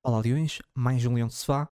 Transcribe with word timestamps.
Olá 0.00 0.20
Leões, 0.20 0.60
mais 0.76 1.04
um 1.04 1.14
Leão 1.14 1.26
de 1.26 1.34
Sofá. 1.34 1.68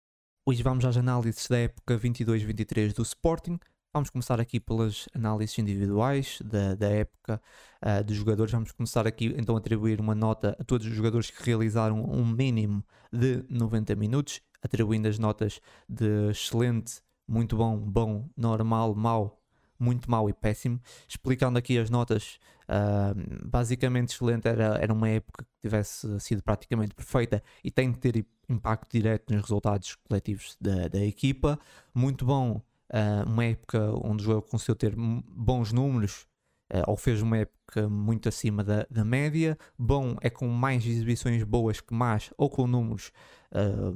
Hoje 0.47 0.63
vamos 0.63 0.83
às 0.83 0.97
análises 0.97 1.47
da 1.47 1.59
época 1.59 1.95
22-23 1.95 2.91
do 2.91 3.03
Sporting. 3.03 3.59
Vamos 3.93 4.09
começar 4.09 4.41
aqui 4.41 4.59
pelas 4.59 5.07
análises 5.13 5.57
individuais 5.59 6.39
da, 6.43 6.73
da 6.73 6.89
época 6.89 7.39
uh, 7.85 8.03
dos 8.03 8.15
jogadores. 8.15 8.51
Vamos 8.51 8.71
começar 8.71 9.05
aqui 9.05 9.33
então 9.37 9.55
a 9.55 9.59
atribuir 9.59 10.01
uma 10.01 10.15
nota 10.15 10.57
a 10.59 10.63
todos 10.63 10.87
os 10.87 10.93
jogadores 10.93 11.29
que 11.29 11.41
realizaram 11.43 12.03
um 12.03 12.25
mínimo 12.25 12.83
de 13.13 13.45
90 13.47 13.95
minutos, 13.95 14.41
atribuindo 14.59 15.07
as 15.07 15.19
notas 15.19 15.61
de 15.87 16.31
excelente, 16.31 17.01
muito 17.27 17.55
bom, 17.55 17.77
bom, 17.77 18.27
normal, 18.35 18.95
mau, 18.95 19.39
muito 19.79 20.09
mau 20.09 20.29
e 20.29 20.33
péssimo. 20.33 20.79
Explicando 21.07 21.57
aqui 21.57 21.77
as 21.77 21.89
notas, 21.89 22.39
uh, 22.69 23.47
basicamente 23.47 24.13
excelente 24.13 24.47
era, 24.47 24.77
era 24.77 24.93
uma 24.93 25.09
época 25.09 25.43
que 25.43 25.61
tivesse 25.61 26.19
sido 26.19 26.41
praticamente 26.41 26.93
perfeita 26.93 27.43
e 27.63 27.71
tem 27.71 27.91
de 27.91 27.99
ter 27.99 28.25
impacto 28.47 28.91
direto 28.91 29.33
nos 29.33 29.41
resultados 29.41 29.95
coletivos 30.07 30.55
da, 30.59 30.87
da 30.87 31.03
equipa. 31.03 31.59
Muito 31.93 32.25
bom, 32.25 32.61
uh, 32.91 33.29
uma 33.29 33.45
época 33.45 33.79
onde 34.03 34.23
o 34.23 34.25
jogo 34.25 34.47
conseguiu 34.47 34.75
ter 34.75 34.95
bons 34.95 35.71
números, 35.71 36.27
uh, 36.73 36.83
ou 36.87 36.95
fez 36.95 37.21
uma 37.21 37.37
época 37.37 37.89
muito 37.89 38.29
acima 38.29 38.63
da, 38.63 38.85
da 38.89 39.03
média. 39.03 39.57
Bom 39.77 40.15
é 40.21 40.29
com 40.29 40.47
mais 40.47 40.85
exibições 40.85 41.43
boas 41.43 41.81
que 41.81 41.93
más, 41.93 42.31
ou 42.37 42.49
com 42.49 42.67
números, 42.67 43.11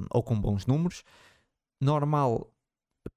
ou 0.10 0.24
com 0.24 0.40
bons 0.40 0.66
números. 0.66 1.04
Normal 1.80 2.52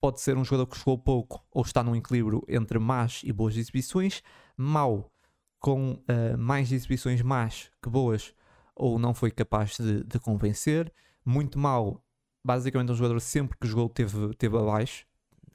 pode 0.01 0.21
ser 0.21 0.37
um 0.37 0.45
jogador 0.45 0.67
que 0.67 0.79
jogou 0.79 0.99
pouco 0.99 1.45
ou 1.51 1.63
está 1.63 1.83
num 1.83 1.97
equilíbrio 1.97 2.43
entre 2.49 2.79
más 2.79 3.23
e 3.25 3.33
boas 3.33 3.57
exibições, 3.57 4.23
mau 4.57 5.11
com 5.59 5.93
uh, 5.93 6.37
mais 6.39 6.73
exibições 6.73 7.23
más 7.23 7.71
que 7.83 7.89
boas 7.89 8.35
ou 8.75 8.99
não 8.99 9.15
foi 9.15 9.31
capaz 9.31 9.77
de, 9.79 10.03
de 10.05 10.19
convencer, 10.19 10.93
muito 11.25 11.59
mau, 11.59 12.03
basicamente 12.45 12.91
um 12.91 12.97
jogador 12.97 13.21
sempre 13.21 13.57
que 13.59 13.67
jogou 13.67 13.89
teve, 13.89 14.35
teve 14.35 14.57
abaixo, 14.57 15.07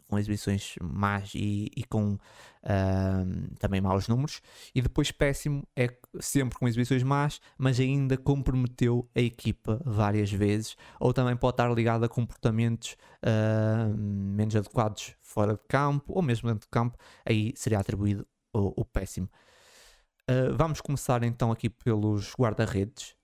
com 0.07 0.17
exibições 0.17 0.75
más 0.81 1.33
e, 1.35 1.69
e 1.75 1.83
com 1.83 2.13
uh, 2.13 3.55
também 3.59 3.81
maus 3.81 4.07
números, 4.07 4.41
e 4.73 4.81
depois 4.81 5.11
péssimo 5.11 5.67
é 5.75 5.89
sempre 6.19 6.57
com 6.57 6.67
exibições 6.67 7.03
más, 7.03 7.41
mas 7.57 7.79
ainda 7.79 8.17
comprometeu 8.17 9.09
a 9.15 9.19
equipa 9.19 9.81
várias 9.85 10.31
vezes, 10.31 10.77
ou 10.99 11.13
também 11.13 11.35
pode 11.35 11.53
estar 11.53 11.71
ligado 11.73 12.05
a 12.05 12.09
comportamentos 12.09 12.95
uh, 13.23 13.95
menos 13.97 14.55
adequados 14.55 15.15
fora 15.21 15.53
de 15.53 15.61
campo, 15.67 16.13
ou 16.13 16.21
mesmo 16.21 16.47
dentro 16.47 16.65
de 16.65 16.71
campo, 16.71 16.97
aí 17.25 17.53
seria 17.55 17.79
atribuído 17.79 18.25
o, 18.53 18.81
o 18.81 18.85
péssimo. 18.85 19.29
Uh, 20.29 20.55
vamos 20.55 20.81
começar 20.81 21.23
então 21.23 21.51
aqui 21.51 21.69
pelos 21.69 22.33
guarda-redes. 22.37 23.15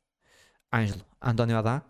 Ângelo, 0.71 1.01
António 1.21 1.57
Adá. 1.57 1.83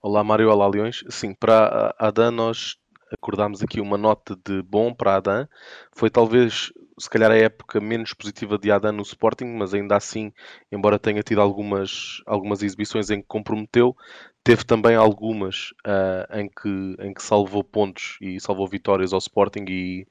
Olá 0.00 0.22
Mário, 0.22 0.50
olá 0.50 0.66
Leões. 0.68 1.02
Sim, 1.08 1.32
para 1.32 1.94
Adá 1.98 2.30
nós 2.30 2.76
acordámos 3.14 3.62
aqui 3.62 3.80
uma 3.80 3.96
nota 3.96 4.36
de 4.44 4.62
bom 4.62 4.92
para 4.92 5.16
Adam. 5.16 5.48
Foi 5.92 6.10
talvez, 6.10 6.72
se 6.98 7.08
calhar, 7.08 7.30
a 7.30 7.36
época 7.36 7.80
menos 7.80 8.12
positiva 8.12 8.58
de 8.58 8.70
Adam 8.70 8.92
no 8.92 9.02
Sporting, 9.02 9.46
mas 9.46 9.72
ainda 9.72 9.96
assim, 9.96 10.32
embora 10.70 10.98
tenha 10.98 11.22
tido 11.22 11.40
algumas, 11.40 12.22
algumas 12.26 12.62
exibições 12.62 13.10
em 13.10 13.20
que 13.20 13.26
comprometeu, 13.26 13.96
teve 14.42 14.64
também 14.64 14.94
algumas 14.94 15.70
uh, 15.86 16.38
em, 16.38 16.48
que, 16.48 16.96
em 17.00 17.14
que 17.14 17.22
salvou 17.22 17.64
pontos 17.64 18.18
e 18.20 18.38
salvou 18.38 18.68
vitórias 18.68 19.12
ao 19.12 19.18
Sporting 19.18 19.64
e 19.68 20.06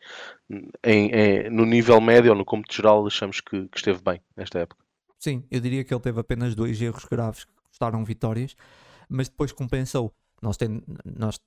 em, 0.84 1.12
em, 1.12 1.50
no 1.50 1.66
nível 1.66 2.02
médio 2.02 2.32
ou 2.32 2.38
no 2.38 2.44
cômputo 2.44 2.76
geral 2.76 3.06
achamos 3.06 3.40
que, 3.40 3.68
que 3.68 3.78
esteve 3.78 4.02
bem 4.02 4.20
nesta 4.36 4.60
época. 4.60 4.84
Sim, 5.20 5.44
eu 5.50 5.62
diria 5.62 5.84
que 5.84 5.94
ele 5.94 6.02
teve 6.02 6.20
apenas 6.20 6.56
dois 6.56 6.82
erros 6.82 7.06
graves 7.06 7.46
que 7.46 7.52
custaram 7.70 8.04
vitórias, 8.04 8.56
mas 9.08 9.30
depois 9.30 9.52
compensou. 9.52 10.14
Nós, 10.42 10.58
tem, 10.58 10.84
nós 11.06 11.40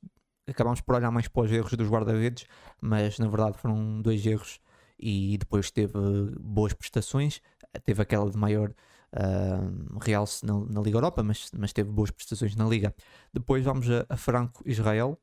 acabámos 0.48 0.80
por 0.80 0.94
olhar 0.94 1.10
mais 1.10 1.28
para 1.28 1.42
os 1.42 1.52
erros 1.52 1.72
dos 1.72 1.88
guarda-redes, 1.88 2.46
mas 2.80 3.18
na 3.18 3.28
verdade 3.28 3.58
foram 3.58 4.00
dois 4.00 4.24
erros 4.24 4.60
e 4.98 5.36
depois 5.38 5.70
teve 5.70 5.92
boas 6.40 6.72
prestações, 6.72 7.40
teve 7.84 8.00
aquela 8.00 8.30
de 8.30 8.38
maior 8.38 8.72
uh, 9.12 9.98
realce 10.00 10.44
na, 10.44 10.54
na, 10.70 10.80
Liga 10.80 10.96
Europa, 10.96 11.22
mas, 11.22 11.50
mas 11.56 11.72
teve 11.72 11.90
boas 11.90 12.10
prestações 12.10 12.54
na 12.56 12.66
Liga. 12.66 12.94
Depois 13.32 13.64
vamos 13.64 13.90
a, 13.90 14.06
a 14.08 14.16
Franco 14.16 14.62
Israel. 14.66 15.18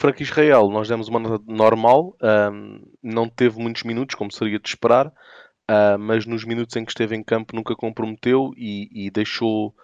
Franco 0.00 0.22
Israel, 0.22 0.68
nós 0.68 0.88
demos 0.88 1.08
uma 1.08 1.20
nota 1.20 1.44
normal, 1.46 2.16
um, 2.52 2.80
não 3.02 3.28
teve 3.28 3.58
muitos 3.58 3.84
minutos, 3.84 4.16
como 4.16 4.30
seria 4.30 4.58
de 4.58 4.68
esperar, 4.68 5.06
uh, 5.06 5.98
mas 5.98 6.26
nos 6.26 6.44
minutos 6.44 6.76
em 6.76 6.84
que 6.84 6.90
esteve 6.90 7.16
em 7.16 7.22
campo 7.22 7.54
nunca 7.54 7.74
comprometeu 7.74 8.52
e, 8.56 9.06
e 9.06 9.10
deixou 9.10 9.74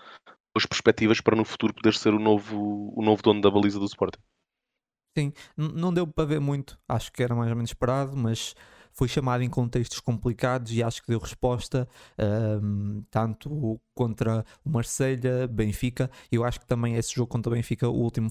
as 0.60 0.66
perspectivas 0.66 1.21
para 1.21 1.37
no 1.37 1.44
futuro 1.44 1.75
poder 1.75 1.94
ser 1.94 2.12
o 2.15 2.19
novo, 2.19 2.93
o 2.94 3.03
novo 3.03 3.22
dono 3.22 3.41
da 3.41 3.50
baliza 3.50 3.78
do 3.78 3.87
Sporting. 3.87 4.21
Sim, 5.16 5.32
não 5.56 5.93
deu 5.93 6.06
para 6.06 6.25
ver 6.25 6.41
muito, 6.41 6.78
acho 6.88 7.12
que 7.12 7.22
era 7.22 7.34
mais 7.34 7.50
ou 7.50 7.56
menos 7.56 7.71
esperado, 7.71 8.16
mas 8.16 8.54
foi 8.93 9.09
chamado 9.09 9.43
em 9.43 9.50
contextos 9.50 9.99
complicados 10.00 10.72
e 10.72 10.82
acho 10.82 11.03
que 11.03 11.09
deu 11.09 11.19
resposta 11.19 11.88
um, 12.62 13.03
tanto 13.10 13.81
contra 13.94 14.44
o 14.65 14.70
Marselha, 14.70 15.49
Benfica. 15.49 16.10
Eu 16.31 16.44
acho 16.44 16.60
que 16.60 16.66
também 16.66 16.94
esse 16.94 17.15
jogo 17.15 17.28
contra 17.28 17.53
o 17.53 17.56
Benfica, 17.56 17.88
o 17.88 17.94
último, 17.94 18.28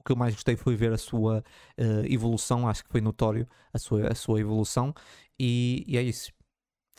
o 0.00 0.04
que 0.04 0.12
eu 0.12 0.16
mais 0.16 0.34
gostei 0.34 0.56
foi 0.56 0.74
ver 0.74 0.92
a 0.92 0.98
sua 0.98 1.44
uh, 1.78 2.12
evolução, 2.12 2.68
acho 2.68 2.84
que 2.84 2.90
foi 2.90 3.00
notório 3.00 3.46
a 3.72 3.78
sua, 3.78 4.08
a 4.08 4.14
sua 4.14 4.40
evolução, 4.40 4.94
e, 5.38 5.84
e 5.86 5.96
é 5.96 6.02
isso. 6.02 6.32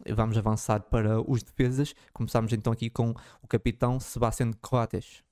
Vamos 0.09 0.38
avançar 0.38 0.81
para 0.81 1.19
os 1.22 1.44
defesas. 1.44 1.94
Começamos 2.13 2.53
então 2.53 2.72
aqui 2.72 2.90
com 2.90 3.13
o 3.41 3.47
capitão 3.47 4.00
Sebastião 4.00 4.52
Coates. 4.62 5.24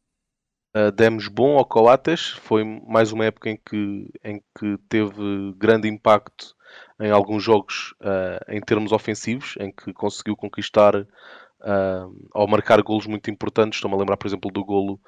Uh, 0.76 0.92
demos 0.92 1.30
bom 1.30 1.58
ao 1.58 1.66
Coates, 1.66 2.32
foi 2.32 2.64
mais 2.64 3.14
uma 3.14 3.24
época 3.24 3.50
em 3.50 3.56
que, 3.56 4.12
em 4.22 4.44
que 4.58 4.78
teve 4.90 5.54
grande 5.56 5.88
impacto 5.88 6.54
em 7.00 7.12
alguns 7.12 7.42
jogos 7.44 7.94
uh, 8.02 8.52
em 8.52 8.60
termos 8.60 8.92
ofensivos, 8.92 9.56
em 9.58 9.72
que 9.72 9.94
conseguiu 9.94 10.36
conquistar 10.36 10.94
uh, 10.96 12.30
ao 12.34 12.48
marcar 12.48 12.82
golos 12.82 13.08
muito 13.08 13.32
importantes. 13.32 13.78
Estou-me 13.78 13.96
a 13.96 14.00
lembrar, 14.00 14.18
por 14.18 14.28
exemplo, 14.28 14.52
do 14.52 14.66
golo 14.66 15.00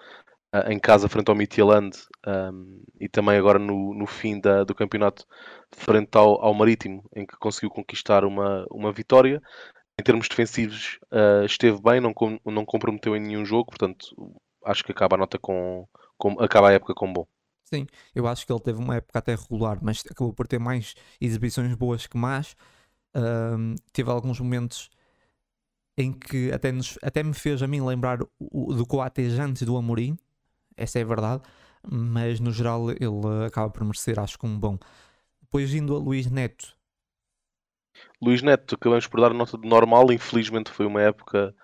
uh, 0.54 0.72
em 0.72 0.80
casa 0.80 1.10
frente 1.10 1.30
ao 1.30 1.36
Midtjylland 1.36 1.98
um, 2.26 2.84
e 3.00 3.08
também 3.08 3.38
agora 3.38 3.60
no, 3.60 3.94
no 3.94 4.06
fim 4.06 4.40
da, 4.40 4.64
do 4.64 4.76
campeonato 4.76 5.26
frente 5.72 6.16
ao, 6.16 6.42
ao 6.44 6.54
Marítimo, 6.54 7.04
em 7.16 7.26
que 7.26 7.38
conseguiu 7.38 7.70
conquistar 7.70 8.24
uma, 8.26 8.66
uma 8.72 8.92
vitória. 8.92 9.42
Em 10.00 10.04
termos 10.04 10.28
defensivos, 10.28 11.00
uh, 11.12 11.46
esteve 11.46 11.82
bem, 11.82 12.00
não, 12.00 12.14
com, 12.14 12.40
não 12.46 12.66
comprometeu 12.66 13.16
em 13.16 13.20
nenhum 13.20 13.44
jogo, 13.44 13.66
portanto, 13.66 14.16
acho 14.64 14.84
que 14.84 14.92
acaba 14.92 15.16
a 15.16 15.20
nota 15.20 15.40
com, 15.40 15.88
com, 16.18 16.40
acaba 16.40 16.70
a 16.70 16.74
época 16.74 16.94
com 16.94 17.12
bom. 17.12 17.26
Sim, 17.64 17.86
eu 18.16 18.26
acho 18.28 18.46
que 18.46 18.54
ele 18.54 18.62
teve 18.62 18.80
uma 18.80 18.96
época 18.96 19.20
até 19.20 19.36
regular, 19.36 19.80
mas 19.82 20.02
acabou 20.10 20.34
por 20.34 20.48
ter 20.48 20.60
mais 20.60 20.94
exibições 21.20 21.74
boas 21.74 22.08
que 22.08 22.18
más. 22.18 22.56
Um, 23.14 23.76
teve 23.92 24.10
alguns 24.10 24.40
momentos 24.40 24.90
em 25.98 26.14
que 26.14 26.52
até, 26.52 26.72
nos, 26.72 26.98
até 27.02 27.24
me 27.24 27.34
fez 27.34 27.62
a 27.62 27.68
mim 27.68 27.82
lembrar 27.82 28.20
o, 28.40 28.74
do 28.74 28.86
Coates 28.86 29.38
antes 29.40 29.64
do 29.64 29.76
Amorim, 29.76 30.18
essa 30.78 31.00
é 31.00 31.02
a 31.02 31.06
verdade, 31.06 31.42
mas 31.90 32.40
no 32.40 32.52
geral 32.52 32.90
ele 32.92 33.46
acaba 33.46 33.70
por 33.70 33.84
merecer, 33.84 34.20
acho 34.20 34.38
que 34.38 34.46
um 34.46 34.58
bom. 34.58 34.78
Depois 35.42 35.74
indo 35.74 35.96
a 35.96 36.00
Luís 36.00 36.28
Neto. 36.28 36.76
Luís 38.22 38.42
Neto, 38.42 38.76
acabamos 38.76 39.08
por 39.08 39.20
dar 39.20 39.34
nota 39.34 39.58
de 39.58 39.68
normal, 39.68 40.12
infelizmente 40.12 40.72
foi 40.72 40.86
uma 40.86 41.02
época 41.02 41.56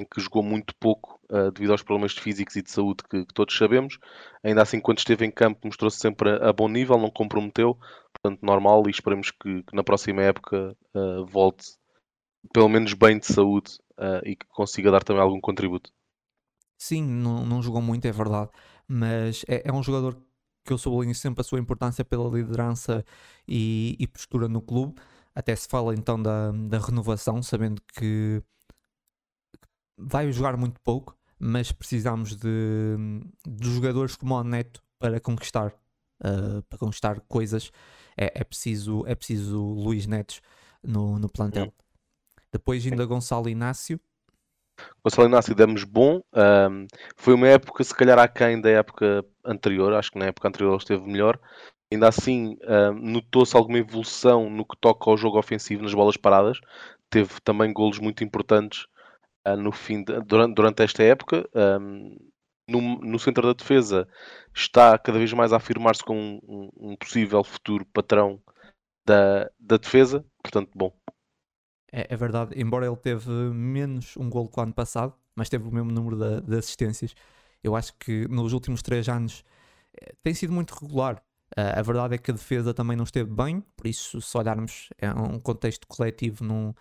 em 0.00 0.04
que 0.04 0.20
jogou 0.20 0.42
muito 0.42 0.74
pouco 0.76 1.18
uh, 1.30 1.50
devido 1.50 1.72
aos 1.72 1.82
problemas 1.82 2.12
físicos 2.12 2.54
e 2.56 2.62
de 2.62 2.70
saúde 2.70 3.02
que, 3.10 3.24
que, 3.24 3.34
todos 3.34 3.56
sabemos. 3.56 3.98
Ainda 4.44 4.62
assim, 4.62 4.80
quando 4.80 4.98
esteve 4.98 5.24
em 5.26 5.30
campo, 5.30 5.66
mostrou-se 5.66 5.98
sempre 5.98 6.30
a, 6.30 6.50
a, 6.50 6.52
bom 6.52 6.68
nível, 6.68 6.98
não 6.98 7.10
comprometeu, 7.10 7.76
portanto, 8.12 8.40
normal. 8.42 8.84
E 8.86 8.90
esperemos 8.90 9.30
que, 9.32 9.62
que 9.64 9.74
na 9.74 9.82
próxima 9.82 10.22
época 10.22 10.76
uh, 10.94 11.26
volte 11.26 11.76
pelo 12.52 12.68
menos 12.68 12.94
bem 12.94 13.18
de 13.18 13.26
saúde 13.26 13.72
uh, 13.98 14.24
e 14.24 14.36
que 14.36 14.46
consiga 14.48 14.90
dar 14.90 15.02
também 15.02 15.22
algum 15.22 15.40
contributo. 15.40 15.90
Sim, 16.78 17.02
não, 17.02 17.44
não 17.44 17.60
jogou 17.60 17.82
muito, 17.82 18.06
é 18.06 18.12
verdade, 18.12 18.50
mas 18.86 19.44
é, 19.48 19.68
é 19.68 19.72
um 19.72 19.82
jogador 19.82 20.16
que 20.64 20.72
eu 20.72 20.78
sublinho 20.78 21.14
sempre 21.14 21.40
a 21.40 21.44
sua 21.44 21.58
importância 21.58 22.04
pela 22.04 22.28
liderança 22.28 23.04
e, 23.46 23.96
e, 23.98 24.06
postura 24.06 24.48
no 24.48 24.60
clube. 24.60 25.00
Até 25.34 25.56
se 25.56 25.66
fala 25.66 25.94
então 25.94 26.20
da, 26.22 26.52
da 26.52 26.78
renovação, 26.78 27.42
sabendo 27.42 27.82
que 27.94 28.42
vai 29.96 30.30
jogar 30.30 30.56
muito 30.56 30.80
pouco, 30.82 31.16
mas 31.38 31.72
precisamos 31.72 32.36
de, 32.36 32.96
de 33.46 33.70
jogadores 33.74 34.14
como 34.14 34.34
o 34.34 34.44
Neto 34.44 34.82
para 34.98 35.18
conquistar, 35.18 35.72
uh, 36.22 36.62
para 36.68 36.78
conquistar 36.78 37.20
coisas. 37.22 37.72
É, 38.16 38.40
é, 38.40 38.44
preciso, 38.44 39.04
é 39.06 39.14
preciso 39.14 39.58
Luís 39.58 40.06
Neto 40.06 40.40
no, 40.82 41.18
no 41.18 41.28
plantel. 41.28 41.72
Depois 42.52 42.84
ainda 42.86 43.04
Gonçalo 43.06 43.48
Inácio, 43.48 44.00
Gonçalo 45.04 45.28
Inácio 45.28 45.54
demos 45.54 45.84
bom. 45.84 46.20
Um, 46.34 46.86
foi 47.16 47.34
uma 47.34 47.48
época, 47.48 47.82
se 47.84 47.94
calhar, 47.94 48.18
aquém 48.18 48.60
da 48.60 48.70
época 48.70 49.24
anterior. 49.44 49.92
Acho 49.94 50.12
que 50.12 50.18
na 50.18 50.26
época 50.26 50.48
anterior 50.48 50.70
ele 50.70 50.78
esteve 50.78 51.02
melhor. 51.06 51.38
Ainda 51.92 52.08
assim, 52.08 52.56
um, 52.66 52.92
notou-se 53.12 53.56
alguma 53.56 53.78
evolução 53.78 54.50
no 54.50 54.64
que 54.64 54.76
toca 54.80 55.10
ao 55.10 55.16
jogo 55.16 55.38
ofensivo, 55.38 55.82
nas 55.82 55.94
bolas 55.94 56.16
paradas. 56.16 56.60
Teve 57.10 57.40
também 57.42 57.72
golos 57.72 57.98
muito 57.98 58.22
importantes 58.22 58.86
uh, 59.46 59.56
no 59.56 59.72
fim 59.72 60.02
de, 60.04 60.20
durante, 60.22 60.54
durante 60.54 60.82
esta 60.82 61.02
época. 61.02 61.48
Um, 61.54 62.16
no, 62.68 63.00
no 63.00 63.18
centro 63.18 63.46
da 63.46 63.54
defesa 63.54 64.06
está 64.54 64.98
cada 64.98 65.18
vez 65.18 65.32
mais 65.32 65.52
a 65.52 65.56
afirmar-se 65.56 66.04
como 66.04 66.20
um, 66.20 66.40
um, 66.46 66.90
um, 66.90 66.96
possível 66.96 67.42
futuro 67.42 67.86
patrão 67.86 68.40
da, 69.06 69.50
da 69.58 69.78
defesa. 69.78 70.24
Portanto, 70.42 70.70
bom. 70.74 70.97
É, 71.92 72.06
é, 72.12 72.16
verdade, 72.16 72.54
embora 72.60 72.86
ele 72.86 72.96
teve 72.96 73.30
menos 73.30 74.16
um 74.16 74.28
gol 74.28 74.48
que 74.48 74.58
o 74.58 74.62
ano 74.62 74.74
passado, 74.74 75.14
mas 75.34 75.48
teve 75.48 75.66
o 75.66 75.72
mesmo 75.72 75.90
número 75.90 76.16
de, 76.16 76.42
de 76.42 76.56
assistências. 76.58 77.14
Eu 77.62 77.74
acho 77.74 77.94
que 77.94 78.28
nos 78.28 78.52
últimos 78.52 78.82
três 78.82 79.08
anos 79.08 79.44
eh, 80.00 80.12
tem 80.22 80.34
sido 80.34 80.52
muito 80.52 80.72
regular. 80.74 81.22
Uh, 81.56 81.78
a 81.78 81.82
verdade 81.82 82.14
é 82.14 82.18
que 82.18 82.30
a 82.30 82.34
defesa 82.34 82.74
também 82.74 82.96
não 82.96 83.04
esteve 83.04 83.30
bem, 83.30 83.62
por 83.76 83.86
isso, 83.86 84.20
se 84.20 84.36
olharmos 84.36 84.90
é 84.98 85.10
um 85.10 85.40
contexto 85.40 85.86
coletivo, 85.86 86.44
não, 86.44 86.74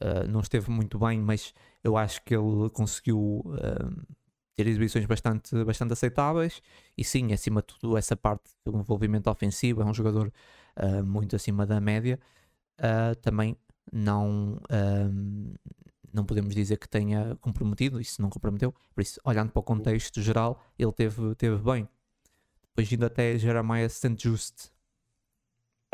uh, 0.00 0.28
não 0.28 0.40
esteve 0.40 0.70
muito 0.70 0.98
bem, 0.98 1.20
mas 1.20 1.54
eu 1.84 1.96
acho 1.96 2.22
que 2.24 2.34
ele 2.34 2.68
conseguiu 2.70 3.42
uh, 3.46 4.16
ter 4.56 4.66
exibições 4.66 5.06
bastante, 5.06 5.64
bastante 5.64 5.92
aceitáveis. 5.92 6.60
E 6.98 7.04
sim, 7.04 7.32
acima 7.32 7.60
de 7.62 7.68
tudo, 7.68 7.96
essa 7.96 8.16
parte 8.16 8.50
do 8.64 8.76
envolvimento 8.76 9.30
ofensivo, 9.30 9.82
é 9.82 9.84
um 9.84 9.94
jogador 9.94 10.32
muito 11.04 11.36
acima 11.36 11.66
da 11.66 11.80
média. 11.80 12.18
também 13.22 13.56
não, 13.90 14.60
não 16.12 16.24
podemos 16.24 16.54
dizer 16.54 16.76
que 16.76 16.88
tenha 16.88 17.36
comprometido, 17.40 18.00
isso 18.00 18.20
não 18.20 18.28
comprometeu. 18.28 18.74
Por 18.94 19.00
isso, 19.00 19.20
olhando 19.24 19.50
para 19.50 19.60
o 19.60 19.62
contexto 19.62 20.20
geral, 20.20 20.62
ele 20.78 20.92
teve, 20.92 21.34
teve 21.34 21.56
bem. 21.56 21.88
Depois 22.68 22.92
indo 22.92 23.06
até 23.06 23.36
Jeremiah 23.38 23.88
St. 23.88 24.16
Just. 24.18 24.70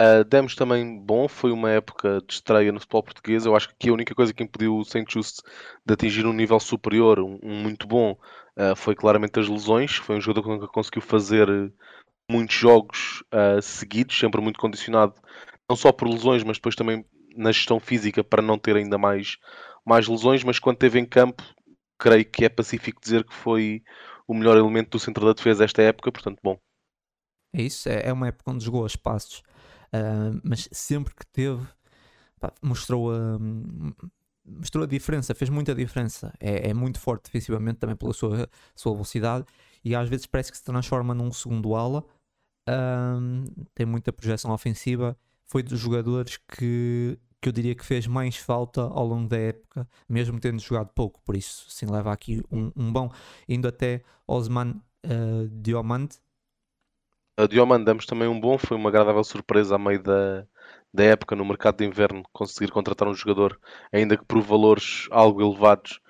Uh, 0.00 0.23
demos 0.23 0.55
também 0.55 0.96
bom, 0.96 1.26
foi 1.26 1.50
uma 1.50 1.70
época 1.70 2.23
de 2.25 2.35
estreia 2.35 2.70
no 2.70 2.79
futebol 2.79 3.02
português. 3.02 3.44
Eu 3.44 3.56
acho 3.56 3.75
que 3.76 3.88
a 3.88 3.93
única 3.93 4.14
coisa 4.14 4.32
que 4.32 4.44
impediu 4.44 4.76
o 4.76 4.85
St. 4.85 5.05
Just 5.08 5.40
de 5.85 5.94
atingir 5.94 6.25
um 6.25 6.32
nível 6.32 6.61
superior, 6.61 7.19
um, 7.19 7.38
um 7.43 7.62
muito 7.62 7.87
bom, 7.87 8.17
uh, 8.56 8.76
foi 8.76 8.94
claramente 8.94 9.40
as 9.40 9.49
lesões. 9.49 9.96
Foi 9.96 10.17
um 10.17 10.20
jogador 10.20 10.61
que 10.61 10.73
conseguiu 10.73 11.02
fazer 11.02 11.49
muitos 12.31 12.55
jogos 12.55 13.25
uh, 13.35 13.61
seguidos, 13.61 14.17
sempre 14.17 14.40
muito 14.40 14.61
condicionado, 14.61 15.14
não 15.69 15.76
só 15.76 15.90
por 15.90 16.06
lesões, 16.06 16.44
mas 16.44 16.58
depois 16.58 16.76
também 16.76 17.05
na 17.38 17.52
gestão 17.52 17.81
física 17.81 18.23
para 18.23 18.43
não 18.43 18.58
ter 18.58 18.76
ainda 18.76 18.99
mais, 18.99 19.37
mais 19.85 20.06
lesões. 20.08 20.44
Mas 20.44 20.58
quando 20.58 20.76
esteve 20.76 20.99
em 20.99 21.06
campo, 21.06 21.43
creio 21.99 22.25
que 22.25 22.44
é 22.44 22.49
pacífico 22.49 23.00
dizer 23.00 23.25
que 23.25 23.35
foi 23.35 23.82
o 24.26 24.35
melhor 24.35 24.56
elemento 24.56 24.90
do 24.90 25.00
centro 25.00 25.25
da 25.25 25.32
defesa 25.32 25.64
esta 25.64 25.82
época. 25.82 26.12
Portanto, 26.12 26.38
bom. 26.43 26.58
É 27.52 27.62
isso, 27.62 27.88
é, 27.88 28.08
é 28.08 28.12
uma 28.12 28.29
época 28.29 28.50
onde 28.50 28.64
jogou 28.64 28.85
a 28.85 28.87
espaços, 28.87 29.43
uh, 29.87 30.38
mas 30.44 30.69
sempre 30.70 31.14
que 31.14 31.26
teve, 31.26 31.67
pá, 32.38 32.52
mostrou 32.62 33.11
a. 33.11 33.38
mostrou 34.44 34.85
a 34.85 34.87
diferença, 34.87 35.35
fez 35.35 35.49
muita 35.49 35.75
diferença. 35.75 36.32
É, 36.38 36.69
é, 36.69 36.75
muito 36.75 37.00
forte 37.00 37.25
defensivamente 37.25 37.79
também 37.79 37.96
pela 37.96 38.12
sua, 38.12 38.49
sua 38.76 38.93
velocidade 38.93 39.46
e 39.82 39.94
às 39.94 40.08
vezes 40.08 40.26
parece 40.26 40.50
que 40.52 40.58
se 40.58 40.64
transforma 40.64 41.14
num 41.14 41.32
segundo 41.32 41.75
ala. 41.75 42.05
Uh, 42.69 43.50
tem 43.75 43.87
muita 43.87 44.12
projeção 44.12 44.52
ofensiva. 44.52 45.17
Foi 45.46 45.62
dos 45.62 45.81
jogadores 45.81 46.37
que, 46.37 47.19
que 47.40 47.49
eu 47.49 47.52
diria 47.52 47.75
que 47.75 47.85
fez 47.85 48.06
mais 48.06 48.37
falta 48.37 48.82
ao 48.82 49.06
longo 49.06 49.29
da 49.29 49.38
época, 49.38 49.88
mesmo 50.08 50.40
tendo 50.40 50.61
jogado 50.61 50.90
pouco. 50.94 51.20
Por 51.25 51.37
isso, 51.37 51.67
sim, 51.69 51.87
leva 51.87 52.12
aqui 52.12 52.43
um, 52.50 52.73
um 52.76 52.93
bom. 52.93 53.11
Indo 53.49 53.69
até 53.69 54.02
Osman 54.26 54.75
uh, 55.06 55.49
Diomande, 55.49 56.19
a 57.38 57.46
Diomande 57.46 57.85
demos 57.85 58.05
também 58.05 58.26
um 58.26 58.40
bom, 58.40 58.58
foi 58.58 58.76
uma 58.76 58.88
agradável 58.88 59.23
surpresa 59.23 59.76
a 59.76 59.79
meio 59.79 60.02
da, 60.02 60.44
da 60.93 61.05
época 61.05 61.37
no 61.37 61.44
mercado 61.44 61.76
de 61.76 61.85
inverno 61.85 62.25
conseguir 62.32 62.73
contratar 62.73 63.06
um 63.06 63.14
jogador, 63.14 63.61
ainda 63.93 64.17
que 64.17 64.25
por 64.25 64.43
valores 64.43 65.06
algo 65.12 65.40
elevados, 65.40 66.00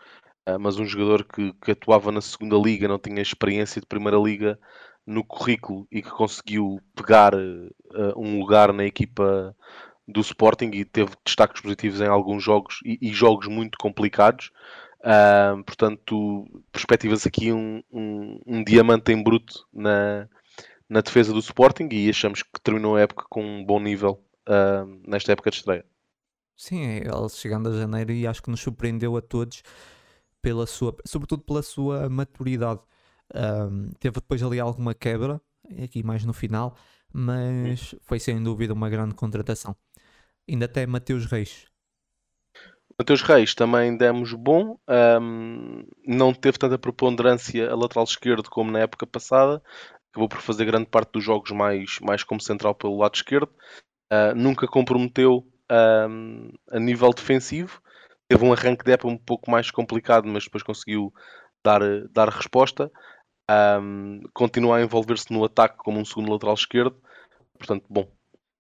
uh, 0.49 0.59
mas 0.59 0.79
um 0.79 0.87
jogador 0.87 1.25
que, 1.25 1.53
que, 1.63 1.73
atuava 1.73 2.11
na 2.11 2.23
segunda 2.23 2.57
liga, 2.57 2.89
não 2.89 2.99
tinha 2.99 3.21
experiência 3.21 3.79
de 3.79 3.87
primeira 3.87 4.17
liga 4.17 4.59
no 5.07 5.23
currículo 5.23 5.87
e 5.93 6.01
que 6.01 6.11
conseguiu 6.11 6.81
pegar 6.97 7.35
uh, 7.35 7.69
um 8.17 8.39
lugar 8.41 8.73
na 8.73 8.85
equipa 8.87 9.55
do 10.09 10.21
Sporting 10.21 10.71
e 10.73 10.85
teve 10.85 11.11
destaques 11.25 11.61
positivos 11.61 12.01
em 12.01 12.07
alguns 12.07 12.43
jogos 12.43 12.81
e, 12.85 12.99
e 13.01 13.13
jogos 13.13 13.47
muito 13.47 13.77
complicados. 13.79 14.51
Uh, 15.01 15.63
portanto, 15.63 16.45
perspectivas 16.73 17.27
aqui 17.27 17.53
um, 17.53 17.83
um, 17.93 18.41
um 18.47 18.65
diamante 18.65 19.13
em 19.13 19.23
bruto 19.23 19.67
na, 19.73 20.29
na 20.89 21.03
defesa 21.03 21.33
do 21.33 21.39
Sporting 21.39 21.89
e 21.93 22.09
achamos 22.09 22.43
que 22.43 22.61
terminou 22.63 22.97
a 22.97 23.03
época 23.03 23.25
com 23.29 23.45
um 23.45 23.65
bom 23.65 23.79
nível 23.79 24.25
uh, 24.49 25.01
nesta 25.07 25.33
época 25.33 25.51
de 25.51 25.59
estreia. 25.59 25.85
Sim, 26.57 26.83
ele 26.83 27.29
chegando 27.29 27.69
a 27.69 27.79
janeiro 27.79 28.11
e 28.11 28.27
acho 28.27 28.43
que 28.43 28.51
nos 28.51 28.61
surpreendeu 28.61 29.17
a 29.17 29.23
todos 29.23 29.63
pela 30.43 30.67
sua, 30.67 30.97
sobretudo 31.05 31.43
pela 31.43 31.63
sua 31.63 32.09
maturidade. 32.09 32.81
Um, 33.33 33.91
teve 34.01 34.15
depois 34.15 34.43
ali 34.43 34.59
alguma 34.59 34.95
quebra, 34.95 35.41
aqui 35.83 36.03
mais 36.03 36.25
no 36.25 36.33
final, 36.33 36.75
mas 37.13 37.95
foi 38.01 38.19
sem 38.19 38.43
dúvida 38.43 38.73
uma 38.73 38.89
grande 38.89 39.15
contratação. 39.15 39.77
Ainda 40.49 40.65
até 40.65 40.87
Mateus 40.87 41.27
Reis. 41.27 41.67
Mateus 42.99 43.23
Reis 43.23 43.55
também 43.55 43.97
demos 43.97 44.33
bom, 44.33 44.77
um, 45.21 45.85
não 46.05 46.35
teve 46.35 46.59
tanta 46.59 46.77
preponderância 46.77 47.71
a 47.71 47.77
lateral 47.77 48.05
esquerdo 48.05 48.51
como 48.51 48.73
na 48.73 48.81
época 48.81 49.07
passada, 49.07 49.63
acabou 50.11 50.29
por 50.29 50.41
fazer 50.41 50.65
grande 50.65 50.87
parte 50.87 51.13
dos 51.13 51.23
jogos 51.23 51.53
mais, 51.53 52.01
mais 52.01 52.25
como 52.25 52.41
central 52.41 52.75
pelo 52.75 52.99
lado 52.99 53.15
esquerdo. 53.15 53.51
Uh, 54.13 54.35
nunca 54.35 54.67
comprometeu 54.67 55.47
uh, 55.71 56.59
a 56.73 56.81
nível 56.81 57.11
defensivo. 57.11 57.81
Teve 58.27 58.45
um 58.45 58.53
arranque 58.53 58.85
de 58.85 58.93
época 58.93 59.13
um 59.13 59.19
pouco 59.19 59.51
mais 59.51 59.71
complicado, 59.71 60.27
mas 60.27 60.45
depois 60.45 60.63
conseguiu 60.65 61.13
dar, 61.65 61.81
dar 62.11 62.29
resposta. 62.29 62.91
Um, 63.51 64.21
continua 64.35 64.79
a 64.79 64.83
envolver-se 64.83 65.33
no 65.33 65.45
ataque 65.45 65.77
como 65.79 66.01
um 66.01 66.05
segundo 66.05 66.33
lateral 66.33 66.55
esquerdo. 66.55 67.01
Portanto, 67.57 67.85
bom. 67.89 68.11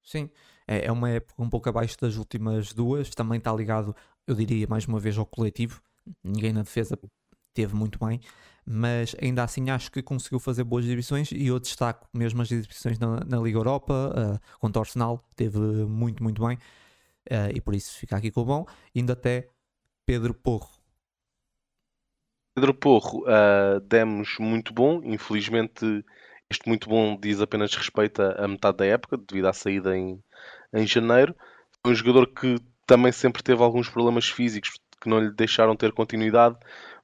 Sim, 0.04 0.30
é, 0.68 0.86
é 0.86 0.92
uma 0.92 1.10
época 1.10 1.42
um 1.42 1.50
pouco 1.50 1.68
abaixo 1.68 1.96
das 2.00 2.16
últimas 2.16 2.72
duas. 2.72 3.10
Também 3.10 3.38
está 3.38 3.52
ligado, 3.52 3.96
eu 4.26 4.34
diria, 4.34 4.66
mais 4.68 4.86
uma 4.86 5.00
vez 5.00 5.18
ao 5.18 5.26
coletivo. 5.26 5.80
Ninguém 6.22 6.52
na 6.52 6.62
defesa 6.62 6.98
teve 7.54 7.74
muito 7.74 7.98
bem 7.98 8.20
mas 8.70 9.16
ainda 9.22 9.42
assim 9.42 9.70
acho 9.70 9.90
que 9.90 10.02
conseguiu 10.02 10.38
fazer 10.38 10.62
boas 10.62 10.84
exibições 10.84 11.32
e 11.32 11.46
eu 11.46 11.58
destaco 11.58 12.06
mesmo 12.12 12.42
as 12.42 12.52
exibições 12.52 12.98
na, 12.98 13.24
na 13.24 13.38
Liga 13.38 13.56
Europa, 13.56 14.12
uh, 14.14 14.58
contra 14.58 14.80
o 14.80 14.82
Arsenal, 14.82 15.24
teve 15.34 15.58
muito, 15.58 16.22
muito 16.22 16.46
bem, 16.46 16.58
uh, 17.30 17.50
e 17.54 17.62
por 17.62 17.74
isso 17.74 17.98
fica 17.98 18.16
aqui 18.18 18.30
com 18.30 18.42
o 18.42 18.44
bom. 18.44 18.66
Indo 18.94 19.10
até 19.10 19.48
Pedro 20.04 20.34
Porro. 20.34 20.68
Pedro 22.54 22.74
Porro, 22.74 23.22
uh, 23.22 23.80
demos 23.80 24.36
muito 24.38 24.74
bom, 24.74 25.00
infelizmente 25.02 26.04
este 26.50 26.68
muito 26.68 26.90
bom 26.90 27.18
diz 27.18 27.40
apenas 27.40 27.74
respeito 27.74 28.20
a 28.20 28.46
metade 28.46 28.78
da 28.78 28.86
época, 28.86 29.16
devido 29.16 29.46
à 29.46 29.52
saída 29.54 29.96
em, 29.96 30.22
em 30.72 30.86
janeiro. 30.86 31.34
Um 31.84 31.94
jogador 31.94 32.26
que 32.26 32.56
também 32.86 33.12
sempre 33.12 33.42
teve 33.42 33.62
alguns 33.62 33.88
problemas 33.88 34.28
físicos 34.28 34.72
que 35.00 35.08
não 35.08 35.20
lhe 35.20 35.30
deixaram 35.30 35.76
ter 35.76 35.92
continuidade, 35.92 36.56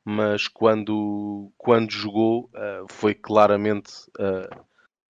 mas 0.05 0.49
quando, 0.49 1.53
quando 1.57 1.91
jogou 1.93 2.51
uh, 2.55 2.87
foi 2.91 3.15
claramente 3.15 3.93
uh, 4.19 4.65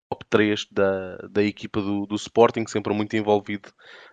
top 0.09 0.25
3 0.29 0.67
da, 0.71 1.17
da 1.31 1.43
equipa 1.43 1.81
do, 1.81 2.07
do 2.07 2.15
Sporting, 2.15 2.67
sempre 2.67 2.95
muito 2.95 3.17
envolvido 3.17 3.73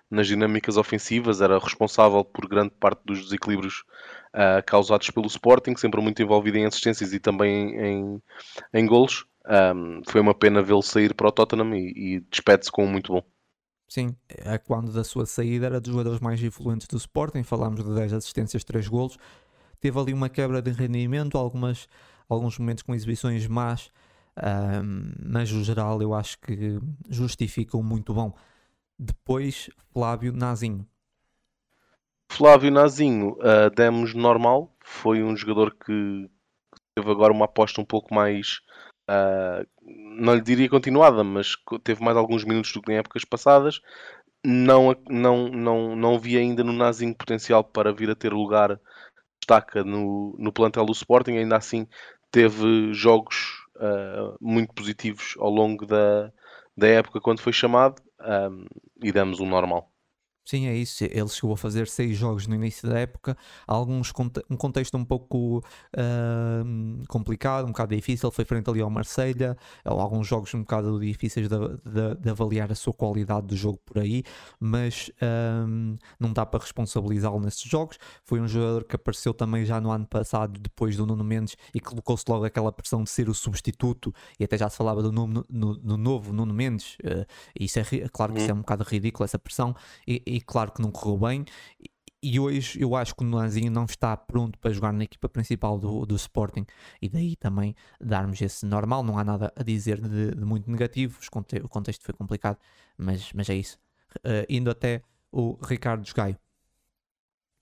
nas 0.10 0.28
dinâmicas 0.28 0.78
ofensivas, 0.78 1.42
era 1.42 1.58
responsável 1.60 2.24
por 2.24 2.48
grande 2.48 2.72
parte 2.80 3.02
dos 3.06 3.24
desequilíbrios 3.24 3.84
uh, 4.34 4.64
causados 4.66 5.10
pelo 5.10 5.28
Sporting, 5.28 5.76
sempre 5.78 6.02
muito 6.02 6.22
envolvido 6.22 6.58
em 6.58 6.66
assistências 6.66 7.14
e 7.14 7.20
também 7.20 7.76
em, 7.80 8.22
em 8.74 8.86
golos. 8.86 9.26
Um, 9.48 10.02
foi 10.08 10.22
uma 10.22 10.36
pena 10.36 10.62
vê-lo 10.62 10.84
sair 10.84 11.16
para 11.16 11.28
o 11.28 11.32
Tottenham 11.32 11.74
e, 11.76 11.94
e 11.96 12.20
despede-se 12.30 12.72
com 12.72 12.84
um 12.84 12.88
muito 12.92 13.14
bom. 13.14 13.31
Sim, 13.92 14.16
é 14.30 14.58
quando 14.58 14.90
da 14.94 15.04
sua 15.04 15.26
saída 15.26 15.66
era 15.66 15.82
dos 15.82 15.92
jogadores 15.92 16.22
mais 16.22 16.42
influentes 16.42 16.88
do 16.88 16.96
Sporting, 16.96 17.44
falámos 17.44 17.84
de 17.84 17.94
10 17.94 18.14
assistências, 18.14 18.64
3 18.64 18.88
golos, 18.88 19.18
teve 19.82 20.00
ali 20.00 20.14
uma 20.14 20.30
quebra 20.30 20.62
de 20.62 20.72
rendimento, 20.72 21.38
algumas, 21.38 21.90
alguns 22.30 22.58
momentos 22.58 22.84
com 22.84 22.96
exibições 22.96 23.46
más, 23.48 23.92
um, 24.82 25.12
mas 25.22 25.52
no 25.52 25.62
geral 25.62 26.02
eu 26.02 26.14
acho 26.14 26.40
que 26.40 26.80
justificam 27.10 27.84
muito 27.84 28.14
bom. 28.14 28.34
Depois, 28.98 29.70
Flávio 29.92 30.32
Nazinho. 30.32 30.88
Flávio 32.32 32.72
Nazinho, 32.72 33.32
uh, 33.40 33.70
demos 33.76 34.14
normal, 34.14 34.74
foi 34.80 35.22
um 35.22 35.36
jogador 35.36 35.76
que 35.76 36.30
teve 36.96 37.12
agora 37.12 37.34
uma 37.34 37.44
aposta 37.44 37.82
um 37.82 37.86
pouco 37.86 38.16
mais, 38.16 38.62
uh, 39.12 39.68
não 40.18 40.36
lhe 40.36 40.42
diria 40.42 40.70
continuada, 40.70 41.24
mas 41.24 41.56
teve 41.84 42.04
mais 42.04 42.16
alguns 42.16 42.44
minutos 42.44 42.72
do 42.72 42.82
que 42.82 42.92
em 42.92 42.98
épocas 42.98 43.26
passadas. 43.26 43.82
Não, 44.44 44.96
não, 45.10 45.50
não, 45.50 45.96
não 45.96 46.20
vi 46.20 46.38
ainda 46.38 46.64
no 46.64 46.74
Nazinho 46.74 47.16
potencial 47.16 47.64
para 47.64 47.94
vir 47.94 48.10
a 48.10 48.16
ter 48.16 48.34
lugar 48.34 48.80
destaca 49.42 49.84
no, 49.84 50.36
no 50.38 50.54
plantel 50.54 50.86
do 50.86 50.94
Sporting, 50.94 51.38
ainda 51.38 51.58
assim 51.58 51.88
teve 52.32 52.94
jogos 52.94 53.66
uh, 53.76 54.38
muito 54.40 54.74
positivos 54.74 55.36
ao 55.38 55.50
longo 55.50 55.86
da, 55.86 56.32
da 56.78 56.88
época 56.88 57.20
quando 57.20 57.42
foi 57.42 57.52
chamado 57.52 58.02
um, 58.22 58.66
e 59.04 59.12
damos 59.12 59.40
um 59.40 59.48
normal. 59.48 59.91
Sim, 60.44 60.68
é 60.68 60.76
isso. 60.76 61.04
Ele 61.04 61.30
chegou 61.30 61.54
a 61.54 61.58
fazer 61.58 61.88
seis 61.88 62.18
jogos 62.18 62.48
no 62.48 62.56
início 62.56 62.90
da 62.90 63.00
época, 63.00 63.38
alguns 63.68 64.12
um 64.50 64.58
contexto 64.58 64.98
um 64.98 65.06
pouco 65.06 65.60
uh, 65.60 67.08
complicado, 67.08 67.66
um 67.66 67.68
bocado 67.68 67.96
difícil. 67.96 68.32
Foi 68.32 68.44
frente 68.44 68.70
ali 68.70 68.82
ao 68.82 68.90
Marselha, 68.90 69.56
alguns 69.86 70.28
jogos 70.28 70.54
um 70.56 70.62
bocado 70.62 71.00
difíceis 71.00 71.48
de, 71.48 71.56
de, 71.58 72.16
de 72.20 72.30
avaliar 72.30 72.72
a 72.72 72.76
sua 72.76 72.92
qualidade 72.92 73.48
do 73.48 73.56
jogo 73.56 73.80
por 73.86 74.00
aí, 74.00 74.24
mas 74.60 75.10
uh, 75.22 75.98
não 76.20 76.34
dá 76.34 76.46
para 76.46 76.60
responsabilizá-lo 76.60 77.40
nesses 77.40 77.64
jogos. 77.64 77.98
Foi 78.24 78.42
um 78.42 78.48
jogador 78.48 78.84
que 78.84 78.96
apareceu 78.96 79.34
também 79.34 79.64
já 79.64 79.80
no 79.80 79.92
ano 79.92 80.08
passado, 80.08 80.60
depois 80.60 80.98
do 80.98 81.06
Nuno 81.06 81.24
Mendes, 81.24 81.56
e 81.74 81.80
colocou-se 81.80 82.26
logo 82.28 82.46
aquela 82.46 82.72
pressão 82.72 83.04
de 83.04 83.10
ser 83.12 83.30
o 83.30 83.34
substituto, 83.34 84.14
e 84.40 84.44
até 84.44 84.58
já 84.58 84.70
se 84.70 84.78
falava 84.78 85.04
do, 85.04 85.12
no, 85.12 85.28
no, 85.28 85.46
no 85.50 85.98
novo 85.98 86.34
Nuno 86.34 86.54
Mendes. 86.54 86.96
Uh, 86.96 87.26
isso 87.58 87.80
é 87.80 87.84
claro 88.12 88.34
que 88.34 88.40
isso 88.40 88.50
é 88.50 88.54
um 88.54 88.62
bocado 88.62 88.84
ridículo, 88.84 89.24
essa 89.24 89.38
pressão. 89.38 89.76
E, 90.08 90.22
e 90.36 90.42
claro 90.42 90.72
que 90.72 90.82
não 90.82 90.92
correu 90.92 91.18
bem. 91.18 91.46
E 92.24 92.40
hoje 92.40 92.80
eu 92.80 92.96
acho 92.96 93.16
que 93.16 93.24
o 93.24 93.28
Nuanzinho 93.28 93.72
não 93.72 93.86
está 93.86 94.16
pronto 94.16 94.58
para 94.60 94.72
jogar 94.72 94.94
na 94.94 95.04
equipa 95.04 95.28
principal 95.28 95.80
do, 95.80 96.06
do 96.06 96.16
Sporting 96.16 96.66
e 97.02 97.10
daí 97.10 97.36
também 97.36 97.76
darmos 98.00 98.40
esse 98.42 98.64
normal. 98.66 99.04
Não 99.04 99.18
há 99.18 99.24
nada 99.24 99.52
a 99.56 99.64
dizer 99.64 100.00
de, 100.00 100.36
de 100.36 100.46
muito 100.46 100.70
negativo, 100.70 101.20
o 101.64 101.70
contexto 101.70 102.04
foi 102.04 102.14
complicado, 102.14 102.58
mas, 102.96 103.34
mas 103.34 103.50
é 103.50 103.56
isso. 103.56 103.80
Uh, 104.18 104.46
indo 104.48 104.70
até 104.70 105.02
o 105.32 105.58
Ricardo 105.64 106.08
Gaio. 106.14 106.38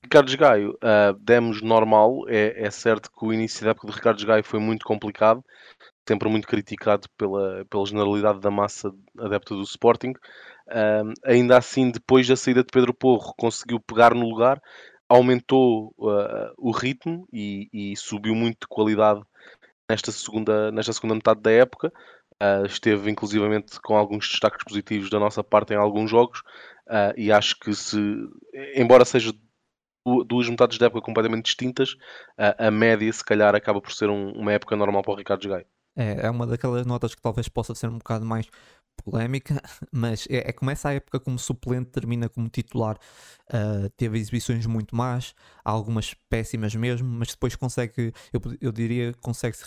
Ricardo 0.03 0.37
Gaio, 0.37 0.71
uh, 0.71 1.13
demos 1.19 1.61
normal. 1.61 2.25
É, 2.27 2.65
é, 2.65 2.71
certo 2.71 3.09
que 3.11 3.25
o 3.25 3.33
início 3.33 3.63
da 3.63 3.71
época 3.71 3.87
de 3.87 3.93
Ricardo 3.93 4.25
Gaio 4.25 4.43
foi 4.43 4.59
muito 4.59 4.85
complicado, 4.85 5.43
sempre 6.07 6.27
muito 6.27 6.47
criticado 6.47 7.07
pela, 7.17 7.63
pela 7.65 7.85
generalidade 7.85 8.39
da 8.39 8.51
massa 8.51 8.93
adepta 9.17 9.55
do 9.55 9.61
Sporting. 9.63 10.13
Uh, 10.69 11.13
ainda 11.25 11.57
assim, 11.57 11.89
depois 11.89 12.27
da 12.27 12.35
saída 12.35 12.63
de 12.63 12.69
Pedro 12.71 12.93
Porro, 12.93 13.33
conseguiu 13.35 13.79
pegar 13.79 14.13
no 14.13 14.29
lugar, 14.29 14.61
aumentou 15.07 15.93
uh, 15.97 16.53
o 16.57 16.71
ritmo 16.71 17.27
e, 17.33 17.67
e, 17.73 17.97
subiu 17.97 18.35
muito 18.35 18.59
de 18.61 18.67
qualidade 18.67 19.21
nesta 19.89 20.11
segunda, 20.11 20.71
nesta 20.71 20.93
segunda 20.93 21.15
metade 21.15 21.41
da 21.41 21.51
época. 21.51 21.91
Uh, 22.41 22.65
esteve 22.67 23.09
inclusivamente 23.09 23.81
com 23.81 23.97
alguns 23.97 24.29
destaques 24.29 24.63
positivos 24.63 25.09
da 25.09 25.19
nossa 25.19 25.43
parte 25.43 25.73
em 25.73 25.77
alguns 25.77 26.09
jogos 26.09 26.41
e 27.15 27.31
acho 27.31 27.59
que 27.59 27.71
se, 27.75 27.99
embora 28.73 29.05
seja 29.05 29.31
duas 30.25 30.49
metades 30.49 30.79
da 30.79 30.87
época 30.87 31.05
completamente 31.05 31.45
distintas, 31.45 31.95
a 32.57 32.71
média 32.71 33.13
se 33.13 33.23
calhar 33.23 33.53
acaba 33.53 33.79
por 33.79 33.91
ser 33.91 34.09
um, 34.09 34.31
uma 34.31 34.51
época 34.53 34.75
normal 34.75 35.03
para 35.03 35.11
o 35.11 35.15
Ricardo 35.15 35.47
Gaio. 35.47 35.67
É, 35.95 36.27
é 36.27 36.29
uma 36.29 36.47
daquelas 36.47 36.85
notas 36.85 37.13
que 37.13 37.21
talvez 37.21 37.47
possa 37.49 37.75
ser 37.75 37.89
um 37.89 37.97
bocado 37.97 38.25
mais 38.25 38.47
polémica, 39.03 39.61
mas 39.91 40.27
é, 40.29 40.49
é 40.49 40.51
começa 40.51 40.89
a 40.89 40.93
época 40.93 41.19
como 41.19 41.37
suplente, 41.39 41.91
termina 41.91 42.29
como 42.29 42.49
titular. 42.49 42.97
Uh, 43.51 43.89
teve 43.97 44.19
exibições 44.19 44.65
muito 44.67 44.95
más, 44.95 45.33
algumas 45.63 46.13
péssimas 46.29 46.75
mesmo, 46.75 47.07
mas 47.07 47.29
depois 47.29 47.55
consegue, 47.55 48.13
eu, 48.31 48.39
eu 48.61 48.71
diria, 48.71 49.11
consegue 49.21 49.57
se 49.57 49.65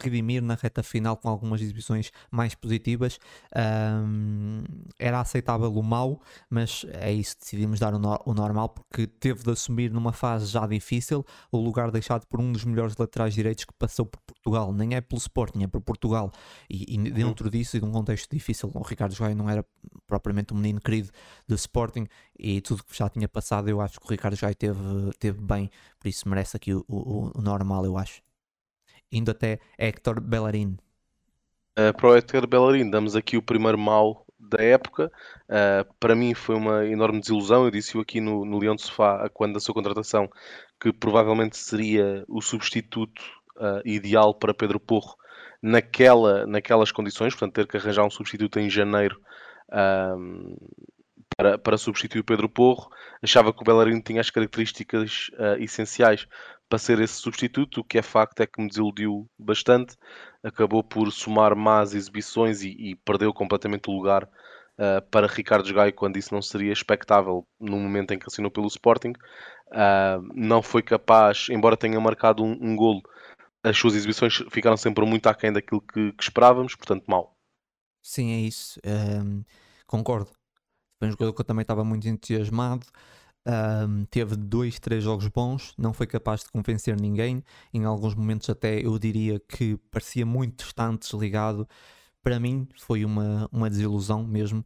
redimir 0.00 0.40
na 0.40 0.54
reta 0.54 0.84
final 0.84 1.16
com 1.16 1.28
algumas 1.28 1.60
exibições 1.60 2.12
mais 2.30 2.54
positivas. 2.54 3.18
Um, 3.56 4.62
era 5.00 5.18
aceitável 5.20 5.72
o 5.74 5.82
mau, 5.82 6.22
mas 6.48 6.86
é 6.92 7.12
isso, 7.12 7.36
decidimos 7.40 7.80
dar 7.80 7.92
o, 7.92 7.98
no, 7.98 8.16
o, 8.24 8.32
normal 8.34 8.68
porque 8.68 9.06
teve 9.06 9.42
de 9.42 9.50
assumir 9.50 9.90
numa 9.90 10.12
fase 10.12 10.46
já 10.46 10.64
difícil 10.64 11.26
o 11.50 11.58
lugar 11.58 11.90
deixado 11.90 12.26
por 12.28 12.40
um 12.40 12.52
dos 12.52 12.64
melhores 12.64 12.96
laterais 12.96 13.34
direitos 13.34 13.64
que 13.64 13.72
passou 13.76 14.06
por 14.06 14.20
Portugal, 14.20 14.72
nem 14.72 14.94
é 14.94 15.00
pelo 15.00 15.18
Sporting, 15.18 15.64
é 15.64 15.66
por 15.74 15.80
Portugal. 15.80 16.30
E, 16.68 16.94
e 16.94 17.10
dentro 17.10 17.50
disso 17.50 17.76
e 17.76 17.80
de 17.80 17.86
um 17.86 17.92
contexto 17.92 18.30
difícil, 18.30 18.70
o 18.72 18.82
Ricardo 18.82 19.14
Joia 19.14 19.34
não 19.34 19.48
era 19.48 19.64
propriamente 20.06 20.52
um 20.52 20.56
menino 20.56 20.80
querido 20.80 21.10
do 21.46 21.54
Sporting 21.54 22.06
e 22.38 22.60
tudo 22.60 22.84
que 22.84 22.96
já 22.96 23.08
tinha 23.08 23.28
passado, 23.28 23.68
eu 23.68 23.80
acho 23.80 23.98
que 23.98 24.06
o 24.06 24.10
Ricardo 24.10 24.36
Joia 24.36 24.54
teve, 24.54 24.78
teve 25.18 25.40
bem, 25.40 25.70
por 25.98 26.08
isso 26.08 26.28
merece 26.28 26.56
aqui 26.56 26.74
o, 26.74 26.84
o, 26.88 27.32
o 27.34 27.42
normal, 27.42 27.84
eu 27.84 27.96
acho. 27.96 28.22
Indo 29.10 29.30
até 29.30 29.58
Hector 29.78 30.20
Bellerin. 30.20 30.76
Uh, 31.78 31.92
para 31.96 32.08
o 32.08 32.16
Hector 32.16 32.46
Bellerin, 32.46 32.90
damos 32.90 33.16
aqui 33.16 33.36
o 33.36 33.42
primeiro 33.42 33.78
mal 33.78 34.24
da 34.38 34.62
época. 34.62 35.10
Uh, 35.48 35.94
para 35.98 36.14
mim 36.14 36.34
foi 36.34 36.54
uma 36.54 36.84
enorme 36.86 37.20
desilusão. 37.20 37.64
Eu 37.64 37.70
disse-o 37.70 38.00
aqui 38.00 38.20
no, 38.20 38.44
no 38.44 38.58
Leão 38.58 38.76
de 38.76 38.82
Sofá, 38.82 39.28
quando 39.32 39.54
da 39.54 39.60
sua 39.60 39.74
contratação, 39.74 40.28
que 40.80 40.92
provavelmente 40.92 41.56
seria 41.56 42.24
o 42.28 42.40
substituto 42.40 43.22
uh, 43.56 43.80
ideal 43.84 44.34
para 44.34 44.54
Pedro 44.54 44.78
Porro 44.78 45.16
naquela, 45.64 46.46
naquelas 46.46 46.92
condições, 46.92 47.32
portanto, 47.32 47.54
ter 47.54 47.66
que 47.66 47.78
arranjar 47.78 48.04
um 48.04 48.10
substituto 48.10 48.58
em 48.58 48.68
janeiro 48.68 49.18
um, 49.72 50.54
para, 51.34 51.56
para 51.56 51.78
substituir 51.78 52.20
o 52.20 52.24
Pedro 52.24 52.50
Porro. 52.50 52.90
Achava 53.22 53.50
que 53.50 53.62
o 53.62 53.64
Bellarino 53.64 54.02
tinha 54.02 54.20
as 54.20 54.28
características 54.28 55.30
uh, 55.32 55.56
essenciais 55.58 56.28
para 56.68 56.78
ser 56.78 57.00
esse 57.00 57.14
substituto. 57.14 57.80
O 57.80 57.84
que 57.84 57.96
é 57.96 58.02
facto 58.02 58.40
é 58.42 58.46
que 58.46 58.60
me 58.60 58.68
desiludiu 58.68 59.26
bastante. 59.38 59.96
Acabou 60.42 60.84
por 60.84 61.10
somar 61.10 61.56
más 61.56 61.94
exibições 61.94 62.60
e, 62.60 62.68
e 62.68 62.96
perdeu 62.96 63.32
completamente 63.32 63.88
o 63.88 63.94
lugar 63.94 64.24
uh, 64.24 65.00
para 65.10 65.26
Ricardo 65.26 65.72
Gaio 65.72 65.94
quando 65.94 66.18
isso 66.18 66.34
não 66.34 66.42
seria 66.42 66.74
expectável 66.74 67.46
no 67.58 67.78
momento 67.78 68.12
em 68.12 68.18
que 68.18 68.26
assinou 68.28 68.50
pelo 68.50 68.66
Sporting. 68.66 69.14
Uh, 69.68 70.20
não 70.34 70.60
foi 70.60 70.82
capaz, 70.82 71.46
embora 71.48 71.74
tenha 71.74 71.98
marcado 71.98 72.44
um, 72.44 72.52
um 72.60 72.76
golo 72.76 73.02
as 73.64 73.76
suas 73.78 73.94
exibições 73.94 74.44
ficaram 74.50 74.76
sempre 74.76 75.04
muito 75.06 75.26
aquém 75.26 75.50
daquilo 75.50 75.80
que, 75.80 76.12
que 76.12 76.22
esperávamos, 76.22 76.74
portanto, 76.76 77.04
mal. 77.06 77.34
Sim, 78.02 78.32
é 78.32 78.40
isso. 78.40 78.78
Um, 78.84 79.42
concordo. 79.86 80.30
Foi 80.98 81.08
um 81.08 81.10
jogador 81.10 81.32
que 81.32 81.40
eu 81.40 81.44
também 81.44 81.62
estava 81.62 81.82
muito 81.82 82.06
entusiasmado. 82.06 82.86
Um, 83.46 84.04
teve 84.04 84.36
dois, 84.36 84.78
três 84.78 85.02
jogos 85.02 85.28
bons, 85.28 85.74
não 85.78 85.92
foi 85.92 86.06
capaz 86.06 86.44
de 86.44 86.50
convencer 86.50 87.00
ninguém. 87.00 87.42
Em 87.72 87.84
alguns 87.84 88.14
momentos, 88.14 88.50
até 88.50 88.84
eu 88.84 88.98
diria 88.98 89.40
que 89.40 89.78
parecia 89.90 90.26
muito 90.26 90.62
distante, 90.64 91.10
desligado. 91.10 91.66
Para 92.22 92.38
mim, 92.38 92.68
foi 92.78 93.04
uma, 93.04 93.48
uma 93.50 93.70
desilusão 93.70 94.22
mesmo. 94.24 94.64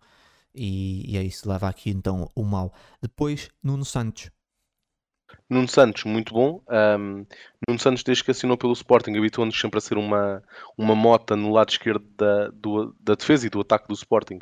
E, 0.52 1.12
e 1.12 1.16
é 1.16 1.22
isso, 1.22 1.48
leva 1.48 1.68
aqui 1.68 1.90
então 1.90 2.28
o 2.34 2.42
mal. 2.42 2.74
Depois, 3.00 3.48
Nuno 3.62 3.84
Santos. 3.84 4.30
Nuno 5.48 5.68
Santos, 5.68 6.04
muito 6.04 6.34
bom. 6.34 6.62
Um, 6.68 7.24
Nuno 7.66 7.78
Santos, 7.78 8.02
desde 8.02 8.22
que 8.22 8.30
assinou 8.30 8.56
pelo 8.56 8.72
Sporting, 8.72 9.16
habituou-nos 9.16 9.58
sempre 9.58 9.78
a 9.78 9.80
ser 9.80 9.96
uma, 9.96 10.42
uma 10.76 10.94
mota 10.94 11.34
no 11.34 11.52
lado 11.52 11.70
esquerdo 11.70 12.04
da, 12.16 12.48
do, 12.48 12.94
da 13.00 13.14
defesa 13.14 13.46
e 13.46 13.50
do 13.50 13.60
ataque 13.60 13.88
do 13.88 13.94
Sporting, 13.94 14.38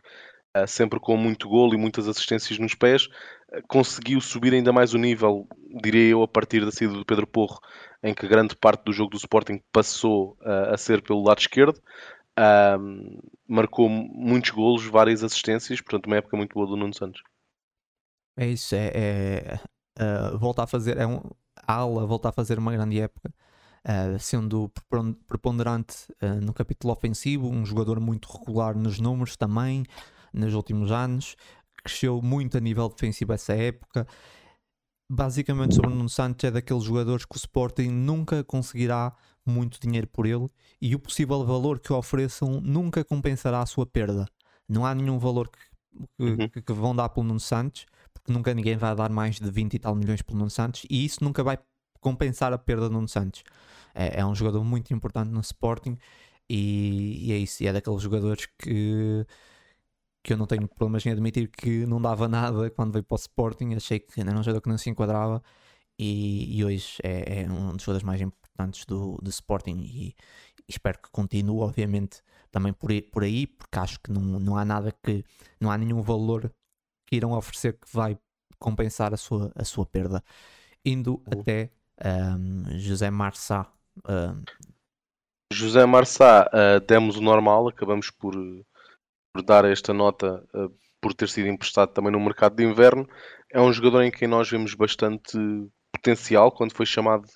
uh, 0.57 0.66
sempre 0.66 0.99
com 0.99 1.16
muito 1.16 1.49
golo 1.49 1.75
e 1.75 1.76
muitas 1.76 2.09
assistências 2.09 2.59
nos 2.59 2.75
pés. 2.75 3.07
Uh, 3.07 3.62
conseguiu 3.69 4.21
subir 4.21 4.52
ainda 4.52 4.73
mais 4.73 4.95
o 4.95 4.99
nível, 4.99 5.47
diria 5.81 6.11
eu, 6.11 6.23
a 6.23 6.28
partir 6.28 6.64
da 6.64 6.73
saída 6.73 6.95
do 6.95 7.05
Pedro 7.05 7.26
Porro, 7.26 7.61
em 8.02 8.12
que 8.12 8.26
grande 8.26 8.57
parte 8.57 8.85
do 8.85 8.93
jogo 8.93 9.11
do 9.11 9.16
Sporting 9.16 9.62
passou 9.73 10.37
uh, 10.40 10.75
a 10.75 10.76
ser 10.76 11.02
pelo 11.02 11.23
lado 11.23 11.38
esquerdo. 11.38 11.81
marcou 13.49 13.88
muitos 13.88 14.50
golos, 14.50 14.85
várias 14.87 15.23
assistências, 15.23 15.81
portanto, 15.81 16.07
uma 16.07 16.16
época 16.16 16.37
muito 16.37 16.55
boa 16.55 16.66
do 16.66 16.76
Nuno 16.76 16.95
Santos. 16.95 17.23
É 18.37 18.47
isso, 18.49 18.75
é, 18.75 18.90
é, 18.95 19.61
uh, 20.00 20.38
volta 20.38 20.62
a 20.62 20.66
fazer, 20.66 20.96
é 20.98 21.06
um, 21.06 21.20
a 21.66 21.74
ala 21.74 22.06
volta 22.06 22.28
a 22.28 22.32
fazer 22.32 22.58
uma 22.58 22.72
grande 22.72 23.00
época, 23.00 23.32
uh, 23.84 24.18
sendo 24.18 24.70
preponderante 25.26 26.12
uh, 26.22 26.40
no 26.40 26.52
capítulo 26.52 26.92
ofensivo, 26.92 27.48
um 27.48 27.64
jogador 27.64 28.00
muito 28.00 28.28
regular 28.30 28.76
nos 28.76 28.98
números 28.98 29.36
também, 29.36 29.84
nos 30.32 30.54
últimos 30.54 30.92
anos, 30.92 31.36
cresceu 31.82 32.20
muito 32.22 32.56
a 32.56 32.60
nível 32.60 32.88
defensivo 32.88 33.32
essa 33.32 33.54
época. 33.54 34.06
Basicamente, 35.10 35.76
sobre 35.76 35.92
o 35.92 35.94
Nuno 35.94 36.08
Santos, 36.08 36.44
é 36.44 36.50
daqueles 36.50 36.82
jogadores 36.82 37.24
que 37.24 37.36
o 37.36 37.38
Sporting 37.38 37.88
nunca 37.88 38.42
conseguirá 38.42 39.14
muito 39.46 39.78
dinheiro 39.80 40.08
por 40.08 40.26
ele 40.26 40.48
e 40.82 40.94
o 40.96 40.98
possível 40.98 41.44
valor 41.44 41.78
que 41.78 41.92
ofereçam 41.92 42.60
nunca 42.60 43.04
compensará 43.04 43.60
a 43.60 43.66
sua 43.66 43.86
perda. 43.86 44.26
Não 44.68 44.84
há 44.84 44.92
nenhum 44.92 45.18
valor 45.18 45.48
que, 45.48 45.58
que, 46.18 46.24
uhum. 46.24 46.48
que 46.48 46.72
vão 46.72 46.94
dar 46.94 47.08
pelo 47.08 47.24
Nuno 47.24 47.38
Santos 47.38 47.86
porque 48.18 48.32
nunca 48.32 48.52
ninguém 48.54 48.76
vai 48.76 48.94
dar 48.94 49.11
mais 49.11 49.37
de 49.37 49.50
20 49.50 49.75
e 49.75 49.78
tal 49.78 49.94
milhões 49.94 50.23
pelo 50.23 50.38
Nuno 50.38 50.50
Santos 50.50 50.85
e 50.90 51.04
isso 51.04 51.23
nunca 51.23 51.42
vai 51.42 51.58
compensar 52.00 52.52
a 52.52 52.58
perda 52.58 52.88
do 52.88 52.92
Nuno 52.94 53.08
Santos. 53.08 53.42
É, 53.94 54.20
é 54.20 54.26
um 54.26 54.35
jogador 54.35 54.62
muito 54.64 54.92
importante 54.94 55.30
no 55.30 55.40
Sporting 55.40 55.99
e, 56.49 57.28
e, 57.28 57.32
é 57.32 57.37
isso. 57.38 57.62
E 57.62 57.66
é 57.66 57.73
daqueles 57.73 58.02
jogadores 58.02 58.46
que, 58.58 59.26
que 60.23 60.32
eu 60.32 60.37
não 60.37 60.46
tenho 60.46 60.68
problemas 60.68 61.04
em 61.06 61.11
admitir 61.11 61.49
que 61.50 61.87
não 61.87 62.00
dava 62.00 62.28
nada 62.28 62.70
quando 62.70 62.92
veio 62.92 63.04
para 63.04 63.14
o 63.14 63.18
Sporting. 63.18 63.75
Achei 63.75 63.99
que 64.00 64.20
era 64.20 64.30
um 64.32 64.42
jogador 64.42 64.61
que 64.61 64.68
não 64.68 64.78
se 64.78 64.90
enquadrava 64.90 65.42
e, 65.99 66.58
e 66.58 66.64
hoje 66.64 66.99
é, 67.02 67.42
é, 67.42 67.50
um 67.50 67.73
dos 67.73 67.82
jogadores 67.85 68.04
mais 68.04 68.20
importantes 68.20 68.85
do, 68.87 69.18
do 69.23 69.30
Sporting 69.30 69.78
e, 69.80 70.08
e 70.08 70.14
espero 70.68 70.99
que 71.00 71.11
continue, 71.11 71.61
obviamente, 71.61 72.23
também 72.50 72.73
por 72.73 72.90
por 73.12 73.25
aí, 73.25 73.46
porque 73.46 73.78
acho 73.78 74.00
que 74.00 74.11
não, 74.12 74.23
não 74.40 74.56
há 74.56 74.64
nada 74.64 74.92
que 75.02 75.25
não 75.61 75.70
há 75.70 75.78
nenhum 75.78 76.02
valor 76.02 76.52
que 77.06 77.16
irão 77.16 77.32
oferecer 77.32 77.75
que 77.75 77.88
vai 77.92 78.18
compensar 78.58 79.14
a 79.14 79.16
sua, 79.16 79.52
a 79.54 79.64
sua 79.64 79.86
perda. 79.86 80.22
Indo 80.84 81.22
uhum. 81.32 81.40
até 81.40 81.70
um, 82.04 82.78
José 82.78 83.10
Marçá. 83.10 83.66
Um... 84.08 84.42
José 85.52 85.86
Marçá, 85.86 86.50
uh, 86.52 86.80
demos 86.84 87.16
o 87.16 87.20
normal, 87.20 87.68
acabamos 87.68 88.10
por, 88.10 88.34
por 89.32 89.42
dar 89.42 89.64
esta 89.64 89.94
nota 89.94 90.44
uh, 90.54 90.70
por 91.00 91.14
ter 91.14 91.28
sido 91.28 91.48
emprestado 91.48 91.92
também 91.92 92.10
no 92.10 92.20
mercado 92.20 92.56
de 92.56 92.64
inverno. 92.64 93.08
é 93.52 93.60
um 93.60 93.72
jogador 93.72 94.02
em 94.02 94.10
quem 94.10 94.26
nós 94.26 94.50
vemos 94.50 94.75
bastante 94.75 95.38
potencial 95.92 96.50
quando 96.50 96.75
foi 96.75 96.84
chamado 96.84 97.26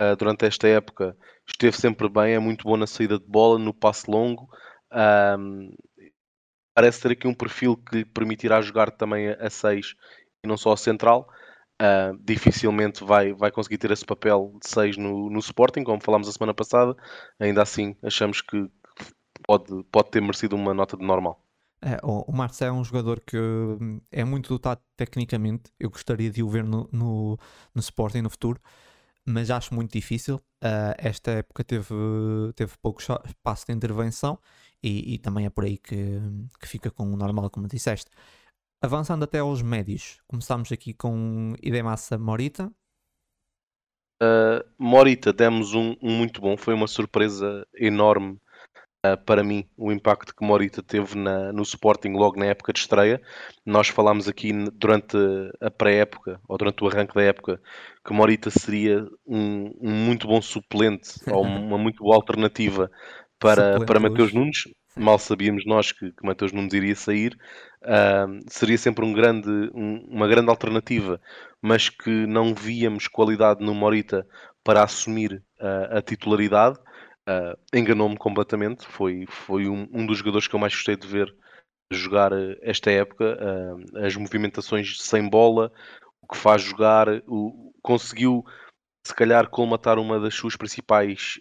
uh, 0.00 0.16
durante 0.16 0.46
esta 0.46 0.66
época. 0.66 1.16
Esteve 1.46 1.76
sempre 1.76 2.08
bem, 2.08 2.34
é 2.34 2.38
muito 2.38 2.64
bom 2.64 2.76
na 2.76 2.86
saída 2.86 3.18
de 3.18 3.26
bola, 3.26 3.58
no 3.58 3.74
passe 3.74 4.10
longo. 4.10 4.48
Um, 4.92 5.74
parece 6.74 7.00
ter 7.00 7.12
aqui 7.12 7.26
um 7.26 7.34
perfil 7.34 7.76
que 7.76 7.98
lhe 7.98 8.04
permitirá 8.04 8.60
jogar 8.60 8.90
também 8.90 9.28
a 9.30 9.50
6 9.50 9.94
e 10.44 10.48
não 10.48 10.56
só 10.56 10.72
a 10.72 10.76
central. 10.76 11.28
Uh, 11.80 12.16
dificilmente 12.20 13.02
vai, 13.02 13.32
vai 13.32 13.50
conseguir 13.50 13.78
ter 13.78 13.90
esse 13.90 14.04
papel 14.04 14.56
de 14.62 14.68
6 14.68 14.96
no, 14.96 15.28
no 15.28 15.40
Sporting, 15.40 15.82
como 15.82 16.02
falámos 16.02 16.28
a 16.28 16.32
semana 16.32 16.54
passada. 16.54 16.94
Ainda 17.40 17.62
assim, 17.62 17.96
achamos 18.02 18.40
que 18.40 18.70
pode, 19.42 19.82
pode 19.90 20.10
ter 20.10 20.20
merecido 20.20 20.54
uma 20.54 20.72
nota 20.72 20.96
de 20.96 21.04
normal. 21.04 21.42
É, 21.84 21.98
o 22.04 22.30
Marcelo 22.30 22.76
é 22.76 22.80
um 22.80 22.84
jogador 22.84 23.20
que 23.20 23.36
hum, 23.36 24.00
é 24.12 24.24
muito 24.24 24.48
dotado 24.48 24.80
tecnicamente. 24.96 25.72
Eu 25.80 25.90
gostaria 25.90 26.30
de 26.30 26.40
o 26.42 26.48
ver 26.48 26.62
no, 26.62 26.88
no, 26.92 27.36
no 27.74 27.80
Sporting 27.80 28.20
no 28.20 28.30
futuro, 28.30 28.60
mas 29.26 29.50
acho 29.50 29.74
muito 29.74 29.92
difícil. 29.92 30.36
Uh, 30.62 30.94
esta 30.96 31.32
época 31.32 31.64
teve, 31.64 31.92
teve 32.54 32.72
pouco 32.80 33.02
espaço 33.02 33.66
de 33.66 33.72
intervenção 33.72 34.38
e, 34.82 35.14
e, 35.14 35.18
também 35.18 35.46
é 35.46 35.50
por 35.50 35.64
aí 35.64 35.78
que, 35.78 36.20
que 36.60 36.68
fica 36.68 36.90
com 36.90 37.04
o 37.04 37.16
normal, 37.16 37.50
como 37.50 37.68
disseste. 37.68 38.10
Avançando 38.82 39.22
até 39.22 39.38
aos 39.38 39.62
médios, 39.62 40.20
começamos 40.26 40.72
aqui 40.72 40.92
com 40.92 41.54
Idemassa 41.62 42.18
Morita. 42.18 42.72
Uh, 44.20 44.64
Morita, 44.78 45.32
demos 45.32 45.74
um, 45.74 45.94
um 46.02 46.10
muito 46.16 46.40
bom, 46.40 46.56
foi 46.56 46.74
uma 46.74 46.86
surpresa 46.86 47.66
enorme 47.74 48.40
Uh, 49.04 49.16
para 49.24 49.42
mim, 49.42 49.68
o 49.76 49.90
impacto 49.90 50.32
que 50.32 50.46
Morita 50.46 50.80
teve 50.80 51.18
na, 51.18 51.52
no 51.52 51.62
Sporting 51.62 52.10
logo 52.10 52.38
na 52.38 52.46
época 52.46 52.72
de 52.72 52.78
estreia. 52.78 53.20
Nós 53.66 53.88
falámos 53.88 54.28
aqui 54.28 54.52
durante 54.74 55.16
a 55.60 55.68
pré-época, 55.72 56.40
ou 56.46 56.56
durante 56.56 56.84
o 56.84 56.86
arranque 56.86 57.12
da 57.12 57.22
época, 57.22 57.60
que 58.06 58.12
Morita 58.12 58.48
seria 58.48 59.04
um, 59.26 59.74
um 59.80 59.90
muito 59.90 60.28
bom 60.28 60.40
suplente, 60.40 61.14
ou 61.28 61.42
uma 61.42 61.76
muito 61.76 62.04
boa 62.04 62.14
alternativa 62.14 62.88
para, 63.42 63.84
para 63.84 64.00
Mateus 64.00 64.32
Nunes. 64.32 64.68
Mal 64.96 65.18
sabíamos 65.18 65.64
nós 65.66 65.90
que, 65.92 66.12
que 66.12 66.24
Mateus 66.24 66.52
Nunes 66.52 66.72
iria 66.72 66.94
sair. 66.94 67.36
Uh, 67.82 68.38
seria 68.48 68.78
sempre 68.78 69.04
um 69.04 69.12
grande, 69.12 69.50
um, 69.74 70.06
uma 70.08 70.28
grande 70.28 70.50
alternativa, 70.50 71.20
mas 71.60 71.88
que 71.88 72.26
não 72.26 72.54
víamos 72.54 73.08
qualidade 73.08 73.64
no 73.64 73.74
Morita 73.74 74.26
para 74.62 74.82
assumir 74.82 75.42
uh, 75.60 75.96
a 75.96 76.02
titularidade 76.02 76.78
Uh, 77.22 77.56
enganou-me 77.72 78.16
completamente. 78.16 78.84
Foi, 78.86 79.26
foi 79.28 79.68
um, 79.68 79.88
um, 79.92 80.04
dos 80.04 80.18
jogadores 80.18 80.48
que 80.48 80.54
eu 80.54 80.60
mais 80.60 80.74
gostei 80.74 80.96
de 80.96 81.06
ver 81.06 81.34
jogar 81.90 82.32
uh, 82.32 82.56
esta 82.62 82.90
época. 82.90 83.38
Uh, 83.40 84.04
as 84.04 84.16
movimentações 84.16 85.00
sem 85.00 85.28
bola, 85.28 85.72
o 86.20 86.26
que 86.26 86.36
faz 86.36 86.62
jogar, 86.62 87.08
o, 87.28 87.72
conseguiu 87.80 88.44
se 89.04 89.14
calhar 89.14 89.48
colmatar 89.48 89.98
uma 89.98 90.18
das 90.20 90.34
suas 90.34 90.54
principais 90.56 91.36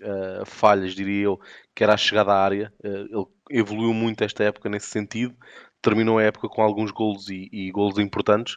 falhas, 0.48 0.96
diria 0.96 1.26
eu, 1.26 1.40
que 1.82 1.84
era 1.84 1.96
a 1.96 1.98
chegada 1.98 2.32
à 2.32 2.44
área. 2.44 2.72
ele 2.84 3.26
evoluiu 3.50 3.92
muito 3.92 4.24
esta 4.24 4.44
época 4.44 4.70
nesse 4.70 4.86
sentido. 4.86 5.36
Terminou 5.82 6.20
a 6.20 6.24
época 6.24 6.48
com 6.48 6.62
alguns 6.62 6.92
golos 6.92 7.28
e, 7.28 7.50
e 7.52 7.72
golos 7.72 7.98
importantes. 7.98 8.56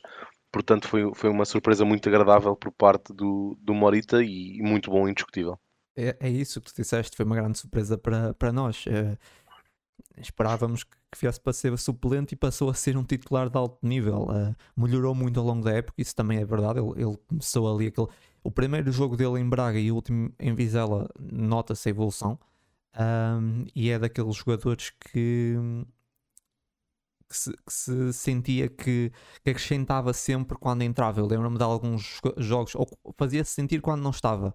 Portanto, 0.53 0.87
foi, 0.87 1.11
foi 1.15 1.31
uma 1.31 1.47
surpresa 1.47 1.87
muito 1.87 2.07
agradável 2.07 2.55
por 2.55 2.71
parte 2.71 3.15
do, 3.15 3.57
do 3.63 3.73
Morita 3.73 4.23
e, 4.23 4.61
muito 4.61 4.91
bom, 4.91 5.09
indiscutível 5.09 5.59
é, 5.97 6.17
é 6.21 6.29
isso 6.29 6.61
que 6.61 6.71
tu 6.71 6.77
disseste, 6.77 7.17
foi 7.17 7.25
uma 7.25 7.37
grande 7.37 7.57
surpresa 7.57 7.97
para, 7.97 8.35
para 8.35 8.53
nós. 8.53 8.85
É, 8.89 9.17
esperávamos 10.21 10.85
que, 10.85 10.97
viesse 11.19 11.41
para 11.41 11.53
ser 11.53 11.79
suplente 11.79 12.35
e 12.35 12.37
passou 12.37 12.69
a 12.69 12.75
ser 12.75 12.97
um 12.97 13.05
titular 13.05 13.49
de 13.49 13.57
alto 13.57 13.79
nível. 13.81 14.25
Uh, 14.25 14.55
melhorou 14.77 15.15
muito 15.15 15.39
ao 15.39 15.47
longo 15.47 15.65
da 15.65 15.73
época, 15.73 16.03
isso 16.03 16.15
também 16.15 16.41
é 16.41 16.45
verdade. 16.45 16.81
Ele, 16.81 17.01
ele, 17.01 17.17
começou 17.29 17.73
ali 17.73 17.87
aquele. 17.87 18.09
O 18.43 18.51
primeiro 18.51 18.91
jogo 18.91 19.17
dele 19.17 19.39
em 19.39 19.49
Braga 19.49 19.79
e 19.79 19.91
o 19.91 19.95
último 19.95 20.31
em 20.39 20.53
Vizela 20.55 21.09
nota-se 21.19 21.89
a 21.89 21.91
evolução. 21.91 22.39
Um, 22.97 23.65
e 23.75 23.91
é 23.91 23.99
daqueles 23.99 24.37
jogadores 24.37 24.91
que, 24.91 25.57
que, 27.29 27.37
se, 27.37 27.53
que 27.53 27.73
se 27.73 28.13
sentia 28.13 28.69
que, 28.69 29.11
que, 29.43 29.51
acrescentava 29.51 30.13
sempre 30.13 30.57
quando 30.59 30.83
entrava. 30.83 31.21
Eu 31.21 31.27
lembro-me 31.27 31.59
de 31.59 31.65
alguns 31.65 32.21
jogos, 32.39 32.75
ou 32.75 32.87
fazia-se 33.17 33.51
sentir 33.51 33.81
quando 33.81 34.03
não 34.03 34.11
estava. 34.11 34.55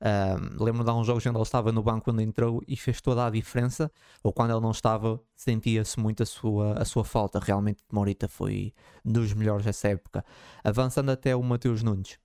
Uh, 0.00 0.62
lembro 0.62 0.84
de 0.84 0.90
alguns 0.90 1.06
jogos 1.06 1.26
onde 1.26 1.36
ele 1.36 1.42
estava 1.42 1.72
no 1.72 1.82
banco 1.82 2.04
quando 2.04 2.20
entrou 2.20 2.62
e 2.68 2.76
fez 2.76 3.00
toda 3.00 3.26
a 3.26 3.30
diferença, 3.30 3.90
ou 4.22 4.32
quando 4.32 4.52
ele 4.52 4.60
não 4.60 4.70
estava, 4.70 5.20
sentia-se 5.34 5.98
muito 5.98 6.22
a 6.22 6.26
sua, 6.26 6.74
a 6.74 6.84
sua 6.84 7.04
falta. 7.04 7.40
Realmente, 7.40 7.82
Morita 7.92 8.28
foi 8.28 8.72
dos 9.04 9.32
melhores 9.32 9.64
dessa 9.64 9.88
época. 9.88 10.24
Avançando 10.62 11.10
até 11.10 11.34
o 11.34 11.42
Mateus 11.42 11.82
Nunes. 11.82 12.18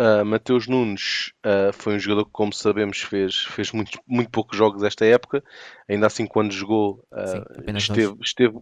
Uh, 0.00 0.24
Mateus 0.24 0.66
Nunes 0.66 1.30
uh, 1.44 1.74
foi 1.74 1.94
um 1.94 1.98
jogador 1.98 2.24
que, 2.24 2.32
como 2.32 2.54
sabemos, 2.54 3.02
fez, 3.02 3.44
fez 3.44 3.70
muito, 3.70 4.00
muito 4.06 4.30
poucos 4.30 4.56
jogos 4.56 4.82
esta 4.82 5.04
época. 5.04 5.44
Ainda 5.86 6.06
assim, 6.06 6.26
quando 6.26 6.52
jogou, 6.52 7.04
uh, 7.12 7.26
Sim, 7.28 7.76
esteve, 7.76 8.16
esteve, 8.22 8.58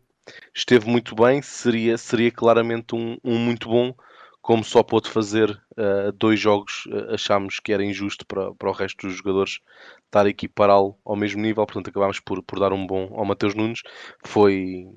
esteve 0.53 0.91
muito 0.91 1.15
bem. 1.15 1.41
Seria, 1.41 1.97
seria 1.97 2.33
claramente 2.33 2.97
um, 2.97 3.17
um 3.23 3.39
muito 3.39 3.69
bom 3.69 3.95
como 4.43 4.65
só 4.65 4.83
pôde 4.83 5.09
fazer 5.11 5.51
uh, 5.51 6.11
dois 6.13 6.41
jogos, 6.41 6.89
achámos 7.11 7.61
que 7.61 7.73
era 7.73 7.85
injusto 7.85 8.27
para, 8.27 8.53
para 8.55 8.71
o 8.71 8.73
resto 8.73 9.07
dos 9.07 9.17
jogadores 9.17 9.61
estar 10.07 10.27
a 10.27 10.31
equipará-lo 10.31 10.99
ao 11.05 11.15
mesmo 11.15 11.41
nível, 11.41 11.65
portanto 11.67 11.89
acabámos 11.89 12.19
por, 12.19 12.43
por 12.43 12.59
dar 12.59 12.73
um 12.73 12.85
bom 12.85 13.13
ao 13.15 13.25
Mateus 13.25 13.55
Nunes. 13.55 13.83
Foi, 14.25 14.89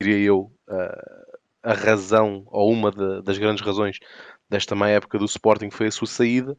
diria 0.00 0.18
eu, 0.18 0.50
a 1.66 1.74
razão, 1.74 2.44
ou 2.46 2.72
uma 2.72 2.92
de, 2.92 3.22
das 3.22 3.38
grandes 3.38 3.64
razões 3.64 3.98
desta 4.48 4.74
má 4.74 4.88
época 4.88 5.18
do 5.18 5.24
Sporting 5.24 5.70
foi 5.70 5.88
a 5.88 5.90
sua 5.92 6.06
saída. 6.06 6.56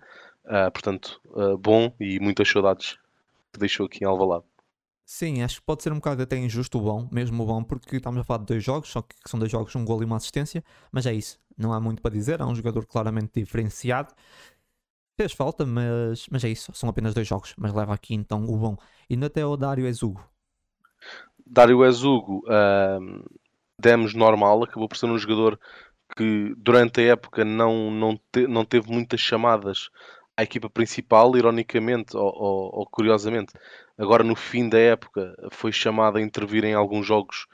portanto, 0.74 1.22
bom 1.60 1.94
e 2.00 2.20
muitas 2.20 2.50
saudades 2.50 2.98
que 3.52 3.60
deixou 3.60 3.86
aqui 3.86 4.04
em 4.04 4.08
Alvalade. 4.08 4.46
Sim, 5.10 5.42
acho 5.42 5.62
que 5.62 5.66
pode 5.66 5.82
ser 5.84 5.94
um 5.94 5.96
bocado 5.96 6.22
até 6.22 6.36
injusto 6.38 6.78
o 6.78 6.82
bom, 6.82 7.08
mesmo 7.10 7.42
o 7.42 7.46
bom, 7.46 7.64
porque 7.64 7.96
estamos 7.96 8.20
a 8.20 8.26
falar 8.26 8.40
de 8.40 8.48
dois 8.48 8.62
jogos, 8.62 8.90
só 8.90 9.02
que 9.02 9.16
são 9.26 9.40
dois 9.40 9.50
jogos, 9.50 9.74
um 9.74 9.86
gol 9.86 10.02
e 10.02 10.06
uma 10.06 10.18
assistência, 10.18 10.62
mas 10.92 11.06
é 11.06 11.14
isso, 11.14 11.40
não 11.58 11.72
há 11.72 11.80
muito 11.80 12.02
para 12.02 12.12
dizer, 12.12 12.42
é 12.42 12.46
um 12.46 12.54
jogador 12.54 12.86
claramente 12.86 13.40
diferenciado. 13.40 14.14
Fez 15.16 15.32
falta, 15.32 15.66
mas, 15.66 16.28
mas 16.30 16.44
é 16.44 16.50
isso, 16.50 16.74
são 16.76 16.90
apenas 16.90 17.14
dois 17.14 17.26
jogos, 17.26 17.54
mas 17.58 17.74
leva 17.74 17.94
aqui 17.94 18.16
então 18.16 18.44
o 18.44 18.58
bom. 18.58 18.76
E 19.10 19.16
até 19.24 19.46
o 19.46 19.56
Dário 19.56 19.88
Ezugo. 19.88 20.22
Dário 21.46 21.86
Ezugo, 21.86 22.44
uh, 22.46 23.26
demos 23.80 24.14
normal, 24.14 24.64
acabou 24.64 24.90
por 24.90 24.98
ser 24.98 25.06
um 25.06 25.18
jogador 25.18 25.58
que 26.18 26.54
durante 26.58 27.02
a 27.02 27.12
época 27.14 27.46
não, 27.46 27.92
não, 27.92 28.20
te, 28.32 28.48
não 28.48 28.66
teve 28.66 28.92
muitas 28.92 29.20
chamadas 29.20 29.90
à 30.36 30.44
equipa 30.44 30.70
principal, 30.70 31.38
ironicamente 31.38 32.18
ou, 32.18 32.26
ou, 32.26 32.80
ou, 32.80 32.86
curiosamente, 32.88 33.54
agora 33.98 34.24
no 34.24 34.36
fim 34.36 34.68
da 34.68 34.80
época 34.80 35.36
foi 35.52 35.72
chamado 35.72 36.18
a 36.18 36.22
intervir 36.22 36.66
em 36.66 36.74
alguns 36.74 37.06
jogos 37.06 37.46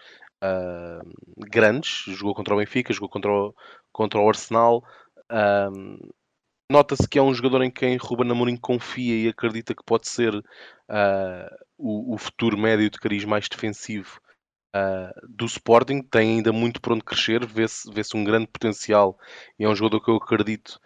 uh, 0.43 1.13
grandes, 1.49 2.03
jogou 2.07 2.33
contra 2.33 2.53
o 2.53 2.57
Benfica, 2.57 2.93
jogou 2.93 3.09
contra 3.09 3.31
o, 3.31 3.55
contra 3.91 4.19
o 4.19 4.27
Arsenal. 4.27 4.83
Uh, 5.31 6.13
Nota-se 6.71 7.07
que 7.07 7.19
é 7.19 7.21
um 7.21 7.33
jogador 7.33 7.61
em 7.61 7.69
quem 7.69 7.97
Ruben 7.97 8.31
Amorim 8.31 8.57
confia 8.57 9.15
e 9.15 9.27
acredita 9.27 9.75
que 9.75 9.83
pode 9.83 10.07
ser 10.07 10.33
uh, 10.33 10.43
o, 11.77 12.15
o, 12.15 12.17
futuro 12.17 12.57
médio 12.57 12.89
de 12.89 12.97
cariz 12.97 13.25
mais 13.25 13.47
defensivo 13.47 14.19
do 15.29 15.45
Sporting. 15.45 16.01
Tem 16.01 16.37
ainda 16.37 16.51
muito 16.51 16.81
por 16.81 16.93
onde 16.93 17.03
crescer, 17.03 17.45
vê-se 17.45 17.91
vê 17.91 18.01
um 18.15 18.23
grande 18.23 18.47
potencial 18.47 19.17
e 19.57 19.63
é 19.65 19.69
um 19.69 19.75
jogador 19.75 20.01
que 20.01 20.09
eu 20.09 20.15
acredito 20.15 20.79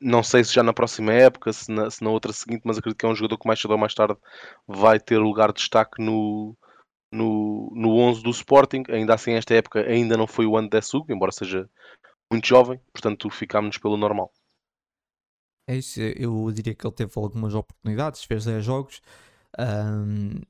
não 0.00 0.22
sei 0.22 0.44
se 0.44 0.52
já 0.52 0.62
na 0.62 0.72
próxima 0.72 1.12
época, 1.12 1.52
se 1.52 1.70
na, 1.70 1.90
se 1.90 2.02
na, 2.04 2.10
outra 2.10 2.32
seguinte, 2.32 2.62
mas 2.64 2.78
acredito 2.78 2.98
que 2.98 3.06
é 3.06 3.08
um 3.08 3.14
jogador 3.14 3.38
que 3.38 3.46
mais 3.46 3.60
cedo 3.60 3.70
ou 3.72 3.78
mais 3.78 3.94
tarde 3.94 4.16
vai 4.66 5.00
ter 5.00 5.18
lugar 5.18 5.48
de 5.48 5.60
destaque 5.60 6.02
no, 6.02 6.56
no, 7.12 7.72
no 7.74 7.96
11 7.96 8.22
do 8.22 8.30
Sporting. 8.30 8.84
Ainda 8.90 9.14
assim, 9.14 9.32
esta 9.32 9.54
época 9.54 9.80
ainda 9.80 10.16
não 10.16 10.26
foi 10.26 10.46
o 10.46 10.56
ano 10.56 10.68
de 10.68 10.80
Sugo, 10.82 11.12
embora 11.12 11.32
seja 11.32 11.68
muito 12.30 12.46
jovem, 12.46 12.80
portanto 12.92 13.30
ficámos 13.30 13.78
pelo 13.78 13.96
normal. 13.96 14.32
É 15.66 15.76
isso, 15.76 16.00
eu 16.00 16.50
diria 16.52 16.74
que 16.74 16.86
ele 16.86 16.94
teve 16.94 17.12
algumas 17.16 17.54
oportunidades, 17.54 18.24
fez 18.24 18.44
10 18.44 18.64
jogos. 18.64 19.02
Um, 19.58 20.40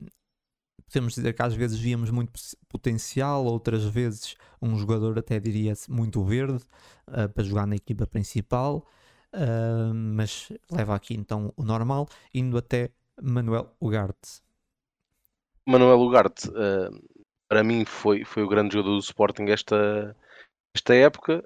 podemos 0.88 1.14
dizer 1.14 1.34
que 1.34 1.42
às 1.42 1.54
vezes 1.54 1.78
víamos 1.78 2.10
muito 2.10 2.32
potencial, 2.68 3.44
outras 3.44 3.84
vezes 3.84 4.36
um 4.60 4.76
jogador 4.76 5.18
até 5.18 5.38
diria 5.38 5.74
muito 5.88 6.22
verde 6.24 6.64
uh, 7.08 7.28
para 7.28 7.44
jogar 7.44 7.66
na 7.66 7.76
equipa 7.76 8.06
principal. 8.06 8.84
Uh, 9.32 9.92
mas 9.94 10.50
leva 10.70 10.94
aqui 10.94 11.14
então 11.14 11.52
o 11.56 11.62
normal, 11.62 12.08
indo 12.32 12.56
até 12.56 12.90
Manuel 13.20 13.70
Ugarte. 13.78 14.40
Manuel 15.66 16.00
Ugarte, 16.00 16.48
uh, 16.48 16.90
para 17.46 17.62
mim, 17.62 17.84
foi, 17.84 18.24
foi 18.24 18.42
o 18.42 18.48
grande 18.48 18.74
jogador 18.74 18.94
do 18.94 19.00
Sporting 19.00 19.44
esta, 19.44 20.16
esta 20.74 20.94
época. 20.94 21.44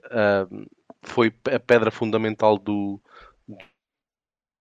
Foi 1.04 1.34
a 1.52 1.58
pedra 1.58 1.90
fundamental 1.90 2.56
do, 2.56 3.00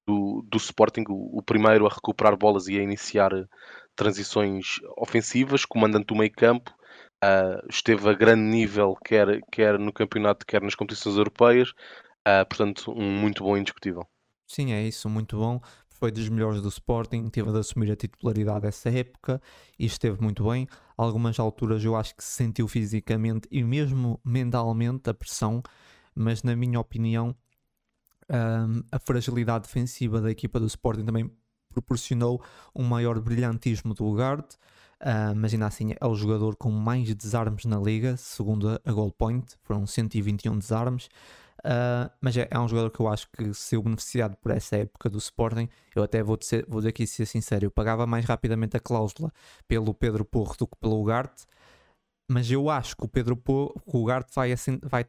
do, 0.08 0.44
do 0.48 0.58
Sporting, 0.58 1.04
o, 1.08 1.38
o, 1.38 1.44
primeiro 1.44 1.86
a 1.86 1.90
recuperar 1.90 2.36
bolas 2.36 2.68
e 2.68 2.80
a 2.80 2.84
iniciar 2.84 3.32
transições 3.96 4.80
ofensivas, 4.98 5.66
comandante 5.66 6.08
do 6.08 6.16
meio 6.16 6.32
campo. 6.32 6.74
Uh, 7.24 7.66
esteve 7.70 8.10
a 8.10 8.14
grande 8.14 8.42
nível, 8.42 8.96
quer, 9.06 9.40
quer 9.52 9.78
no 9.78 9.94
campeonato, 9.94 10.46
quer 10.46 10.62
nas 10.62 10.76
competições 10.76 11.18
europeias. 11.18 11.70
Uh, 12.28 12.46
portanto, 12.50 12.92
um 12.92 13.12
muito 13.12 13.44
bom 13.44 13.56
indiscutível. 13.56 14.08
Sim, 14.48 14.74
é 14.74 14.82
isso, 14.84 15.08
muito 15.10 15.38
bom. 15.38 15.62
Foi 15.88 16.12
dos 16.12 16.28
melhores 16.30 16.62
do 16.62 16.68
Sporting, 16.68 17.30
teve 17.30 17.52
de 17.52 17.60
assumir 17.60 17.92
a 17.92 17.96
titularidade 17.96 18.62
dessa 18.62 18.90
época 18.90 19.40
e 19.78 19.86
esteve 19.86 20.20
muito 20.22 20.50
bem. 20.50 20.68
Algumas 20.98 21.40
alturas 21.40 21.84
eu 21.86 21.96
acho 21.96 22.16
que 22.16 22.24
se 22.24 22.32
sentiu 22.32 22.68
fisicamente 22.68 23.48
e 23.52 23.64
mesmo 23.64 24.20
mentalmente 24.26 25.10
a 25.12 25.14
pressão, 25.14 25.62
mas 26.16 26.42
na 26.42 26.56
minha 26.56 26.80
opinião, 26.80 27.36
um, 28.32 28.84
a 28.92 28.98
fragilidade 28.98 29.68
defensiva 29.68 30.20
da 30.20 30.32
equipa 30.32 30.60
do 30.60 30.66
Sporting 30.66 31.06
também 31.06 31.30
proporcionou 31.72 32.42
um 32.76 32.84
maior 32.84 33.20
brilhantismo 33.20 33.94
do 33.94 34.06
Ugarte. 34.06 34.58
Uh, 35.02 35.34
mas 35.36 35.52
ainda 35.52 35.66
assim 35.66 35.96
é 36.00 36.06
o 36.06 36.14
jogador 36.14 36.56
com 36.56 36.70
mais 36.70 37.14
desarmes 37.16 37.66
na 37.66 37.80
liga, 37.80 38.16
segundo 38.18 38.80
a 38.86 38.92
Goal 38.92 39.12
Point, 39.12 39.56
foram 39.64 39.88
121 39.88 40.60
desarmes. 40.60 41.10
Uh, 41.62 42.10
mas 42.20 42.36
é, 42.38 42.48
é, 42.50 42.60
um 42.60 42.68
jogador 42.68 42.90
que 42.90 43.00
eu 43.00 43.08
acho 43.08 43.28
que 43.32 43.54
se 43.54 43.76
eu 43.76 43.84
beneficiado 43.84 44.36
por 44.38 44.52
essa 44.52 44.78
época 44.78 45.10
do 45.10 45.18
Sporting, 45.20 45.70
eu 45.96 46.02
até 46.02 46.22
vou, 46.24 46.36
dizer, 46.36 46.66
vou 46.68 46.86
aqui 46.88 47.06
ser 47.06 47.26
sincero, 47.26 47.66
eu 47.66 47.72
pagava 47.72 48.08
mais 48.08 48.26
rapidamente 48.26 48.76
a 48.78 48.80
cláusula 48.80 49.32
pelo 49.68 49.94
Pedro 49.94 50.26
Porro 50.26 50.56
do 50.58 50.68
que 50.68 50.76
pelo 50.80 51.00
Ugarte, 51.00 51.46
mas 52.30 52.50
eu 52.50 52.70
acho 52.70 52.96
que 52.96 53.06
o 53.06 53.08
Pedro 53.08 53.36
Porro, 53.38 53.76
o 53.86 54.00
Ugarte 54.00 54.32
vai, 54.34 54.56
vai 54.84 55.06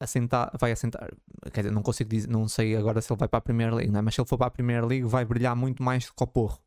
assentar, 0.00 0.50
vai 0.58 0.72
assentar, 0.72 1.08
quer 1.52 1.62
dizer, 1.62 1.72
não 1.72 1.82
consigo 1.82 2.10
dizer, 2.10 2.28
não 2.28 2.48
sei 2.48 2.76
agora 2.76 3.00
se 3.00 3.12
ele 3.12 3.18
vai 3.18 3.28
para 3.28 3.38
a 3.38 3.42
Premier 3.42 3.74
League, 3.74 3.90
não 3.90 4.00
é? 4.00 4.02
mas 4.02 4.14
se 4.14 4.20
ele 4.20 4.28
for 4.28 4.36
para 4.36 4.48
a 4.48 4.50
Premier 4.50 4.84
League 4.84 5.06
vai 5.06 5.24
brilhar 5.24 5.56
muito 5.56 5.82
mais 5.82 6.06
do 6.06 6.12
que 6.14 6.22
o 6.22 6.26
Porro. 6.26 6.60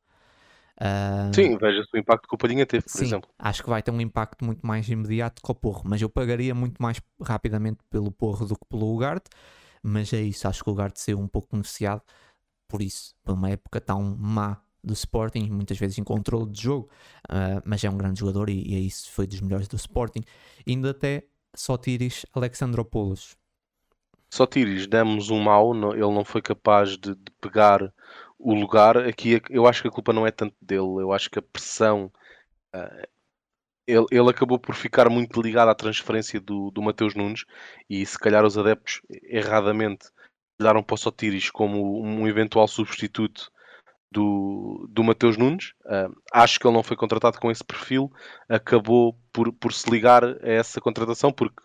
Uh, 0.81 1.35
sim, 1.35 1.57
veja-se 1.57 1.89
o 1.93 1.97
impacto 1.97 2.27
que 2.27 2.35
o 2.35 2.37
Palhinha 2.37 2.65
teve, 2.65 2.83
por 2.83 2.91
sim, 2.91 3.05
exemplo. 3.05 3.29
Acho 3.37 3.61
que 3.61 3.69
vai 3.69 3.83
ter 3.83 3.91
um 3.91 3.99
impacto 3.99 4.45
muito 4.45 4.65
mais 4.65 4.87
imediato 4.87 5.41
que 5.41 5.51
o 5.51 5.55
Porro, 5.55 5.83
mas 5.85 6.01
eu 6.01 6.09
pagaria 6.09 6.55
muito 6.55 6.81
mais 6.81 7.01
rapidamente 7.21 7.79
pelo 7.89 8.11
Porro 8.11 8.45
do 8.45 8.55
que 8.55 8.65
pelo 8.69 8.93
Ugarte. 8.93 9.29
Mas 9.83 10.11
é 10.13 10.21
isso, 10.21 10.47
acho 10.47 10.63
que 10.63 10.69
o 10.69 10.73
Ugarte 10.73 10.99
saiu 10.99 11.19
um 11.19 11.27
pouco 11.27 11.49
beneficiado 11.51 12.01
por 12.69 12.81
isso, 12.81 13.15
por 13.23 13.33
uma 13.33 13.49
época 13.49 13.81
tão 13.81 14.15
má 14.17 14.61
do 14.81 14.93
Sporting, 14.93 15.49
muitas 15.49 15.77
vezes 15.77 15.97
em 15.97 16.03
controle 16.03 16.49
de 16.49 16.61
jogo, 16.61 16.89
uh, 17.29 17.61
mas 17.65 17.83
é 17.83 17.89
um 17.89 17.97
grande 17.97 18.19
jogador 18.19 18.49
e, 18.49 18.63
e 18.65 18.75
é 18.75 18.79
isso, 18.79 19.11
foi 19.11 19.27
dos 19.27 19.41
melhores 19.41 19.67
do 19.67 19.75
Sporting. 19.75 20.21
Ainda 20.65 20.91
até 20.91 21.25
Sotiris 21.55 22.25
Alexandropoulos. 22.33 23.37
Sotiris, 24.31 24.85
demos 24.85 25.29
um 25.29 25.39
mal, 25.39 25.73
ele 25.93 26.01
não 26.01 26.23
foi 26.23 26.41
capaz 26.41 26.97
de, 26.97 27.15
de 27.15 27.31
pegar 27.41 27.91
o 28.37 28.53
lugar. 28.53 28.97
Aqui 28.97 29.41
eu 29.49 29.67
acho 29.67 29.81
que 29.81 29.87
a 29.87 29.91
culpa 29.91 30.13
não 30.13 30.25
é 30.25 30.31
tanto 30.31 30.55
dele, 30.61 31.01
eu 31.01 31.11
acho 31.11 31.29
que 31.29 31.39
a 31.39 31.41
pressão. 31.41 32.11
Uh, 32.75 33.07
ele, 33.87 34.05
ele, 34.11 34.29
acabou 34.29 34.59
por 34.59 34.75
ficar 34.75 35.09
muito 35.09 35.41
ligado 35.41 35.69
à 35.69 35.75
transferência 35.75 36.39
do, 36.39 36.69
do 36.69 36.81
Mateus 36.81 37.15
Nunes 37.15 37.45
e 37.89 38.05
se 38.05 38.19
calhar 38.19 38.45
os 38.45 38.55
adeptos 38.55 39.01
erradamente 39.23 40.11
olharam 40.61 40.83
para 40.83 40.93
o 40.93 40.97
Sotiris 40.97 41.49
como 41.49 41.99
um 41.99 42.27
eventual 42.27 42.67
substituto 42.67 43.51
do, 44.11 44.87
do 44.89 45.03
Mateus 45.03 45.37
Nunes. 45.37 45.73
Uh, 45.85 46.13
acho 46.33 46.59
que 46.59 46.67
ele 46.67 46.75
não 46.75 46.83
foi 46.83 46.97
contratado 46.97 47.39
com 47.39 47.51
esse 47.51 47.63
perfil, 47.63 48.11
acabou 48.47 49.17
por, 49.31 49.51
por 49.53 49.73
se 49.73 49.89
ligar 49.89 50.23
a 50.23 50.37
essa 50.41 50.81
contratação 50.81 51.31
porque 51.31 51.61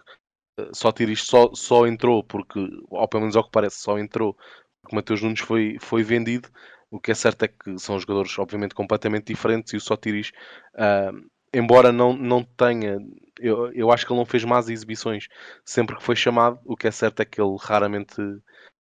uh, 0.60 0.74
Sotiris 0.74 1.22
só, 1.22 1.50
só 1.54 1.86
entrou 1.86 2.22
porque, 2.22 2.60
ou 2.88 3.08
pelo 3.08 3.22
menos 3.22 3.36
ao 3.36 3.44
que 3.44 3.50
parece, 3.50 3.78
só 3.78 3.98
entrou 3.98 4.36
porque 4.82 4.96
Mateus 4.96 5.22
Nunes 5.22 5.40
foi, 5.40 5.78
foi 5.80 6.02
vendido. 6.02 6.48
O 6.90 7.00
que 7.00 7.10
é 7.10 7.14
certo 7.14 7.44
é 7.44 7.48
que 7.48 7.78
são 7.78 7.98
jogadores, 7.98 8.38
obviamente, 8.38 8.74
completamente 8.74 9.26
diferentes 9.32 9.72
e 9.72 9.76
o 9.76 9.80
Sotiris, 9.80 10.30
uh, 10.74 11.28
embora 11.52 11.90
não, 11.90 12.12
não 12.12 12.44
tenha, 12.44 12.98
eu, 13.40 13.72
eu 13.72 13.90
acho 13.90 14.06
que 14.06 14.12
ele 14.12 14.20
não 14.20 14.26
fez 14.26 14.44
más 14.44 14.68
exibições 14.68 15.26
sempre 15.64 15.96
que 15.96 16.02
foi 16.02 16.14
chamado. 16.14 16.60
O 16.64 16.76
que 16.76 16.86
é 16.86 16.90
certo 16.90 17.20
é 17.20 17.24
que 17.24 17.40
ele 17.40 17.56
raramente, 17.58 18.14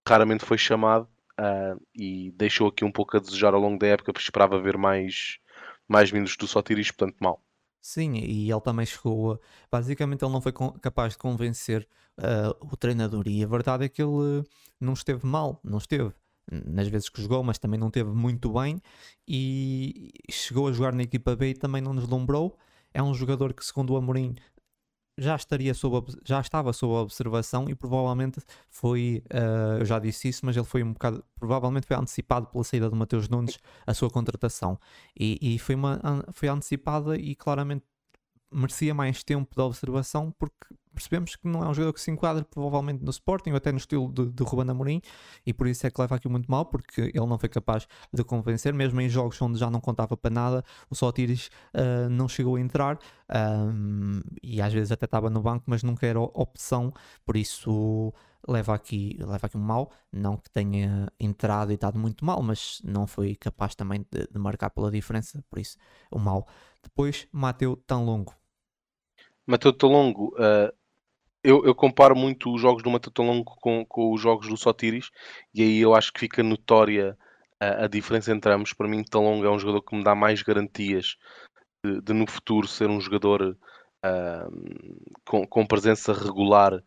raramente 0.08 0.46
foi 0.46 0.58
chamado 0.58 1.08
uh, 1.40 1.82
e 1.96 2.32
deixou 2.32 2.68
aqui 2.68 2.84
um 2.84 2.92
pouco 2.92 3.18
a 3.18 3.20
desejar 3.20 3.54
ao 3.54 3.60
longo 3.62 3.80
da 3.80 3.88
época, 3.88 4.14
porque 4.14 4.26
esperava 4.26 4.60
ver 4.62 4.78
mais, 4.78 5.40
mais 5.88 6.12
minutos 6.12 6.38
do 6.38 6.48
Sotiris, 6.48 6.92
portanto, 6.92 7.18
mal. 7.20 7.44
Sim, 7.82 8.16
e 8.16 8.50
ele 8.50 8.62
também 8.62 8.86
chegou. 8.86 9.34
A... 9.34 9.40
Basicamente, 9.70 10.24
ele 10.24 10.32
não 10.32 10.42
foi 10.42 10.54
capaz 10.82 11.14
de 11.14 11.20
convencer 11.20 11.88
uh, 12.18 12.56
o 12.72 12.78
treinador, 12.78 13.28
e 13.28 13.44
a 13.44 13.48
verdade 13.48 13.86
é 13.86 13.90
que 13.90 14.02
ele 14.02 14.44
não 14.80 14.94
esteve 14.94 15.26
mal, 15.26 15.60
não 15.64 15.78
esteve 15.78 16.14
nas 16.52 16.88
vezes 16.88 17.10
que 17.10 17.22
jogou, 17.22 17.44
mas 17.44 17.58
também 17.58 17.80
não 17.80 17.90
teve 17.90 18.10
muito 18.10 18.52
bem 18.52 18.82
e 19.28 20.12
chegou 20.30 20.68
a 20.68 20.74
jogar 20.74 20.94
na 20.94 21.04
equipa 21.04 21.36
B 21.36 21.50
e 21.50 21.54
também 21.54 21.82
não 21.82 21.96
deslumbrou. 21.96 22.58
É 22.94 23.02
um 23.02 23.14
jogador 23.14 23.54
que, 23.54 23.66
segundo 23.66 23.94
o 23.94 23.98
Amorim, 23.98 24.36
já 25.18 25.36
estaria 25.36 25.74
sob, 25.74 26.12
já 26.26 26.40
estava 26.40 26.74
sob 26.74 26.94
observação 26.94 27.70
e 27.70 27.76
provavelmente 27.76 28.42
foi, 28.70 29.24
uh, 29.32 29.80
eu 29.80 29.86
já 29.86 30.00
disse 30.00 30.30
isso, 30.30 30.46
mas 30.46 30.56
ele 30.56 30.66
foi 30.66 30.84
um 30.84 30.94
bocado, 30.94 31.24
provavelmente 31.36 31.86
foi 31.86 31.96
antecipado 31.96 32.48
pela 32.48 32.64
saída 32.64 32.90
do 32.90 32.96
Mateus 32.96 33.30
Nunes 33.30 33.60
a 33.86 33.94
sua 33.94 34.10
contratação. 34.10 34.80
E, 35.18 35.56
e 35.56 35.60
foi, 35.60 35.76
uma, 35.76 36.00
foi 36.32 36.50
antecipada 36.50 37.16
e 37.16 37.36
claramente 37.36 37.86
merecia 38.52 38.94
mais 38.94 39.24
tempo 39.24 39.56
de 39.56 39.62
observação 39.62 40.32
porque 40.38 40.68
percebemos 40.94 41.36
que 41.36 41.48
não 41.48 41.64
é 41.64 41.68
um 41.68 41.74
jogador 41.74 41.94
que 41.94 42.02
se 42.02 42.12
enquadra 42.12 42.44
provavelmente 42.44 43.04
no 43.04 43.10
Sporting 43.10 43.52
ou 43.52 43.58
até 43.58 43.72
no 43.72 43.78
estilo 43.78 44.12
de, 44.12 44.32
de 44.32 44.44
Ruben 44.44 44.70
Amorim 44.70 45.02
e 45.46 45.54
por 45.54 45.68
isso 45.68 45.86
é 45.86 45.92
que 45.92 46.00
leva 46.00 46.16
aqui 46.16 46.30
muito 46.30 46.50
mal 46.50 46.66
porque 46.66 47.02
ele 47.02 47.26
não 47.26 47.38
foi 47.38 47.50
capaz 47.50 47.88
de 48.12 48.24
convencer 48.24 48.74
mesmo 48.74 49.00
em 49.02 49.10
jogos 49.10 49.42
onde 49.42 49.58
já 49.58 49.70
não 49.70 49.80
contava 49.80 50.16
para 50.16 50.32
nada 50.32 50.64
o 50.90 50.96
Sotiris 50.96 51.50
uh, 51.74 52.10
não 52.10 52.28
chegou 52.28 52.56
a 52.56 52.62
entrar 52.62 52.98
um, 53.30 54.22
e 54.42 54.62
às 54.62 54.72
vezes 54.74 54.92
até 54.92 55.06
estava 55.06 55.30
no 55.30 55.42
banco 55.42 55.66
mas 55.68 55.84
nunca 55.84 56.06
era 56.06 56.20
opção 56.20 56.94
por 57.26 57.36
isso 57.36 58.14
leva 58.48 58.74
aqui, 58.74 59.18
leva 59.20 59.48
aqui 59.48 59.58
um 59.58 59.62
mal 59.62 59.92
não 60.12 60.38
que 60.38 60.50
tenha 60.50 61.08
entrado 61.20 61.72
e 61.72 61.76
estado 61.76 61.98
muito 61.98 62.24
mal 62.26 62.42
mas 62.42 62.82
não 62.84 63.08
foi 63.08 63.36
capaz 63.36 63.76
também 63.76 64.06
de, 64.12 64.28
de 64.28 64.40
marcar 64.40 64.70
pela 64.70 64.92
diferença 64.92 65.44
por 65.50 65.60
isso 65.60 65.78
o 66.12 66.20
mal. 66.20 66.48
Depois 66.82 67.28
Mateu 67.32 67.76
tão 67.76 68.06
longo. 68.06 68.36
Mateu 69.46 69.74
Talongo, 69.74 70.34
uh, 70.36 70.74
eu, 71.44 71.66
eu, 71.66 71.76
comparo 71.76 72.16
muito 72.16 72.54
os 72.54 72.62
jogos 72.62 72.82
do 72.82 72.90
Matatalongo 72.90 73.56
com, 73.60 73.86
com 73.86 74.14
os 74.14 74.22
jogos 74.22 74.48
do 74.48 74.58
Sotiris 74.58 75.10
e 75.54 75.62
aí 75.62 75.80
eu 75.80 75.94
acho 75.94 76.14
que 76.14 76.22
fica 76.22 76.42
notória 76.42 77.18
a, 77.60 77.86
a 77.86 77.88
diferença 77.88 78.32
entre 78.32 78.52
ambos. 78.52 78.74
Para 78.74 78.88
mim, 78.88 79.04
Talongo 79.04 79.46
é 79.46 79.52
um 79.52 79.60
jogador 79.60 79.82
que 79.82 79.96
me 79.96 80.04
dá 80.04 80.16
mais 80.16 80.42
garantias 80.42 81.18
de, 81.86 82.02
de 82.02 82.14
no 82.14 82.28
futuro 82.28 82.68
ser 82.68 82.90
um 82.90 83.00
jogador 83.00 83.58
uh, 84.06 85.06
com, 85.26 85.46
com, 85.48 85.66
presença 85.66 86.14
regular 86.14 86.82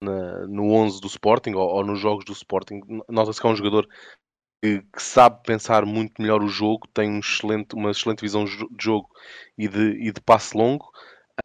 na, 0.00 0.46
no 0.46 0.70
11 0.72 1.00
do 1.00 1.06
Sporting 1.06 1.54
ou, 1.54 1.68
ou, 1.68 1.84
nos 1.84 2.00
jogos 2.00 2.24
do 2.24 2.32
Sporting. 2.32 2.80
Nota-se 3.08 3.40
que 3.40 3.46
é 3.46 3.50
um 3.50 3.56
jogador 3.56 3.88
que, 4.62 4.82
que, 4.82 5.02
sabe 5.02 5.42
pensar 5.44 5.84
muito 5.86 6.20
melhor 6.20 6.42
o 6.42 6.48
jogo, 6.48 6.88
tem 6.88 7.10
um 7.10 7.18
excelente, 7.20 7.74
uma 7.74 7.90
excelente 7.90 8.20
visão 8.20 8.44
de 8.44 8.56
jogo 8.80 9.08
e 9.58 9.68
de, 9.68 10.08
e 10.08 10.12
de 10.12 10.20
passe 10.20 10.56
longo. 10.56 10.90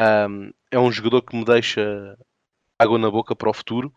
Um, 0.01 0.51
é 0.71 0.79
um 0.79 0.91
jogador 0.91 1.21
que 1.21 1.35
me 1.35 1.43
deixa 1.43 2.17
água 2.79 2.97
na 2.97 3.11
boca 3.11 3.35
para 3.35 3.49
o 3.49 3.53
futuro. 3.53 3.93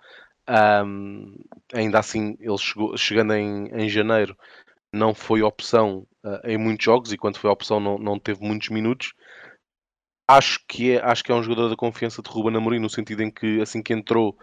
Um, 0.48 1.36
ainda 1.72 1.98
assim, 1.98 2.36
ele 2.40 2.58
chegou, 2.58 2.96
chegando 2.96 3.32
em, 3.34 3.68
em 3.68 3.88
janeiro, 3.88 4.36
não 4.92 5.14
foi 5.14 5.42
opção 5.42 6.06
uh, 6.24 6.40
em 6.44 6.58
muitos 6.58 6.84
jogos 6.84 7.12
e 7.12 7.16
quando 7.16 7.38
foi 7.38 7.48
opção 7.48 7.78
não, 7.78 7.96
não 7.96 8.18
teve 8.18 8.44
muitos 8.44 8.68
minutos. 8.68 9.14
Acho 10.28 10.60
que, 10.68 10.96
é, 10.96 11.04
acho 11.04 11.22
que 11.22 11.30
é 11.30 11.34
um 11.34 11.42
jogador 11.42 11.68
da 11.68 11.76
confiança 11.76 12.22
de 12.22 12.30
Ruben 12.30 12.56
Amorim, 12.56 12.78
no 12.78 12.90
sentido 12.90 13.22
em 13.22 13.30
que 13.30 13.60
assim 13.60 13.82
que 13.82 13.92
entrou 13.92 14.36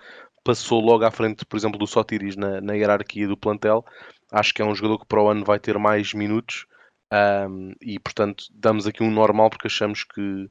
passou 0.43 0.80
logo 0.80 1.04
à 1.04 1.12
frente, 1.12 1.45
por 1.45 1.58
exemplo, 1.58 1.78
do 1.78 1.86
Sotiris 1.86 2.36
na, 2.36 2.62
na 2.62 2.73
hierarquia 2.73 3.28
do 3.28 3.38
plantel. 3.38 3.84
Acho 4.32 4.54
que 4.54 4.62
é 4.62 4.65
um 4.65 4.73
jogador 4.73 4.99
que 4.99 5.06
para 5.06 5.21
o 5.21 5.28
ano 5.30 5.43
vai 5.43 5.60
ter 5.60 5.78
mais 5.78 6.13
minutos 6.13 6.65
um, 7.12 7.73
e, 7.82 7.99
portanto, 7.99 8.45
damos 8.54 8.86
aqui 8.86 9.04
um 9.04 9.12
normal 9.12 9.49
porque 9.49 9.67
achamos 9.67 10.04
que 10.04 10.49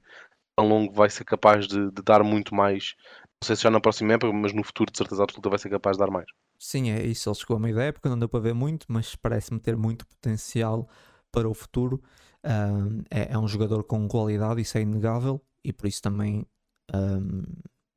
tão 0.57 0.69
longo 0.69 0.93
vai 0.93 1.09
ser 1.09 1.25
capaz 1.25 1.67
de, 1.69 1.91
de 1.91 2.03
dar 2.03 2.23
muito 2.25 2.55
mais 2.55 2.97
sei 3.43 3.57
se 3.57 3.63
já 3.63 3.71
na 3.71 3.81
próxima 3.81 4.15
época, 4.15 4.33
mas 4.33 4.53
no 4.53 4.63
futuro 4.63 4.91
de 4.91 4.99
certeza 4.99 5.23
absoluta 5.23 5.49
vai 5.49 5.59
ser 5.59 5.71
capaz 5.71 5.97
de 5.97 6.05
dar 6.05 6.11
mais. 6.11 6.27
Sim, 6.59 6.91
é 6.91 7.05
isso. 7.05 7.29
Ele 7.29 7.37
chegou 7.37 7.57
a 7.57 7.61
meio 7.61 7.75
da 7.75 7.85
época, 7.85 8.09
não 8.09 8.19
deu 8.19 8.29
para 8.29 8.41
ver 8.41 8.55
muito, 8.55 8.87
mas 8.89 9.15
parece-me 9.15 9.61
ter 9.61 9.77
muito 9.77 10.07
potencial 10.07 10.89
para 11.31 11.49
o 11.49 11.55
futuro. 11.55 12.03
Um, 12.45 13.03
é, 13.11 13.33
é, 13.33 13.39
um 13.39 13.47
jogador 13.47 13.85
com 13.85 14.07
qualidade, 14.09 14.61
isso 14.61 14.79
é 14.79 14.83
inegável, 14.83 15.41
e 15.63 15.73
por 15.73 15.87
isso 15.87 16.01
também 16.01 16.47
um, 16.95 17.43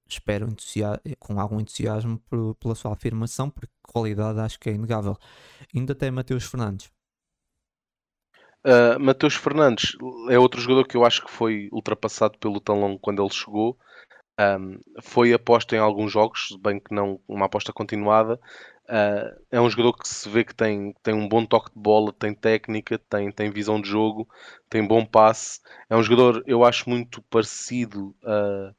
espero 0.07 0.47
com 1.19 1.39
algum 1.39 1.59
entusiasmo 1.59 2.19
por, 2.29 2.55
pela 2.55 2.75
sua 2.75 2.93
afirmação, 2.93 3.49
porque 3.49 3.71
qualidade 3.83 4.39
acho 4.39 4.59
que 4.59 4.69
é 4.69 4.73
inegável. 4.73 5.17
Ainda 5.75 5.95
tem 5.95 6.11
Mateus 6.11 6.43
Fernandes. 6.45 6.91
Uh, 8.63 8.99
Mateus 8.99 9.35
Fernandes 9.35 9.93
é 10.29 10.37
outro 10.37 10.61
jogador 10.61 10.87
que 10.87 10.95
eu 10.95 11.03
acho 11.03 11.25
que 11.25 11.31
foi 11.31 11.67
ultrapassado 11.71 12.37
pelo 12.37 12.59
tão 12.59 12.79
longo 12.79 12.99
quando 12.99 13.21
ele 13.21 13.33
chegou. 13.33 13.77
Um, 14.59 14.79
foi 15.01 15.33
aposta 15.33 15.75
em 15.75 15.79
alguns 15.79 16.11
jogos, 16.11 16.57
bem 16.63 16.79
que 16.79 16.93
não 16.93 17.19
uma 17.27 17.45
aposta 17.45 17.73
continuada, 17.73 18.39
Uh, 18.91 19.31
é 19.49 19.61
um 19.61 19.69
jogador 19.69 19.93
que 19.93 20.05
se 20.05 20.27
vê 20.27 20.43
que 20.43 20.53
tem, 20.53 20.93
tem 21.01 21.13
um 21.13 21.25
bom 21.25 21.45
toque 21.45 21.71
de 21.73 21.79
bola, 21.79 22.11
tem 22.11 22.33
técnica, 22.33 22.99
tem, 22.99 23.31
tem 23.31 23.49
visão 23.49 23.79
de 23.79 23.87
jogo, 23.87 24.27
tem 24.69 24.85
bom 24.85 25.05
passe. 25.05 25.61
É 25.89 25.95
um 25.95 26.03
jogador, 26.03 26.43
eu 26.45 26.65
acho, 26.65 26.89
muito 26.89 27.21
parecido 27.29 28.13
uh, 28.21 28.75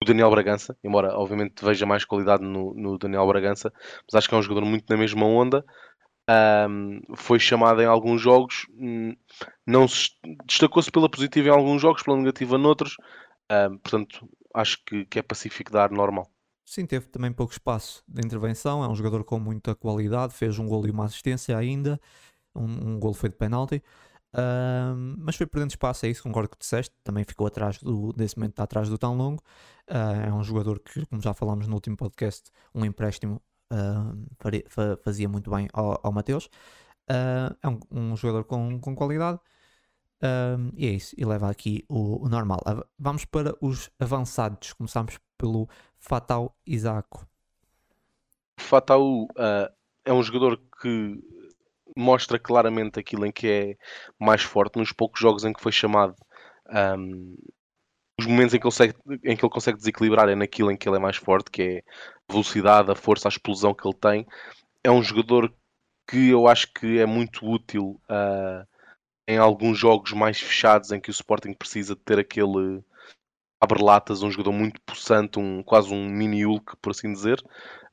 o 0.00 0.04
Daniel 0.06 0.30
Bragança, 0.30 0.76
embora 0.84 1.12
obviamente 1.18 1.64
veja 1.64 1.84
mais 1.84 2.04
qualidade 2.04 2.44
no, 2.44 2.72
no, 2.72 2.98
Daniel 2.98 3.26
Bragança, 3.26 3.72
mas 4.06 4.14
acho 4.14 4.28
que 4.28 4.34
é 4.36 4.38
um 4.38 4.42
jogador 4.42 4.64
muito 4.64 4.84
na 4.88 4.96
mesma 4.96 5.26
onda. 5.26 5.64
Um, 6.30 7.00
foi 7.16 7.40
chamado 7.40 7.82
em 7.82 7.86
alguns 7.86 8.20
jogos, 8.20 8.66
hum, 8.78 9.16
não 9.66 9.88
se 9.88 10.10
destacou-se 10.44 10.90
pela 10.90 11.10
positiva 11.10 11.48
em 11.48 11.52
alguns 11.52 11.82
jogos, 11.82 12.02
pela 12.04 12.16
negativa 12.16 12.56
noutros. 12.58 12.96
Um, 13.50 13.78
portanto, 13.78 14.28
acho 14.54 14.78
que, 14.84 15.04
que 15.04 15.18
é 15.18 15.22
pacífico 15.22 15.72
dar 15.72 15.90
normal. 15.90 16.30
Sim, 16.64 16.84
teve 16.84 17.06
também 17.06 17.32
pouco 17.32 17.52
espaço 17.52 18.04
de 18.06 18.24
intervenção. 18.24 18.84
É 18.84 18.88
um 18.88 18.94
jogador 18.94 19.24
com 19.24 19.38
muita 19.38 19.74
qualidade. 19.74 20.34
Fez 20.34 20.58
um 20.58 20.66
gol 20.66 20.86
e 20.86 20.90
uma 20.90 21.06
assistência 21.06 21.56
ainda. 21.56 22.00
Um, 22.54 22.90
um 22.90 23.00
gol 23.00 23.14
foi 23.14 23.30
de 23.30 23.36
penalti. 23.36 23.82
Uh, 24.34 24.94
mas 25.18 25.36
foi 25.36 25.46
perdendo 25.46 25.70
espaço, 25.70 26.04
é 26.04 26.10
isso, 26.10 26.22
concordo 26.22 26.50
que 26.50 26.58
disseste. 26.58 26.94
Também 27.02 27.24
ficou 27.24 27.46
atrás 27.46 27.78
do, 27.78 28.12
desse 28.12 28.36
momento, 28.36 28.52
está 28.52 28.64
atrás 28.64 28.88
do 28.88 28.98
tão 28.98 29.16
longo. 29.16 29.42
Uh, 29.88 30.28
é 30.28 30.32
um 30.32 30.44
jogador 30.44 30.78
que, 30.80 31.06
como 31.06 31.22
já 31.22 31.32
falámos 31.32 31.66
no 31.66 31.74
último 31.74 31.96
podcast, 31.96 32.50
um 32.74 32.84
empréstimo 32.84 33.40
uh, 33.72 34.98
fazia 35.02 35.28
muito 35.28 35.50
bem 35.50 35.68
ao, 35.72 35.98
ao 36.02 36.12
Mateus. 36.12 36.50
Ah, 37.08 37.56
é 37.62 37.68
um, 37.68 37.80
um, 37.90 38.16
jogador 38.16 38.44
com, 38.44 38.78
com 38.80 38.94
qualidade. 38.94 39.40
E 40.76 40.86
é 40.86 40.90
isso, 40.90 41.14
e 41.16 41.24
leva 41.24 41.50
aqui 41.50 41.84
o, 41.88 42.24
o 42.24 42.28
normal. 42.28 42.60
Vamos 42.98 43.24
para 43.24 43.54
os 43.60 43.90
avançados. 43.98 44.72
Começamos 44.72 45.18
pelo 45.36 45.68
Fatal 45.98 46.54
Isaac. 46.66 47.08
Fatal 48.58 49.02
uh, 49.02 49.72
é 50.04 50.12
um 50.12 50.22
jogador 50.22 50.60
que 50.80 51.22
mostra 51.96 52.38
claramente 52.38 52.98
aquilo 52.98 53.26
em 53.26 53.32
que 53.32 53.48
é 53.48 53.76
mais 54.18 54.42
forte 54.42 54.78
nos 54.78 54.92
poucos 54.92 55.20
jogos 55.20 55.44
em 55.44 55.52
que 55.52 55.60
foi 55.60 55.72
chamado. 55.72 56.14
Um, 56.68 57.36
os 58.18 58.26
momentos 58.26 58.52
em 58.52 58.58
que, 58.58 58.66
ele 58.66 58.70
consegue, 58.70 58.94
em 59.24 59.36
que 59.36 59.44
ele 59.44 59.52
consegue 59.52 59.78
desequilibrar 59.78 60.28
é 60.28 60.34
naquilo 60.34 60.70
em 60.72 60.76
que 60.76 60.88
ele 60.88 60.96
é 60.96 61.00
mais 61.00 61.16
forte, 61.16 61.50
que 61.50 61.62
é 61.62 61.78
a 62.28 62.32
velocidade, 62.32 62.90
a 62.90 62.94
força, 62.94 63.28
a 63.28 63.30
explosão 63.30 63.72
que 63.72 63.86
ele 63.86 63.96
tem. 63.96 64.26
É 64.82 64.90
um 64.90 65.02
jogador 65.02 65.52
que 66.06 66.28
eu 66.30 66.48
acho 66.48 66.72
que 66.72 66.98
é 66.98 67.06
muito 67.06 67.46
útil 67.46 68.00
uh, 68.10 68.66
em 69.28 69.36
alguns 69.36 69.78
jogos 69.78 70.12
mais 70.14 70.40
fechados 70.40 70.90
em 70.90 70.98
que 70.98 71.10
o 71.10 71.12
Sporting 71.12 71.52
precisa 71.52 71.94
de 71.94 72.00
ter 72.00 72.18
aquele 72.18 72.82
abre-latas, 73.60 74.22
um 74.22 74.30
jogador 74.30 74.52
muito 74.52 74.80
possante, 74.80 75.38
um, 75.38 75.62
quase 75.62 75.92
um 75.92 76.08
mini 76.08 76.44
Hulk, 76.46 76.76
por 76.80 76.90
assim 76.90 77.12
dizer. 77.12 77.38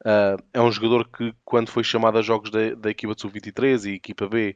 Uh, 0.01 0.41
é 0.53 0.61
um 0.61 0.71
jogador 0.71 1.09
que, 1.09 1.33
quando 1.43 1.69
foi 1.69 1.83
chamado 1.83 2.17
a 2.17 2.21
jogos 2.21 2.49
da, 2.51 2.73
da 2.75 2.89
equipa 2.89 3.13
de 3.13 3.21
sub-23 3.21 3.85
e 3.85 3.95
equipa 3.95 4.29
B, 4.29 4.55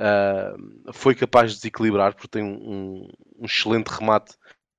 uh, 0.00 0.92
foi 0.92 1.14
capaz 1.14 1.52
de 1.52 1.58
desequilibrar, 1.58 2.12
porque 2.14 2.26
tem 2.26 2.42
um, 2.42 3.08
um, 3.38 3.44
excelente 3.44 3.88
remate 3.88 4.34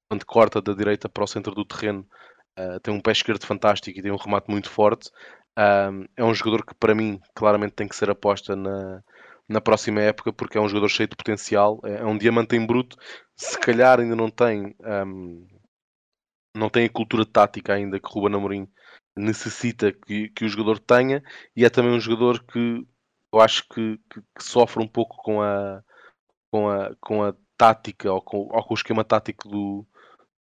quando 0.10 0.25
corta 0.25 0.62
da 0.62 0.73
direita 0.73 1.07
para 1.07 1.23
o 1.23 1.27
centro 1.27 1.55
do 1.55 1.63
terreno. 1.63 2.05
Uh, 2.60 2.79
tem 2.81 2.93
um 2.93 2.99
pé 2.99 3.12
esquerdo 3.12 3.45
fantástico 3.45 3.97
e 3.97 4.01
tem 4.01 4.12
um 4.12 4.17
remate 4.17 4.49
muito 4.49 4.69
forte. 4.69 5.10
é 6.17 6.23
um 6.23 6.33
jogador 6.33 6.65
que, 6.65 6.73
para 6.75 6.93
mim, 6.93 7.21
claramente 7.33 7.73
tem 7.73 7.88
que 7.88 7.95
ser 7.95 8.10
aposta 8.10 8.53
na, 8.53 9.01
na 9.47 9.62
próxima 9.62 10.01
época, 10.01 10.33
porque 10.33 10.57
é 10.57 10.62
um 10.62 10.67
jogador 10.67 10.89
cheio 10.89 11.07
de 11.10 11.15
potencial. 11.15 11.79
É, 11.83 11.97
é 11.97 12.05
um 12.05 12.17
diamante 12.17 12.55
em 12.55 12.65
bruto. 12.65 12.97
Se 13.36 13.57
calhar 13.60 13.99
ainda 13.99 14.15
não 14.15 14.29
tem. 14.29 14.75
Um, 14.79 15.47
não 16.55 16.69
tem 16.69 16.86
a 16.86 16.89
cultura 16.89 17.25
tática 17.25 17.73
ainda 17.73 17.99
que 17.99 18.10
Ruben 18.10 18.36
Amorim 18.36 18.67
necessita 19.15 19.91
que, 19.91 20.29
que 20.29 20.45
o 20.45 20.49
jogador 20.49 20.79
tenha 20.79 21.23
e 21.55 21.65
é 21.65 21.69
também 21.69 21.91
um 21.91 21.99
jogador 21.99 22.43
que 22.43 22.86
eu 23.31 23.39
acho 23.39 23.67
que, 23.69 23.99
que, 24.10 24.21
que 24.21 24.43
sofre 24.43 24.81
um 24.81 24.88
pouco 24.88 25.17
com 25.17 25.41
a, 25.41 25.83
com 26.51 26.69
a, 26.69 26.95
com 26.99 27.23
a 27.23 27.33
tática 27.57 28.12
ou 28.12 28.21
com, 28.21 28.38
ou 28.38 28.63
com 28.63 28.73
o 28.73 28.77
esquema 28.77 29.03
tático 29.03 29.47
do, 29.47 29.86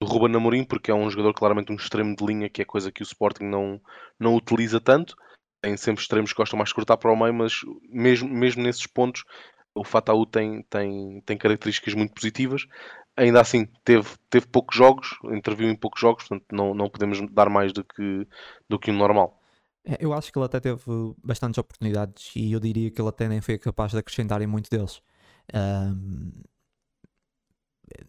do 0.00 0.06
Ruben 0.06 0.36
Amorim, 0.36 0.64
porque 0.64 0.90
é 0.90 0.94
um 0.94 1.10
jogador 1.10 1.34
claramente 1.34 1.72
um 1.72 1.76
extremo 1.76 2.14
de 2.14 2.24
linha, 2.24 2.48
que 2.48 2.62
é 2.62 2.64
coisa 2.64 2.92
que 2.92 3.02
o 3.02 3.04
Sporting 3.04 3.44
não, 3.44 3.80
não 4.18 4.34
utiliza 4.34 4.80
tanto. 4.80 5.16
Tem 5.66 5.76
sempre 5.76 6.00
extremos 6.00 6.32
que 6.32 6.36
gostam 6.36 6.56
mais 6.56 6.68
de 6.68 6.76
cortar 6.76 6.96
para 6.96 7.10
o 7.10 7.16
meio, 7.16 7.34
mas 7.34 7.54
mesmo, 7.88 8.28
mesmo 8.28 8.62
nesses 8.62 8.86
pontos 8.86 9.24
o 9.74 9.82
Fataú 9.82 10.24
tem, 10.24 10.62
tem, 10.70 11.20
tem 11.26 11.36
características 11.36 11.92
muito 11.92 12.14
positivas 12.14 12.66
ainda 13.16 13.40
assim 13.40 13.66
teve, 13.82 14.08
teve 14.28 14.46
poucos 14.46 14.76
jogos, 14.76 15.08
interviu 15.24 15.68
em 15.68 15.74
poucos 15.74 16.00
jogos, 16.00 16.28
portanto 16.28 16.46
não, 16.52 16.74
não 16.74 16.88
podemos 16.90 17.18
dar 17.32 17.48
mais 17.48 17.72
do 17.72 17.82
que, 17.82 18.28
do 18.68 18.78
que 18.78 18.90
o 18.90 18.94
normal. 18.94 19.40
É, 19.84 19.96
eu 19.98 20.12
acho 20.12 20.30
que 20.30 20.38
ele 20.38 20.44
até 20.44 20.60
teve 20.60 20.82
bastantes 21.24 21.58
oportunidades 21.58 22.32
e 22.36 22.52
eu 22.52 22.60
diria 22.60 22.90
que 22.90 23.00
ele 23.00 23.08
até 23.08 23.26
nem 23.28 23.40
foi 23.40 23.58
capaz 23.58 23.92
de 23.92 23.98
acrescentar 23.98 24.42
em 24.42 24.46
muitos 24.46 24.68
deles. 24.68 25.00
Um, 25.54 26.42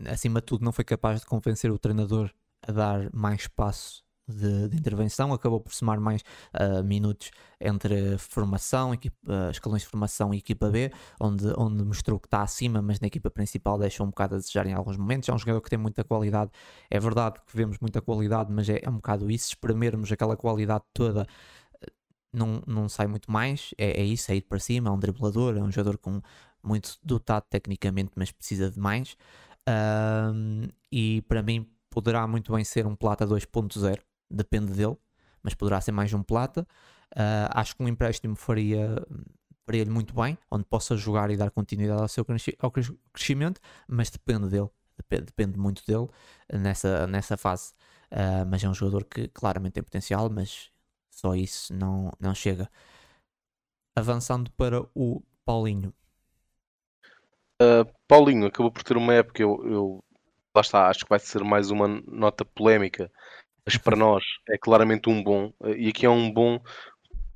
acima 0.07 0.41
de 0.41 0.45
tudo, 0.45 0.65
não 0.65 0.71
foi 0.71 0.83
capaz 0.83 1.21
de 1.21 1.25
convencer 1.25 1.71
o 1.71 1.79
treinador 1.79 2.31
a 2.61 2.71
dar 2.71 3.09
mais 3.13 3.41
espaço 3.41 4.03
de, 4.27 4.67
de, 4.67 4.77
intervenção, 4.77 5.33
acabou 5.33 5.59
por 5.59 5.73
somar 5.73 5.99
mais 5.99 6.21
uh, 6.53 6.83
minutos 6.83 7.31
entre 7.59 8.17
formação, 8.17 8.93
equipa, 8.93 9.15
uh, 9.27 9.51
escalões 9.51 9.83
de 9.83 9.87
formação 9.87 10.33
e 10.33 10.37
equipa 10.37 10.69
B, 10.69 10.91
onde, 11.19 11.45
onde 11.57 11.83
mostrou 11.83 12.19
que 12.19 12.27
está 12.27 12.41
acima, 12.41 12.81
mas 12.81 12.99
na 12.99 13.07
equipa 13.07 13.29
principal 13.29 13.77
deixou 13.77 14.05
um 14.05 14.09
bocado 14.09 14.35
a 14.35 14.37
desejar 14.37 14.67
em 14.67 14.73
alguns 14.73 14.97
momentos. 14.97 15.29
É 15.29 15.33
um 15.33 15.37
jogador 15.37 15.61
que 15.61 15.69
tem 15.69 15.79
muita 15.79 16.03
qualidade, 16.03 16.51
é 16.89 16.99
verdade 16.99 17.39
que 17.45 17.55
vemos 17.55 17.79
muita 17.79 18.01
qualidade, 18.01 18.51
mas 18.51 18.67
é, 18.69 18.81
é 18.83 18.89
um 18.89 18.95
bocado 18.95 19.31
isso, 19.31 19.49
espremermos 19.49 20.11
aquela 20.11 20.35
qualidade 20.35 20.83
toda. 20.93 21.25
Não, 22.33 22.61
não 22.67 22.89
sai 22.89 23.07
muito 23.07 23.31
mais, 23.31 23.73
é, 23.77 24.01
é 24.01 24.03
isso, 24.03 24.31
é 24.31 24.35
ir 24.35 24.41
para 24.41 24.59
cima, 24.59 24.89
é 24.89 24.91
um 24.91 24.99
driblador, 24.99 25.57
é 25.57 25.61
um 25.61 25.71
jogador 25.71 25.97
com 25.97 26.21
muito 26.61 26.97
dotado 27.01 27.45
tecnicamente, 27.49 28.11
mas 28.15 28.31
precisa 28.31 28.69
de 28.69 28.79
mais. 28.79 29.15
Uh, 29.67 30.69
e 30.91 31.21
para 31.23 31.41
mim 31.41 31.67
poderá 31.89 32.27
muito 32.27 32.53
bem 32.53 32.63
ser 32.63 32.85
um 32.85 32.95
Plata 32.95 33.25
2.0 33.25 33.99
depende 34.29 34.73
dele, 34.73 34.97
mas 35.41 35.53
poderá 35.53 35.79
ser 35.81 35.91
mais 35.91 36.13
um 36.13 36.23
plata. 36.23 36.67
Uh, 37.13 37.49
acho 37.51 37.75
que 37.75 37.83
um 37.83 37.87
empréstimo 37.87 38.35
faria 38.35 38.95
faria-lhe 39.67 39.89
muito 39.89 40.13
bem, 40.13 40.37
onde 40.49 40.63
possa 40.63 40.95
jogar 40.95 41.29
e 41.29 41.35
dar 41.35 41.51
continuidade 41.51 42.01
ao 42.01 42.07
seu 42.07 42.25
ao 42.59 42.71
crescimento, 42.71 43.59
mas 43.85 44.09
depende 44.09 44.47
dele, 44.47 44.69
depende, 44.95 45.25
depende 45.25 45.59
muito 45.59 45.85
dele 45.85 46.07
nessa, 46.51 47.05
nessa 47.05 47.35
fase. 47.35 47.73
Uh, 48.09 48.47
mas 48.49 48.63
é 48.63 48.69
um 48.69 48.73
jogador 48.73 49.03
que 49.03 49.27
claramente 49.27 49.73
tem 49.73 49.83
potencial, 49.83 50.29
mas 50.29 50.71
só 51.11 51.35
isso 51.35 51.73
não, 51.73 52.09
não 52.17 52.33
chega. 52.33 52.69
Avançando 53.93 54.49
para 54.51 54.81
o 54.95 55.21
Paulinho. 55.43 55.93
Uh, 57.61 57.83
Paulinho 58.07 58.47
acabou 58.47 58.71
por 58.71 58.83
ter 58.83 58.95
uma 58.95 59.13
época, 59.15 59.41
eu, 59.41 59.61
eu 59.65 60.03
lá 60.55 60.61
está, 60.61 60.87
acho 60.87 61.03
que 61.03 61.09
vai 61.09 61.19
ser 61.19 61.43
mais 61.43 61.71
uma 61.71 61.87
nota 62.07 62.45
polémica 62.45 63.11
mas 63.67 63.75
para 63.75 63.97
nós 63.97 64.23
é 64.49 64.57
claramente 64.57 65.09
um 65.09 65.21
bom, 65.21 65.51
e 65.75 65.89
aqui 65.89 66.05
é 66.05 66.09
um 66.09 66.31
bom 66.31 66.57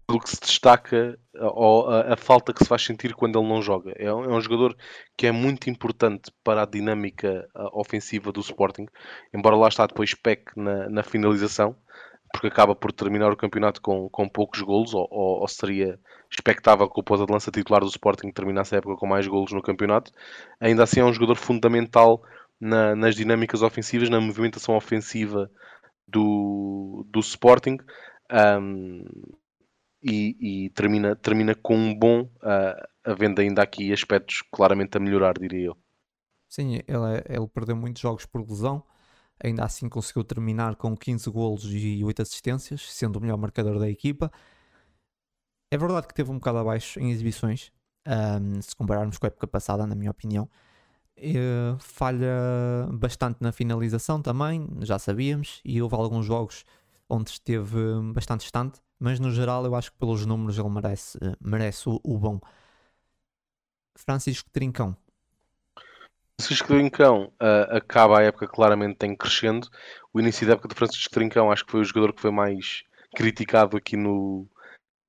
pelo 0.08 0.22
que 0.22 0.30
se 0.30 0.40
destaca 0.40 1.20
ou 1.36 1.90
a, 1.90 2.14
a, 2.14 2.18
falta 2.18 2.54
que 2.54 2.64
se 2.64 2.70
faz 2.70 2.84
sentir 2.84 3.14
quando 3.14 3.38
ele 3.38 3.50
não 3.50 3.62
joga. 3.62 3.92
É 3.98 4.14
um, 4.14 4.24
é 4.24 4.30
um 4.30 4.40
jogador 4.40 4.76
que 5.18 5.28
é 5.28 5.32
muito 5.32 5.70
importante 5.70 6.32
para 6.42 6.64
a 6.64 6.66
dinâmica 6.66 7.46
ofensiva 7.74 8.32
do 8.32 8.40
Sporting, 8.40 8.86
embora 9.34 9.58
lá 9.58 9.68
está 9.68 9.86
depois 9.86 10.14
peque 10.14 10.54
na, 10.56 10.90
na 10.90 11.04
finalização, 11.04 11.76
porque 12.32 12.48
acaba 12.48 12.74
por 12.74 12.94
terminar 12.94 13.30
o 13.30 13.38
campeonato 13.38 13.82
com, 13.82 14.10
com 14.10 14.30
poucos 14.30 14.62
golos, 14.62 14.94
ou, 14.94 15.06
ou, 15.12 15.42
ou 15.42 15.48
seria 15.50 16.00
expectável 16.30 16.90
que 16.90 16.98
o 16.98 17.04
ponta 17.04 17.26
de 17.26 17.32
lança 17.34 17.52
titular 17.52 17.82
do 17.82 17.88
Sporting 17.88 18.32
terminasse 18.32 18.74
a 18.74 18.78
época 18.78 18.96
com 18.96 19.06
mais 19.06 19.28
golos 19.28 19.52
no 19.52 19.62
campeonato. 19.62 20.14
Ainda 20.62 20.84
assim 20.84 21.02
é 21.02 21.04
um 21.04 21.14
jogador 21.14 21.36
fundamental 21.36 22.24
na, 22.58 22.96
nas 22.96 23.16
dinâmicas 23.16 23.62
ofensivas, 23.62 24.10
na 24.10 24.22
movimentação 24.22 24.78
ofensiva 24.78 25.52
do, 26.12 27.06
do 27.10 27.20
Sporting 27.20 27.78
um, 28.32 29.04
e, 30.04 30.66
e, 30.66 30.70
termina, 30.72 31.16
termina 31.16 31.54
com 31.54 31.76
um 31.76 31.94
bom, 31.94 32.22
uh, 32.22 32.88
havendo 33.04 33.42
ainda 33.42 33.62
aqui 33.62 33.94
aspectos 33.94 34.42
claramente 34.52 34.98
a 34.98 35.00
melhorar, 35.00 35.34
diria 35.38 35.68
eu. 35.68 35.78
Sim, 36.50 36.76
ele, 36.88 37.18
é, 37.18 37.36
ele 37.36 37.48
perdeu 37.48 37.76
muitos 37.76 38.02
jogos 38.02 38.26
por 38.26 38.42
lesão, 38.42 38.84
ainda 39.44 39.64
assim 39.64 39.88
conseguiu 39.88 40.24
terminar 40.24 40.76
com 40.76 40.98
15 40.98 41.30
golos 41.30 41.66
e 41.66 42.04
8 42.04 42.22
assistências, 42.22 42.82
sendo 42.94 43.18
o 43.18 43.22
melhor 43.22 43.38
marcador 43.38 43.80
da 43.80 43.90
equipa. 43.90 44.32
É 45.72 45.78
verdade 45.78 46.08
que 46.08 46.14
teve 46.14 46.32
um 46.32 46.36
bocado 46.36 46.58
abaixo 46.58 47.00
em 47.00 47.12
exibições, 47.12 47.72
um, 48.06 48.62
se 48.62 48.76
compararmos 48.76 49.18
com 49.18 49.26
a 49.26 49.30
época 49.30 49.48
passada, 49.48 49.86
na 49.88 49.96
minha 49.96 50.12
opinião. 50.12 50.50
Uh, 51.18 51.78
falha 51.80 52.88
bastante 52.94 53.38
na 53.42 53.52
finalização 53.52 54.22
também, 54.22 54.68
já 54.82 54.98
sabíamos, 54.98 55.62
e 55.64 55.82
houve 55.82 55.96
alguns 55.96 56.26
jogos 56.26 56.66
onde 57.08 57.30
esteve 57.30 57.78
bastante 58.14 58.42
distante, 58.42 58.80
mas 59.00 59.20
no 59.20 59.30
geral 59.30 59.66
eu 59.66 59.76
acho 59.76 59.92
que 59.92 59.98
pelos 59.98 60.26
números 60.26 60.58
ele 60.58 60.70
merece, 60.70 61.20
merece 61.40 61.90
o, 61.90 62.00
o, 62.04 62.18
bom. 62.18 62.40
Francisco 63.96 64.50
Trincão. 64.50 64.96
Francisco 66.40 66.70
Trincão 66.70 67.32
uh, 67.42 67.76
acaba 67.76 68.20
a 68.20 68.24
época 68.24 68.48
claramente 68.48 69.06
em 69.06 69.16
crescendo. 69.16 69.68
O 70.14 70.20
início 70.20 70.48
da 70.48 70.54
época 70.54 70.70
de 70.70 70.76
Francisco 70.76 71.14
Trincão 71.14 71.52
acho 71.52 71.66
que 71.66 71.72
foi 71.72 71.82
o 71.82 71.86
jogador 71.86 72.14
que 72.14 72.22
foi 72.22 72.32
mais 72.32 72.84
criticado 73.16 73.78
aqui 73.78 73.98
no, 73.98 74.48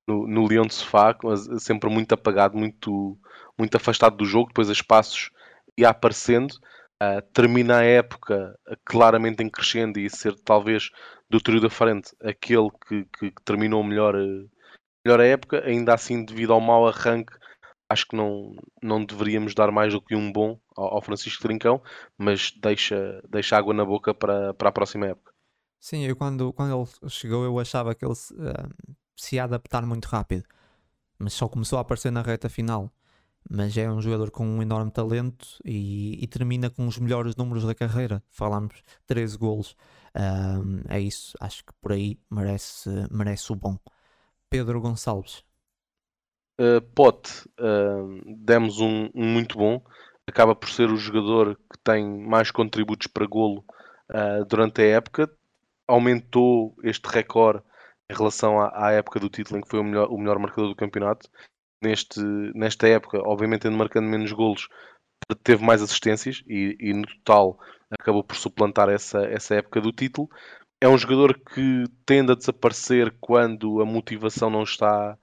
no, 0.07 0.27
no 0.27 0.47
Leão 0.47 0.65
de 0.65 0.73
Sofá, 0.73 1.15
sempre 1.59 1.89
muito 1.89 2.13
apagado, 2.13 2.57
muito, 2.57 3.17
muito 3.57 3.75
afastado 3.75 4.17
do 4.17 4.25
jogo, 4.25 4.49
depois 4.49 4.69
a 4.69 4.73
espaços 4.73 5.31
ia 5.77 5.89
aparecendo. 5.89 6.53
Uh, 7.01 7.21
termina 7.33 7.79
a 7.79 7.83
época 7.83 8.57
claramente 8.85 9.43
em 9.43 9.49
crescendo 9.49 9.99
e 9.99 10.09
ser 10.09 10.35
talvez 10.39 10.89
do 11.29 11.41
trio 11.41 11.59
da 11.59 11.69
frente 11.69 12.15
aquele 12.21 12.69
que, 12.87 13.05
que, 13.05 13.31
que 13.31 13.43
terminou 13.43 13.83
melhor, 13.83 14.13
melhor 15.05 15.19
a 15.19 15.25
época, 15.25 15.63
ainda 15.65 15.93
assim 15.93 16.23
devido 16.23 16.53
ao 16.53 16.61
mau 16.61 16.87
arranque 16.87 17.33
acho 17.93 18.07
que 18.07 18.15
não, 18.15 18.55
não 18.81 19.05
deveríamos 19.05 19.53
dar 19.53 19.71
mais 19.71 19.93
do 19.93 20.01
que 20.01 20.15
um 20.15 20.31
bom 20.31 20.59
ao, 20.75 20.95
ao 20.95 21.01
Francisco 21.01 21.41
Trincão, 21.41 21.81
mas 22.17 22.51
deixa, 22.61 23.21
deixa 23.29 23.57
água 23.57 23.73
na 23.73 23.85
boca 23.85 24.13
para, 24.13 24.53
para 24.53 24.69
a 24.69 24.71
próxima 24.71 25.07
época. 25.07 25.31
Sim, 25.79 26.05
eu 26.05 26.15
quando, 26.15 26.51
quando 26.53 26.73
ele 26.73 27.09
chegou 27.09 27.43
eu 27.43 27.59
achava 27.59 27.93
que 27.93 28.05
ele 28.05 28.15
se, 28.15 28.33
uh, 28.33 28.95
se 29.15 29.35
ia 29.35 29.43
adaptar 29.43 29.85
muito 29.85 30.05
rápido, 30.05 30.43
mas 31.17 31.33
só 31.33 31.47
começou 31.47 31.77
a 31.77 31.81
aparecer 31.81 32.11
na 32.11 32.21
reta 32.21 32.49
final. 32.49 32.91
Mas 33.49 33.77
é 33.77 33.89
um 33.89 34.01
jogador 34.01 34.31
com 34.31 34.45
um 34.45 34.61
enorme 34.61 34.91
talento 34.91 35.59
e, 35.65 36.23
e 36.23 36.27
termina 36.27 36.69
com 36.69 36.87
os 36.87 36.97
melhores 36.97 37.35
números 37.35 37.65
da 37.65 37.75
carreira. 37.75 38.23
Falamos 38.29 38.81
13 39.05 39.37
golos. 39.37 39.75
Um, 40.15 40.81
é 40.89 40.99
isso, 40.99 41.35
acho 41.39 41.65
que 41.65 41.73
por 41.81 41.91
aí 41.91 42.19
merece, 42.29 42.89
merece 43.11 43.51
o 43.51 43.55
bom. 43.55 43.77
Pedro 44.49 44.79
Gonçalves, 44.79 45.43
uh, 46.59 46.81
Pote, 46.93 47.47
uh, 47.59 48.21
demos 48.37 48.79
um, 48.79 49.09
um, 49.13 49.25
muito 49.25 49.57
bom. 49.57 49.83
Acaba 50.27 50.55
por 50.55 50.69
ser 50.69 50.89
o 50.89 50.97
jogador 50.97 51.55
que 51.55 51.77
tem 51.83 52.05
mais 52.05 52.51
contributos 52.51 53.07
para 53.07 53.25
golo 53.25 53.65
uh, 54.11 54.45
durante 54.45 54.81
a 54.81 54.85
época. 54.85 55.29
Aumentou 55.87 56.75
este 56.83 57.07
recorde 57.07 57.63
em 58.09 58.15
relação 58.15 58.59
à, 58.59 58.87
à, 58.87 58.91
época 58.91 59.19
do 59.19 59.29
título 59.29 59.59
em 59.59 59.61
que 59.61 59.69
foi 59.69 59.79
o 59.79 59.83
melhor, 59.83 60.09
o 60.09 60.17
melhor 60.17 60.39
marcador 60.39 60.69
do 60.69 60.75
campeonato. 60.75 61.29
Neste, 61.83 62.19
nesta 62.55 62.87
época, 62.87 63.19
obviamente, 63.23 63.63
tendo 63.63 63.77
marcando 63.77 64.07
menos 64.07 64.31
golos, 64.31 64.69
teve 65.43 65.63
mais 65.63 65.81
assistências 65.81 66.41
e, 66.47 66.77
e, 66.79 66.93
no 66.93 67.05
total 67.05 67.59
acabou 67.91 68.23
por 68.23 68.35
suplantar 68.35 68.89
essa, 68.89 69.25
essa 69.25 69.55
época 69.55 69.81
do 69.81 69.91
título. 69.91 70.29
É 70.81 70.87
um 70.87 70.97
jogador 70.97 71.37
que 71.39 71.83
tende 72.05 72.31
a 72.31 72.35
desaparecer 72.35 73.13
quando 73.19 73.81
a 73.81 73.85
motivação 73.85 74.49
não 74.49 74.63
está 74.63 75.17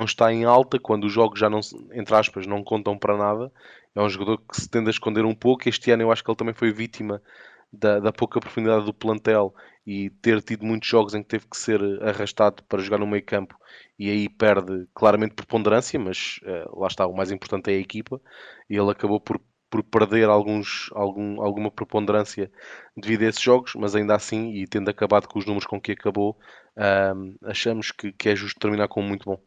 não 0.00 0.06
está 0.06 0.32
em 0.32 0.44
alta, 0.44 0.80
quando 0.80 1.04
os 1.04 1.12
jogos 1.12 1.38
já 1.38 1.48
não, 1.48 1.60
entre 1.92 2.14
aspas, 2.16 2.44
não 2.44 2.64
contam 2.64 2.98
para 2.98 3.16
nada. 3.16 3.52
É 3.94 4.00
um 4.02 4.08
jogador 4.08 4.38
que 4.38 4.60
se 4.60 4.68
tende 4.68 4.88
a 4.88 4.90
esconder 4.90 5.24
um 5.24 5.34
pouco. 5.34 5.68
Este 5.68 5.92
ano 5.92 6.02
eu 6.02 6.10
acho 6.10 6.24
que 6.24 6.30
ele 6.30 6.36
também 6.36 6.54
foi 6.54 6.72
vítima 6.72 7.22
da, 7.72 7.98
da, 7.98 8.12
pouca 8.12 8.38
profundidade 8.38 8.84
do 8.84 8.92
plantel 8.92 9.54
e 9.86 10.10
ter 10.10 10.42
tido 10.42 10.64
muitos 10.64 10.88
jogos 10.88 11.14
em 11.14 11.22
que 11.22 11.28
teve 11.28 11.46
que 11.48 11.56
ser 11.56 11.80
arrastado 12.02 12.62
para 12.64 12.82
jogar 12.82 12.98
no 12.98 13.06
meio 13.06 13.24
campo 13.24 13.56
e 13.98 14.10
aí 14.10 14.28
perde 14.28 14.86
claramente 14.94 15.34
preponderância, 15.34 15.98
mas 15.98 16.38
uh, 16.42 16.78
lá 16.78 16.88
está, 16.88 17.06
o 17.06 17.16
mais 17.16 17.30
importante 17.30 17.70
é 17.70 17.74
a 17.74 17.80
equipa 17.80 18.20
e 18.68 18.76
ele 18.76 18.90
acabou 18.90 19.20
por, 19.20 19.40
por 19.70 19.82
perder 19.82 20.28
alguns, 20.28 20.90
algum, 20.92 21.40
alguma 21.40 21.70
preponderância 21.70 22.50
devido 22.96 23.22
a 23.22 23.28
esses 23.28 23.42
jogos, 23.42 23.74
mas 23.74 23.94
ainda 23.96 24.14
assim, 24.14 24.52
e 24.52 24.66
tendo 24.66 24.90
acabado 24.90 25.26
com 25.26 25.38
os 25.38 25.46
números 25.46 25.66
com 25.66 25.80
que 25.80 25.92
acabou, 25.92 26.38
uh, 26.76 27.48
achamos 27.48 27.90
que, 27.90 28.12
que 28.12 28.28
é 28.28 28.36
justo 28.36 28.60
terminar 28.60 28.88
com 28.88 29.00
um 29.00 29.08
muito 29.08 29.24
bom. 29.24 29.40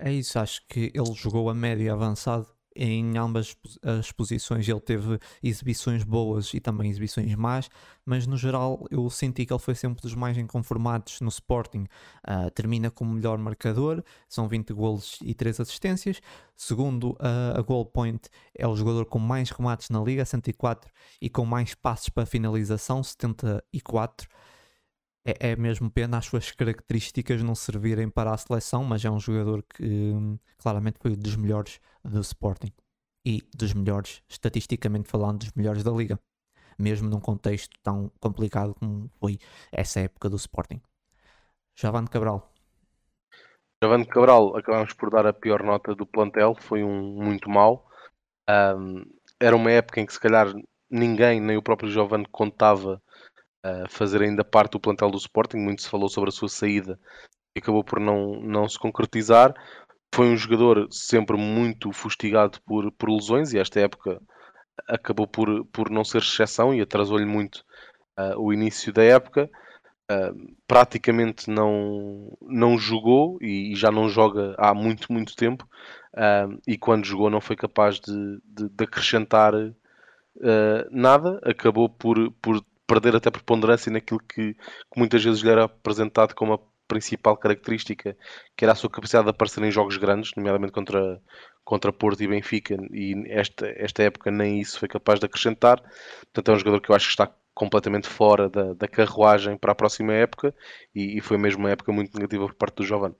É 0.00 0.12
isso, 0.12 0.38
acho 0.38 0.66
que 0.68 0.92
ele 0.94 1.12
jogou 1.14 1.50
a 1.50 1.54
média 1.54 1.92
avançado 1.92 2.57
em 2.78 3.18
ambas 3.18 3.56
as 3.82 4.12
posições. 4.12 4.68
Ele 4.68 4.80
teve 4.80 5.18
exibições 5.42 6.04
boas 6.04 6.54
e 6.54 6.60
também 6.60 6.88
exibições 6.88 7.34
más, 7.34 7.68
mas 8.06 8.26
no 8.26 8.36
geral 8.36 8.86
eu 8.90 9.10
senti 9.10 9.44
que 9.44 9.52
ele 9.52 9.60
foi 9.60 9.74
sempre 9.74 10.00
dos 10.00 10.14
mais 10.14 10.38
inconformados 10.38 11.20
no 11.20 11.28
Sporting. 11.28 11.86
Uh, 12.26 12.50
termina 12.54 12.90
como 12.90 13.12
melhor 13.12 13.36
marcador, 13.38 14.02
são 14.28 14.48
20 14.48 14.72
golos 14.72 15.18
e 15.22 15.34
3 15.34 15.60
assistências. 15.60 16.20
Segundo 16.56 17.10
uh, 17.12 17.58
a 17.58 17.60
Goal 17.62 17.84
Point, 17.84 18.28
é 18.54 18.66
o 18.66 18.76
jogador 18.76 19.04
com 19.06 19.18
mais 19.18 19.50
remates 19.50 19.90
na 19.90 20.00
liga, 20.00 20.24
104, 20.24 20.90
e 21.20 21.28
com 21.28 21.44
mais 21.44 21.74
passes 21.74 22.08
para 22.08 22.26
finalização, 22.26 23.02
74 23.02 24.28
é, 25.28 25.50
é 25.50 25.56
mesmo 25.56 25.90
pena 25.90 26.16
as 26.16 26.24
suas 26.24 26.50
características 26.50 27.42
não 27.42 27.54
servirem 27.54 28.08
para 28.08 28.32
a 28.32 28.36
seleção, 28.36 28.82
mas 28.82 29.04
é 29.04 29.10
um 29.10 29.20
jogador 29.20 29.62
que 29.62 29.84
hum, 29.84 30.38
claramente 30.56 30.98
foi 31.00 31.14
dos 31.14 31.36
melhores 31.36 31.80
do 32.02 32.20
Sporting 32.20 32.72
e 33.26 33.42
dos 33.54 33.74
melhores, 33.74 34.22
estatisticamente 34.26 35.08
falando, 35.08 35.40
dos 35.40 35.52
melhores 35.52 35.84
da 35.84 35.90
liga, 35.90 36.18
mesmo 36.78 37.10
num 37.10 37.20
contexto 37.20 37.76
tão 37.82 38.10
complicado 38.18 38.74
como 38.74 39.10
foi 39.20 39.38
essa 39.70 40.00
época 40.00 40.30
do 40.30 40.36
Sporting. 40.36 40.80
Javante 41.76 42.10
Cabral. 42.10 42.50
Javante 43.82 44.08
Cabral, 44.08 44.56
acabamos 44.56 44.94
por 44.94 45.10
dar 45.10 45.26
a 45.26 45.32
pior 45.32 45.62
nota 45.62 45.94
do 45.94 46.06
plantel, 46.06 46.56
foi 46.58 46.82
um 46.82 47.22
muito 47.22 47.50
mau. 47.50 47.86
Um, 48.48 49.04
era 49.38 49.54
uma 49.54 49.70
época 49.70 50.00
em 50.00 50.06
que 50.06 50.12
se 50.12 50.18
calhar 50.18 50.52
ninguém, 50.90 51.38
nem 51.38 51.56
o 51.58 51.62
próprio 51.62 51.90
Giovanni, 51.90 52.26
contava 52.32 53.00
fazer 53.88 54.22
ainda 54.22 54.44
parte 54.44 54.72
do 54.72 54.80
plantel 54.80 55.10
do 55.10 55.18
Sporting. 55.18 55.58
Muito 55.58 55.82
se 55.82 55.90
falou 55.90 56.08
sobre 56.08 56.28
a 56.30 56.32
sua 56.32 56.48
saída 56.48 56.98
e 57.56 57.60
acabou 57.60 57.84
por 57.84 58.00
não, 58.00 58.40
não 58.40 58.68
se 58.68 58.78
concretizar. 58.78 59.54
Foi 60.14 60.26
um 60.26 60.36
jogador 60.36 60.88
sempre 60.90 61.36
muito 61.36 61.92
fustigado 61.92 62.58
por, 62.66 62.90
por 62.92 63.10
lesões 63.10 63.52
e 63.52 63.58
esta 63.58 63.80
época 63.80 64.20
acabou 64.86 65.26
por, 65.26 65.64
por 65.66 65.90
não 65.90 66.04
ser 66.04 66.18
exceção 66.18 66.74
e 66.74 66.80
atrasou-lhe 66.80 67.26
muito 67.26 67.64
uh, 68.18 68.38
o 68.38 68.52
início 68.52 68.92
da 68.92 69.02
época. 69.02 69.50
Uh, 70.10 70.56
praticamente 70.66 71.50
não, 71.50 72.34
não 72.40 72.78
jogou 72.78 73.36
e, 73.42 73.72
e, 73.72 73.76
já 73.76 73.90
não 73.90 74.08
joga 74.08 74.54
há 74.56 74.72
muito, 74.72 75.12
muito 75.12 75.34
tempo. 75.34 75.68
Uh, 76.14 76.58
e 76.66 76.78
quando 76.78 77.04
jogou, 77.04 77.28
não 77.28 77.40
foi 77.40 77.56
capaz 77.56 78.00
de, 78.00 78.12
de, 78.44 78.68
de 78.68 78.84
acrescentar 78.84 79.52
nada. 80.92 81.40
Acabou 81.42 81.88
por, 81.88 82.30
por 82.40 82.62
perder 82.88 83.14
até 83.14 83.30
preponderância 83.30 83.92
naquilo 83.92 84.18
que, 84.18 84.54
que, 84.54 84.98
muitas 84.98 85.22
vezes 85.22 85.42
lhe 85.42 85.50
era 85.50 85.64
apresentado 85.64 86.34
como 86.34 86.54
a 86.54 86.58
principal 86.88 87.36
característica, 87.36 88.16
que 88.56 88.64
era 88.64 88.72
a 88.72 88.74
sua 88.74 88.88
capacidade 88.88 89.26
de 89.26 89.30
aparecer 89.30 89.62
em 89.62 89.70
jogos 89.70 89.98
grandes, 89.98 90.32
nomeadamente 90.34 90.72
contra, 90.72 91.22
contra 91.62 91.92
Porto 91.92 92.22
e 92.22 92.26
Benfica, 92.26 92.76
e 92.90 93.14
esta, 93.28 93.66
esta 93.76 94.02
época 94.02 94.30
nem 94.30 94.58
isso 94.58 94.78
foi 94.78 94.88
capaz 94.88 95.20
de 95.20 95.26
acrescentar. 95.26 95.82
Portanto, 96.32 96.50
é 96.50 96.54
um 96.54 96.58
jogador 96.58 96.80
que 96.80 96.90
eu 96.90 96.96
acho 96.96 97.06
que 97.06 97.12
está 97.12 97.30
completamente 97.54 98.08
fora 98.08 98.48
da, 98.48 98.72
da 98.72 98.88
carruagem 98.88 99.58
para 99.58 99.72
a 99.72 99.74
próxima 99.74 100.12
época 100.14 100.54
e, 100.94 101.18
e, 101.18 101.20
foi 101.20 101.36
mesmo 101.36 101.60
uma 101.60 101.70
época 101.70 101.92
muito 101.92 102.14
negativa 102.14 102.46
por 102.46 102.54
parte 102.54 102.76
do 102.76 102.86
Jovem. 102.86 103.14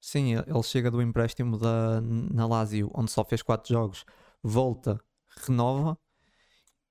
Sim, 0.00 0.34
ele 0.34 0.62
chega 0.64 0.90
do 0.90 1.00
empréstimo 1.00 1.56
da, 1.56 2.00
na 2.00 2.46
Lazio, 2.46 2.90
onde 2.92 3.10
só 3.10 3.24
fez 3.24 3.40
4 3.42 3.68
jogos, 3.68 4.04
volta, 4.42 4.98
renova 5.46 5.96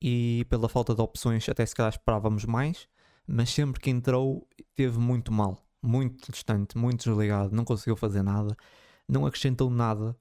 e 0.02 0.46
pela 0.50 0.68
falta 0.70 0.96
de 0.96 1.02
opções 1.02 1.48
até 1.48 1.66
se 1.66 1.76
calhar 1.76 1.92
esperávamos 1.92 2.46
mais, 2.46 2.88
mas 3.28 3.50
sempre 3.52 3.80
que 3.80 3.90
entrou 3.90 4.48
teve 4.76 5.00
muito 5.00 5.32
mal, 5.32 5.58
muito 5.82 6.32
distante, 6.32 6.78
muito 6.78 7.06
desligado, 7.06 7.56
não 7.56 7.64
conseguiu 7.66 7.96
fazer 7.96 8.24
nada, 8.24 8.56
não 9.08 9.26
acrescentou 9.26 9.70
nada 9.70 10.16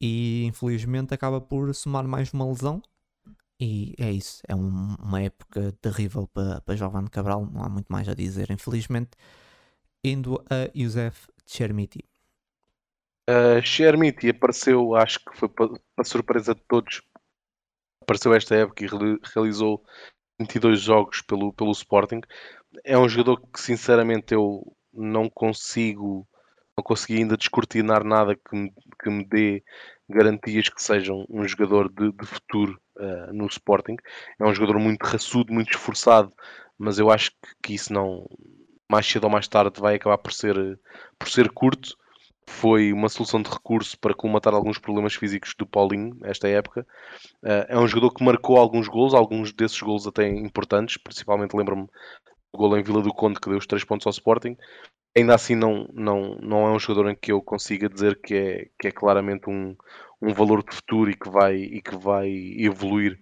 e 0.00 0.44
infelizmente 0.44 1.14
acaba 1.14 1.40
por 1.40 1.74
somar 1.74 2.06
mais 2.06 2.32
uma 2.32 2.46
lesão 2.46 2.82
e 3.60 3.94
é 3.98 4.10
isso, 4.10 4.42
é 4.48 4.54
um, 4.54 4.96
uma 5.00 5.22
época 5.22 5.72
terrível 5.80 6.26
para, 6.26 6.60
para 6.60 6.76
Giovanni 6.76 7.08
Cabral, 7.08 7.48
não 7.50 7.62
há 7.62 7.68
muito 7.68 7.86
mais 7.88 8.08
a 8.08 8.14
dizer, 8.14 8.50
infelizmente. 8.50 9.12
Indo 10.02 10.42
a 10.50 10.70
Youssef 10.76 11.28
Chermiti. 11.46 12.04
Uh, 13.30 13.62
Chermiti 13.62 14.28
apareceu, 14.28 14.94
acho 14.94 15.18
que 15.20 15.36
foi 15.36 15.48
para 15.48 16.04
surpresa 16.04 16.54
de 16.54 16.60
todos, 16.68 17.00
apareceu 18.04 18.34
esta 18.34 18.54
época 18.54 18.84
e 18.84 18.88
realizou 19.34 19.82
22 20.38 20.80
jogos 20.80 21.22
pelo, 21.22 21.52
pelo 21.52 21.72
Sporting. 21.72 22.20
É 22.84 22.96
um 22.96 23.08
jogador 23.08 23.40
que 23.52 23.60
sinceramente 23.60 24.34
eu 24.34 24.62
não 24.92 25.28
consigo 25.28 26.26
não 26.76 26.82
consegui 26.82 27.18
ainda 27.18 27.36
descortinar 27.36 28.02
nada 28.04 28.34
que 28.34 28.56
me, 28.56 28.72
que 29.00 29.08
me 29.08 29.24
dê 29.24 29.62
garantias 30.08 30.68
que 30.68 30.82
seja 30.82 31.12
um 31.12 31.46
jogador 31.46 31.88
de, 31.88 32.10
de 32.10 32.26
futuro 32.26 32.80
uh, 32.96 33.32
no 33.32 33.46
Sporting. 33.46 33.96
É 34.40 34.44
um 34.44 34.52
jogador 34.52 34.80
muito 34.80 35.04
raçudo, 35.04 35.52
muito 35.52 35.70
esforçado, 35.70 36.32
mas 36.76 36.98
eu 36.98 37.10
acho 37.10 37.30
que, 37.30 37.54
que, 37.62 37.74
isso 37.74 37.92
não 37.92 38.26
mais 38.90 39.06
cedo 39.06 39.24
ou 39.24 39.30
mais 39.30 39.46
tarde 39.46 39.80
vai 39.80 39.94
acabar 39.94 40.18
por 40.18 40.32
ser, 40.32 40.56
por 41.16 41.28
ser 41.28 41.48
curto 41.52 41.96
foi 42.46 42.92
uma 42.92 43.08
solução 43.08 43.40
de 43.42 43.50
recurso 43.50 43.98
para 43.98 44.14
colmatar 44.14 44.54
alguns 44.54 44.78
problemas 44.78 45.14
físicos 45.14 45.54
do 45.58 45.66
Paulinho 45.66 46.16
esta 46.24 46.48
época. 46.48 46.86
Uh, 47.42 47.66
é 47.68 47.78
um 47.78 47.86
jogador 47.86 48.12
que 48.12 48.24
marcou 48.24 48.56
alguns 48.56 48.88
gols, 48.88 49.14
alguns 49.14 49.52
desses 49.52 49.80
gols 49.80 50.06
até 50.06 50.28
importantes, 50.28 50.96
principalmente 50.96 51.56
lembro-me 51.56 51.86
do 52.52 52.58
gol 52.58 52.76
em 52.76 52.82
Vila 52.82 53.02
do 53.02 53.12
Conde 53.12 53.40
que 53.40 53.48
deu 53.48 53.58
os 53.58 53.66
3 53.66 53.84
pontos 53.84 54.06
ao 54.06 54.10
Sporting. 54.10 54.56
Ainda 55.16 55.34
assim 55.34 55.54
não, 55.54 55.88
não, 55.92 56.36
não 56.36 56.66
é 56.66 56.70
um 56.72 56.78
jogador 56.78 57.10
em 57.10 57.16
que 57.16 57.32
eu 57.32 57.40
consiga 57.40 57.88
dizer 57.88 58.20
que 58.20 58.34
é, 58.34 58.68
que 58.78 58.88
é 58.88 58.90
claramente 58.90 59.48
um, 59.48 59.76
um 60.20 60.32
valor 60.32 60.64
de 60.64 60.74
futuro 60.74 61.10
e 61.10 61.14
que 61.14 61.28
vai, 61.28 61.56
e 61.56 61.80
que 61.80 61.96
vai 61.96 62.28
evoluir 62.58 63.18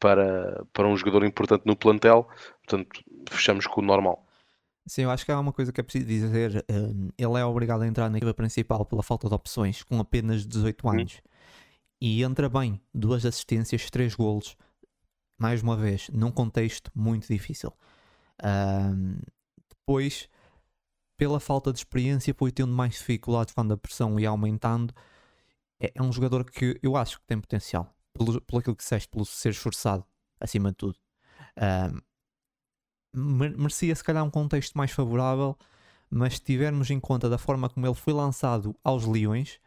para, 0.00 0.64
para 0.72 0.88
um 0.88 0.96
jogador 0.96 1.24
importante 1.24 1.62
no 1.64 1.76
plantel. 1.76 2.28
Portanto, 2.64 3.02
fechamos 3.30 3.66
com 3.66 3.80
o 3.80 3.84
normal. 3.84 4.27
Sim, 4.88 5.02
eu 5.02 5.10
acho 5.10 5.24
que 5.24 5.30
há 5.30 5.38
uma 5.38 5.52
coisa 5.52 5.70
que 5.70 5.80
é 5.80 5.84
preciso 5.84 6.06
dizer. 6.06 6.64
Um, 6.70 7.10
ele 7.18 7.38
é 7.38 7.44
obrigado 7.44 7.82
a 7.82 7.86
entrar 7.86 8.08
na 8.08 8.16
equipa 8.16 8.32
principal 8.32 8.86
pela 8.86 9.02
falta 9.02 9.28
de 9.28 9.34
opções, 9.34 9.82
com 9.82 10.00
apenas 10.00 10.46
18 10.46 10.82
uhum. 10.82 10.92
anos. 10.92 11.20
E 12.00 12.22
entra 12.22 12.48
bem, 12.48 12.80
duas 12.94 13.26
assistências, 13.26 13.90
três 13.90 14.14
golos, 14.14 14.56
mais 15.36 15.62
uma 15.62 15.76
vez, 15.76 16.08
num 16.08 16.30
contexto 16.30 16.90
muito 16.94 17.28
difícil. 17.28 17.70
Um, 18.42 19.18
depois, 19.68 20.26
pela 21.18 21.38
falta 21.38 21.70
de 21.70 21.80
experiência, 21.80 22.32
foi 22.32 22.50
tendo 22.50 22.72
mais 22.72 22.94
dificuldades 22.94 23.52
quando 23.52 23.72
a 23.72 23.76
pressão 23.76 24.18
ia 24.18 24.30
aumentando. 24.30 24.94
É, 25.78 25.92
é 25.94 26.02
um 26.02 26.10
jogador 26.10 26.50
que 26.50 26.78
eu 26.82 26.96
acho 26.96 27.20
que 27.20 27.26
tem 27.26 27.38
potencial, 27.38 27.94
pelo, 28.14 28.40
pelo 28.40 28.60
aquilo 28.60 28.74
que 28.76 28.82
disseste, 28.82 29.08
pelo 29.08 29.26
ser 29.26 29.50
esforçado, 29.50 30.02
acima 30.40 30.70
de 30.70 30.76
tudo. 30.76 30.98
Um, 31.58 32.07
merecia 33.18 33.94
se 33.94 34.04
calhar 34.04 34.24
um 34.24 34.30
contexto 34.30 34.76
mais 34.76 34.90
favorável, 34.90 35.56
mas 36.10 36.34
se 36.34 36.40
tivermos 36.40 36.90
em 36.90 37.00
conta 37.00 37.28
da 37.28 37.38
forma 37.38 37.68
como 37.68 37.86
ele 37.86 37.94
foi 37.94 38.12
lançado 38.12 38.74
aos 38.82 39.04
Leões, 39.04 39.60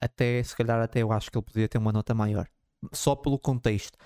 até 0.00 0.42
se 0.42 0.56
calhar 0.56 0.80
até 0.80 1.02
eu 1.02 1.12
acho 1.12 1.30
que 1.30 1.38
ele 1.38 1.44
poderia 1.44 1.68
ter 1.68 1.78
uma 1.78 1.92
nota 1.92 2.14
maior. 2.14 2.48
Só 2.92 3.14
pelo 3.14 3.38
contexto. 3.38 3.96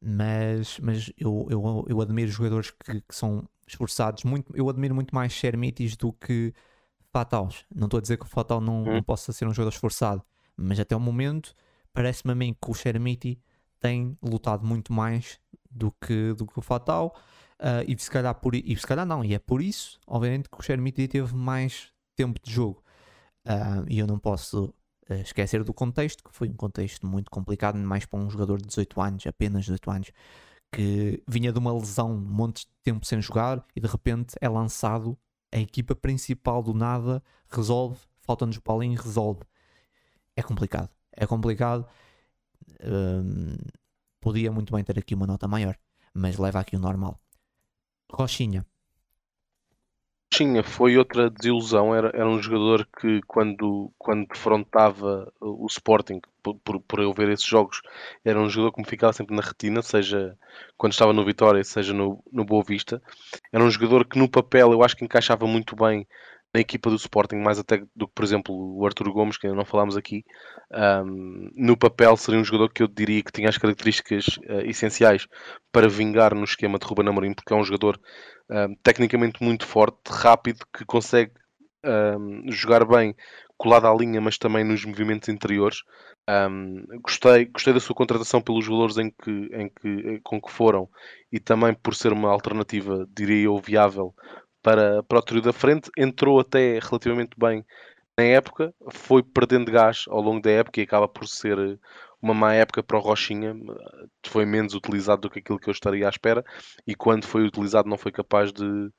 Mas, 0.00 0.78
mas 0.80 1.12
eu, 1.16 1.46
eu, 1.50 1.84
eu 1.88 2.00
admiro 2.00 2.30
jogadores 2.30 2.70
que, 2.70 3.00
que 3.00 3.14
são 3.14 3.48
esforçados. 3.66 4.24
Muito, 4.24 4.54
eu 4.56 4.68
admiro 4.68 4.94
muito 4.94 5.14
mais 5.14 5.32
Shermitis 5.32 5.96
do 5.96 6.12
que 6.12 6.52
Fataus. 7.12 7.64
Não 7.74 7.86
estou 7.86 7.98
a 7.98 8.00
dizer 8.00 8.18
que 8.18 8.24
o 8.24 8.28
Fatal 8.28 8.60
não, 8.60 8.82
hum. 8.82 8.94
não 8.94 9.02
possa 9.02 9.32
ser 9.32 9.46
um 9.46 9.54
jogador 9.54 9.70
esforçado, 9.74 10.22
mas 10.56 10.78
até 10.78 10.94
o 10.94 11.00
momento 11.00 11.54
parece-me 11.92 12.32
a 12.32 12.34
mim 12.34 12.54
que 12.60 12.70
o 12.70 12.74
Shermiti 12.74 13.40
tem 13.80 14.16
lutado 14.22 14.66
muito 14.66 14.92
mais 14.92 15.40
do 15.70 15.92
que, 15.92 16.34
do 16.34 16.46
que 16.46 16.58
o 16.58 16.62
Fatal. 16.62 17.16
Uh, 17.60 17.80
e 17.88 17.98
se 17.98 18.10
calhar 18.10 18.34
por 18.34 18.54
e 18.54 18.76
se 18.76 18.86
calhar 18.86 19.06
não, 19.06 19.24
e 19.24 19.32
é 19.32 19.38
por 19.38 19.62
isso, 19.62 19.98
obviamente, 20.06 20.48
que 20.48 20.58
o 20.58 20.62
Shermiti 20.62 21.08
teve 21.08 21.34
mais 21.34 21.90
tempo 22.14 22.38
de 22.42 22.52
jogo. 22.52 22.82
Uh, 23.46 23.86
e 23.88 23.98
eu 23.98 24.06
não 24.06 24.18
posso 24.18 24.74
uh, 25.08 25.14
esquecer 25.14 25.64
do 25.64 25.72
contexto, 25.72 26.22
que 26.22 26.32
foi 26.32 26.48
um 26.48 26.54
contexto 26.54 27.06
muito 27.06 27.30
complicado, 27.30 27.78
mais 27.78 28.04
para 28.04 28.18
um 28.18 28.28
jogador 28.28 28.58
de 28.58 28.66
18 28.66 29.00
anos, 29.00 29.26
apenas 29.26 29.64
18 29.64 29.90
anos, 29.90 30.12
que 30.72 31.22
vinha 31.26 31.52
de 31.52 31.58
uma 31.58 31.72
lesão, 31.72 32.12
um 32.12 32.20
monte 32.20 32.62
de 32.66 32.68
tempo 32.82 33.06
sem 33.06 33.22
jogar, 33.22 33.64
e 33.74 33.80
de 33.80 33.88
repente 33.88 34.34
é 34.40 34.48
lançado 34.48 35.18
a 35.52 35.58
equipa 35.58 35.94
principal 35.94 36.62
do 36.62 36.74
nada, 36.74 37.22
resolve, 37.48 37.98
falta-nos 38.20 38.56
o 38.58 38.62
Paulinho, 38.62 39.00
resolve. 39.00 39.40
É 40.36 40.42
complicado, 40.42 40.90
é 41.12 41.26
complicado. 41.26 41.86
podia 44.20 44.52
muito 44.52 44.74
bem 44.74 44.84
ter 44.84 44.98
aqui 44.98 45.14
uma 45.14 45.26
nota 45.26 45.48
maior, 45.48 45.78
mas 46.12 46.36
leva 46.36 46.60
aqui 46.60 46.76
o 46.76 46.78
normal. 46.78 47.18
Rochinha. 48.10 48.64
Rochinha 50.32 50.62
foi 50.62 50.96
outra 50.98 51.30
desilusão. 51.30 51.94
Era, 51.94 52.08
era 52.08 52.28
um 52.28 52.42
jogador 52.42 52.86
que, 53.00 53.20
quando, 53.26 53.92
quando 53.98 54.26
defrontava 54.26 55.32
o 55.40 55.66
Sporting, 55.66 56.20
por, 56.42 56.56
por, 56.56 56.80
por 56.80 57.00
eu 57.00 57.12
ver 57.12 57.30
esses 57.30 57.46
jogos, 57.46 57.80
era 58.24 58.40
um 58.40 58.48
jogador 58.48 58.72
que 58.72 58.82
me 58.82 58.86
ficava 58.86 59.12
sempre 59.12 59.34
na 59.34 59.42
retina, 59.42 59.82
seja 59.82 60.36
quando 60.76 60.92
estava 60.92 61.12
no 61.12 61.24
Vitória, 61.24 61.62
seja 61.64 61.92
no, 61.92 62.22
no 62.32 62.44
Boa 62.44 62.62
Vista. 62.62 63.02
Era 63.52 63.64
um 63.64 63.70
jogador 63.70 64.04
que, 64.04 64.18
no 64.18 64.28
papel, 64.28 64.72
eu 64.72 64.82
acho 64.82 64.96
que 64.96 65.04
encaixava 65.04 65.46
muito 65.46 65.74
bem 65.74 66.06
na 66.56 66.60
equipa 66.60 66.88
do 66.88 66.96
Sporting, 66.96 67.36
mais 67.36 67.58
até 67.58 67.82
do 67.94 68.08
que, 68.08 68.14
por 68.14 68.24
exemplo, 68.24 68.54
o 68.54 68.86
Arthur 68.86 69.12
Gomes, 69.12 69.36
que 69.36 69.46
ainda 69.46 69.58
não 69.58 69.64
falámos 69.64 69.94
aqui. 69.94 70.24
Um, 70.72 71.50
no 71.54 71.76
papel, 71.76 72.16
seria 72.16 72.40
um 72.40 72.44
jogador 72.44 72.72
que 72.72 72.82
eu 72.82 72.88
diria 72.88 73.22
que 73.22 73.30
tinha 73.30 73.48
as 73.48 73.58
características 73.58 74.38
uh, 74.38 74.62
essenciais 74.64 75.28
para 75.70 75.86
vingar 75.86 76.34
no 76.34 76.44
esquema 76.44 76.78
de 76.78 76.86
Ruben 76.86 77.08
Amorim, 77.08 77.34
porque 77.34 77.52
é 77.52 77.56
um 77.56 77.62
jogador 77.62 78.00
um, 78.50 78.74
tecnicamente 78.82 79.42
muito 79.42 79.66
forte, 79.66 79.98
rápido, 80.08 80.64
que 80.74 80.86
consegue 80.86 81.32
um, 81.84 82.50
jogar 82.50 82.86
bem 82.86 83.14
colado 83.58 83.86
à 83.86 83.94
linha, 83.94 84.20
mas 84.20 84.38
também 84.38 84.64
nos 84.64 84.82
movimentos 84.82 85.28
interiores. 85.28 85.82
Um, 86.28 86.82
gostei, 87.02 87.44
gostei 87.44 87.74
da 87.74 87.80
sua 87.80 87.94
contratação 87.94 88.40
pelos 88.40 88.66
valores 88.66 88.96
em 88.96 89.10
que, 89.10 89.30
em 89.52 89.68
que, 89.68 90.20
com 90.24 90.40
que 90.40 90.50
foram 90.50 90.88
e 91.30 91.38
também 91.38 91.74
por 91.74 91.94
ser 91.94 92.12
uma 92.12 92.30
alternativa, 92.30 93.06
diria 93.14 93.44
eu, 93.44 93.58
viável 93.58 94.14
para, 94.66 95.00
para 95.04 95.20
o 95.20 95.22
trio 95.22 95.40
da 95.40 95.52
frente. 95.52 95.88
Entrou 95.96 96.40
até 96.40 96.80
relativamente 96.80 97.36
bem 97.38 97.64
na 98.18 98.24
época, 98.24 98.74
foi 98.90 99.22
perdendo 99.22 99.70
gás 99.70 100.06
ao 100.08 100.20
longo 100.20 100.42
da 100.42 100.50
época 100.50 100.80
e 100.80 100.82
acaba 100.82 101.06
por 101.06 101.28
ser 101.28 101.78
uma 102.20 102.34
má 102.34 102.52
época 102.52 102.82
para 102.82 102.96
o 102.96 103.00
Rochinha. 103.00 103.54
Foi 104.26 104.44
menos 104.44 104.74
utilizado 104.74 105.22
do 105.22 105.30
que 105.30 105.38
aquilo 105.38 105.60
que 105.60 105.68
eu 105.68 105.72
estaria 105.72 106.04
à 106.04 106.10
espera 106.10 106.44
e 106.84 106.96
quando 106.96 107.26
foi 107.26 107.46
utilizado 107.46 107.88
não 107.88 107.96
foi 107.96 108.10
capaz 108.10 108.52
de, 108.52 108.90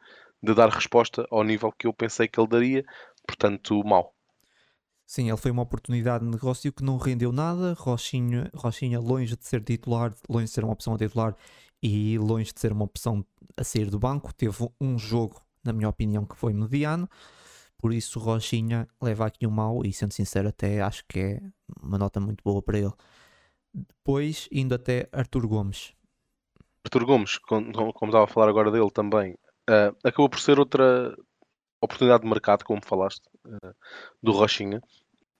de 0.41 0.53
dar 0.53 0.69
resposta 0.69 1.27
ao 1.29 1.43
nível 1.43 1.69
que 1.77 1.85
eu 1.85 1.93
pensei 1.93 2.29
que 2.29 2.39
ele 2.39 2.47
daria. 2.47 2.85
Portanto, 3.27 3.83
mal. 3.83 4.13
Sim, 5.05 5.27
ele 5.27 5.37
foi 5.37 5.51
uma 5.51 5.63
oportunidade 5.63 6.23
de 6.23 6.31
negócio 6.31 6.71
que 6.71 6.83
não 6.83 6.95
rendeu 6.95 7.33
nada. 7.33 7.73
Rochinha, 7.77 8.49
Rochinha 8.53 9.01
longe 9.01 9.35
de 9.35 9.45
ser 9.45 9.61
titular, 9.61 10.13
longe 10.29 10.45
de 10.45 10.51
ser 10.51 10.63
uma 10.63 10.73
opção 10.73 10.93
a 10.93 10.97
titular 10.97 11.35
e 11.83 12.17
longe 12.17 12.53
de 12.53 12.59
ser 12.61 12.71
uma 12.71 12.85
opção 12.85 13.25
a 13.57 13.63
sair 13.65 13.89
do 13.89 13.99
banco. 13.99 14.33
Teve 14.33 14.69
um 14.79 14.97
jogo 14.97 15.46
na 15.67 15.73
minha 15.73 15.89
opinião, 15.89 16.25
que 16.25 16.35
foi 16.35 16.53
mediano. 16.53 17.07
Por 17.77 17.93
isso, 17.93 18.19
Rochinha 18.19 18.87
leva 19.01 19.27
aqui 19.27 19.45
um 19.45 19.51
mau 19.51 19.85
e, 19.85 19.93
sendo 19.93 20.13
sincero, 20.13 20.47
até 20.47 20.81
acho 20.81 21.03
que 21.07 21.19
é 21.19 21.41
uma 21.83 21.97
nota 21.97 22.19
muito 22.19 22.43
boa 22.43 22.61
para 22.61 22.79
ele. 22.79 22.93
Depois, 23.71 24.49
indo 24.51 24.73
até 24.73 25.07
Arthur 25.11 25.45
Gomes. 25.45 25.93
Arthur 26.83 27.05
Gomes, 27.05 27.37
como, 27.37 27.93
como 27.93 28.09
estava 28.09 28.23
a 28.23 28.27
falar 28.27 28.49
agora 28.49 28.71
dele 28.71 28.89
também, 28.89 29.33
uh, 29.69 29.95
acabou 30.03 30.29
por 30.29 30.39
ser 30.39 30.57
outra 30.57 31.15
oportunidade 31.79 32.23
de 32.23 32.29
mercado, 32.29 32.63
como 32.63 32.83
falaste, 32.83 33.27
uh, 33.45 33.75
do 34.23 34.31
Rochinha. 34.31 34.81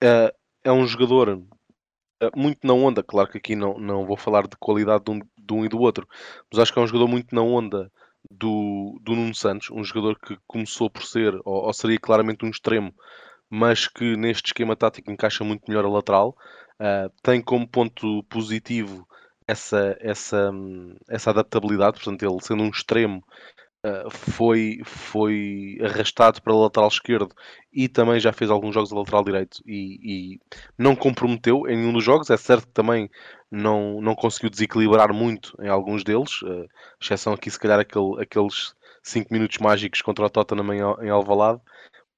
Uh, 0.03 0.31
é 0.63 0.71
um 0.71 0.85
jogador 0.85 1.41
muito 2.35 2.65
na 2.65 2.73
onda, 2.73 3.01
claro 3.01 3.29
que 3.29 3.37
aqui 3.37 3.55
não, 3.55 3.79
não 3.79 4.05
vou 4.05 4.17
falar 4.17 4.47
de 4.47 4.57
qualidade 4.57 5.05
de 5.05 5.11
um, 5.11 5.19
de 5.19 5.53
um 5.53 5.65
e 5.65 5.69
do 5.69 5.79
outro, 5.79 6.07
mas 6.51 6.59
acho 6.59 6.73
que 6.73 6.79
é 6.79 6.81
um 6.81 6.87
jogador 6.87 7.07
muito 7.07 7.33
na 7.33 7.41
onda 7.41 7.91
do, 8.29 8.99
do 9.01 9.15
Nuno 9.15 9.35
Santos, 9.35 9.69
um 9.71 9.83
jogador 9.83 10.19
que 10.19 10.37
começou 10.47 10.89
por 10.89 11.03
ser, 11.03 11.35
ou, 11.45 11.65
ou, 11.65 11.73
seria 11.73 11.99
claramente 11.99 12.45
um 12.45 12.49
extremo, 12.49 12.93
mas 13.49 13.87
que 13.87 14.15
neste 14.15 14.47
esquema 14.47 14.75
tático 14.75 15.11
encaixa 15.11 15.43
muito 15.43 15.63
melhor 15.67 15.85
a 15.85 15.89
lateral. 15.89 16.35
Uh, 16.79 17.11
tem 17.23 17.41
como 17.41 17.67
ponto 17.67 18.23
positivo 18.23 19.07
essa, 19.47 19.97
essa, 19.99 20.51
essa 21.09 21.29
adaptabilidade, 21.29 21.97
portanto, 21.97 22.23
ele 22.23 22.41
sendo 22.41 22.63
um 22.63 22.69
extremo, 22.69 23.23
uh, 23.85 24.09
foi, 24.09 24.81
foi 24.83 25.77
arrastado 25.81 26.41
para 26.41 26.53
o 26.53 26.61
lateral 26.61 26.87
esquerdo 26.87 27.33
e 27.71 27.87
também 27.87 28.19
já 28.19 28.31
fez 28.33 28.49
alguns 28.49 28.73
jogos 28.73 28.91
a 28.91 28.95
lateral 28.95 29.23
direito 29.23 29.61
e, 29.65 29.99
e 30.33 30.39
não 30.77 30.95
comprometeu 30.95 31.67
em 31.67 31.77
nenhum 31.77 31.93
dos 31.93 32.03
jogos. 32.03 32.29
É 32.29 32.37
certo 32.37 32.67
que 32.67 32.73
também 32.73 33.09
não, 33.51 34.01
não 34.01 34.15
conseguiu 34.15 34.49
desequilibrar 34.49 35.13
muito 35.13 35.55
em 35.61 35.69
alguns 35.69 36.03
deles, 36.03 36.41
uh, 36.41 36.67
exceção 37.01 37.33
aqui 37.33 37.49
se 37.49 37.59
calhar 37.59 37.79
aquele, 37.79 38.21
aqueles 38.21 38.73
5 39.03 39.31
minutos 39.31 39.57
mágicos 39.59 40.01
contra 40.01 40.25
o 40.25 40.29
Tottenham 40.29 40.73
em, 40.73 41.05
em 41.05 41.09
Alvalade, 41.09 41.61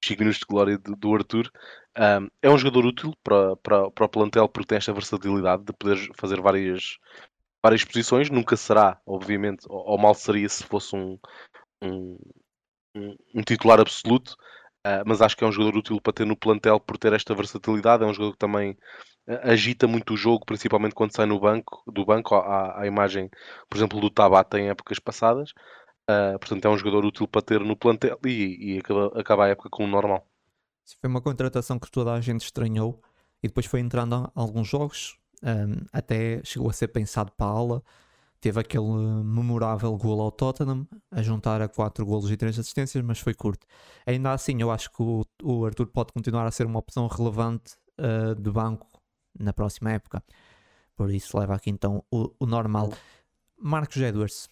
5 0.04 0.20
minutos 0.20 0.40
de 0.40 0.46
glória 0.46 0.78
do, 0.78 0.96
do 0.96 1.14
Arthur. 1.14 1.50
Um, 1.98 2.28
é 2.40 2.48
um 2.48 2.56
jogador 2.56 2.86
útil 2.86 3.14
para, 3.22 3.56
para, 3.56 3.90
para 3.90 4.04
o 4.04 4.08
plantel 4.08 4.48
porque 4.48 4.68
tem 4.68 4.78
esta 4.78 4.92
versatilidade 4.92 5.64
de 5.64 5.72
poder 5.72 5.98
fazer 6.16 6.40
várias, 6.40 6.98
várias 7.62 7.84
posições. 7.84 8.30
Nunca 8.30 8.56
será, 8.56 9.00
obviamente, 9.06 9.66
ou, 9.68 9.90
ou 9.90 9.98
mal 9.98 10.14
seria 10.14 10.48
se 10.48 10.64
fosse 10.64 10.94
um, 10.94 11.18
um, 11.82 12.16
um 13.34 13.42
titular 13.42 13.80
absoluto, 13.80 14.36
uh, 14.86 15.02
mas 15.06 15.22
acho 15.22 15.36
que 15.36 15.44
é 15.44 15.46
um 15.46 15.52
jogador 15.52 15.78
útil 15.78 16.00
para 16.00 16.12
ter 16.12 16.26
no 16.26 16.36
plantel 16.36 16.80
por 16.80 16.98
ter 16.98 17.12
esta 17.12 17.34
versatilidade. 17.34 18.02
É 18.02 18.06
um 18.06 18.14
jogador 18.14 18.32
que 18.32 18.38
também 18.38 18.76
agita 19.42 19.86
muito 19.86 20.14
o 20.14 20.16
jogo, 20.16 20.44
principalmente 20.44 20.94
quando 20.94 21.14
sai 21.14 21.26
no 21.26 21.38
banco, 21.38 21.82
do 21.86 22.04
banco, 22.04 22.34
à 22.34 22.84
imagem, 22.86 23.30
por 23.68 23.76
exemplo, 23.76 24.00
do 24.00 24.10
Tabata 24.10 24.58
em 24.58 24.68
épocas 24.68 24.98
passadas. 24.98 25.52
Uh, 26.10 26.38
portanto, 26.40 26.64
é 26.64 26.68
um 26.68 26.76
jogador 26.76 27.04
útil 27.04 27.28
para 27.28 27.42
ter 27.42 27.60
no 27.60 27.76
plantel 27.76 28.18
e, 28.24 28.74
e 28.74 28.78
acaba, 28.78 29.20
acaba 29.20 29.44
a 29.44 29.48
época 29.48 29.68
com 29.70 29.84
o 29.84 29.86
normal. 29.86 30.26
Foi 31.00 31.08
uma 31.08 31.20
contratação 31.20 31.78
que 31.78 31.90
toda 31.90 32.12
a 32.12 32.20
gente 32.20 32.42
estranhou 32.42 33.00
e 33.42 33.46
depois 33.46 33.66
foi 33.66 33.78
entrando 33.78 34.16
a 34.16 34.30
alguns 34.34 34.66
jogos, 34.66 35.19
um, 35.42 35.84
até 35.92 36.40
chegou 36.44 36.68
a 36.68 36.72
ser 36.72 36.88
pensado 36.88 37.32
para 37.32 37.46
a 37.46 37.50
aula. 37.50 37.82
Teve 38.40 38.58
aquele 38.58 38.86
memorável 39.22 39.94
gol 39.98 40.20
ao 40.22 40.30
Tottenham, 40.30 40.86
a 41.10 41.22
juntar 41.22 41.60
a 41.60 41.68
4 41.68 42.06
golos 42.06 42.30
e 42.30 42.36
3 42.36 42.58
assistências, 42.58 43.04
mas 43.04 43.18
foi 43.18 43.34
curto. 43.34 43.66
Ainda 44.06 44.32
assim, 44.32 44.60
eu 44.60 44.70
acho 44.70 44.90
que 44.90 45.02
o, 45.02 45.26
o 45.42 45.66
Arthur 45.66 45.86
pode 45.88 46.12
continuar 46.12 46.46
a 46.46 46.50
ser 46.50 46.64
uma 46.64 46.78
opção 46.78 47.06
relevante 47.06 47.74
uh, 47.98 48.34
de 48.34 48.50
banco 48.50 48.86
na 49.38 49.52
próxima 49.52 49.92
época. 49.92 50.22
Por 50.96 51.10
isso 51.10 51.38
leva 51.38 51.54
aqui 51.54 51.70
então 51.70 52.02
o, 52.10 52.32
o 52.38 52.46
normal. 52.46 52.90
Marcos 53.58 53.98
Edwards. 53.98 54.48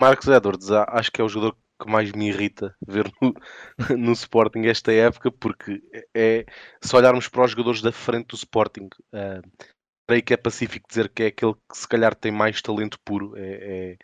Marcos 0.00 0.26
Edwards, 0.26 0.70
acho 0.70 1.12
que 1.12 1.20
é 1.20 1.24
o 1.24 1.28
jogador 1.28 1.56
que 1.78 1.90
mais 1.90 2.12
me 2.12 2.28
irrita 2.28 2.74
ver 2.86 3.10
no, 3.20 3.34
no 3.96 4.12
Sporting 4.12 4.66
esta 4.66 4.92
época, 4.92 5.30
porque 5.30 5.80
é 6.14 6.44
se 6.80 6.96
olharmos 6.96 7.28
para 7.28 7.44
os 7.44 7.50
jogadores 7.50 7.82
da 7.82 7.92
frente 7.92 8.28
do 8.28 8.36
Sporting, 8.36 8.88
uh, 9.12 9.66
creio 10.06 10.22
que 10.22 10.34
é 10.34 10.36
pacífico 10.36 10.88
dizer 10.88 11.08
que 11.08 11.24
é 11.24 11.26
aquele 11.26 11.54
que 11.54 11.76
se 11.76 11.88
calhar 11.88 12.14
tem 12.14 12.32
mais 12.32 12.62
talento 12.62 12.98
puro. 13.04 13.36
É, 13.36 13.42
é, 13.42 13.96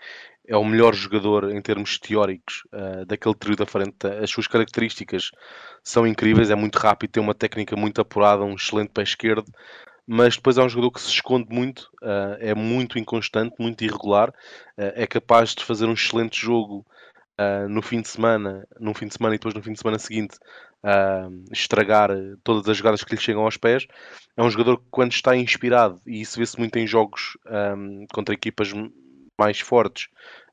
é 0.48 0.56
o 0.56 0.64
melhor 0.64 0.92
jogador 0.92 1.50
em 1.52 1.62
termos 1.62 1.98
teóricos 1.98 2.62
uh, 2.74 3.06
daquele 3.06 3.34
trio 3.34 3.56
da 3.56 3.64
frente. 3.64 4.06
As 4.06 4.28
suas 4.28 4.48
características 4.48 5.30
são 5.84 6.06
incríveis, 6.06 6.50
é 6.50 6.54
muito 6.54 6.76
rápido, 6.78 7.12
tem 7.12 7.22
uma 7.22 7.34
técnica 7.34 7.76
muito 7.76 8.00
apurada, 8.00 8.42
um 8.42 8.54
excelente 8.54 8.90
pé 8.90 9.02
esquerdo, 9.02 9.50
mas 10.04 10.34
depois 10.36 10.58
é 10.58 10.62
um 10.62 10.68
jogador 10.68 10.90
que 10.90 11.00
se 11.00 11.10
esconde 11.10 11.46
muito, 11.48 11.82
uh, 12.02 12.36
é 12.40 12.54
muito 12.54 12.98
inconstante, 12.98 13.54
muito 13.58 13.84
irregular, 13.84 14.32
é 14.76 15.06
capaz 15.06 15.54
de 15.54 15.64
fazer 15.64 15.86
um 15.86 15.92
excelente 15.92 16.40
jogo 16.40 16.84
no 17.68 17.82
fim 17.82 18.00
de 18.00 18.08
semana, 18.08 18.66
num 18.78 18.94
fim 18.94 19.06
de 19.06 19.14
semana 19.14 19.34
e 19.34 19.38
depois 19.38 19.54
no 19.54 19.62
fim 19.62 19.72
de 19.72 19.78
semana 19.78 19.98
seguinte 19.98 20.38
estragar 21.50 22.10
todas 22.42 22.68
as 22.68 22.76
jogadas 22.76 23.02
que 23.02 23.14
lhe 23.14 23.20
chegam 23.20 23.44
aos 23.44 23.56
pés. 23.56 23.86
É 24.36 24.42
um 24.42 24.50
jogador 24.50 24.78
que 24.78 24.86
quando 24.90 25.12
está 25.12 25.36
inspirado, 25.36 26.00
e 26.06 26.20
isso 26.20 26.38
vê-se 26.38 26.58
muito 26.58 26.76
em 26.78 26.86
jogos 26.86 27.36
um, 27.76 28.06
contra 28.12 28.34
equipas 28.34 28.72
mais 29.38 29.60
fortes, 29.60 30.08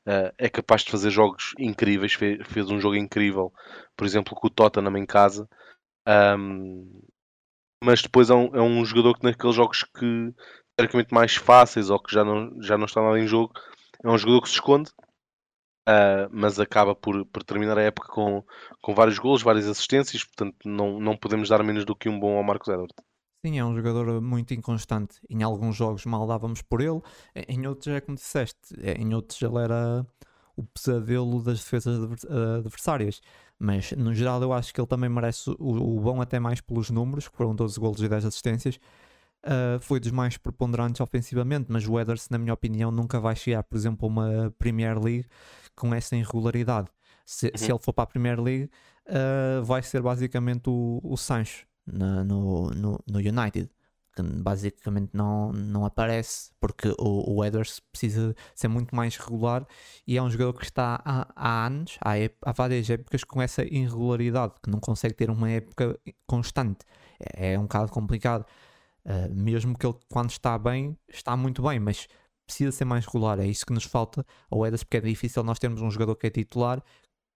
uh, 0.06 0.32
é 0.38 0.48
capaz 0.48 0.82
de 0.82 0.90
fazer 0.90 1.10
jogos 1.10 1.52
incríveis. 1.58 2.12
Fez, 2.14 2.46
fez, 2.46 2.70
um 2.70 2.80
jogo 2.80 2.96
incrível, 2.96 3.52
por 3.96 4.06
exemplo, 4.06 4.34
com 4.34 4.46
o 4.46 4.50
Tottenham 4.50 4.96
em 4.96 5.06
casa. 5.06 5.48
Um, 6.06 7.02
mas 7.82 8.02
depois 8.02 8.30
é 8.30 8.34
um, 8.34 8.54
é 8.54 8.60
um, 8.60 8.84
jogador 8.84 9.18
que 9.18 9.24
naqueles 9.24 9.56
jogos 9.56 9.84
que 9.84 10.34
teoricamente 10.76 11.14
mais 11.14 11.36
fáceis 11.36 11.90
ou 11.90 11.98
que 12.00 12.12
já 12.12 12.24
não, 12.24 12.60
já 12.62 12.76
não 12.76 12.84
está 12.84 13.00
nada 13.00 13.18
em 13.18 13.26
jogo, 13.26 13.52
é 14.04 14.08
um 14.08 14.18
jogador 14.18 14.42
que 14.42 14.48
se 14.48 14.54
esconde, 14.54 14.90
uh, 15.88 16.28
mas 16.30 16.58
acaba 16.58 16.94
por, 16.94 17.24
por, 17.26 17.42
terminar 17.42 17.78
a 17.78 17.82
época 17.82 18.08
com, 18.08 18.44
com 18.80 18.94
vários 18.94 19.18
golos, 19.18 19.42
várias 19.42 19.66
assistências, 19.66 20.24
portanto 20.24 20.56
não, 20.64 21.00
não 21.00 21.16
podemos 21.16 21.48
dar 21.48 21.62
menos 21.62 21.84
do 21.84 21.96
que 21.96 22.08
um 22.08 22.18
bom 22.18 22.36
ao 22.36 22.44
Marcos 22.44 22.68
Edwards. 22.68 22.94
Sim, 23.44 23.58
é 23.58 23.64
um 23.64 23.74
jogador 23.74 24.20
muito 24.20 24.52
inconstante. 24.52 25.18
Em 25.28 25.42
alguns 25.42 25.74
jogos 25.74 26.04
mal 26.04 26.26
dávamos 26.26 26.60
por 26.60 26.82
ele, 26.82 27.00
em 27.48 27.66
outros 27.66 27.88
é 27.88 28.00
como 28.00 28.16
disseste, 28.16 28.74
é, 28.82 28.92
em 29.00 29.14
outros 29.14 29.40
ele 29.40 29.58
era 29.58 30.06
o 30.54 30.62
pesadelo 30.62 31.42
das 31.42 31.58
defesas 31.58 32.24
adversárias. 32.58 33.22
Mas 33.58 33.92
no 33.92 34.14
geral 34.14 34.42
eu 34.42 34.52
acho 34.52 34.72
que 34.72 34.80
ele 34.80 34.88
também 34.88 35.08
merece 35.08 35.50
o, 35.50 35.56
o 35.58 36.00
bom 36.00 36.20
até 36.20 36.38
mais 36.38 36.60
pelos 36.60 36.90
números, 36.90 37.28
que 37.28 37.36
foram 37.36 37.54
12 37.54 37.78
golos 37.80 38.02
e 38.02 38.08
10 38.08 38.26
assistências. 38.26 38.78
Uh, 39.44 39.80
foi 39.80 39.98
dos 39.98 40.10
mais 40.10 40.36
preponderantes 40.36 41.00
ofensivamente, 41.00 41.66
mas 41.70 41.86
o 41.88 41.98
Ederson, 41.98 42.28
na 42.30 42.38
minha 42.38 42.52
opinião, 42.52 42.90
nunca 42.90 43.18
vai 43.18 43.34
chegar, 43.34 43.62
por 43.62 43.76
exemplo, 43.76 44.06
a 44.06 44.08
uma 44.08 44.54
Premier 44.58 45.02
League 45.02 45.26
com 45.74 45.94
essa 45.94 46.14
irregularidade. 46.14 46.88
Se, 47.24 47.46
uhum. 47.46 47.52
se 47.56 47.72
ele 47.72 47.78
for 47.78 47.92
para 47.92 48.04
a 48.04 48.06
Premier 48.06 48.38
League, 48.40 48.70
uh, 49.08 49.64
vai 49.64 49.82
ser 49.82 50.02
basicamente 50.02 50.68
o, 50.68 51.00
o 51.02 51.16
Sancho 51.16 51.66
na, 51.86 52.22
no, 52.22 52.70
no, 52.70 53.00
no 53.06 53.18
United 53.18 53.70
que 54.14 54.22
basicamente 54.22 55.10
não, 55.12 55.52
não 55.52 55.84
aparece 55.84 56.50
porque 56.60 56.88
o, 56.98 57.36
o 57.36 57.44
Edwards 57.44 57.80
precisa 57.92 58.34
ser 58.54 58.68
muito 58.68 58.94
mais 58.94 59.16
regular 59.16 59.66
e 60.06 60.16
é 60.16 60.22
um 60.22 60.30
jogador 60.30 60.54
que 60.54 60.64
está 60.64 61.00
há, 61.04 61.28
há 61.34 61.66
anos, 61.66 61.96
há, 62.00 62.12
há, 62.42 62.52
várias 62.52 62.88
épocas 62.90 63.24
com 63.24 63.40
essa 63.40 63.62
irregularidade, 63.64 64.54
que 64.62 64.70
não 64.70 64.80
consegue 64.80 65.14
ter 65.14 65.30
uma 65.30 65.50
época 65.50 65.98
constante. 66.26 66.84
É, 67.36 67.54
é 67.54 67.58
um 67.58 67.62
bocado 67.62 67.90
complicado. 67.92 68.44
Uh, 69.04 69.32
mesmo 69.34 69.76
que 69.76 69.86
ele, 69.86 69.96
quando 70.08 70.30
está 70.30 70.58
bem, 70.58 70.96
está 71.08 71.36
muito 71.36 71.62
bem, 71.62 71.78
mas 71.80 72.06
precisa 72.46 72.72
ser 72.72 72.84
mais 72.84 73.06
regular. 73.06 73.38
É 73.38 73.46
isso 73.46 73.64
que 73.64 73.72
nos 73.72 73.84
falta 73.84 74.24
ao 74.50 74.66
Edwards, 74.66 74.84
porque 74.84 74.96
é 74.98 75.00
difícil 75.00 75.42
nós 75.42 75.58
termos 75.58 75.80
um 75.80 75.90
jogador 75.90 76.16
que 76.16 76.26
é 76.26 76.30
titular 76.30 76.82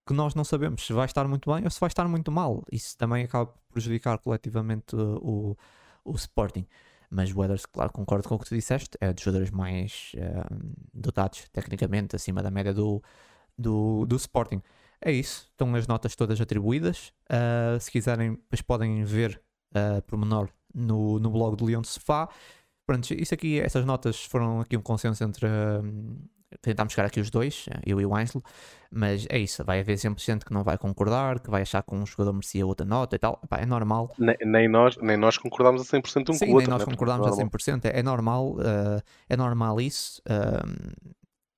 que 0.06 0.12
nós 0.12 0.34
não 0.34 0.44
sabemos 0.44 0.86
se 0.86 0.92
vai 0.92 1.06
estar 1.06 1.26
muito 1.26 1.52
bem 1.52 1.64
ou 1.64 1.70
se 1.70 1.80
vai 1.80 1.88
estar 1.88 2.06
muito 2.06 2.30
mal. 2.30 2.62
Isso 2.70 2.96
também 2.96 3.24
acaba 3.24 3.46
por 3.46 3.58
prejudicar 3.72 4.18
coletivamente 4.18 4.94
o, 4.94 5.56
o 6.04 6.12
Sporting. 6.14 6.66
Mas 7.10 7.30
o 7.30 7.38
Weathers, 7.38 7.66
claro, 7.66 7.92
concordo 7.92 8.28
com 8.28 8.34
o 8.34 8.38
que 8.38 8.46
tu 8.46 8.54
disseste, 8.54 8.96
é 9.00 9.12
dos 9.12 9.22
jogadores 9.22 9.50
mais 9.50 10.12
uh, 10.16 10.74
dotados 10.92 11.48
tecnicamente, 11.52 12.16
acima 12.16 12.42
da 12.42 12.50
média 12.50 12.74
do, 12.74 13.02
do, 13.56 14.04
do 14.04 14.16
Sporting. 14.16 14.60
É 15.00 15.12
isso, 15.12 15.46
estão 15.50 15.74
as 15.74 15.86
notas 15.86 16.16
todas 16.16 16.40
atribuídas. 16.40 17.12
Uh, 17.30 17.78
se 17.78 17.90
quiserem, 17.90 18.32
depois 18.32 18.62
podem 18.62 19.04
ver 19.04 19.40
uh, 19.74 20.02
por 20.02 20.18
menor 20.18 20.50
no, 20.74 21.18
no 21.18 21.30
blog 21.30 21.56
do 21.56 21.64
Leão 21.64 21.82
de 21.82 21.88
Sofá. 21.88 22.28
Pronto, 22.86 23.14
isso 23.14 23.32
aqui, 23.32 23.60
essas 23.60 23.84
notas 23.84 24.24
foram 24.24 24.60
aqui 24.60 24.76
um 24.76 24.82
consenso 24.82 25.24
entre, 25.24 25.46
uh, 25.46 26.18
tentámos 26.60 26.92
chegar 26.92 27.06
aqui 27.06 27.20
os 27.20 27.30
dois, 27.30 27.66
eh, 27.70 27.80
eu 27.86 28.00
e 28.00 28.06
o 28.06 28.14
Ansel, 28.14 28.42
mas 28.90 29.26
é 29.30 29.38
isso, 29.38 29.64
vai 29.64 29.80
haver 29.80 29.98
sempre 29.98 30.22
gente 30.22 30.44
que 30.44 30.52
não 30.52 30.62
vai 30.62 30.76
concordar, 30.76 31.40
que 31.40 31.50
vai 31.50 31.62
achar 31.62 31.82
que 31.82 31.94
um 31.94 32.04
jogador 32.04 32.32
merecia 32.32 32.66
outra 32.66 32.86
nota 32.86 33.16
e 33.16 33.18
tal, 33.18 33.40
Epá, 33.42 33.58
é 33.58 33.66
normal. 33.66 34.12
Nem, 34.18 34.36
nem, 34.44 34.68
nós, 34.68 34.96
nem 34.98 35.16
nós 35.16 35.38
concordamos 35.38 35.82
a 35.82 35.84
100% 35.84 36.30
um 36.30 36.32
Sim, 36.34 36.46
com 36.46 36.52
o 36.52 36.54
outro. 36.56 36.70
nem 36.70 36.78
nós 36.78 36.86
né? 36.86 36.92
concordamos 36.92 37.26
a 37.26 37.30
100%, 37.30 37.86
é, 37.86 38.00
é 38.00 38.02
normal, 38.02 38.52
uh, 38.52 39.02
é 39.28 39.36
normal 39.36 39.80
isso, 39.80 40.22
uh, 40.26 41.14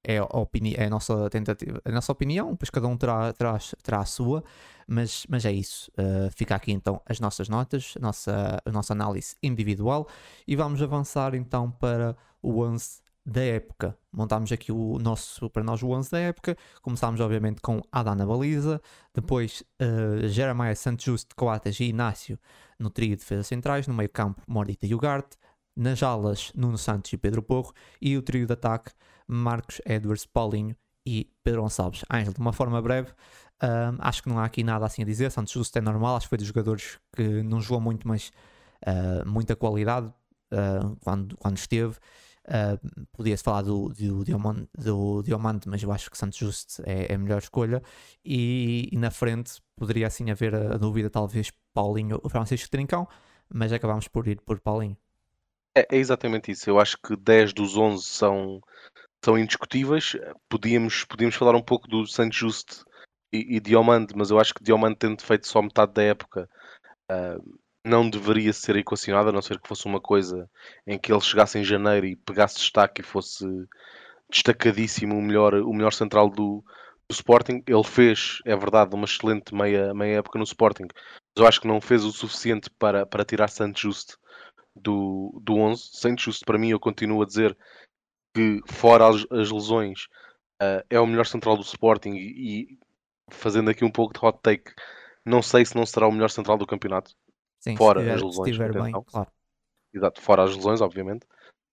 é, 0.07 0.18
a 0.18 0.24
opini 0.24 0.74
é 0.76 0.84
a 0.84 0.90
nossa 0.90 1.28
tentativa, 1.28 1.80
a 1.84 1.90
nossa 1.90 2.12
opinião, 2.12 2.54
pois 2.54 2.70
cada 2.70 2.86
um 2.86 2.96
terá, 2.96 3.32
terá, 3.32 3.59
terá 3.82 4.00
a 4.00 4.04
sua, 4.04 4.44
mas, 4.86 5.26
mas 5.28 5.44
é 5.44 5.52
isso. 5.52 5.90
Uh, 5.92 6.30
fica 6.30 6.54
aqui 6.54 6.70
então 6.70 7.02
as 7.04 7.18
nossas 7.18 7.48
notas, 7.48 7.94
a 7.96 8.00
nossa, 8.00 8.62
a 8.64 8.70
nossa 8.70 8.92
análise 8.92 9.34
individual 9.42 10.07
e 10.46 10.54
vamos 10.54 10.80
avançar 10.80 11.34
então 11.34 11.70
para 11.72 12.16
o 12.40 12.62
11 12.62 13.00
da 13.26 13.42
época. 13.42 13.98
Montámos 14.12 14.52
aqui 14.52 14.70
o 14.70 14.98
nosso, 15.00 15.50
para 15.50 15.64
nós, 15.64 15.82
o 15.82 15.90
11 15.90 16.11
da 16.12 16.20
época. 16.20 16.57
Começámos, 16.80 17.20
obviamente, 17.20 17.61
com 17.61 17.82
Adán 17.90 18.14
na 18.14 18.24
baliza, 18.24 18.80
depois 19.12 19.64
uh, 19.82 20.28
Jeremiah 20.28 20.76
Santos 20.76 21.04
Justo, 21.04 21.34
Coates 21.34 21.80
e 21.80 21.86
Inácio 21.86 22.38
no 22.78 22.90
trio 22.90 23.11
de 23.11 23.16
defesas 23.16 23.46
centrais, 23.46 23.88
no 23.88 23.94
meio 23.94 24.09
campo, 24.09 24.42
Morita 24.46 24.86
e 24.86 24.94
Ugarte, 24.94 25.36
nas 25.74 26.02
alas, 26.02 26.52
Nuno 26.54 26.78
Santos 26.78 27.12
e 27.12 27.16
Pedro 27.16 27.42
Porro, 27.42 27.72
e 28.00 28.16
o 28.16 28.22
trio 28.22 28.46
de 28.46 28.52
ataque, 28.52 28.92
Marcos 29.27 29.81
Edwards, 29.85 30.27
Paulinho 30.27 30.77
e 31.05 31.31
Pedro 31.43 31.62
Gonçalves. 31.62 32.05
Ângelo, 32.11 32.35
de 32.35 32.41
uma 32.41 32.53
forma 32.53 32.81
breve, 32.83 33.11
uh, 33.62 33.97
acho 33.99 34.22
que 34.22 34.29
não 34.29 34.39
há 34.39 34.45
aqui 34.45 34.62
nada 34.62 34.87
assim 34.87 35.03
a 35.03 35.05
dizer. 35.05 35.31
Santos 35.31 35.53
Justo 35.53 35.77
é 35.79 35.81
normal, 35.81 36.16
acho 36.16 36.27
que 36.27 36.31
foi 36.31 36.39
dos 36.39 36.47
jogadores 36.47 36.99
que 37.14 37.43
não 37.43 37.61
jogou 37.61 37.81
muito, 37.81 38.07
mas 38.07 38.33
uh, 38.87 39.29
muita 39.29 39.57
qualidade 39.57 40.12
quando, 41.01 41.37
quando 41.37 41.57
esteve. 41.57 41.97
Uh, 42.47 43.07
Podia-se 43.12 43.43
falar 43.43 43.62
do, 43.62 43.89
do, 43.89 44.24
Diamante, 44.24 44.68
do 45.64 45.70
mas 45.70 45.83
eu 45.83 45.91
acho 45.91 46.09
que 46.09 46.16
Santos 46.16 46.39
Just 46.39 46.79
é, 46.85 47.12
é 47.12 47.14
a 47.14 47.18
melhor 47.18 47.39
escolha. 47.39 47.83
E, 48.24 48.89
e, 48.93 48.97
na 48.97 49.11
frente 49.11 49.61
poderia 49.74 50.07
assim 50.07 50.31
haver 50.31 50.55
a, 50.55 50.74
a 50.74 50.77
dúvida, 50.77 51.11
talvez 51.11 51.51
Paulinho 51.74 52.20
ou 52.22 52.31
Francisco 52.31 52.70
Trincão, 52.70 53.09
mas 53.53 53.72
acabámos 53.72 54.07
por 54.07 54.29
ir 54.29 54.41
por 54.41 54.61
Paulinho. 54.61 54.97
É, 55.77 55.87
é, 55.91 55.99
exatamente 55.99 56.53
isso. 56.53 56.70
Eu 56.70 56.79
acho 56.79 56.97
que 56.99 57.16
10 57.16 57.53
dos 57.53 57.77
11 57.77 58.05
são, 58.05 58.61
são 59.27 59.37
indiscutíveis. 59.37 60.16
Podíamos, 60.49 61.05
podíamos 61.05 61.35
falar 61.35 61.57
um 61.57 61.62
pouco 61.62 61.89
do 61.89 62.07
Santos 62.07 62.39
Just 62.39 62.83
e, 63.33 63.57
e 63.57 63.61
Diamante, 63.61 64.14
mas 64.16 64.31
eu 64.31 64.39
acho 64.39 64.55
que 64.55 64.62
Diamante 64.62 64.99
tendo 65.01 65.20
feito 65.20 65.49
só 65.49 65.61
metade 65.61 65.93
da 65.93 66.03
época. 66.03 66.49
Uh, 67.11 67.59
não 67.85 68.09
deveria 68.09 68.53
ser 68.53 68.77
equacionado, 68.77 69.29
a 69.29 69.33
não 69.33 69.43
ser 69.43 69.61
que 69.61 69.68
fosse 69.68 69.87
uma 69.87 70.01
coisa 70.01 70.49
em 70.87 70.99
que 70.99 71.12
ele 71.12 71.20
chegasse 71.20 71.59
em 71.59 71.64
janeiro 71.64 72.07
e 72.07 72.16
pegasse 72.16 72.57
destaque 72.57 73.01
e 73.01 73.05
fosse 73.05 73.45
destacadíssimo 74.31 75.16
o 75.16 75.22
melhor, 75.22 75.55
o 75.55 75.72
melhor 75.72 75.93
central 75.93 76.31
do, 76.31 76.64
do 77.09 77.12
Sporting. 77.12 77.62
Ele 77.66 77.85
fez, 77.85 78.39
é 78.45 78.57
verdade, 78.57 78.95
uma 78.95 79.07
excelente 79.07 79.53
meia, 79.53 79.93
meia 79.93 80.18
época 80.18 80.39
no 80.39 80.45
Sporting, 80.45 80.87
mas 80.93 81.37
eu 81.37 81.47
acho 81.47 81.61
que 81.61 81.68
não 81.68 81.81
fez 81.81 82.05
o 82.05 82.12
suficiente 82.12 82.70
para, 82.70 83.05
para 83.05 83.24
tirar 83.24 83.49
Santos 83.49 83.81
Just 83.83 84.14
do, 84.74 85.41
do 85.43 85.57
11. 85.57 85.83
Santos 85.95 86.24
Just, 86.24 86.45
para 86.45 86.59
mim, 86.59 86.70
eu 86.70 86.81
continuo 86.81 87.22
a 87.22 87.27
dizer 87.27 87.57
que, 88.37 88.61
fora 88.66 89.09
as, 89.09 89.26
as 89.30 89.51
lesões, 89.51 90.05
uh, 90.62 90.84
é 90.91 91.01
o 91.01 91.07
melhor 91.07 91.24
central 91.24 91.57
do 91.57 91.62
Sporting 91.62 92.14
e, 92.14 92.78
fazendo 93.30 93.70
aqui 93.70 93.82
um 93.82 93.91
pouco 93.91 94.12
de 94.12 94.24
hot 94.24 94.39
take, 94.43 94.72
não 95.24 95.41
sei 95.41 95.64
se 95.64 95.74
não 95.74 95.87
será 95.87 96.07
o 96.07 96.12
melhor 96.12 96.28
central 96.28 96.59
do 96.59 96.66
campeonato. 96.66 97.12
Sim, 97.61 97.76
fora 97.76 98.01
estiver, 98.01 98.16
as 98.16 98.22
lesões. 98.22 98.49
estiver 98.51 98.72
bem, 98.72 98.93
claro. 98.93 99.28
Exato, 99.93 100.20
fora 100.20 100.45
as 100.45 100.55
lesões, 100.55 100.82
obviamente. 100.82 101.26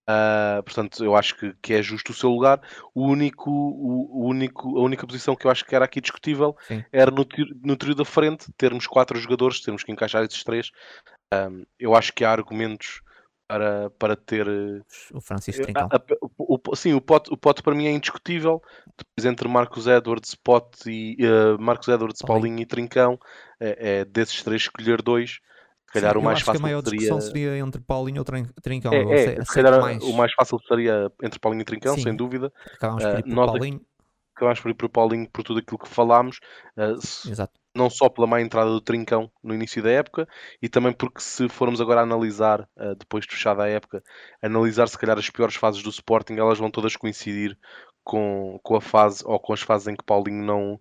Uh, 0.09 0.63
portanto, 0.63 1.03
eu 1.03 1.15
acho 1.15 1.37
que, 1.37 1.53
que 1.61 1.73
é 1.73 1.81
justo 1.81 2.11
o 2.11 2.15
seu 2.15 2.29
lugar. 2.29 2.61
O 2.95 3.05
único, 3.05 3.49
o, 3.49 4.23
o, 4.23 4.27
único, 4.27 4.77
a 4.77 4.81
única 4.81 5.05
posição 5.05 5.35
que 5.35 5.45
eu 5.45 5.51
acho 5.51 5.65
que 5.65 5.75
era 5.75 5.85
aqui 5.85 5.99
discutível 5.99 6.55
Sim. 6.67 6.83
era 6.91 7.11
no, 7.11 7.25
no 7.63 7.75
trio 7.75 7.95
da 7.95 8.05
frente, 8.05 8.51
termos 8.57 8.87
quatro 8.87 9.19
jogadores, 9.19 9.61
termos 9.61 9.83
que 9.83 9.91
encaixar 9.91 10.23
esses 10.23 10.43
três. 10.43 10.71
Um, 11.33 11.65
eu 11.77 11.93
acho 11.93 12.13
que 12.13 12.23
há 12.23 12.31
argumentos 12.31 13.01
para, 13.47 13.89
para 13.91 14.15
ter. 14.15 14.47
O 15.13 15.21
Francisco 15.21 15.63
Trincão. 15.63 15.89
O, 16.47 16.75
sim, 16.75 16.93
o 16.93 17.01
pote, 17.01 17.31
o 17.31 17.37
pote 17.37 17.61
para 17.61 17.75
mim 17.75 17.85
é 17.87 17.91
indiscutível. 17.91 18.61
Depois 18.97 19.25
entre 19.25 19.47
Marcos 19.47 19.87
Edwards, 19.87 20.35
Pote 20.35 20.89
e 20.89 21.17
uh, 21.25 21.59
Marcos 21.59 21.87
Edwards, 21.87 22.21
Paulinho. 22.21 22.41
Paulinho 22.41 22.61
e 22.61 22.65
Trincão, 22.65 23.19
é, 23.59 23.99
é 23.99 24.05
desses 24.05 24.43
três 24.43 24.63
escolher 24.63 25.01
dois 25.01 25.39
se 25.93 26.01
calhar 26.01 26.13
Sim, 26.13 26.19
o 26.19 26.23
mais 26.23 26.41
fácil 26.41 26.53
que 26.53 26.57
a 26.57 26.61
maior 26.61 26.83
seria... 26.83 26.99
discussão 26.99 27.21
seria 27.21 27.57
entre 27.59 27.81
Paulinho 27.81 28.21
ou 28.21 28.25
Trincão. 28.25 28.91
É, 28.91 29.35
é, 29.35 29.45
se 29.45 29.53
calhar 29.53 29.79
mais... 29.79 30.03
o 30.03 30.13
mais 30.13 30.33
fácil 30.33 30.59
seria 30.67 31.11
entre 31.21 31.39
Paulinho 31.39 31.61
e 31.61 31.65
Trincão, 31.65 31.95
Sim. 31.95 32.01
sem 32.01 32.15
dúvida. 32.15 32.51
Acabámos 32.73 33.03
por 33.03 33.19
ir 33.19 33.23
por 33.23 33.31
uh, 33.31 33.45
Paulinho. 33.45 33.81
Acabámos 34.35 34.59
por 34.59 34.71
ir 34.71 34.73
por 34.73 34.89
Paulinho 34.89 35.29
por 35.29 35.43
tudo 35.43 35.59
aquilo 35.59 35.77
que 35.77 35.87
falámos. 35.87 36.39
Uh, 36.75 37.29
Exato. 37.29 37.53
Não 37.75 37.89
só 37.89 38.07
pela 38.07 38.27
má 38.27 38.39
entrada 38.41 38.69
do 38.69 38.81
Trincão 38.81 39.31
no 39.41 39.53
início 39.53 39.81
da 39.81 39.89
época, 39.89 40.27
e 40.61 40.69
também 40.69 40.93
porque 40.93 41.19
se 41.21 41.49
formos 41.49 41.81
agora 41.81 42.01
analisar, 42.01 42.61
uh, 42.77 42.95
depois 42.95 43.25
de 43.25 43.31
fechada 43.31 43.63
a 43.63 43.67
época, 43.69 44.03
analisar 44.41 44.87
se 44.87 44.97
calhar 44.97 45.17
as 45.17 45.29
piores 45.29 45.55
fases 45.55 45.81
do 45.81 45.89
Sporting, 45.89 46.35
elas 46.35 46.59
vão 46.59 46.69
todas 46.69 46.95
coincidir 46.95 47.57
com, 48.03 48.59
com 48.63 48.75
a 48.75 48.81
fase 48.81 49.23
ou 49.25 49.39
com 49.39 49.53
as 49.53 49.61
fases 49.61 49.87
em 49.87 49.95
que 49.95 50.03
Paulinho 50.03 50.43
não, 50.43 50.79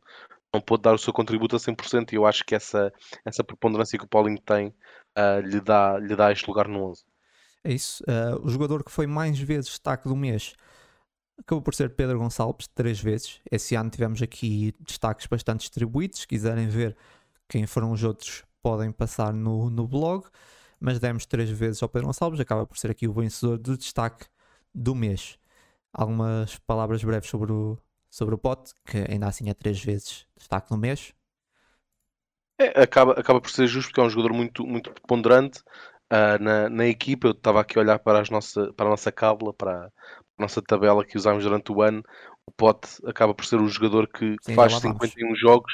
não 0.52 0.60
pôde 0.60 0.82
dar 0.82 0.94
o 0.94 0.98
seu 0.98 1.12
contributo 1.12 1.56
a 1.56 1.58
100% 1.58 2.12
e 2.12 2.16
eu 2.16 2.26
acho 2.26 2.44
que 2.44 2.54
essa, 2.54 2.92
essa 3.24 3.42
preponderância 3.42 3.98
que 3.98 4.04
o 4.04 4.08
Paulinho 4.08 4.40
tem 4.40 4.68
uh, 4.68 5.40
lhe, 5.42 5.60
dá, 5.60 5.98
lhe 5.98 6.14
dá 6.14 6.30
este 6.30 6.46
lugar 6.46 6.68
no 6.68 6.90
11. 6.90 7.04
É 7.64 7.72
isso. 7.72 8.04
Uh, 8.04 8.44
o 8.44 8.48
jogador 8.48 8.84
que 8.84 8.90
foi 8.90 9.06
mais 9.06 9.38
vezes 9.38 9.70
destaque 9.70 10.08
do 10.08 10.16
mês 10.16 10.54
acabou 11.38 11.62
por 11.62 11.74
ser 11.74 11.90
Pedro 11.90 12.18
Gonçalves, 12.18 12.68
três 12.68 13.00
vezes. 13.00 13.40
Esse 13.50 13.74
ano 13.74 13.90
tivemos 13.90 14.22
aqui 14.22 14.74
destaques 14.80 15.26
bastante 15.26 15.60
distribuídos. 15.60 16.20
Se 16.20 16.28
quiserem 16.28 16.68
ver 16.68 16.96
quem 17.48 17.66
foram 17.66 17.92
os 17.92 18.02
outros, 18.02 18.44
podem 18.62 18.92
passar 18.92 19.32
no, 19.32 19.68
no 19.70 19.86
blog. 19.86 20.24
Mas 20.80 20.98
demos 20.98 21.26
três 21.26 21.48
vezes 21.48 21.82
ao 21.82 21.88
Pedro 21.88 22.08
Gonçalves, 22.08 22.40
acaba 22.40 22.66
por 22.66 22.76
ser 22.76 22.90
aqui 22.90 23.06
o 23.06 23.12
vencedor 23.12 23.58
de 23.58 23.76
destaque 23.76 24.26
do 24.74 24.94
mês. 24.94 25.38
Algumas 25.92 26.58
palavras 26.60 27.04
breves 27.04 27.30
sobre 27.30 27.52
o, 27.52 27.78
sobre 28.10 28.34
o 28.34 28.38
Pote, 28.38 28.72
que 28.84 28.98
ainda 29.08 29.26
assim 29.26 29.48
é 29.48 29.54
três 29.54 29.82
vezes 29.82 30.26
destaque 30.36 30.70
no 30.70 30.76
mês. 30.76 31.14
É, 32.58 32.82
acaba, 32.82 33.12
acaba 33.12 33.40
por 33.40 33.50
ser 33.50 33.66
justo 33.66 33.88
porque 33.88 34.00
é 34.00 34.04
um 34.04 34.10
jogador 34.10 34.32
muito, 34.32 34.66
muito 34.66 34.92
ponderante 35.06 35.60
uh, 36.12 36.40
na, 36.40 36.68
na 36.68 36.86
equipa. 36.86 37.28
Eu 37.28 37.32
estava 37.32 37.60
aqui 37.60 37.78
a 37.78 37.82
olhar 37.82 37.98
para, 37.98 38.20
as 38.20 38.30
nossa, 38.30 38.72
para 38.74 38.86
a 38.86 38.90
nossa 38.90 39.10
cábula, 39.10 39.52
para 39.52 39.90
nossa 40.38 40.62
tabela 40.62 41.04
que 41.04 41.16
usámos 41.16 41.44
durante 41.44 41.72
o 41.72 41.82
ano. 41.82 42.02
O 42.46 42.52
Pote 42.52 42.88
acaba 43.06 43.34
por 43.34 43.44
ser 43.44 43.60
o 43.60 43.68
jogador 43.68 44.08
que 44.08 44.36
sim, 44.42 44.54
faz 44.54 44.74
51 44.74 45.26
vamos. 45.26 45.40
jogos. 45.40 45.72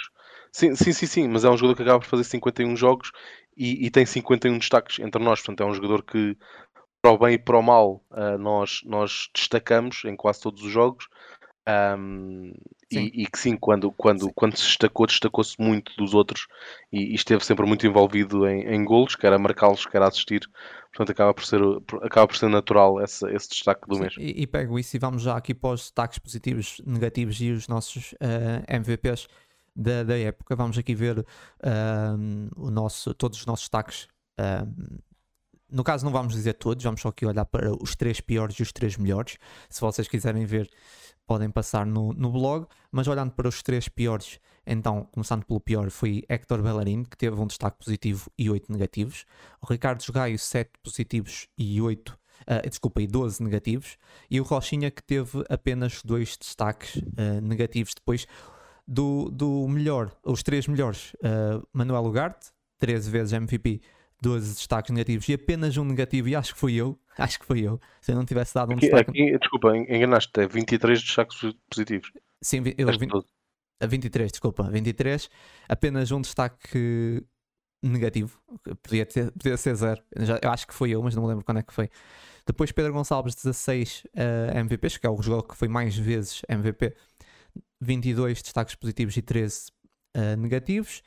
Sim, 0.53 0.75
sim, 0.75 0.93
sim, 0.93 1.07
sim, 1.07 1.29
mas 1.29 1.45
é 1.45 1.51
um 1.51 1.57
jogador 1.57 1.77
que 1.77 1.83
acaba 1.83 2.01
por 2.01 2.07
fazer 2.07 2.25
51 2.25 2.77
jogos 2.77 3.11
e, 3.57 3.87
e 3.87 3.91
tem 3.91 4.07
51 4.07 4.59
destaques 4.59 4.99
entre 4.99 5.23
nós. 5.23 5.41
Portanto, 5.41 5.63
é 5.63 5.67
um 5.67 5.75
jogador 5.75 6.03
que, 6.03 6.37
para 7.03 7.13
o 7.13 7.19
bem 7.19 7.35
e 7.35 7.39
para 7.39 7.59
o 7.59 7.63
mal, 7.63 8.03
uh, 8.11 8.39
nós, 8.39 8.81
nós 8.85 9.29
destacamos 9.35 10.03
em 10.05 10.17
quase 10.17 10.41
todos 10.41 10.63
os 10.63 10.71
jogos. 10.71 11.07
Um, 11.69 12.53
e, 12.91 13.23
e, 13.23 13.27
que 13.27 13.39
sim, 13.39 13.57
quando, 13.57 13.93
quando, 13.93 14.25
sim. 14.25 14.33
quando 14.35 14.57
se 14.57 14.65
destacou, 14.65 15.07
destacou-se 15.07 15.55
muito 15.59 15.93
dos 15.97 16.15
outros 16.15 16.47
e, 16.91 17.13
e, 17.13 17.15
esteve 17.15 17.45
sempre 17.45 17.67
muito 17.67 17.87
envolvido 17.87 18.47
em, 18.49 18.63
em 18.63 18.85
golos, 18.85 19.15
quer 19.15 19.33
a 19.33 19.39
marcá-los, 19.39 19.85
quer 19.87 20.01
a 20.03 20.09
assistir. 20.09 20.49
Portanto, 20.91 21.13
acaba 21.13 21.35
por 21.35 21.45
ser, 21.45 21.61
acaba 22.03 22.27
por 22.27 22.37
ser 22.37 22.49
natural 22.49 23.01
esse, 23.03 23.29
esse 23.31 23.51
destaque 23.51 23.87
do 23.87 23.99
mês. 23.99 24.15
E, 24.19 24.43
e, 24.43 24.47
pego 24.47 24.79
isso 24.79 24.97
e 24.97 24.99
vamos 24.99 25.23
já 25.23 25.37
aqui 25.37 25.55
para 25.55 25.71
os 25.71 25.83
destaques 25.83 26.19
positivos, 26.19 26.81
negativos 26.87 27.41
e 27.41 27.51
os 27.51 27.69
nossos 27.69 28.13
uh, 28.13 28.65
eh, 28.67 28.77
MVPs 28.79 29.29
da, 29.77 30.03
da 30.03 30.19
época. 30.19 30.57
Vamos 30.57 30.79
aqui 30.79 30.95
ver 30.95 31.19
uh, 31.19 31.25
o 32.57 32.71
nosso, 32.71 33.13
todos 33.15 33.39
os 33.39 33.47
nossos 33.47 33.65
destaques. 33.65 34.09
Uh, 34.41 34.99
no 35.71 35.85
caso, 35.85 36.05
não 36.05 36.13
vamos 36.13 36.33
dizer 36.33 36.55
todos, 36.55 36.83
vamos 36.83 37.03
só 37.03 37.09
aqui 37.09 37.27
olhar 37.27 37.45
para 37.45 37.71
os 37.71 37.95
três 37.95 38.21
piores 38.21 38.57
e 38.59 38.63
os 38.63 38.73
três 38.73 38.97
melhores. 38.97 39.37
Se 39.69 39.81
vocês 39.81 40.09
quiserem 40.09 40.47
ver 40.47 40.71
podem 41.29 41.51
passar 41.51 41.87
no, 41.87 42.13
no 42.13 42.33
blog, 42.33 42.67
mas 42.91 43.07
olhando 43.07 43.31
para 43.33 43.47
os 43.47 43.63
três 43.63 43.89
piores, 43.89 44.41
então, 44.71 45.09
começando 45.13 45.45
pelo 45.47 45.61
pior, 45.61 45.91
foi 45.91 46.23
Hector 46.29 46.63
Bellerin, 46.63 47.03
que 47.03 47.17
teve 47.17 47.41
um 47.41 47.47
destaque 47.47 47.79
positivo 47.83 48.31
e 48.37 48.51
8 48.51 48.71
negativos. 48.71 49.25
O 49.63 49.67
Ricardo 49.67 50.05
Gaio, 50.13 50.39
7 50.39 50.71
positivos 50.83 51.49
e 51.57 51.81
8, 51.81 52.11
uh, 52.11 52.17
ah, 52.47 52.69
desculpa, 52.69 53.01
e 53.01 53.07
12 53.07 53.43
negativos. 53.43 53.97
E 54.31 54.39
o 54.39 54.45
Rochinha, 54.45 54.91
que 54.91 55.03
teve 55.03 55.43
apenas 55.49 56.03
dois 56.05 56.37
destaques 56.37 56.97
uh, 56.97 57.41
negativos. 57.43 57.95
Depois 57.95 58.27
do, 58.87 59.31
do 59.31 59.67
melhor, 59.69 60.13
os 60.23 60.43
três 60.43 60.67
melhores, 60.67 61.15
uh, 61.15 61.67
Manuel 61.73 62.05
Ugarte, 62.05 62.49
13 62.79 63.11
vezes 63.11 63.33
MVP, 63.33 63.81
12 64.21 64.55
destaques 64.55 64.91
negativos 64.91 65.27
e 65.31 65.33
apenas 65.33 65.79
um 65.79 65.85
negativo, 65.85 66.29
e 66.29 66.37
acho 66.37 66.53
que 66.53 66.61
fui 66.61 66.75
eu, 66.75 66.99
acho 67.23 67.39
que 67.39 67.45
foi 67.45 67.61
eu, 67.61 67.81
se 68.01 68.13
eu 68.13 68.17
não 68.17 68.25
tivesse 68.25 68.55
dado 68.55 68.71
um 68.71 68.75
aqui, 68.75 68.87
destaque. 68.87 69.11
Aqui, 69.11 69.39
desculpa, 69.39 69.77
enganaste, 69.77 70.41
é 70.41 70.47
23 70.47 71.03
destaques 71.03 71.55
positivos. 71.69 72.13
Sim, 72.41 72.63
eu, 72.77 72.87
20, 72.87 73.13
a 73.81 73.87
23, 73.87 74.31
desculpa, 74.31 74.71
23, 74.71 75.29
apenas 75.69 76.11
um 76.11 76.21
destaque 76.21 77.25
negativo, 77.83 78.41
podia, 78.83 79.07
ter, 79.07 79.31
podia 79.33 79.57
ser 79.57 79.75
zero, 79.75 80.03
Já, 80.19 80.39
eu 80.43 80.51
acho 80.51 80.67
que 80.67 80.75
foi 80.75 80.91
eu, 80.91 81.03
mas 81.03 81.15
não 81.15 81.23
me 81.23 81.29
lembro 81.29 81.45
quando 81.45 81.59
é 81.59 81.63
que 81.63 81.73
foi. 81.73 81.89
Depois 82.47 82.73
Pedro 82.73 82.93
Gonçalves, 82.93 83.35
16 83.35 84.05
uh, 84.07 84.59
MVPs, 84.59 84.97
que 84.97 85.07
é 85.07 85.11
o 85.11 85.21
jogador 85.21 85.43
que 85.43 85.57
foi 85.57 85.69
mais 85.69 85.97
vezes 85.97 86.43
MVP, 86.49 86.95
22 87.81 88.43
destaques 88.43 88.75
positivos 88.75 89.17
e 89.17 89.23
13 89.23 89.71
uh, 90.17 90.37
negativos. 90.37 91.03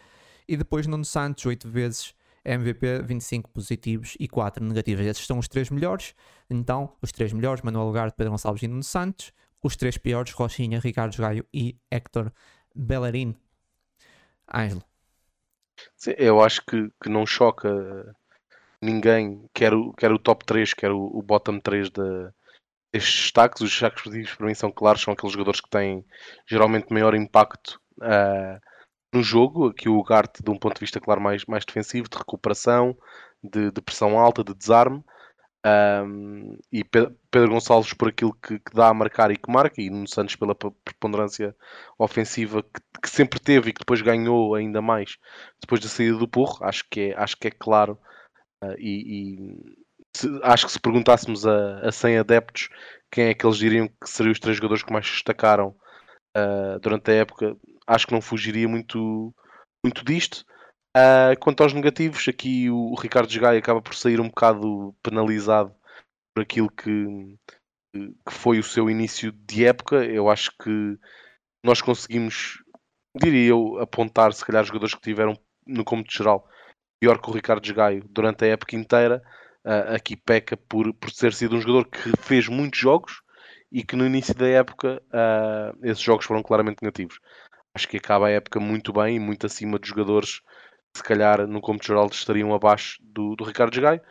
E 0.48 0.56
depois 0.56 0.88
Nuno 0.88 1.06
Santos, 1.06 1.46
8 1.46 1.68
vezes 1.68 2.14
MVP 2.44 3.04
25 3.04 3.50
positivos 3.50 4.16
e 4.20 4.28
4 4.28 4.64
negativos. 4.64 5.06
Esses 5.06 5.26
são 5.26 5.38
os 5.40 5.48
três 5.48 5.70
melhores. 5.70 6.16
Então, 6.50 6.96
os 7.02 7.12
três 7.12 7.32
melhores, 7.34 7.62
Manuel 7.62 7.86
Lugar, 7.86 8.12
Pedro 8.12 8.32
Gonçalves 8.32 8.64
e 8.64 8.68
Nuno 8.68 8.84
Santos. 8.84 9.32
Os 9.64 9.76
três 9.76 9.98
piores, 9.98 10.32
Rochinha, 10.34 10.80
Ricardo 10.80 11.16
Gaio 11.18 11.46
e 11.54 11.78
Héctor 11.90 12.32
Bellerin. 12.76 13.36
Ângelo. 14.54 14.84
Eu 16.18 16.42
acho 16.42 16.66
que, 16.66 16.92
que 17.02 17.10
não 17.10 17.26
choca 17.26 18.16
ninguém, 18.82 19.48
quer 19.54 19.74
o, 19.74 19.94
quer 19.94 20.12
o 20.12 20.20
top 20.20 20.46
3, 20.46 20.74
quer 20.74 20.92
o, 20.92 21.06
o 21.14 21.22
bottom 21.22 21.60
3 21.60 21.90
de, 21.90 22.02
destes 22.92 23.22
destaques. 23.22 23.62
Os 23.62 23.70
destaques 23.70 24.04
positivos 24.04 24.36
para 24.36 24.48
mim 24.48 24.54
são 24.54 24.72
claros, 24.72 25.02
são 25.02 25.14
aqueles 25.14 25.34
jogadores 25.34 25.62
que 25.62 25.70
têm 25.70 26.06
geralmente 26.48 26.92
maior 26.92 27.14
impacto 27.16 27.80
uh, 28.00 28.60
no 29.14 29.22
jogo, 29.24 29.68
aqui 29.68 29.90
o 29.90 29.98
Ugarte 29.98 30.44
de 30.44 30.50
um 30.50 30.58
ponto 30.58 30.76
de 30.76 30.80
vista, 30.82 31.00
claro, 31.00 31.22
mais, 31.22 31.46
mais 31.46 31.66
defensivo, 31.66 32.10
de 32.10 32.18
recuperação, 32.18 32.98
de, 33.44 33.72
de 33.72 33.82
pressão 33.82 34.18
alta, 34.20 34.44
de 34.44 34.54
desarme. 34.54 35.04
Um, 35.64 36.58
e 36.72 36.84
Pedro 36.84 37.50
Gonçalves 37.50 37.94
por 37.94 38.08
aquilo 38.08 38.34
que, 38.34 38.58
que, 38.58 38.74
dá 38.74 38.88
a 38.88 38.94
marcar 38.94 39.30
e 39.30 39.38
que 39.38 39.52
marca, 39.52 39.80
e 39.80 39.92
no 39.92 40.08
Santos 40.08 40.36
pela 40.36 40.56
preponderância 40.56 41.56
ofensiva 42.00 42.64
que, 42.64 42.82
que, 43.00 43.10
sempre 43.10 43.40
teve 43.40 43.70
e 43.70 43.74
que 43.74 43.80
depois 43.80 44.02
ganhou 44.02 44.56
ainda 44.56 44.82
mais 44.82 45.18
depois 45.60 45.80
da 45.80 45.88
saída 45.88 46.18
do 46.18 46.28
Porro, 46.28 46.66
acho 46.66 46.84
que 46.90 47.12
é, 47.12 47.16
acho 47.16 47.38
que 47.38 47.48
é 47.48 47.52
claro. 47.52 47.98
Uh, 48.64 48.76
e, 48.80 49.36
e 49.36 49.76
se, 50.16 50.28
acho 50.44 50.66
que 50.66 50.72
se 50.72 50.80
perguntássemos 50.80 51.46
a, 51.46 51.88
a 51.88 51.92
100 51.92 52.20
adeptos 52.20 52.70
quem 53.12 53.26
é 53.26 53.34
que 53.34 53.46
eles 53.46 53.58
diriam 53.58 53.88
que 53.88 54.10
seriam 54.10 54.32
os 54.32 54.40
três 54.40 54.58
jogadores 54.58 54.84
que 54.84 54.94
mais 54.94 55.06
destacaram 55.06 55.76
uh, 56.38 56.80
durante 56.82 57.12
a 57.12 57.16
época, 57.16 57.56
acho 57.88 58.08
que 58.08 58.14
não 58.14 58.22
fugiria 58.22 58.68
muito, 58.68 59.34
muito 59.84 60.04
disto. 60.04 60.46
Uh, 60.96 61.40
quanto 61.40 61.64
aos 61.64 61.74
negativos, 61.74 62.28
aqui 62.28 62.70
o, 62.70 62.92
o 62.92 62.96
Ricardo 62.96 63.40
Gai 63.40 63.58
acaba 63.58 63.82
por 63.82 63.96
sair 63.96 64.20
um 64.20 64.28
bocado 64.28 64.94
penalizado 65.02 65.74
por 66.34 66.44
aquilo 66.44 66.70
que, 66.70 67.38
que 67.94 68.34
foi 68.34 68.60
o 68.60 68.64
seu 68.64 68.90
início 68.90 69.32
de 69.32 69.66
época. 69.66 70.04
Eu 70.06 70.30
acho 70.30 70.52
que 70.62 70.98
nós 71.64 71.82
conseguimos, 71.82 72.62
diria 73.16 73.50
eu, 73.50 73.80
apontar 73.80 74.34
se 74.34 74.46
calhar 74.46 74.64
jogadores 74.66 74.96
que 74.96 75.02
tiveram 75.02 75.38
no 75.66 75.86
cômodo 75.86 76.12
geral 76.12 76.48
pior 77.00 77.20
que 77.20 77.30
o 77.30 77.34
Ricardo 77.34 77.74
Gaio 77.74 78.04
durante 78.10 78.46
a 78.46 78.50
época 78.50 78.76
inteira. 78.76 79.22
Uh, 79.64 79.94
aqui 79.96 80.16
peca 80.16 80.58
por, 80.58 80.92
por 80.96 81.12
ter 81.12 81.34
sido 81.34 81.56
um 81.56 81.62
jogador 81.62 81.88
que 81.88 82.12
fez 82.20 82.48
muitos 82.48 82.80
jogos 82.80 83.22
e 83.72 83.84
que 83.84 83.96
no 83.96 84.08
início 84.08 84.34
da 84.34 84.48
época 84.48 85.02
uh, 85.08 85.86
esses 85.86 86.02
jogos 86.02 86.26
foram 86.26 86.42
claramente 86.42 86.80
negativos 86.82 87.20
acho 87.74 87.88
que 87.88 87.98
acaba 87.98 88.28
a 88.28 88.32
época 88.32 88.60
muito 88.60 88.92
bem 88.94 89.16
e 89.16 89.20
muito 89.20 89.46
acima 89.46 89.80
dos 89.80 89.90
jogadores 89.90 90.40
que 90.94 91.00
se 91.00 91.04
calhar 91.04 91.48
no 91.48 91.62
cômputo 91.62 91.88
geral 91.88 92.08
estariam 92.08 92.54
abaixo 92.54 92.98
do, 93.02 93.36
do 93.36 93.44
Ricardo 93.44 93.80
Gai. 93.80 94.02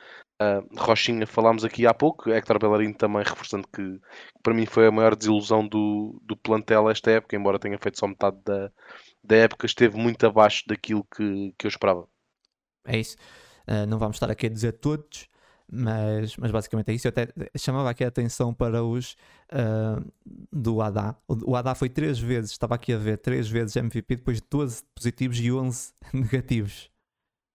Uh, 0.40 0.66
Rochinha 0.78 1.26
falámos 1.26 1.66
aqui 1.66 1.86
há 1.86 1.92
pouco, 1.92 2.30
Hector 2.30 2.58
Bellerin 2.58 2.94
também 2.94 3.22
reforçando 3.22 3.68
que, 3.68 3.82
que, 3.82 4.42
para 4.42 4.54
mim 4.54 4.64
foi 4.64 4.86
a 4.86 4.90
maior 4.90 5.14
desilusão 5.14 5.68
do, 5.68 6.18
do 6.24 6.34
plantel 6.34 6.88
esta 6.88 7.10
época, 7.10 7.36
embora 7.36 7.58
tenha 7.58 7.78
feito 7.78 7.98
só 7.98 8.06
metade 8.06 8.38
da, 8.42 8.72
da 9.22 9.36
época, 9.36 9.66
esteve 9.66 9.98
muito 9.98 10.26
abaixo 10.26 10.64
daquilo 10.66 11.04
que, 11.14 11.54
que 11.58 11.66
eu 11.66 11.68
esperava. 11.68 12.08
É 12.86 12.98
isso. 12.98 13.18
Uh, 13.68 13.86
não 13.86 13.98
vamos 13.98 14.16
estar 14.16 14.30
aqui 14.30 14.46
a 14.46 14.50
dizer 14.50 14.72
todos, 14.72 15.28
mas, 15.72 16.36
mas 16.36 16.50
basicamente 16.50 16.90
é 16.90 16.94
isso. 16.94 17.06
Eu 17.06 17.10
até 17.10 17.28
chamava 17.56 17.90
aqui 17.90 18.04
a 18.04 18.08
atenção 18.08 18.52
para 18.52 18.82
os 18.82 19.16
uh, 19.52 20.04
do 20.52 20.80
Adá. 20.82 21.16
O, 21.28 21.52
o 21.52 21.56
Adá 21.56 21.74
foi 21.74 21.88
três 21.88 22.18
vezes, 22.18 22.50
estava 22.50 22.74
aqui 22.74 22.92
a 22.92 22.98
ver, 22.98 23.18
três 23.18 23.48
vezes 23.48 23.76
MVP, 23.76 24.16
depois 24.16 24.40
12 24.40 24.82
positivos 24.94 25.38
e 25.38 25.52
11 25.52 25.92
negativos. 26.12 26.90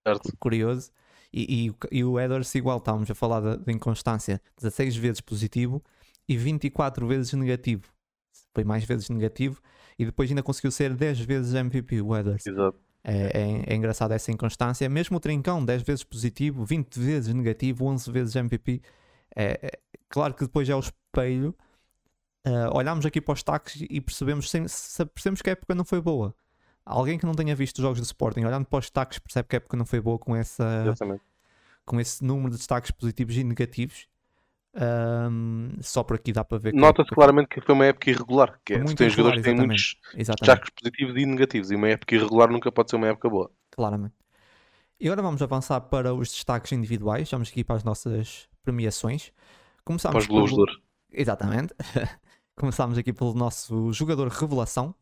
Certo. 0.08 0.32
Curioso. 0.40 0.92
E, 1.34 1.68
e, 1.68 1.98
e 2.00 2.04
o 2.04 2.18
Edwards 2.18 2.56
igual, 2.56 2.78
estávamos 2.78 3.12
a 3.12 3.16
falar 3.16 3.42
de, 3.42 3.66
de 3.66 3.74
inconstância, 3.74 4.42
16 4.58 4.96
vezes 4.96 5.22
positivo 5.22 5.84
e 6.28 6.38
24 6.38 7.06
vezes 7.06 7.34
negativo. 7.34 7.92
Foi 8.54 8.64
mais 8.64 8.86
vezes 8.86 9.10
negativo 9.10 9.62
e 10.00 10.06
depois 10.06 10.30
ainda 10.30 10.42
conseguiu 10.42 10.72
ser 10.72 10.94
10 10.94 11.20
vezes 11.20 11.54
MVP, 11.54 12.02
o 12.02 12.16
Edwards. 12.16 12.48
Exato. 12.48 12.85
É, 13.08 13.40
é, 13.40 13.74
é, 13.74 13.76
engraçado 13.76 14.12
essa 14.14 14.32
inconstância. 14.32 14.90
Mesmo 14.90 15.18
o 15.18 15.20
Trincão, 15.20 15.64
10 15.64 15.84
vezes 15.84 16.04
positivo, 16.04 16.66
20 16.66 17.00
vezes 17.00 17.34
negativo, 17.34 17.86
11 17.86 18.12
vezes 18.12 18.36
MVP. 18.36 18.82
É, 19.36 19.60
é 19.62 19.72
claro 20.10 20.34
que 20.34 20.44
depois 20.44 20.68
é 20.68 20.76
o 20.76 20.80
espelho. 20.80 21.56
Uh, 22.48 22.76
olhamos 22.76 23.06
aqui 23.06 23.22
para 23.22 23.34
os 23.34 23.44
taques 23.44 23.84
e 23.90 24.02
percebemos, 24.02 24.52
percebemos 24.52 25.42
que 25.42 25.50
a 25.50 25.54
época 25.54 25.76
não 25.76 25.86
foi 25.86 26.02
boa. 26.02 26.34
Alguém 26.84 27.18
que 27.18 27.26
não 27.26 27.34
tenha 27.34 27.56
visto 27.56 27.78
os 27.78 27.82
jogos 27.84 28.00
de 28.00 28.06
Sporting, 28.06 28.44
olhando 28.44 28.66
para 28.66 28.80
os 28.80 28.86
destaques, 28.86 29.20
percebe 29.20 29.50
que 29.50 29.56
a 29.56 29.58
época 29.58 29.78
não 29.78 29.86
foi 29.86 30.00
boa 30.00 30.20
com, 30.20 30.36
essa, 30.36 30.84
com 31.84 32.00
esse 32.00 32.24
número 32.24 32.52
de 32.52 32.58
destaques 32.58 32.92
positivos 32.92 33.36
e 33.38 33.44
negativos. 33.44 34.08
Um, 34.78 35.72
só 35.82 36.04
por 36.04 36.18
aqui 36.18 36.34
dá 36.34 36.44
para 36.44 36.58
ver. 36.58 36.74
Nota-se 36.74 37.10
claramente 37.10 37.48
que 37.48 37.62
foi 37.62 37.74
uma 37.74 37.86
época 37.86 38.10
irregular. 38.10 38.60
Que 38.66 38.74
é, 38.74 38.78
Muito 38.78 38.96
tem 38.96 39.10
jogadores 39.10 39.40
que 39.40 39.44
têm 39.44 39.56
muitos 39.56 39.98
destaques 40.14 40.70
positivos 40.70 41.16
e 41.16 41.26
negativos. 41.26 41.72
E 41.72 41.76
uma 41.76 41.90
época 41.90 42.16
irregular 42.16 42.50
nunca 42.50 42.72
pode 42.72 42.90
ser 42.90 42.98
uma 42.98 43.08
época 43.08 43.30
boa. 43.30 43.50
Claramente. 43.72 44.16
E 45.00 45.08
agora 45.08 45.22
vamos 45.22 45.42
avançar 45.42 45.80
para 45.82 46.14
os 46.14 46.30
destaques 46.30 46.72
individuais. 46.74 47.30
Vamos 47.32 47.50
aqui 47.50 47.64
para 47.64 47.78
as 47.78 47.84
nossas 47.84 48.50
premiações. 48.64 49.32
Começamos 49.84 50.26
Para 50.28 50.44
os 50.44 50.52
pelo-. 50.52 50.66
Exatamente. 51.12 51.74
Começámos 52.56 52.98
aqui 52.98 53.14
pelo 53.14 53.34
nosso 53.34 53.94
jogador 53.94 54.28
revelação. 54.28 54.94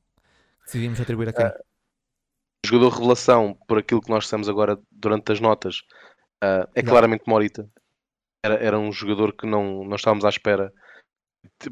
que 0.59 0.65
Decidimos 0.65 0.99
atribuir 0.99 1.30
a 1.30 1.34
quem? 1.34 1.51
Jogador 2.65 2.89
revelação, 2.89 3.57
por 3.67 3.78
aquilo 3.78 4.01
que 4.01 4.09
nós 4.09 4.24
dissemos 4.24 4.47
agora 4.47 4.80
durante 4.91 5.32
as 5.32 5.39
notas, 5.39 5.82
ah, 6.41 6.67
é 6.74 6.80
Exato. 6.80 6.89
claramente 6.89 7.24
Morita. 7.28 7.69
Era, 8.43 8.55
era 8.55 8.77
um 8.77 8.91
jogador 8.91 9.33
que 9.33 9.47
não, 9.47 9.85
não 9.85 9.95
estávamos 9.95 10.25
à 10.25 10.29
espera. 10.29 10.73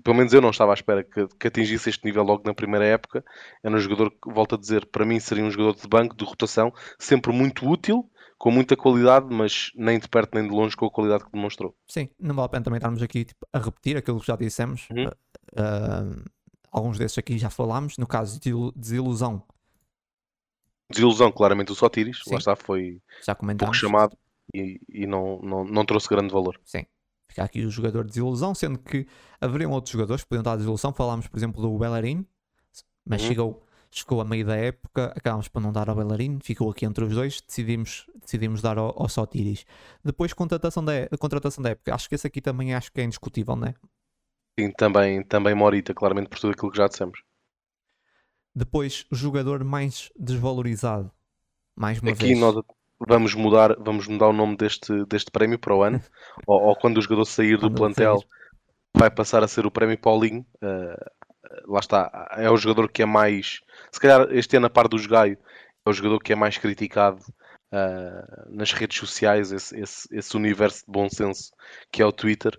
Pelo 0.03 0.15
menos 0.15 0.33
eu 0.33 0.41
não 0.41 0.51
estava 0.51 0.71
à 0.71 0.73
espera 0.73 1.03
que, 1.03 1.27
que 1.27 1.47
atingisse 1.47 1.89
este 1.89 2.05
nível 2.05 2.23
logo 2.23 2.43
na 2.45 2.53
primeira 2.53 2.85
época. 2.85 3.23
Era 3.61 3.75
um 3.75 3.79
jogador 3.79 4.09
que, 4.09 4.31
volto 4.31 4.55
a 4.55 4.57
dizer, 4.57 4.85
para 4.85 5.05
mim 5.05 5.19
seria 5.19 5.43
um 5.43 5.51
jogador 5.51 5.75
de 5.75 5.87
banco, 5.87 6.15
de 6.15 6.23
rotação, 6.23 6.71
sempre 6.97 7.33
muito 7.33 7.69
útil, 7.69 8.09
com 8.37 8.51
muita 8.51 8.77
qualidade, 8.77 9.27
mas 9.29 9.71
nem 9.75 9.99
de 9.99 10.07
perto 10.07 10.33
nem 10.35 10.47
de 10.47 10.53
longe 10.55 10.75
com 10.77 10.85
a 10.85 10.91
qualidade 10.91 11.25
que 11.25 11.31
demonstrou. 11.31 11.75
Sim, 11.89 12.09
não 12.17 12.33
vale 12.33 12.45
a 12.45 12.49
pena 12.49 12.63
também 12.63 12.77
estarmos 12.77 13.01
aqui 13.01 13.25
tipo, 13.25 13.45
a 13.51 13.59
repetir 13.59 13.97
aquilo 13.97 14.19
que 14.21 14.27
já 14.27 14.37
dissemos. 14.37 14.87
Uhum. 14.91 15.09
Ah, 15.57 16.05
alguns 16.71 16.97
desses 16.97 17.17
aqui 17.17 17.37
já 17.37 17.49
falámos. 17.49 17.97
No 17.97 18.07
caso 18.07 18.39
de 18.39 18.49
ilu- 18.49 18.71
desilusão, 18.73 19.43
Desilusão, 20.89 21.31
claramente, 21.31 21.71
o 21.71 21.75
Sotiris. 21.75 22.21
Lá 22.27 22.37
está, 22.37 22.55
foi 22.55 23.01
já 23.25 23.33
pouco 23.33 23.73
chamado 23.73 24.17
e, 24.53 24.79
e 24.89 25.07
não, 25.07 25.39
não, 25.41 25.63
não 25.65 25.85
trouxe 25.85 26.09
grande 26.09 26.33
valor. 26.33 26.59
Sim. 26.63 26.85
Fica 27.27 27.43
aqui 27.43 27.65
o 27.65 27.71
jogador 27.71 28.03
de 28.03 28.09
desilusão, 28.09 28.53
sendo 28.53 28.77
que 28.79 29.07
haveriam 29.39 29.71
outros 29.71 29.91
jogadores 29.93 30.23
que 30.23 30.29
podiam 30.29 30.43
dar 30.43 30.57
desilusão. 30.57 30.93
Falámos, 30.93 31.27
por 31.27 31.37
exemplo, 31.37 31.61
do 31.61 31.77
Bellerin, 31.77 32.25
mas 33.05 33.21
Uhum. 33.21 33.27
chegou, 33.27 33.65
chegou 33.91 34.21
a 34.21 34.25
meio 34.25 34.45
da 34.45 34.55
época, 34.57 35.13
acabámos 35.15 35.47
por 35.47 35.61
não 35.61 35.71
dar 35.73 35.89
ao 35.89 35.95
Bellerin, 35.95 36.39
ficou 36.43 36.69
aqui 36.71 36.85
entre 36.85 37.03
os 37.05 37.13
dois, 37.15 37.41
decidimos, 37.41 38.07
decidimos 38.21 38.61
dar 38.61 38.77
ao, 38.77 39.01
ao 39.01 39.09
Sotiris. 39.09 39.65
Depois, 40.03 40.33
contratação 40.33 40.83
da, 40.85 40.93
a 41.11 41.17
contratação 41.17 41.63
da 41.63 41.71
época, 41.71 41.95
acho 41.95 42.09
que 42.09 42.15
esse 42.15 42.27
aqui 42.27 42.41
também 42.41 42.73
acho 42.75 42.91
que 42.91 43.01
é 43.01 43.03
indiscutível, 43.05 43.55
não 43.55 43.67
é? 43.69 43.75
Sim, 44.57 44.71
também, 44.71 45.21
também 45.25 45.53
Morita, 45.53 45.93
claramente 45.93 46.29
por 46.29 46.39
tudo 46.39 46.53
aquilo 46.53 46.71
que 46.71 46.77
já 46.77 46.87
dissemos. 46.87 47.21
Depois, 48.55 49.05
o 49.11 49.15
jogador 49.15 49.63
mais 49.63 50.09
desvalorizado, 50.17 51.11
mais 51.75 51.99
uma 52.01 52.13
Aqui 52.13 52.13
vez. 52.13 52.35
nós 52.35 52.55
vamos 53.07 53.33
mudar, 53.33 53.75
vamos 53.79 54.07
mudar 54.07 54.27
o 54.27 54.33
nome 54.33 54.55
deste, 54.55 55.05
deste 55.05 55.31
prémio 55.31 55.59
para 55.59 55.75
o 55.75 55.83
ano, 55.83 56.01
ou, 56.47 56.61
ou 56.61 56.75
quando 56.75 56.97
o 56.97 57.01
jogador 57.01 57.25
sair 57.25 57.57
do 57.57 57.71
plantel, 57.71 58.19
vai 58.95 59.09
passar 59.09 59.43
a 59.43 59.47
ser 59.47 59.65
o 59.65 59.71
prémio 59.71 59.97
Paulinho. 59.97 60.45
Uh, 60.63 61.71
lá 61.71 61.79
está, 61.79 62.29
é 62.37 62.49
o 62.49 62.57
jogador 62.57 62.89
que 62.89 63.01
é 63.01 63.05
mais, 63.05 63.61
se 63.91 63.99
calhar 63.99 64.27
este 64.31 64.57
ano 64.57 64.67
a 64.67 64.69
par 64.69 64.87
do 64.87 64.97
Gaio, 65.07 65.37
é 65.85 65.89
o 65.89 65.93
jogador 65.93 66.19
que 66.19 66.33
é 66.33 66.35
mais 66.35 66.57
criticado 66.57 67.19
uh, 67.73 68.55
nas 68.55 68.71
redes 68.71 68.97
sociais, 68.97 69.51
esse, 69.51 69.77
esse, 69.79 70.07
esse 70.15 70.37
universo 70.37 70.85
de 70.85 70.91
bom 70.91 71.09
senso 71.09 71.51
que 71.91 72.01
é 72.01 72.05
o 72.05 72.11
Twitter. 72.11 72.57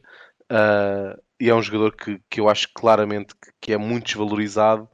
Uh, 0.50 1.20
e 1.40 1.48
é 1.48 1.54
um 1.54 1.62
jogador 1.62 1.96
que, 1.96 2.20
que 2.28 2.40
eu 2.40 2.48
acho 2.48 2.68
claramente 2.74 3.34
que, 3.34 3.50
que 3.60 3.72
é 3.72 3.76
muito 3.76 4.06
desvalorizado. 4.06 4.88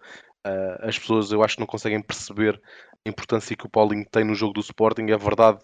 As 0.80 0.98
pessoas 0.98 1.30
eu 1.30 1.42
acho 1.42 1.56
que 1.56 1.60
não 1.60 1.66
conseguem 1.66 2.00
perceber 2.00 2.58
a 3.06 3.08
importância 3.08 3.56
que 3.56 3.66
o 3.66 3.70
Paulinho 3.70 4.06
tem 4.10 4.24
no 4.24 4.34
jogo 4.34 4.54
do 4.54 4.60
Sporting. 4.60 5.10
É 5.10 5.16
verdade 5.16 5.58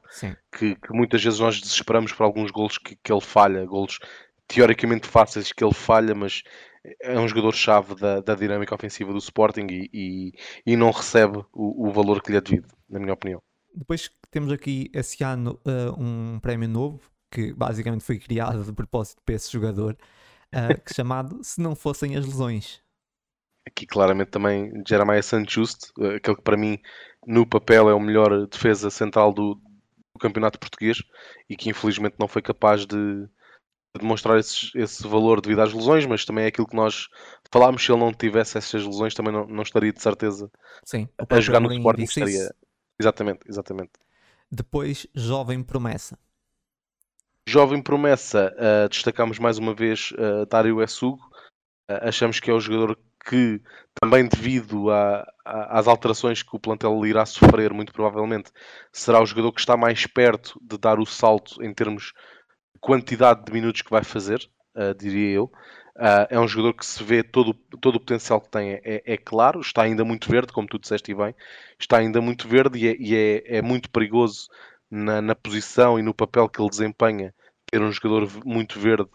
que, 0.52 0.76
que 0.76 0.92
muitas 0.92 1.22
vezes 1.22 1.40
nós 1.40 1.60
desesperamos 1.60 2.12
por 2.12 2.24
alguns 2.24 2.50
golos 2.50 2.78
que, 2.78 2.96
que 2.96 3.12
ele 3.12 3.20
falha, 3.20 3.64
golos 3.64 3.98
teoricamente 4.46 5.06
fáceis 5.06 5.52
que 5.52 5.64
ele 5.64 5.74
falha, 5.74 6.14
mas 6.14 6.42
é 7.00 7.18
um 7.18 7.26
jogador-chave 7.26 7.94
da, 7.94 8.20
da 8.20 8.34
dinâmica 8.34 8.74
ofensiva 8.74 9.12
do 9.12 9.18
Sporting 9.18 9.66
e, 9.70 9.90
e, 9.92 10.32
e 10.66 10.76
não 10.76 10.90
recebe 10.90 11.38
o, 11.52 11.88
o 11.88 11.92
valor 11.92 12.22
que 12.22 12.30
lhe 12.30 12.36
é 12.36 12.40
devido, 12.40 12.68
na 12.88 12.98
minha 12.98 13.14
opinião. 13.14 13.42
Depois 13.74 14.10
temos 14.30 14.52
aqui 14.52 14.90
esse 14.92 15.24
ano 15.24 15.58
uh, 15.66 16.00
um 16.00 16.38
prémio 16.40 16.68
novo 16.68 17.00
que 17.30 17.52
basicamente 17.52 18.04
foi 18.04 18.18
criado 18.18 18.62
de 18.62 18.72
propósito 18.72 19.20
para 19.24 19.34
esse 19.34 19.50
jogador, 19.52 19.96
uh, 20.54 20.80
que 20.84 20.94
chamado 20.94 21.42
Se 21.42 21.60
Não 21.60 21.74
Fossem 21.74 22.16
as 22.16 22.24
Lesões. 22.24 22.80
Aqui 23.66 23.86
claramente 23.86 24.30
também 24.30 24.70
Jeremiah 24.86 25.22
Santos, 25.22 25.90
aquele 26.16 26.36
que 26.36 26.42
para 26.42 26.56
mim 26.56 26.78
no 27.26 27.46
papel 27.46 27.88
é 27.88 27.94
o 27.94 28.00
melhor 28.00 28.46
defesa 28.46 28.90
central 28.90 29.32
do, 29.32 29.54
do 29.54 30.18
campeonato 30.20 30.58
português 30.58 31.02
e 31.48 31.56
que 31.56 31.70
infelizmente 31.70 32.16
não 32.18 32.28
foi 32.28 32.42
capaz 32.42 32.86
de, 32.86 32.96
de 32.96 33.28
demonstrar 33.98 34.38
esse, 34.38 34.70
esse, 34.74 35.06
valor 35.06 35.40
devido 35.40 35.60
às 35.60 35.72
lesões, 35.72 36.06
mas 36.06 36.24
também 36.24 36.44
é 36.44 36.48
aquilo 36.48 36.66
que 36.66 36.76
nós 36.76 37.08
falámos, 37.50 37.84
se 37.84 37.92
ele 37.92 38.00
não 38.00 38.12
tivesse 38.12 38.58
essas 38.58 38.84
lesões 38.84 39.14
também 39.14 39.32
não, 39.32 39.46
não 39.46 39.62
estaria 39.62 39.92
de 39.92 40.02
certeza 40.02 40.50
Sim, 40.84 41.08
a 41.18 41.40
jogar 41.40 41.60
no 41.60 41.72
Sporting 41.72 42.02
estaria... 42.02 42.44
isso. 42.44 42.54
Exatamente, 42.98 43.40
exatamente. 43.48 43.90
Depois, 44.50 45.06
Jovem 45.14 45.62
Promessa. 45.62 46.16
Jovem 47.46 47.82
promessa, 47.82 48.54
uh, 48.56 48.88
destacamos 48.88 49.38
mais 49.38 49.58
uma 49.58 49.74
vez 49.74 50.12
uh, 50.12 50.46
Dário 50.46 50.82
Essugo. 50.82 51.22
Uh, 51.90 52.08
achamos 52.08 52.40
que 52.40 52.50
é 52.50 52.54
o 52.54 52.60
jogador 52.60 52.98
que, 53.24 53.60
também 53.94 54.26
devido 54.26 54.90
a, 54.90 55.26
a, 55.44 55.78
às 55.78 55.88
alterações 55.88 56.42
que 56.42 56.54
o 56.54 56.60
plantel 56.60 57.04
irá 57.06 57.24
sofrer, 57.24 57.72
muito 57.72 57.92
provavelmente, 57.92 58.50
será 58.92 59.22
o 59.22 59.26
jogador 59.26 59.52
que 59.52 59.60
está 59.60 59.76
mais 59.76 60.06
perto 60.06 60.58
de 60.62 60.78
dar 60.78 60.98
o 60.98 61.06
salto 61.06 61.62
em 61.62 61.72
termos 61.72 62.12
de 62.74 62.80
quantidade 62.80 63.44
de 63.44 63.52
minutos 63.52 63.82
que 63.82 63.90
vai 63.90 64.04
fazer, 64.04 64.40
uh, 64.76 64.94
diria 64.94 65.36
eu. 65.36 65.50
Uh, 65.96 66.26
é 66.28 66.40
um 66.40 66.48
jogador 66.48 66.74
que 66.74 66.84
se 66.84 67.02
vê 67.04 67.22
todo, 67.22 67.54
todo 67.80 67.96
o 67.96 68.00
potencial 68.00 68.40
que 68.40 68.50
tem, 68.50 68.72
é, 68.72 69.02
é, 69.06 69.16
claro, 69.16 69.60
está 69.60 69.82
ainda 69.82 70.04
muito 70.04 70.28
verde, 70.28 70.52
como 70.52 70.66
tu 70.66 70.76
disseste 70.76 71.12
e 71.12 71.14
bem, 71.14 71.32
está 71.78 71.98
ainda 71.98 72.20
muito 72.20 72.48
verde 72.48 72.78
e 72.80 72.88
é, 72.88 72.96
e 72.98 73.16
é, 73.16 73.58
é 73.58 73.62
muito 73.62 73.88
perigoso 73.88 74.48
na, 74.90 75.22
na, 75.22 75.36
posição 75.36 75.96
e 75.96 76.02
no 76.02 76.12
papel 76.12 76.48
que 76.48 76.60
ele 76.60 76.68
desempenha 76.68 77.32
ter 77.70 77.80
um 77.80 77.92
jogador 77.92 78.28
muito 78.44 78.78
verde. 78.80 79.08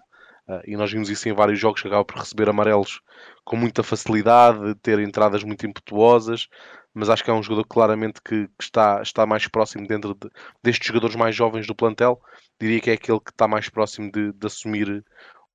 Uh, 0.50 0.62
e 0.66 0.76
nós 0.76 0.92
vimos 0.92 1.12
isso 1.12 1.30
em 1.30 1.34
vários 1.34 1.60
jogos 1.60 1.80
que 1.80 1.88
acaba 1.88 2.04
por 2.04 2.18
receber 2.18 2.50
amarelos 2.50 3.02
com 3.46 3.56
muita 3.56 3.84
facilidade, 3.84 4.74
ter 4.82 4.98
entradas 4.98 5.44
muito 5.44 5.64
impetuosas, 5.64 6.48
mas 6.92 7.08
acho 7.08 7.24
que 7.24 7.30
é 7.30 7.34
um 7.34 7.44
jogador 7.44 7.66
claramente 7.66 8.20
que, 8.20 8.48
que 8.48 8.64
está, 8.64 9.00
está 9.00 9.28
mais 9.28 9.48
próximo 9.48 9.88
dentro 9.88 10.16
de, 10.16 10.28
destes 10.64 10.88
jogadores 10.88 11.16
mais 11.16 11.36
jovens 11.36 11.68
do 11.68 11.76
plantel. 11.76 12.20
Diria 12.60 12.82
que 12.82 12.90
é 12.90 12.94
aquele 12.94 13.20
que 13.20 13.30
está 13.30 13.48
mais 13.48 13.70
próximo 13.70 14.12
de, 14.12 14.34
de 14.34 14.48
assumir 14.48 15.06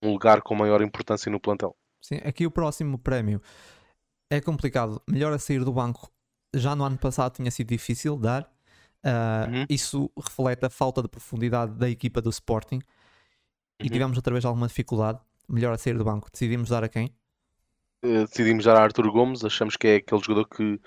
um 0.01 0.13
lugar 0.13 0.41
com 0.43 0.55
maior 0.55 0.81
importância 0.81 1.29
no 1.29 1.41
plantel. 1.41 1.77
Sim, 2.01 2.21
aqui 2.25 2.47
o 2.47 2.51
próximo 2.51 2.97
prémio 2.97 3.43
é 4.31 4.41
complicado. 4.41 5.03
Melhor 5.11 5.33
a 5.33 5.41
sair 5.41 5.65
do 5.65 5.73
banco. 5.73 6.09
Já 6.55 6.77
no 6.77 6.85
ano 6.85 6.99
passado 6.99 7.35
tinha 7.35 7.51
sido 7.51 7.67
difícil 7.67 8.17
dar. 8.17 8.45
Uh, 9.05 9.51
uhum. 9.51 9.67
Isso 9.69 10.11
reflete 10.17 10.65
a 10.65 10.71
falta 10.71 11.03
de 11.03 11.09
profundidade 11.09 11.73
da 11.75 11.91
equipa 11.91 12.23
do 12.23 12.31
Sporting. 12.31 12.81
E 13.81 13.85
uhum. 13.85 13.91
tivemos 13.91 14.17
outra 14.17 14.33
vez 14.33 14.45
alguma 14.45 14.67
dificuldade. 14.67 15.19
Melhor 15.49 15.73
a 15.73 15.79
sair 15.79 15.97
do 15.97 16.05
banco. 16.05 16.29
Decidimos 16.33 16.69
dar 16.69 16.85
a 16.85 16.89
quem? 16.89 17.15
Uh, 18.05 18.27
decidimos 18.27 18.65
dar 18.65 18.77
a 18.77 18.83
Arthur 18.83 19.11
Gomes. 19.11 19.45
Achamos 19.45 19.77
que 19.77 19.87
é 19.87 19.97
aquele 19.97 20.23
jogador 20.23 20.49
que 20.49 20.81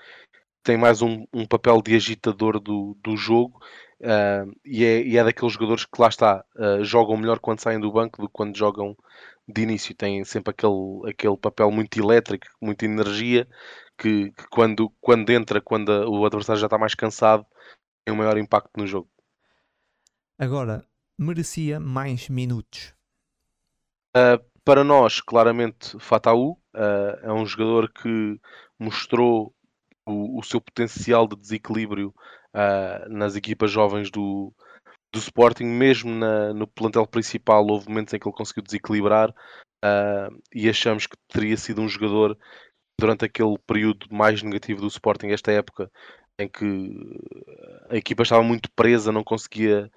tem 0.62 0.76
mais 0.76 1.00
um, 1.00 1.24
um 1.32 1.46
papel 1.46 1.80
de 1.82 1.94
agitador 1.94 2.58
do, 2.60 2.96
do 3.02 3.16
jogo. 3.16 3.60
Uh, 4.00 4.52
e, 4.64 4.84
é, 4.84 5.02
e, 5.02 5.16
é, 5.16 5.24
daqueles 5.24 5.52
jogadores 5.52 5.84
que 5.84 6.00
lá 6.00 6.08
está, 6.08 6.44
uh, 6.56 6.84
jogam 6.84 7.16
melhor 7.16 7.40
quando 7.40 7.60
saem 7.60 7.80
do 7.80 7.90
banco 7.90 8.20
do 8.20 8.28
que 8.28 8.32
quando 8.32 8.56
jogam 8.56 8.96
de 9.46 9.62
início. 9.62 9.94
Tem 9.94 10.24
sempre 10.24 10.50
aquele, 10.50 11.10
aquele 11.10 11.36
papel 11.36 11.70
muito 11.70 11.98
elétrico, 11.98 12.46
muita 12.60 12.84
energia, 12.84 13.48
que, 13.96 14.30
que 14.30 14.48
quando, 14.50 14.90
quando 15.00 15.30
entra, 15.30 15.60
quando 15.60 15.90
a, 15.90 16.08
o 16.08 16.24
adversário 16.24 16.60
já 16.60 16.66
está 16.66 16.78
mais 16.78 16.94
cansado, 16.94 17.44
tem 18.04 18.14
um 18.14 18.18
maior 18.18 18.38
impacto 18.38 18.70
no 18.76 18.86
jogo. 18.86 19.08
Agora, 20.38 20.86
merecia 21.18 21.80
mais 21.80 22.28
minutos? 22.28 22.94
Uh, 24.16 24.42
para 24.64 24.84
nós, 24.84 25.20
claramente, 25.20 25.98
Fataú 25.98 26.58
é 27.22 27.32
um 27.32 27.44
jogador 27.44 27.90
que 27.90 28.38
mostrou 28.78 29.52
o, 30.06 30.38
o 30.38 30.42
seu 30.42 30.60
potencial 30.60 31.26
de 31.26 31.36
desequilíbrio 31.36 32.14
uh, 32.54 33.08
nas 33.08 33.34
equipas 33.34 33.70
jovens 33.70 34.10
do, 34.10 34.52
do 35.12 35.18
Sporting, 35.18 35.64
mesmo 35.64 36.10
na, 36.10 36.52
no 36.54 36.66
plantel 36.66 37.06
principal, 37.06 37.66
houve 37.66 37.88
momentos 37.88 38.14
em 38.14 38.18
que 38.18 38.28
ele 38.28 38.36
conseguiu 38.36 38.62
desequilibrar 38.62 39.30
uh, 39.30 40.42
e 40.54 40.68
achamos 40.68 41.06
que 41.06 41.16
teria 41.28 41.56
sido 41.56 41.80
um 41.80 41.88
jogador 41.88 42.38
durante 42.98 43.24
aquele 43.24 43.56
período 43.66 44.06
mais 44.10 44.42
negativo 44.42 44.80
do 44.80 44.88
Sporting, 44.88 45.28
esta 45.28 45.52
época, 45.52 45.90
em 46.38 46.48
que 46.48 46.94
a 47.90 47.96
equipa 47.96 48.22
estava 48.22 48.42
muito 48.42 48.70
presa, 48.72 49.12
não 49.12 49.22
conseguia 49.22 49.90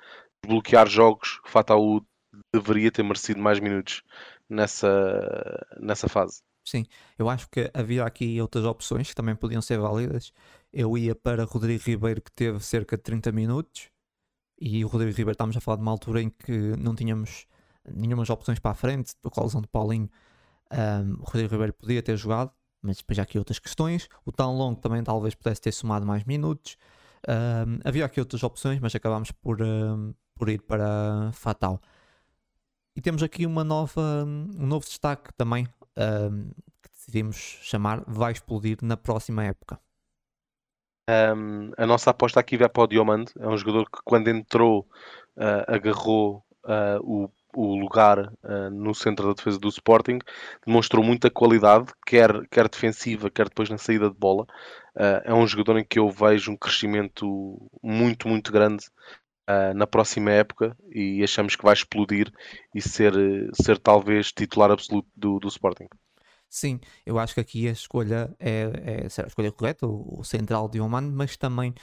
bloquear 0.46 0.88
jogos, 0.88 1.39
Fataú 1.46 2.06
deveria 2.54 2.92
ter 2.92 3.04
merecido 3.04 3.39
mais 3.39 3.60
minutos 3.60 4.04
nessa, 4.50 5.66
nessa 5.80 6.08
fase. 6.08 6.42
Sim, 6.64 6.86
eu 7.18 7.30
acho 7.30 7.50
que 7.50 7.72
havia 7.74 8.06
aqui 8.06 8.39
outras 8.39 8.66
opções 8.66 9.10
que 9.10 9.16
também 9.16 9.36
podiam 9.36 9.62
ser 9.62 9.80
válidas. 9.80 10.32
Eu 10.72 10.98
ia 10.98 11.16
para 11.16 11.44
Rodrigo 11.44 11.84
Ribeiro, 11.84 12.22
que 12.22 12.32
teve 12.32 12.60
cerca 12.60 12.96
de 12.96 13.04
30 13.04 13.32
minutos, 13.32 13.89
e 14.60 14.86
o 14.86 14.88
Rodrigo 14.88 15.12
Ribeiro 15.12 15.32
estamos 15.32 15.58
a 15.58 15.62
falar 15.62 15.78
de 15.78 15.82
uma 15.84 15.92
altura 15.92 16.22
em 16.22 16.30
que 16.30 16.52
não 16.78 16.94
tínhamos 16.94 17.48
nenhumas 17.89 18.30
opções 18.30 18.60
para 18.60 18.72
a 18.72 18.76
frente, 18.76 19.14
por 19.22 19.32
causa 19.32 19.60
de 19.60 19.68
Paulinho, 19.68 20.10
um, 20.72 21.14
o 21.20 21.24
Rodrigo 21.24 21.52
Ribeiro 21.52 21.74
podia 21.74 22.02
ter 22.02 22.16
jogado, 22.16 22.52
mas 22.82 22.98
depois 22.98 23.18
já 23.18 23.24
aqui 23.24 23.38
outras 23.38 23.60
questões. 23.60 24.08
O 24.26 24.32
tão 24.32 24.56
longo 24.56 24.80
também 24.80 25.04
talvez 25.04 25.36
pudesse 25.36 25.62
ter 25.62 25.72
somado 25.72 26.06
mais 26.06 26.24
minutos. 26.24 26.78
Um, 27.28 27.80
havia 27.84 28.06
aqui 28.06 28.20
outras 28.20 28.42
opções, 28.44 28.80
mas 28.80 28.96
acabámos 28.96 29.32
por, 29.32 29.62
um, 29.62 30.14
por 30.42 30.50
ir 30.50 30.60
para 30.60 31.32
Fatal. 31.34 31.80
E 32.96 33.02
temos 33.02 33.22
aqui 33.22 33.46
uma 33.46 33.64
nova, 33.64 34.26
um 34.26 34.66
novo 34.66 34.84
destaque 34.84 35.32
também, 35.38 35.66
que 35.66 36.89
decidimos 36.92 37.36
chamar 37.62 38.04
Vai 38.08 38.32
Explodir 38.32 38.80
na 38.82 38.98
próxima 38.98 39.44
época. 39.44 39.80
Um, 41.08 41.72
a 41.78 41.86
nossa 41.86 42.10
aposta 42.10 42.39
aqui 42.39 42.58
vai 42.58 42.68
para 42.68 42.82
o 42.82 42.88
Diomand. 42.88 43.26
É 43.39 43.48
um 43.48 43.56
jogador 43.56 43.86
que, 43.86 44.00
quando 44.04 44.30
entrou, 44.30 44.88
uh, 45.38 45.72
agarrou 45.72 46.44
uh, 46.66 47.00
o, 47.04 47.30
o, 47.56 47.80
lugar 47.80 48.34
uh, 48.44 48.72
no 48.72 48.96
centro 48.96 49.28
da 49.28 49.34
defesa 49.34 49.60
do 49.60 49.70
Sporting. 49.70 50.18
Demonstrou 50.66 51.04
muita 51.04 51.30
qualidade, 51.30 51.94
quer, 52.04 52.48
quer 52.48 52.68
defensiva, 52.68 53.30
quer 53.30 53.48
depois 53.48 53.70
na 53.70 53.78
saída 53.78 54.10
de 54.10 54.18
bola. 54.18 54.48
é 55.24 55.32
um 55.32 55.46
jogador 55.46 55.78
em 55.78 55.86
que 55.86 56.00
eu 56.00 56.10
vejo 56.10 56.52
um 56.52 56.58
crescimento 56.58 57.62
muito, 57.84 58.28
muito 58.28 58.52
grande 58.52 58.86
na 59.76 59.88
próxima 59.88 60.32
época 60.32 60.76
e 60.93 61.24
achamos 61.24 61.56
que 61.56 61.64
vai 61.64 61.74
explodir 61.74 62.32
e 62.74 62.82
ser, 62.82 63.14
ser 63.54 63.78
talvez 63.78 64.32
titular 64.32 64.72
absoluto 64.72 65.10
do, 65.16 65.39
do 65.39 65.47
Sporting. 65.47 65.88
Sim, 66.49 66.82
eu 67.06 67.18
acho 67.18 67.34
que 67.34 67.39
aqui 67.39 67.68
a 67.68 67.72
escolha 67.72 68.36
é, 68.38 68.72
é 68.84 69.24
a 69.24 69.28
escolha 69.28 69.52
correta, 69.52 69.88
o, 69.88 70.20
o 70.20 70.24
central 70.24 70.68
de 70.68 70.82
Oman, 70.82 71.10
mas 71.10 71.38
também 71.38 71.74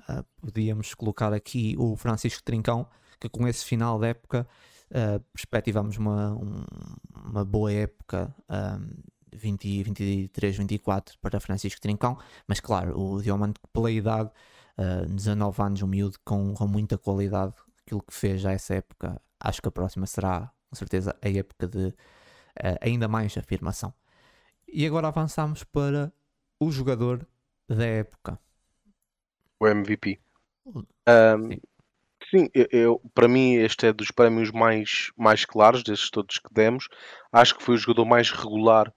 uh, 0.00 0.22
podíamos 0.38 0.92
colocar 0.94 1.32
aqui 1.32 1.74
o 1.78 1.96
Francisco 1.96 2.42
Trincão, 2.42 2.86
que 3.18 3.28
com 3.28 3.48
esse 3.48 3.64
final 3.64 3.98
da 3.98 4.08
época 4.08 4.46
uh, 4.90 5.20
perspectivamos 5.32 5.96
uma, 5.96 6.32
um, 6.32 6.62
uma 7.24 7.44
boa 7.44 7.72
época. 7.72 8.34
Um, 8.50 9.18
20, 9.30 9.82
23, 9.84 10.56
24 10.56 11.18
para 11.20 11.38
Francisco 11.38 11.80
Trincão, 11.80 12.18
mas 12.46 12.60
claro, 12.60 12.98
o 12.98 13.22
Dioman 13.22 13.52
pela 13.72 13.90
idade, 13.90 14.30
uh, 14.78 15.06
19 15.06 15.62
anos, 15.62 15.82
um 15.82 15.86
miúdo 15.86 16.18
com, 16.24 16.54
com 16.54 16.66
muita 16.66 16.96
qualidade, 16.96 17.54
aquilo 17.84 18.02
que 18.02 18.14
fez 18.14 18.40
já 18.40 18.52
essa 18.52 18.74
época, 18.74 19.20
acho 19.40 19.60
que 19.60 19.68
a 19.68 19.72
próxima 19.72 20.06
será 20.06 20.50
com 20.68 20.76
certeza 20.76 21.16
a 21.22 21.28
época 21.28 21.66
de 21.66 21.86
uh, 21.88 21.94
ainda 22.80 23.08
mais 23.08 23.36
afirmação. 23.36 23.92
E 24.66 24.86
agora 24.86 25.08
avançamos 25.08 25.64
para 25.64 26.12
o 26.60 26.70
jogador 26.70 27.26
da 27.68 27.86
época. 27.86 28.38
O 29.58 29.66
MVP. 29.66 30.20
Um, 30.66 31.50
sim, 32.30 32.48
eu, 32.54 32.66
eu, 32.70 33.02
para 33.14 33.28
mim 33.28 33.54
este 33.54 33.86
é 33.86 33.92
dos 33.92 34.10
prémios 34.10 34.50
mais, 34.50 35.10
mais 35.16 35.44
claros 35.44 35.82
desses 35.82 36.10
todos 36.10 36.38
que 36.38 36.52
demos. 36.52 36.88
Acho 37.32 37.56
que 37.56 37.62
foi 37.62 37.74
o 37.74 37.78
jogador 37.78 38.04
mais 38.04 38.30
regular 38.30 38.92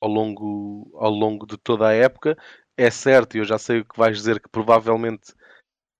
ao 0.00 0.08
longo, 0.08 0.90
ao 0.94 1.10
longo 1.10 1.46
de 1.46 1.56
toda 1.56 1.88
a 1.88 1.92
época. 1.92 2.36
É 2.80 2.92
certo, 2.92 3.34
e 3.34 3.40
eu 3.40 3.44
já 3.44 3.58
sei 3.58 3.80
o 3.80 3.84
que 3.84 3.98
vais 3.98 4.16
dizer, 4.16 4.40
que 4.40 4.48
provavelmente 4.48 5.34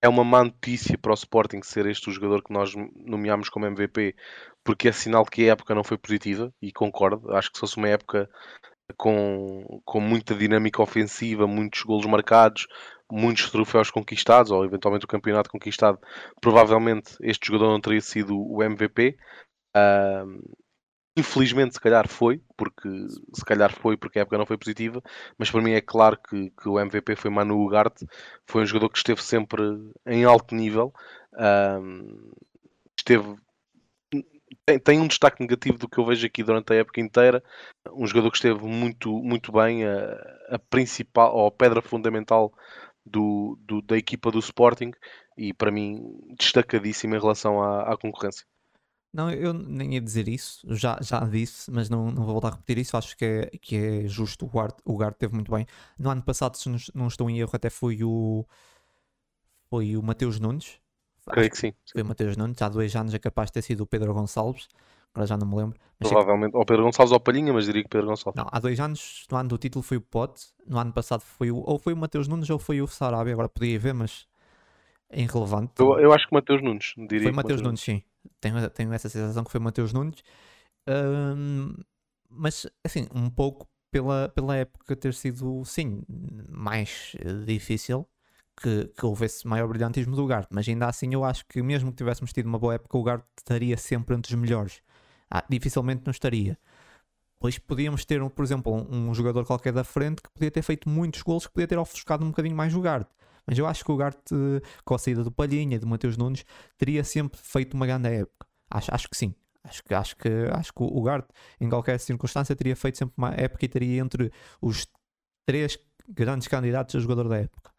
é 0.00 0.08
uma 0.08 0.22
má 0.22 0.44
notícia 0.44 0.96
para 0.96 1.10
o 1.10 1.14
Sporting 1.14 1.60
ser 1.60 1.86
este 1.86 2.08
o 2.08 2.12
jogador 2.12 2.40
que 2.40 2.52
nós 2.52 2.72
nomeámos 2.94 3.48
como 3.48 3.66
MVP, 3.66 4.14
porque 4.62 4.86
é 4.88 4.92
sinal 4.92 5.24
que 5.24 5.42
a 5.48 5.52
época 5.54 5.74
não 5.74 5.82
foi 5.82 5.98
positiva, 5.98 6.54
e 6.62 6.70
concordo. 6.70 7.34
Acho 7.34 7.50
que 7.50 7.56
se 7.56 7.60
fosse 7.60 7.76
uma 7.78 7.88
época 7.88 8.30
com, 8.96 9.82
com 9.84 10.00
muita 10.00 10.36
dinâmica 10.36 10.80
ofensiva, 10.80 11.48
muitos 11.48 11.82
golos 11.82 12.06
marcados, 12.06 12.68
muitos 13.10 13.50
troféus 13.50 13.90
conquistados, 13.90 14.52
ou 14.52 14.64
eventualmente 14.64 15.04
o 15.04 15.08
campeonato 15.08 15.50
conquistado, 15.50 15.98
provavelmente 16.40 17.16
este 17.20 17.48
jogador 17.48 17.72
não 17.72 17.80
teria 17.80 18.00
sido 18.00 18.38
o 18.38 18.62
MVP. 18.62 19.16
Uh, 19.76 20.58
infelizmente, 21.18 21.74
se 21.74 21.80
calhar 21.80 22.08
foi, 22.08 22.40
porque 22.56 22.88
se 23.34 23.44
calhar 23.44 23.72
foi 23.72 23.96
porque 23.96 24.18
a 24.18 24.22
época 24.22 24.38
não 24.38 24.46
foi 24.46 24.56
positiva, 24.56 25.02
mas 25.36 25.50
para 25.50 25.62
mim 25.62 25.72
é 25.72 25.80
claro 25.80 26.18
que, 26.18 26.50
que 26.50 26.68
o 26.68 26.78
MVP 26.78 27.16
foi 27.16 27.30
Manu 27.30 27.60
Ugarte, 27.64 28.06
foi 28.46 28.62
um 28.62 28.66
jogador 28.66 28.88
que 28.90 28.98
esteve 28.98 29.22
sempre 29.22 29.62
em 30.06 30.24
alto 30.24 30.54
nível. 30.54 30.92
Uh, 31.34 32.32
esteve 32.96 33.36
tem, 34.64 34.78
tem, 34.78 35.00
um 35.00 35.06
destaque 35.06 35.40
negativo 35.40 35.78
do 35.78 35.88
que 35.88 35.98
eu 35.98 36.06
vejo 36.06 36.26
aqui 36.26 36.42
durante 36.42 36.72
a 36.72 36.76
época 36.76 37.00
inteira. 37.00 37.42
Um 37.92 38.06
jogador 38.06 38.30
que 38.30 38.36
esteve 38.36 38.64
muito, 38.64 39.10
muito 39.22 39.52
bem, 39.52 39.84
a, 39.84 40.12
a 40.50 40.58
principal, 40.58 41.34
ou 41.34 41.46
a 41.46 41.50
pedra 41.50 41.82
fundamental 41.82 42.52
do, 43.04 43.58
do, 43.62 43.82
da 43.82 43.96
equipa 43.96 44.30
do 44.30 44.38
Sporting 44.38 44.92
e 45.36 45.52
para 45.54 45.70
mim 45.70 46.02
destacadíssimo 46.38 47.14
em 47.14 47.20
relação 47.20 47.62
à, 47.62 47.92
à, 47.92 47.96
concorrência. 47.96 48.44
Não, 49.12 49.30
eu 49.30 49.52
nem 49.54 49.94
ia 49.94 50.00
dizer 50.00 50.28
isso, 50.28 50.66
já, 50.74 50.98
já 51.00 51.20
disse, 51.20 51.70
mas 51.70 51.88
não, 51.88 52.10
não 52.10 52.24
vou 52.24 52.34
voltar 52.34 52.48
a 52.48 52.50
repetir 52.52 52.78
isso. 52.78 52.96
Acho 52.96 53.16
que 53.16 53.24
é, 53.24 53.46
que 53.58 53.76
é 53.76 54.08
justo. 54.08 54.44
O 54.44 54.48
Guard, 54.48 54.74
o 54.84 54.96
Guard 54.96 55.14
teve 55.14 55.34
muito 55.34 55.50
bem. 55.50 55.66
No 55.98 56.10
ano 56.10 56.22
passado, 56.22 56.56
se 56.56 56.68
não 56.94 57.08
estou 57.08 57.28
em 57.30 57.38
erro, 57.40 57.50
até 57.52 57.70
foi 57.70 58.04
o, 58.04 58.44
foi 59.70 59.96
o 59.96 60.02
Mateus 60.02 60.38
Nunes 60.38 60.78
Creio 61.30 61.50
que 61.50 61.58
sim. 61.58 61.72
Foi 61.92 62.02
o 62.02 62.06
Mateus 62.06 62.36
Nunes, 62.36 62.60
há 62.62 62.68
dois 62.68 62.94
anos 62.96 63.14
é 63.14 63.18
capaz 63.18 63.48
de 63.48 63.54
ter 63.54 63.62
sido 63.62 63.82
o 63.82 63.86
Pedro 63.86 64.14
Gonçalves, 64.14 64.68
agora 65.12 65.26
já 65.26 65.36
não 65.36 65.46
me 65.46 65.56
lembro. 65.56 65.78
Provavelmente, 65.98 66.56
ou 66.56 66.64
Pedro 66.64 66.84
Gonçalves 66.84 67.12
ou 67.12 67.20
Palhinha, 67.20 67.52
mas 67.52 67.66
diria 67.66 67.82
que 67.82 67.88
Pedro 67.88 68.06
Gonçalves. 68.06 68.36
Não, 68.36 68.48
há 68.50 68.58
dois 68.58 68.78
anos, 68.80 69.26
no 69.30 69.36
ano 69.36 69.48
do 69.48 69.58
título 69.58 69.82
foi 69.82 69.96
o 69.96 70.00
Pote, 70.00 70.46
no 70.66 70.78
ano 70.78 70.92
passado 70.92 71.20
foi 71.20 71.50
o, 71.50 71.58
ou 71.58 71.78
foi 71.78 71.92
o 71.92 71.96
Mateus 71.96 72.28
Nunes 72.28 72.48
ou 72.50 72.58
foi 72.58 72.80
o 72.80 72.86
Sarabia, 72.86 73.32
agora 73.32 73.48
podia 73.48 73.78
ver, 73.78 73.94
mas 73.94 74.26
é 75.10 75.22
irrelevante. 75.22 75.72
Eu, 75.78 75.98
eu 75.98 76.12
acho 76.12 76.26
que 76.28 76.34
Mateus 76.34 76.62
Nunes, 76.62 76.94
diria. 76.96 77.22
Foi 77.22 77.32
Mateus 77.32 77.60
Nunes, 77.60 77.80
sim. 77.80 78.02
Tenho, 78.40 78.70
tenho 78.70 78.92
essa 78.92 79.08
sensação 79.08 79.44
que 79.44 79.50
foi 79.50 79.60
Mateus 79.60 79.92
Nunes. 79.92 80.22
Um, 80.88 81.74
mas, 82.30 82.66
assim, 82.84 83.06
um 83.14 83.30
pouco 83.30 83.66
pela, 83.90 84.28
pela 84.28 84.56
época 84.56 84.94
ter 84.94 85.14
sido, 85.14 85.64
sim, 85.64 86.02
mais 86.48 87.16
difícil 87.46 88.06
que, 88.60 88.88
que 88.88 89.06
houvesse 89.06 89.46
maior 89.46 89.68
brilhantismo 89.68 90.14
do 90.14 90.26
Gart, 90.26 90.48
mas 90.50 90.68
ainda 90.68 90.86
assim 90.86 91.12
eu 91.14 91.24
acho 91.24 91.46
que 91.46 91.62
mesmo 91.62 91.90
que 91.90 91.98
tivéssemos 91.98 92.32
tido 92.32 92.46
uma 92.46 92.58
boa 92.58 92.74
época, 92.74 92.98
o 92.98 93.02
Gart 93.02 93.24
estaria 93.36 93.76
sempre 93.76 94.14
entre 94.14 94.34
os 94.34 94.40
melhores. 94.40 94.82
Ah, 95.30 95.44
dificilmente 95.48 96.02
não 96.04 96.10
estaria. 96.10 96.58
Pois 97.38 97.58
podíamos 97.58 98.04
ter, 98.04 98.20
por 98.30 98.44
exemplo, 98.44 98.72
um, 98.74 99.10
um, 99.10 99.14
jogador 99.14 99.44
qualquer 99.44 99.72
da 99.72 99.84
frente 99.84 100.20
que 100.20 100.30
podia 100.30 100.50
ter 100.50 100.62
feito 100.62 100.88
muitos 100.88 101.22
gols, 101.22 101.46
que 101.46 101.52
podia 101.52 101.68
ter 101.68 101.78
ofuscado 101.78 102.24
um 102.24 102.28
bocadinho 102.28 102.56
mais 102.56 102.74
o 102.74 102.80
Gart. 102.80 103.08
Mas 103.48 103.56
eu 103.56 103.66
acho 103.66 103.82
que 103.82 103.90
o 103.90 103.96
Gart, 103.96 104.28
com 104.84 104.94
a 104.94 104.98
saída 104.98 105.24
do 105.24 105.32
Palhinha, 105.32 105.80
do 105.80 105.86
Mateus 105.86 106.18
Nunes, 106.18 106.44
teria 106.76 107.02
sempre 107.02 107.40
feito 107.42 107.72
uma 107.72 107.86
grande 107.86 108.10
época. 108.10 108.46
Acho, 108.70 108.94
acho 108.94 109.08
que 109.08 109.16
sim. 109.16 109.34
Acho 109.64 109.82
que, 109.82 109.94
acho, 109.94 110.16
que, 110.18 110.28
acho 110.52 110.70
que 110.70 110.82
o 110.82 111.02
Gart, 111.02 111.26
em 111.58 111.66
qualquer 111.66 111.98
circunstância, 111.98 112.54
teria 112.54 112.76
feito 112.76 112.98
sempre 112.98 113.14
uma 113.16 113.32
época 113.32 113.64
e 113.64 113.68
teria 113.68 114.02
entre 114.02 114.30
os 114.60 114.86
três 115.46 115.78
grandes 116.06 116.46
candidatos 116.46 116.94
a 116.94 117.00
jogador 117.00 117.26
da 117.26 117.38
época. 117.38 117.72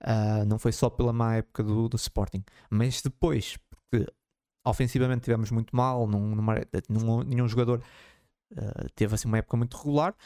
Uh, 0.00 0.44
não 0.44 0.58
foi 0.58 0.72
só 0.72 0.90
pela 0.90 1.12
má 1.12 1.36
época 1.36 1.62
do, 1.62 1.88
do 1.88 1.96
Sporting, 1.96 2.44
mas 2.68 3.00
depois, 3.00 3.56
porque 3.70 4.04
ofensivamente 4.66 5.22
tivemos 5.22 5.52
muito 5.52 5.74
mal, 5.76 6.04
num, 6.08 6.34
numa, 6.34 6.56
nenhum 7.24 7.46
jogador 7.46 7.80
uh, 8.54 8.90
teve 8.96 9.14
assim 9.14 9.28
uma 9.28 9.38
época 9.38 9.56
muito 9.56 9.76
regular 9.76 10.16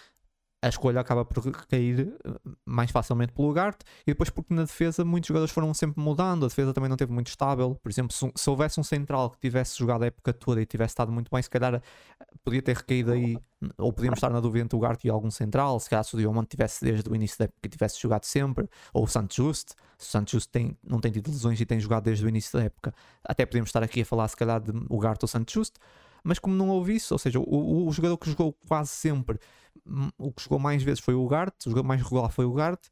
a 0.63 0.69
escolha 0.69 1.01
acaba 1.01 1.25
por 1.25 1.43
cair 1.67 2.15
eh, 2.25 2.31
mais 2.65 2.91
facilmente 2.91 3.33
pelo 3.33 3.51
Ugarte 3.51 3.85
e 4.07 4.13
depois 4.13 4.31
porque 4.31 4.55
na 4.55 4.63
defesa 4.63 5.05
muitos 5.05 5.29
jogadores 5.29 5.53
foram 5.53 5.73
sempre 5.75 6.03
mudando, 6.03 6.45
a 6.45 6.49
defesa 6.49 6.73
também 6.73 6.89
não 6.89 6.97
teve 6.97 7.13
muito 7.13 7.29
estável. 7.29 7.75
Por 7.83 7.91
exemplo, 7.91 8.13
se, 8.13 8.31
se 8.35 8.51
houvesse 8.51 8.81
um 8.81 8.83
central 8.83 9.31
que 9.31 9.39
tivesse 9.39 9.79
jogado 9.79 10.03
a 10.03 10.07
época 10.07 10.33
toda 10.33 10.61
e 10.61 10.67
tivesse 10.67 10.93
estado 10.93 11.13
muito 11.13 11.31
bem, 11.31 11.43
se 11.43 11.51
calhar 11.51 11.75
eh, 11.75 11.81
podia 12.43 12.63
ter 12.63 12.77
recaído 12.77 13.13
aí, 13.13 13.39
ou 13.79 13.93
podíamos 13.93 14.19
estar 14.19 14.31
na 14.31 14.41
dúvida 14.41 14.65
entre 14.65 14.77
o 14.77 14.79
Ugarte 14.79 15.07
e 15.07 15.11
algum 15.11 15.31
central. 15.31 15.79
Se 15.79 15.91
calhar 15.91 16.05
se 16.05 16.15
o 16.15 16.19
Diamante 16.19 16.49
tivesse 16.49 16.85
desde 16.85 17.09
o 17.09 17.15
início 17.15 17.39
da 17.39 17.45
época 17.45 17.69
tivesse 17.69 18.01
jogado 18.01 18.25
sempre, 18.25 18.69
ou 18.93 19.05
o 19.05 19.07
Santos 19.07 19.37
Just, 19.37 19.71
se 19.99 20.09
o 20.09 20.11
Santos 20.11 20.33
Just 20.33 20.51
tem, 20.51 20.77
não 20.83 21.01
tem 21.01 21.13
tido 21.13 21.31
lesões 21.31 21.61
e 21.61 21.67
tem 21.67 21.79
jogado 21.79 22.05
desde 22.05 22.25
o 22.25 22.29
início 22.29 22.59
da 22.59 22.65
época, 22.65 22.95
até 23.25 23.45
podíamos 23.45 23.69
estar 23.69 23.83
aqui 23.83 24.01
a 24.01 24.05
falar 24.05 24.27
se 24.29 24.37
calhar 24.37 24.61
de 24.61 24.73
Ugarte 24.89 25.25
ou 25.25 25.29
Santos 25.29 25.53
Just 25.53 25.75
mas 26.27 26.39
como 26.39 26.57
não 26.57 26.68
houve 26.68 26.97
isso, 26.97 27.14
ou 27.14 27.18
seja, 27.18 27.39
o, 27.39 27.87
o, 27.87 27.93
jogador 27.93 28.18
que 28.18 28.29
jogou 28.29 28.53
quase 28.66 28.91
sempre, 28.91 29.39
hum, 29.87 30.11
o 30.18 30.33
que 30.33 30.43
jogou 30.43 30.59
mais 30.59 30.83
vezes 30.83 31.01
foi 31.01 31.14
o 31.14 31.27
Gart, 31.27 31.55
o 31.66 31.70
jogador 31.70 31.87
mais 31.87 32.03
regular 32.03 32.31
foi 32.31 32.45
o 32.45 32.53
Gart, 32.53 32.87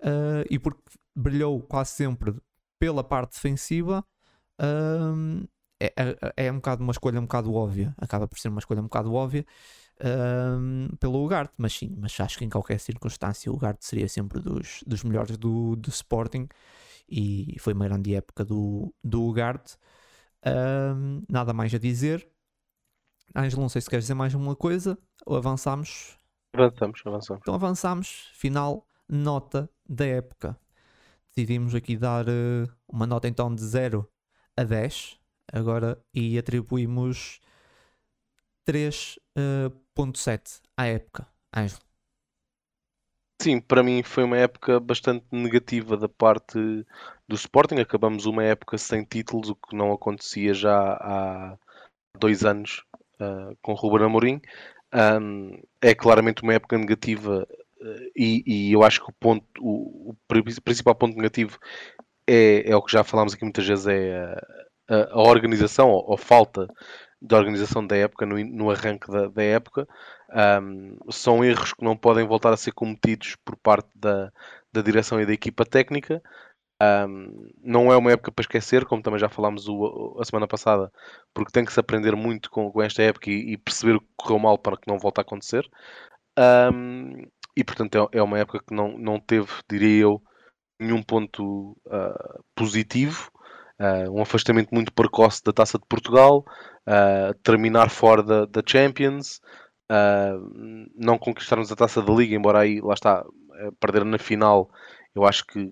uh, 0.00 0.46
e 0.48 0.58
porque 0.58 0.80
brilhou 1.14 1.60
quase 1.60 1.90
sempre 1.90 2.34
pela 2.78 3.02
parte 3.02 3.32
defensiva, 3.34 4.04
uh, 4.60 5.48
é, 5.80 5.92
é, 5.96 6.46
é, 6.46 6.52
um 6.52 6.56
bocado 6.56 6.82
uma 6.84 6.92
escolha 6.92 7.18
um 7.18 7.22
bocado 7.22 7.52
óbvia, 7.52 7.92
acaba 7.98 8.28
por 8.28 8.38
ser 8.38 8.48
uma 8.48 8.60
escolha 8.60 8.80
um 8.80 8.84
bocado 8.84 9.12
óbvia 9.12 9.44
uh, 10.00 10.96
pelo 10.98 11.24
Ugarte, 11.24 11.54
mas 11.58 11.72
sim, 11.72 11.96
mas 11.98 12.18
acho 12.20 12.38
que 12.38 12.44
em 12.44 12.48
qualquer 12.48 12.78
circunstância 12.78 13.50
o 13.50 13.56
Ugarte 13.56 13.84
seria 13.84 14.08
sempre 14.08 14.40
dos, 14.40 14.84
dos 14.86 15.02
melhores 15.02 15.36
do, 15.36 15.74
do 15.74 15.90
Sporting 15.90 16.48
e 17.08 17.56
foi 17.58 17.72
uma 17.72 17.86
grande 17.86 18.14
época 18.14 18.44
do, 18.44 18.94
do 19.02 19.24
Ugarte. 19.24 19.76
Uh, 20.44 21.24
nada 21.28 21.52
mais 21.52 21.72
a 21.74 21.78
dizer. 21.78 22.31
Ângelo, 23.34 23.62
não 23.62 23.68
sei 23.68 23.80
se 23.80 23.88
queres 23.88 24.04
dizer 24.04 24.14
mais 24.14 24.34
alguma 24.34 24.54
coisa 24.54 24.98
ou 25.24 25.36
avançamos? 25.36 26.18
Avançamos, 26.54 27.02
avançamos. 27.04 27.40
Então 27.42 27.54
avançamos, 27.54 28.30
final, 28.34 28.86
nota 29.08 29.70
da 29.88 30.06
época. 30.06 30.58
Decidimos 31.34 31.74
aqui 31.74 31.96
dar 31.96 32.28
uh, 32.28 32.70
uma 32.86 33.06
nota 33.06 33.26
então 33.26 33.54
de 33.54 33.62
0 33.62 34.06
a 34.56 34.64
10 34.64 35.18
agora 35.50 35.98
e 36.12 36.38
atribuímos 36.38 37.40
3.7 38.66 40.60
à 40.76 40.86
época. 40.86 41.26
Ângelo. 41.56 41.80
Sim, 43.40 43.60
para 43.60 43.82
mim 43.82 44.02
foi 44.02 44.22
uma 44.22 44.36
época 44.36 44.78
bastante 44.78 45.26
negativa 45.32 45.96
da 45.96 46.08
parte 46.08 46.58
do 47.26 47.34
Sporting. 47.34 47.80
Acabamos 47.80 48.24
uma 48.24 48.44
época 48.44 48.78
sem 48.78 49.04
títulos, 49.04 49.48
o 49.48 49.56
que 49.56 49.74
não 49.74 49.92
acontecia 49.92 50.54
já 50.54 50.92
há 50.92 51.58
dois 52.18 52.44
anos 52.44 52.84
uh, 53.22 53.56
com 53.62 53.74
Ruben 53.74 54.06
Amorim. 54.06 54.40
Um, 54.94 55.58
é 55.80 55.94
claramente 55.94 56.42
uma 56.42 56.54
época 56.54 56.76
negativa 56.76 57.46
uh, 57.80 58.10
e, 58.14 58.42
e, 58.46 58.72
eu 58.72 58.82
acho 58.82 59.02
que 59.02 59.10
o 59.10 59.14
ponto, 59.18 59.46
o, 59.58 60.10
o, 60.10 60.16
principal 60.62 60.94
ponto 60.94 61.16
negativo 61.16 61.58
é, 62.26 62.70
é, 62.70 62.76
o 62.76 62.82
que 62.82 62.92
já 62.92 63.02
falámos 63.02 63.34
aqui 63.34 63.44
muitas 63.44 63.66
vezes, 63.66 63.86
é 63.86 64.14
a, 64.88 64.94
a, 64.94 65.12
a 65.12 65.22
organização 65.22 65.88
ou, 65.90 66.10
ou, 66.10 66.16
falta 66.16 66.68
de 67.20 67.34
organização 67.34 67.86
da 67.86 67.96
época, 67.96 68.26
no, 68.26 68.38
no 68.44 68.70
arranque 68.70 69.10
da, 69.10 69.28
da 69.28 69.42
época. 69.42 69.86
Um, 70.62 70.96
são 71.10 71.44
erros 71.44 71.72
que 71.72 71.84
não 71.84 71.96
podem 71.96 72.26
voltar 72.26 72.52
a 72.52 72.56
ser 72.56 72.72
cometidos 72.72 73.36
por 73.44 73.56
parte 73.56 73.90
da, 73.94 74.32
da 74.72 74.82
direção 74.82 75.20
e 75.20 75.26
da 75.26 75.32
equipa 75.32 75.64
técnica. 75.64 76.22
Um, 76.82 77.48
não 77.62 77.92
é 77.92 77.96
uma 77.96 78.10
época 78.10 78.32
para 78.32 78.42
esquecer, 78.42 78.84
como 78.84 79.02
também 79.02 79.20
já 79.20 79.28
falámos 79.28 79.68
o, 79.68 80.16
a 80.18 80.24
semana 80.24 80.48
passada, 80.48 80.90
porque 81.32 81.52
tem 81.52 81.64
que 81.64 81.72
se 81.72 81.78
aprender 81.78 82.16
muito 82.16 82.50
com, 82.50 82.72
com 82.72 82.82
esta 82.82 83.02
época 83.02 83.30
e, 83.30 83.52
e, 83.52 83.56
perceber 83.56 83.96
o 83.96 84.00
que 84.00 84.06
correu 84.16 84.38
mal 84.40 84.58
para 84.58 84.76
que 84.76 84.90
não 84.90 84.98
volte 84.98 85.18
a 85.18 85.22
acontecer. 85.22 85.68
Um, 86.36 87.24
e 87.56 87.62
portanto 87.62 88.08
é, 88.12 88.18
é, 88.18 88.22
uma 88.22 88.38
época 88.38 88.60
que 88.66 88.74
não, 88.74 88.98
não 88.98 89.20
teve, 89.20 89.48
diria 89.70 90.02
eu, 90.02 90.22
nenhum 90.80 91.02
ponto 91.02 91.76
uh, 91.86 92.42
positivo. 92.56 93.30
Uh, 93.78 94.10
um 94.10 94.22
afastamento 94.22 94.70
muito 94.72 94.92
precoce 94.92 95.42
da 95.44 95.52
Taça 95.52 95.78
de 95.78 95.86
Portugal, 95.86 96.44
uh, 96.88 97.34
terminar 97.44 97.90
fora 97.90 98.22
da, 98.22 98.44
da 98.46 98.62
Champions, 98.66 99.40
não 100.94 101.18
conquistarmos 101.18 101.70
a 101.70 101.76
Taça 101.76 102.00
da 102.00 102.12
Liga, 102.14 102.34
embora 102.34 102.60
aí, 102.60 102.80
lá 102.80 102.94
está, 102.94 103.22
perder 103.78 104.06
na 104.06 104.16
final, 104.16 104.70
eu 105.14 105.24
acho 105.24 105.44
que 105.44 105.70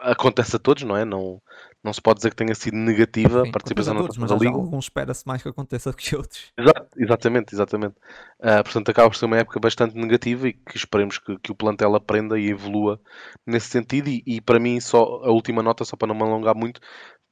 acontece 0.00 0.56
a 0.56 0.58
todos, 0.58 0.82
não 0.82 0.96
é? 0.96 1.04
Não, 1.04 1.40
não 1.82 1.92
se 1.92 2.00
pode 2.00 2.18
dizer 2.18 2.30
que 2.30 2.36
tenha 2.36 2.54
sido 2.54 2.76
negativa 2.76 3.42
Sim, 3.42 3.48
a 3.48 3.52
participação 3.52 3.94
na 3.94 4.00
todos, 4.00 4.16
da 4.16 4.36
Liga. 4.36 4.50
alguns 4.50 4.86
espera-se 4.86 5.26
mais 5.26 5.42
que 5.42 5.48
aconteça 5.48 5.90
do 5.90 5.96
que 5.96 6.16
outros. 6.16 6.52
Exato, 6.58 6.88
exatamente, 6.96 7.54
exatamente. 7.54 7.94
Uh, 8.40 8.62
portanto, 8.64 8.90
acaba 8.90 9.08
por 9.08 9.16
ser 9.16 9.26
uma 9.26 9.38
época 9.38 9.60
bastante 9.60 9.96
negativa 9.96 10.48
e 10.48 10.52
que 10.52 10.76
esperemos 10.76 11.18
que, 11.18 11.38
que 11.38 11.52
o 11.52 11.54
plantel 11.54 11.94
aprenda 11.94 12.38
e 12.38 12.50
evolua 12.50 13.00
nesse 13.46 13.68
sentido. 13.68 14.08
E, 14.08 14.22
e, 14.26 14.40
para 14.40 14.58
mim, 14.58 14.80
só 14.80 15.22
a 15.24 15.30
última 15.30 15.62
nota, 15.62 15.84
só 15.84 15.96
para 15.96 16.08
não 16.08 16.14
me 16.14 16.22
alongar 16.22 16.54
muito, 16.54 16.80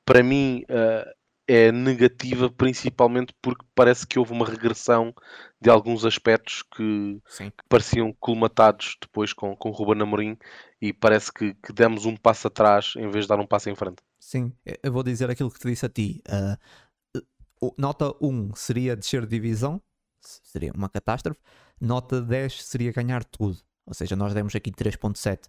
para 0.04 0.22
mim 0.22 0.64
uh, 0.70 1.10
é 1.46 1.70
negativa 1.70 2.50
principalmente 2.50 3.34
porque 3.42 3.64
parece 3.74 4.06
que 4.06 4.18
houve 4.18 4.32
uma 4.32 4.46
regressão 4.46 5.14
de 5.60 5.68
alguns 5.68 6.04
aspectos 6.04 6.62
que, 6.62 7.20
que 7.38 7.52
pareciam 7.68 8.14
colmatados 8.18 8.96
depois 9.00 9.32
com, 9.32 9.54
com 9.56 9.68
o 9.68 9.72
Ruben 9.72 10.02
Amorim 10.02 10.38
e 10.84 10.92
parece 10.92 11.32
que, 11.32 11.54
que, 11.54 11.72
demos 11.72 12.04
um 12.04 12.14
passo 12.14 12.48
atrás 12.48 12.92
em 12.98 13.08
vez 13.08 13.24
de 13.24 13.28
dar 13.30 13.40
um 13.40 13.46
passo 13.46 13.70
em 13.70 13.74
frente. 13.74 14.02
Sim, 14.20 14.52
eu 14.82 14.92
vou 14.92 15.02
dizer 15.02 15.30
aquilo 15.30 15.50
que 15.50 15.58
te 15.58 15.68
disse 15.68 15.86
a 15.86 15.88
ti. 15.88 16.22
Uh, 16.28 17.72
nota 17.78 18.14
1 18.20 18.54
seria 18.54 18.94
descer 18.94 19.22
de 19.22 19.28
divisão, 19.28 19.80
seria 20.20 20.72
uma 20.74 20.90
catástrofe. 20.90 21.40
Nota 21.80 22.20
10 22.20 22.62
seria 22.66 22.92
ganhar 22.92 23.24
tudo. 23.24 23.56
Ou 23.86 23.94
seja, 23.94 24.14
nós 24.14 24.34
demos 24.34 24.54
aqui 24.54 24.70
3.7. 24.70 25.46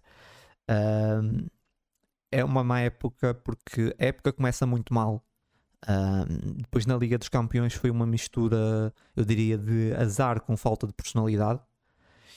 Uh, 0.70 1.46
é 2.32 2.42
uma 2.42 2.64
má 2.64 2.80
época 2.80 3.34
porque 3.34 3.94
a 4.00 4.06
época 4.06 4.32
começa 4.32 4.64
muito 4.64 4.94
mal 4.94 5.22
Uh, 5.82 6.54
depois 6.56 6.84
na 6.84 6.96
Liga 6.96 7.16
dos 7.16 7.28
Campeões 7.28 7.74
foi 7.74 7.90
uma 7.90 8.06
mistura, 8.06 8.92
eu 9.14 9.24
diria, 9.24 9.56
de 9.56 9.94
azar 9.94 10.40
com 10.40 10.56
falta 10.56 10.84
de 10.86 10.92
personalidade. 10.92 11.60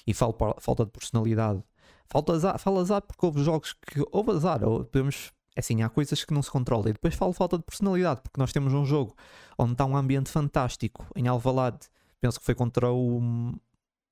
E 0.06 0.14
falo 0.14 0.36
falta 0.60 0.86
de 0.86 0.92
personalidade. 0.92 1.64
Falta 2.12 2.34
azar, 2.34 2.58
falo 2.58 2.80
azar 2.80 3.02
porque 3.02 3.26
houve 3.26 3.44
jogos 3.44 3.74
que 3.74 4.04
houve 4.12 4.32
azar, 4.32 4.64
ou 4.64 4.84
podemos. 4.84 5.32
É 5.56 5.60
assim, 5.60 5.82
há 5.82 5.90
coisas 5.90 6.24
que 6.24 6.34
não 6.34 6.42
se 6.42 6.50
controlam. 6.50 6.90
E 6.90 6.94
depois 6.94 7.16
falo 7.16 7.34
falta 7.34 7.58
de 7.58 7.64
personalidade, 7.64 8.22
porque 8.22 8.40
nós 8.40 8.52
temos 8.52 8.74
um 8.74 8.86
jogo 8.86 9.16
onde 9.58 9.74
está 9.74 9.86
um 9.86 9.96
ambiente 9.96 10.30
fantástico 10.30 11.06
em 11.16 11.28
Alvalade. 11.28 11.88
Penso 12.22 12.40
que 12.40 12.46
foi 12.46 12.56
contra 12.56 12.92
o 12.92 13.54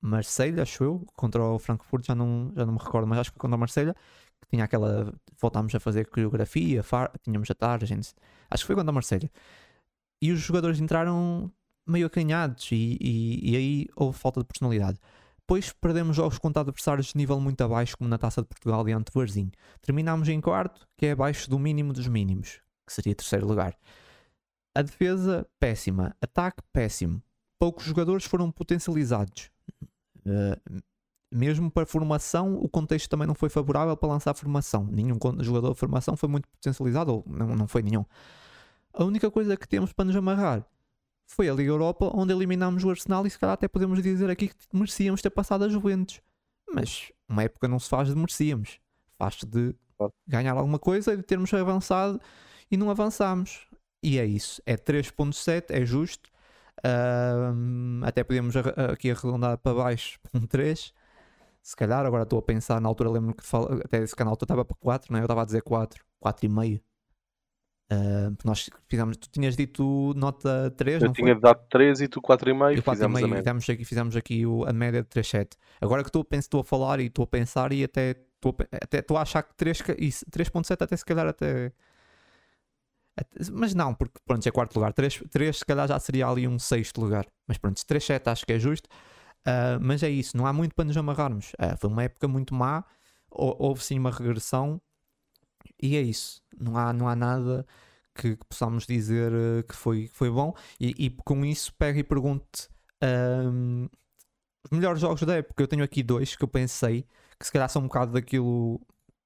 Marseille, 0.00 0.60
acho 0.60 0.84
eu, 0.84 1.06
contra 1.16 1.42
o 1.42 1.58
Frankfurt, 1.58 2.06
já 2.06 2.14
não, 2.14 2.52
já 2.54 2.64
não 2.64 2.74
me 2.74 2.78
recordo, 2.78 3.06
mas 3.06 3.18
acho 3.18 3.30
que 3.30 3.36
foi 3.36 3.40
contra 3.40 3.56
o 3.56 3.58
Marseille, 3.58 3.94
que 4.40 4.48
tinha 4.50 4.64
aquela. 4.64 5.12
Voltámos 5.40 5.74
a 5.74 5.80
fazer 5.80 6.06
coreografia, 6.06 6.82
far, 6.82 7.10
tínhamos 7.22 7.50
a 7.50 7.54
tarde. 7.54 7.92
Acho 7.94 8.62
que 8.62 8.66
foi 8.66 8.76
contra 8.76 8.90
a 8.90 8.92
Marseille. 8.92 9.30
E 10.20 10.32
os 10.32 10.40
jogadores 10.40 10.80
entraram 10.80 11.50
meio 11.86 12.06
acanhados 12.06 12.70
e, 12.70 12.98
e, 13.00 13.52
e, 13.52 13.56
aí 13.56 13.86
houve 13.96 14.18
falta 14.18 14.40
de 14.40 14.46
personalidade. 14.46 14.98
Depois 15.48 15.72
perdemos 15.72 16.14
jogos 16.14 16.36
contra 16.36 16.60
adversários 16.60 17.06
de 17.06 17.16
nível 17.16 17.40
muito 17.40 17.58
abaixo, 17.62 17.96
como 17.96 18.10
na 18.10 18.18
Taça 18.18 18.42
de 18.42 18.48
Portugal 18.48 18.84
diante 18.84 19.10
do 19.10 19.18
Varzim. 19.18 19.50
Terminámos 19.80 20.28
em 20.28 20.42
quarto, 20.42 20.86
que 20.94 21.06
é 21.06 21.12
abaixo 21.12 21.48
do 21.48 21.58
mínimo 21.58 21.90
dos 21.94 22.06
mínimos, 22.06 22.60
que 22.86 22.92
seria 22.92 23.14
terceiro 23.14 23.46
lugar. 23.46 23.74
A 24.74 24.82
defesa, 24.82 25.48
péssima. 25.58 26.14
Ataque, 26.20 26.62
péssimo. 26.70 27.22
Poucos 27.58 27.86
jogadores 27.86 28.26
foram 28.26 28.50
potencializados. 28.50 29.50
Uh, 30.18 30.82
mesmo 31.32 31.70
para 31.70 31.86
formação, 31.86 32.56
o 32.56 32.68
contexto 32.68 33.08
também 33.08 33.26
não 33.26 33.34
foi 33.34 33.48
favorável 33.48 33.96
para 33.96 34.10
lançar 34.10 34.34
formação. 34.34 34.84
Nenhum 34.84 35.18
jogador 35.40 35.72
de 35.72 35.78
formação 35.78 36.14
foi 36.14 36.28
muito 36.28 36.46
potencializado, 36.46 37.10
ou 37.10 37.24
não, 37.26 37.56
não 37.56 37.66
foi 37.66 37.80
nenhum. 37.80 38.04
A 38.92 39.02
única 39.02 39.30
coisa 39.30 39.56
que 39.56 39.66
temos 39.66 39.94
para 39.94 40.04
nos 40.04 40.14
amarrar 40.14 40.62
foi 41.28 41.48
a 41.48 41.54
Liga 41.54 41.70
Europa, 41.70 42.10
onde 42.12 42.32
eliminámos 42.32 42.82
o 42.82 42.90
Arsenal 42.90 43.26
e 43.26 43.30
se 43.30 43.38
calhar 43.38 43.54
até 43.54 43.68
podemos 43.68 44.02
dizer 44.02 44.28
aqui 44.30 44.48
que 44.48 44.54
merecíamos 44.72 45.22
ter 45.22 45.30
passado 45.30 45.64
a 45.64 45.68
Juventus. 45.68 46.20
Mas 46.72 47.12
uma 47.28 47.44
época 47.44 47.68
não 47.68 47.78
se 47.78 47.88
faz 47.88 48.08
de 48.08 48.16
merecíamos. 48.16 48.80
Faz-se 49.16 49.46
de 49.46 49.74
ganhar 50.26 50.56
alguma 50.56 50.78
coisa 50.78 51.12
e 51.12 51.16
de 51.16 51.22
termos 51.22 51.52
avançado 51.54 52.20
e 52.70 52.76
não 52.76 52.90
avançámos. 52.90 53.66
E 54.02 54.18
é 54.18 54.24
isso. 54.24 54.60
É 54.64 54.76
3.7, 54.76 55.66
é 55.70 55.84
justo. 55.84 56.30
Uh, 56.78 58.04
até 58.04 58.24
podemos 58.24 58.54
aqui 58.56 59.10
arredondar 59.10 59.58
para 59.58 59.74
baixo 59.74 60.18
um 60.32 60.46
3 60.46 60.92
se 61.68 61.76
calhar, 61.76 62.06
agora 62.06 62.22
estou 62.22 62.38
a 62.38 62.42
pensar, 62.42 62.80
na 62.80 62.88
altura 62.88 63.10
lembro-me 63.10 63.34
que 63.34 63.44
fala, 63.44 63.82
até 63.84 63.98
esse 64.02 64.16
canal 64.16 64.32
estava 64.32 64.64
para 64.64 64.76
4, 64.76 65.12
não 65.12 65.18
é? 65.18 65.20
Eu 65.20 65.26
estava 65.26 65.42
a 65.42 65.44
dizer 65.44 65.60
4, 65.60 66.02
4,5. 66.24 66.80
Uh, 67.90 68.36
nós 68.44 68.68
fizemos, 68.86 69.16
tu 69.16 69.30
tinhas 69.30 69.56
dito 69.56 70.12
nota 70.14 70.70
3, 70.76 71.02
Eu 71.02 71.12
tinha 71.12 71.32
foi? 71.32 71.40
dado 71.40 71.66
3 71.70 72.02
e 72.02 72.08
tu 72.08 72.20
4,5 72.20 72.76
e 72.76 72.82
fizemos, 72.82 73.22
a 73.22 73.36
fizemos 73.36 73.70
aqui, 73.70 73.84
fizemos 73.84 74.16
aqui 74.16 74.46
o, 74.46 74.64
a 74.64 74.72
média 74.74 75.02
de 75.02 75.08
3,7. 75.08 75.52
Agora 75.80 76.02
que 76.02 76.10
estou 76.10 76.26
a, 76.30 76.36
estou 76.36 76.60
a 76.60 76.64
falar 76.64 77.00
e 77.00 77.06
estou 77.06 77.22
a 77.22 77.26
pensar 77.26 77.72
e 77.72 77.82
até 77.82 78.10
estou 78.10 78.54
a, 78.60 78.76
até 78.76 78.98
estou 78.98 79.16
a 79.16 79.22
achar 79.22 79.42
que 79.42 79.54
3.7 79.54 80.82
até 80.82 80.96
se 80.96 81.04
calhar 81.04 81.26
até, 81.26 81.72
até, 83.16 83.50
Mas 83.50 83.72
não, 83.72 83.94
porque 83.94 84.20
pronto, 84.26 84.46
é 84.46 84.50
quarto 84.52 84.76
lugar. 84.76 84.92
3, 84.92 85.22
3 85.30 85.56
se 85.56 85.64
calhar 85.64 85.88
já 85.88 85.98
seria 85.98 86.28
ali 86.28 86.46
um 86.46 86.58
sexto 86.58 87.00
lugar. 87.00 87.26
Mas 87.46 87.56
pronto, 87.56 87.78
3,7 87.78 88.30
acho 88.30 88.44
que 88.44 88.52
é 88.52 88.58
justo. 88.58 88.86
Uh, 89.46 89.80
mas 89.80 90.02
é 90.02 90.10
isso, 90.10 90.36
não 90.36 90.46
há 90.46 90.52
muito 90.52 90.74
para 90.74 90.84
nos 90.84 90.96
amarrarmos. 90.96 91.52
Uh, 91.54 91.74
foi 91.78 91.88
uma 91.88 92.02
época 92.02 92.28
muito 92.28 92.54
má, 92.54 92.84
houve 93.30 93.82
sim 93.82 93.98
uma 93.98 94.10
regressão 94.10 94.78
e 95.80 95.96
é 95.96 96.00
isso. 96.00 96.42
Não 96.58 96.76
há, 96.76 96.92
não 96.92 97.08
há 97.08 97.16
nada 97.16 97.66
que, 98.14 98.36
que 98.36 98.44
possamos 98.46 98.86
dizer 98.86 99.32
uh, 99.32 99.62
que 99.62 99.74
foi, 99.74 100.08
que 100.08 100.16
foi 100.16 100.30
bom. 100.30 100.54
E, 100.80 100.94
e, 101.06 101.10
com 101.10 101.44
isso 101.44 101.72
pego 101.74 101.98
e 101.98 102.04
pergunto 102.04 102.68
os 104.64 104.70
melhores 104.76 105.00
jogos 105.00 105.22
da 105.22 105.36
época. 105.36 105.62
Eu 105.62 105.68
tenho 105.68 105.84
aqui 105.84 106.02
dois 106.02 106.34
que 106.34 106.42
eu 106.42 106.48
pensei 106.48 107.06
que 107.38 107.46
se 107.46 107.52
calhar 107.52 107.68
são 107.68 107.82
um 107.82 107.86
bocado 107.86 108.12
daquilo 108.12 108.80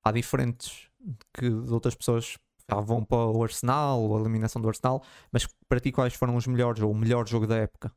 há 0.05 0.13
diferentes 0.13 0.89
que 1.33 1.49
de 1.49 1.73
outras 1.73 1.95
pessoas 1.95 2.37
vão 2.85 3.05
para 3.05 3.27
o 3.27 3.43
Arsenal 3.43 4.03
ou 4.03 4.17
a 4.17 4.21
eliminação 4.21 4.61
do 4.61 4.69
Arsenal, 4.69 5.03
mas 5.31 5.47
para 5.69 5.81
ti 5.81 5.93
quais 5.93 6.15
foram 6.15 6.37
os 6.37 6.47
melhores 6.47 6.83
ou 6.83 6.91
o 6.91 6.95
melhor 6.95 7.27
jogo 7.29 7.47
da 7.47 7.57
época? 7.57 7.93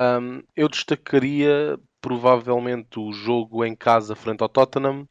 Um, 0.00 0.42
eu 0.56 0.68
destacaria 0.68 1.78
provavelmente 2.00 2.98
o 2.98 3.12
jogo 3.12 3.64
em 3.64 3.76
casa 3.76 4.16
frente 4.16 4.42
ao 4.42 4.48
Tottenham 4.48 5.08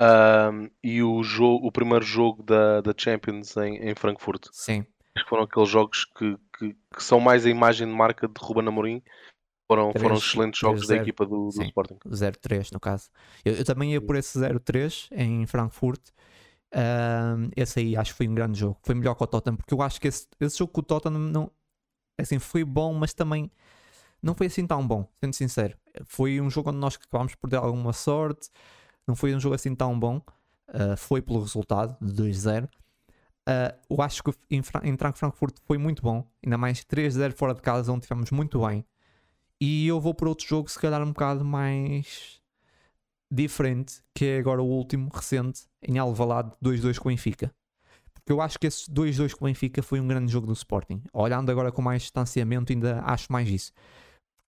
um, 0.00 0.68
e 0.82 1.02
o, 1.02 1.22
jogo, 1.22 1.66
o 1.66 1.72
primeiro 1.72 2.04
jogo 2.04 2.42
da, 2.42 2.80
da 2.80 2.94
Champions 2.96 3.56
em, 3.56 3.76
em 3.76 3.94
Frankfurt. 3.94 4.48
Sim. 4.52 4.84
Que 5.16 5.24
foram 5.28 5.44
aqueles 5.44 5.68
jogos 5.68 6.04
que, 6.04 6.36
que, 6.58 6.76
que, 6.94 7.02
são 7.02 7.20
mais 7.20 7.46
a 7.46 7.50
imagem 7.50 7.86
de 7.86 7.94
marca 7.94 8.26
de 8.26 8.34
Ruben 8.38 8.66
Amorim. 8.66 9.02
Foram, 9.66 9.92
3, 9.92 10.02
foram 10.02 10.16
excelentes 10.16 10.60
3, 10.60 10.72
jogos 10.72 10.86
0, 10.86 10.98
da 10.98 11.02
equipa 11.02 11.24
do, 11.24 11.48
do 11.48 11.62
Sporting. 11.62 11.98
0-3 12.06 12.72
no 12.72 12.80
caso. 12.80 13.08
Eu, 13.44 13.54
eu, 13.54 13.64
também 13.64 13.92
ia 13.92 14.00
por 14.00 14.16
esse 14.16 14.38
0-3 14.38 15.08
em 15.12 15.46
Frankfurt. 15.46 16.00
Um, 16.74 17.50
esse 17.56 17.78
aí 17.78 17.96
acho 17.96 18.10
que 18.12 18.16
foi 18.18 18.28
um 18.28 18.34
grande 18.34 18.58
jogo. 18.58 18.78
Foi 18.82 18.94
melhor 18.94 19.14
que 19.14 19.22
o 19.22 19.26
Tottenham, 19.26 19.56
porque 19.56 19.72
eu 19.72 19.80
acho 19.80 20.00
que 20.00 20.08
esse, 20.08 20.26
esse 20.40 20.58
jogo 20.58 20.72
com 20.72 20.80
o 20.80 20.84
Tottenham 20.84 21.18
não, 21.18 21.50
assim, 22.18 22.38
foi 22.38 22.64
bom, 22.64 22.92
mas 22.92 23.14
também 23.14 23.50
não 24.20 24.34
foi 24.34 24.48
assim 24.48 24.66
tão 24.66 24.86
bom, 24.86 25.08
sendo 25.20 25.34
sincero. 25.34 25.78
Foi 26.04 26.40
um 26.40 26.50
jogo 26.50 26.70
onde 26.70 26.78
nós 26.78 26.96
acabámos 26.96 27.34
por 27.36 27.48
ter 27.48 27.56
alguma 27.56 27.92
sorte, 27.92 28.50
não 29.06 29.14
foi 29.14 29.34
um 29.34 29.40
jogo 29.40 29.54
assim 29.54 29.74
tão 29.74 29.98
bom. 29.98 30.20
Uh, 30.68 30.96
foi 30.96 31.20
pelo 31.20 31.40
resultado 31.40 31.96
de 32.00 32.12
2-0. 32.22 32.64
Uh, 32.64 32.68
eu 33.90 34.00
acho 34.00 34.22
que 34.22 34.32
em, 34.50 34.62
em 34.82 34.96
Frankfurt 34.96 35.56
foi 35.66 35.76
muito 35.76 36.02
bom, 36.02 36.26
ainda 36.42 36.56
mais 36.56 36.80
3-0 36.80 37.32
fora 37.32 37.54
de 37.54 37.60
casa, 37.60 37.92
onde 37.92 38.02
tivemos 38.02 38.30
muito 38.30 38.66
bem. 38.66 38.84
E 39.60 39.86
eu 39.86 40.00
vou 40.00 40.14
para 40.14 40.28
outro 40.28 40.46
jogo, 40.46 40.68
se 40.70 40.78
calhar 40.78 41.02
um 41.02 41.12
bocado 41.12 41.44
mais 41.44 42.40
diferente, 43.30 44.02
que 44.14 44.24
é 44.24 44.38
agora 44.38 44.62
o 44.62 44.66
último, 44.66 45.10
recente, 45.12 45.62
em 45.82 45.98
Alvalade, 45.98 46.52
2-2 46.62 46.98
com 46.98 47.08
o 47.08 47.12
Benfica. 47.12 47.54
Porque 48.12 48.32
eu 48.32 48.40
acho 48.40 48.58
que 48.58 48.66
esse 48.66 48.90
2-2 48.90 49.34
com 49.34 49.44
o 49.44 49.48
Benfica 49.48 49.82
foi 49.82 50.00
um 50.00 50.08
grande 50.08 50.32
jogo 50.32 50.46
do 50.46 50.52
Sporting. 50.54 51.02
Olhando 51.12 51.50
agora 51.50 51.70
com 51.70 51.82
mais 51.82 52.02
distanciamento, 52.02 52.72
ainda 52.72 53.02
acho 53.04 53.30
mais 53.30 53.48
isso. 53.48 53.72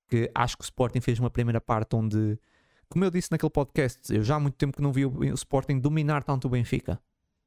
Porque 0.06 0.30
acho 0.34 0.56
que 0.56 0.62
o 0.62 0.64
Sporting 0.64 1.00
fez 1.00 1.18
uma 1.18 1.30
primeira 1.30 1.60
parte 1.60 1.94
onde, 1.94 2.38
como 2.88 3.04
eu 3.04 3.10
disse 3.10 3.30
naquele 3.30 3.50
podcast, 3.50 4.14
eu 4.14 4.22
já 4.22 4.36
há 4.36 4.40
muito 4.40 4.54
tempo 4.54 4.76
que 4.76 4.82
não 4.82 4.92
vi 4.92 5.04
o 5.06 5.34
Sporting 5.34 5.78
dominar 5.78 6.22
tanto 6.22 6.46
o 6.46 6.50
Benfica. 6.50 7.00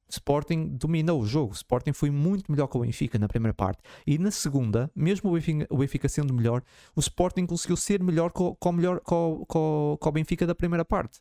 Sporting 0.09 0.69
dominou 0.69 1.21
o 1.21 1.25
jogo. 1.25 1.53
Sporting 1.53 1.93
foi 1.93 2.09
muito 2.09 2.51
melhor 2.51 2.67
que 2.67 2.75
o 2.77 2.81
Benfica 2.81 3.19
na 3.19 3.27
primeira 3.27 3.53
parte. 3.53 3.81
E 4.05 4.17
na 4.17 4.31
segunda, 4.31 4.91
mesmo 4.95 5.29
o 5.29 5.33
Benfica, 5.33 5.67
o 5.69 5.77
Benfica 5.77 6.09
sendo 6.09 6.33
melhor, 6.33 6.63
o 6.95 6.99
Sporting 6.99 7.45
conseguiu 7.45 7.77
ser 7.77 8.01
melhor 8.01 8.31
com, 8.31 8.57
o 8.59 10.11
Benfica 10.11 10.47
da 10.47 10.55
primeira 10.55 10.83
parte. 10.83 11.19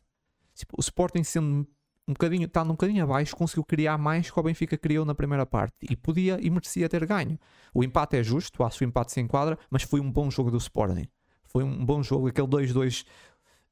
Tipo, 0.55 0.75
o 0.77 0.81
Sporting 0.81 1.23
sendo 1.23 1.67
um 2.07 2.13
bocadinho, 2.13 2.45
estando 2.45 2.69
um 2.69 2.73
bocadinho 2.73 3.03
abaixo, 3.03 3.35
conseguiu 3.35 3.63
criar 3.63 3.97
mais 3.99 4.31
que 4.31 4.39
o 4.39 4.43
Benfica 4.43 4.75
criou 4.75 5.05
na 5.05 5.13
primeira 5.13 5.45
parte. 5.45 5.75
E 5.87 5.95
podia 5.95 6.39
e 6.41 6.49
merecia 6.49 6.89
ter 6.89 7.05
ganho. 7.05 7.39
O 7.71 7.83
empate 7.83 8.17
é 8.17 8.23
justo, 8.23 8.63
acho 8.63 8.79
que 8.79 8.85
o 8.85 8.87
empate 8.87 9.11
se 9.11 9.21
enquadra, 9.21 9.57
mas 9.69 9.83
foi 9.83 9.99
um 9.99 10.11
bom 10.11 10.31
jogo 10.31 10.49
do 10.49 10.57
Sporting. 10.57 11.07
Foi 11.43 11.63
um 11.63 11.85
bom 11.85 12.01
jogo, 12.01 12.27
aquele 12.27 12.47
2-2. 12.47 13.05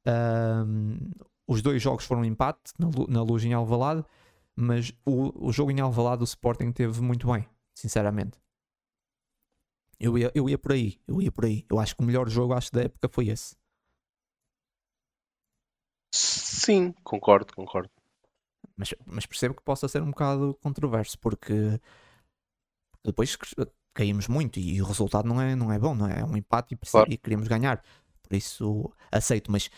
Um, 0.06 0.98
os 1.48 1.62
dois 1.62 1.82
jogos 1.82 2.06
foram 2.06 2.26
empate 2.26 2.74
na, 2.78 2.88
na 3.08 3.24
luz 3.24 3.43
em 3.43 3.54
Alvalade 3.54 4.04
mas 4.60 4.91
o, 5.06 5.48
o 5.50 5.54
jogo 5.54 5.70
em 5.70 5.80
Alvalade 5.80 6.24
o 6.24 6.26
Sporting 6.26 6.72
teve 6.72 7.00
muito 7.00 7.32
bem, 7.32 7.48
sinceramente. 7.76 8.41
Eu 10.00 10.18
ia, 10.18 10.32
eu 10.34 10.50
ia 10.50 10.58
por 10.58 10.72
aí, 10.72 11.00
eu 11.08 11.22
ia 11.22 11.32
por 11.32 11.45
aí. 11.45 11.64
Eu 11.70 11.80
acho 11.80 11.95
que 11.95 12.02
o 12.02 12.06
melhor 12.06 12.28
jogo 12.28 12.54
acho 12.54 12.72
da 12.74 12.82
época 12.82 13.08
foi 13.08 13.28
esse. 13.28 13.56
Sim, 16.12 16.91
concordo, 17.04 17.54
concordo. 17.54 17.91
Mas, 18.76 18.95
mas 19.06 19.28
percebo 19.28 19.54
que 19.54 19.62
possa 19.62 19.88
ser 19.88 20.02
um 20.02 20.10
bocado 20.10 20.58
controverso, 20.62 21.20
porque 21.20 21.80
depois 23.04 23.38
caímos 23.93 24.28
muito 24.28 24.60
e 24.60 24.82
o 24.82 24.86
resultado 24.86 25.28
não 25.28 25.39
é, 25.39 25.56
não 25.56 25.72
é 25.72 25.78
bom, 25.78 25.93
não 25.93 26.08
é? 26.08 26.22
É 26.22 26.26
um 26.26 26.36
empate 26.36 26.74
e, 26.74 26.78
claro. 26.78 27.12
e 27.12 27.18
queríamos 27.18 27.48
ganhar. 27.48 27.84
Por 28.28 28.36
isso 28.36 28.91
aceito, 29.11 29.51
mas 29.51 29.69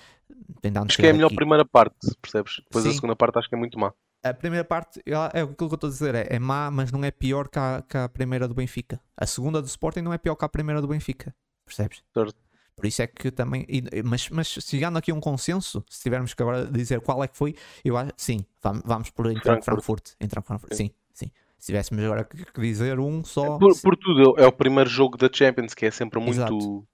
tentando. 0.61 0.87
Acho 0.87 0.97
que 0.97 1.05
é 1.05 1.11
a 1.11 1.13
melhor 1.13 1.27
aqui. 1.27 1.35
primeira 1.35 1.65
parte, 1.65 2.07
percebes? 2.21 2.61
Depois 2.63 2.83
Sim. 2.83 2.91
a 2.91 2.93
segunda 2.93 3.15
parte 3.15 3.39
acho 3.39 3.49
que 3.49 3.55
é 3.55 3.57
muito 3.57 3.77
má 3.77 3.93
a 4.23 4.33
primeira 4.33 4.65
parte 4.65 5.01
é 5.05 5.41
aquilo 5.41 5.55
que 5.55 5.63
eu 5.63 5.75
estou 5.75 5.87
a 5.87 5.91
dizer, 5.91 6.15
é, 6.15 6.27
é 6.29 6.39
má, 6.39 6.69
mas 6.69 6.91
não 6.91 7.03
é 7.03 7.11
pior 7.11 7.47
que 7.47 7.57
a, 7.57 7.83
que 7.87 7.97
a 7.97 8.09
primeira 8.09 8.47
do 8.47 8.53
Benfica. 8.53 8.99
A 9.15 9.25
segunda 9.25 9.61
do 9.61 9.67
Sporting 9.67 10.01
não 10.01 10.13
é 10.13 10.17
pior 10.17 10.35
que 10.35 10.43
a 10.43 10.49
primeira 10.49 10.81
do 10.81 10.87
Benfica, 10.87 11.33
percebes? 11.65 12.03
Certo. 12.13 12.35
Por 12.75 12.85
isso 12.85 13.01
é 13.01 13.07
que 13.07 13.29
também. 13.29 13.65
Mas, 14.05 14.29
mas 14.29 14.47
chegando 14.47 14.97
aqui 14.97 15.11
a 15.11 15.13
um 15.13 15.19
consenso, 15.19 15.83
se 15.89 16.01
tivermos 16.01 16.33
que 16.33 16.41
agora 16.41 16.65
dizer 16.65 17.01
qual 17.01 17.21
é 17.23 17.27
que 17.27 17.35
foi, 17.35 17.53
eu 17.83 17.97
acho. 17.97 18.11
Sim, 18.15 18.45
vamos, 18.61 18.83
vamos 18.85 19.09
por 19.09 19.29
entrar 19.29 19.61
Frankfurt. 19.61 20.11
Entrar 20.19 20.41
Frankfurt. 20.41 20.73
Sim, 20.73 20.91
sim. 21.11 21.29
Se 21.57 21.67
tivéssemos 21.67 22.03
agora 22.05 22.23
que 22.23 22.61
dizer 22.61 22.97
um 22.97 23.21
só. 23.21 23.57
Por, 23.57 23.77
por, 23.81 23.97
tudo, 23.97 24.35
é 24.37 24.47
o 24.47 24.51
primeiro 24.51 24.89
jogo 24.89 25.17
da 25.17 25.29
Champions, 25.31 25.73
que 25.73 25.87
é 25.87 25.91
sempre 25.91 26.21
muito, 26.21 26.87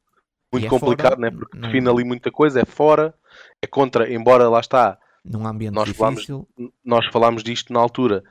muito 0.59 0.67
é 0.67 0.69
complicado, 0.69 1.15
fora, 1.15 1.21
né? 1.21 1.31
porque 1.31 1.57
não... 1.57 1.67
define 1.69 1.89
ali 1.89 2.03
muita 2.03 2.31
coisa, 2.31 2.61
é 2.61 2.65
fora, 2.65 3.13
é 3.61 3.67
contra, 3.67 4.11
embora 4.11 4.49
lá 4.49 4.59
está, 4.59 4.97
num 5.25 5.47
ambiente 5.47 5.73
nós 5.73 5.87
difícil. 5.87 6.47
Falámos, 6.55 6.73
nós 6.83 7.05
falámos 7.07 7.43
disto 7.43 7.73
na 7.73 7.79
altura. 7.79 8.23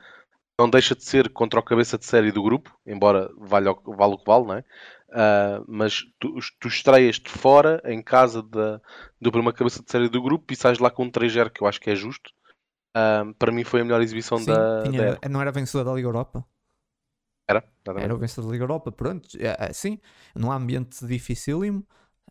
Não 0.57 0.69
deixa 0.69 0.95
de 0.95 1.03
ser 1.03 1.29
contra 1.33 1.59
o 1.59 1.63
cabeça 1.63 1.97
de 1.97 2.05
série 2.05 2.31
do 2.31 2.41
grupo, 2.41 2.73
embora 2.87 3.29
valha, 3.37 3.75
vale 3.85 4.13
o 4.13 4.17
que 4.17 4.25
vale, 4.25 4.45
não 4.45 4.53
é? 4.53 4.63
Uh, 5.09 5.65
mas 5.67 6.03
tu, 6.17 6.33
tu 6.59 6.67
estreias-te 6.69 7.29
fora, 7.29 7.81
em 7.83 8.01
casa 8.01 8.41
da, 8.41 8.81
do 9.19 9.31
primeiro 9.31 9.57
cabeça 9.57 9.83
de 9.83 9.91
série 9.91 10.07
do 10.07 10.21
grupo 10.21 10.53
e 10.53 10.55
sais 10.55 10.79
lá 10.79 10.89
com 10.89 11.03
um 11.03 11.11
3-0, 11.11 11.49
que 11.49 11.61
eu 11.61 11.67
acho 11.67 11.81
que 11.81 11.89
é 11.89 11.95
justo. 11.95 12.31
Uh, 12.95 13.33
para 13.33 13.51
mim 13.51 13.65
foi 13.65 13.81
a 13.81 13.83
melhor 13.83 14.01
exibição 14.01 14.37
Sim, 14.37 14.45
da, 14.45 14.83
tinha, 14.83 15.15
da... 15.15 15.29
Não 15.29 15.41
era 15.41 15.51
vencedor 15.51 15.83
da 15.83 15.93
Liga 15.93 16.07
Europa? 16.07 16.45
Era, 17.47 17.63
era 17.97 18.15
o 18.15 18.17
vencedor 18.17 18.47
da 18.47 18.53
Liga 18.53 18.63
Europa, 18.63 18.91
pronto. 18.93 19.27
É, 19.37 19.67
é, 19.69 19.73
sim, 19.73 19.99
num 20.33 20.51
ambiente 20.51 21.05
dificílimo 21.05 21.85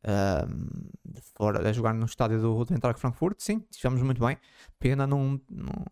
uh, 0.04 1.20
fora, 1.34 1.68
a 1.68 1.72
jogar 1.72 1.94
no 1.94 2.06
estádio 2.06 2.40
do, 2.40 2.64
do 2.64 2.74
Eintracht 2.74 3.00
Frankfurt, 3.00 3.40
sim, 3.40 3.64
estivemos 3.70 4.02
muito 4.02 4.24
bem. 4.24 4.38
Pena 4.78 5.06
não, 5.06 5.40
não, 5.50 5.84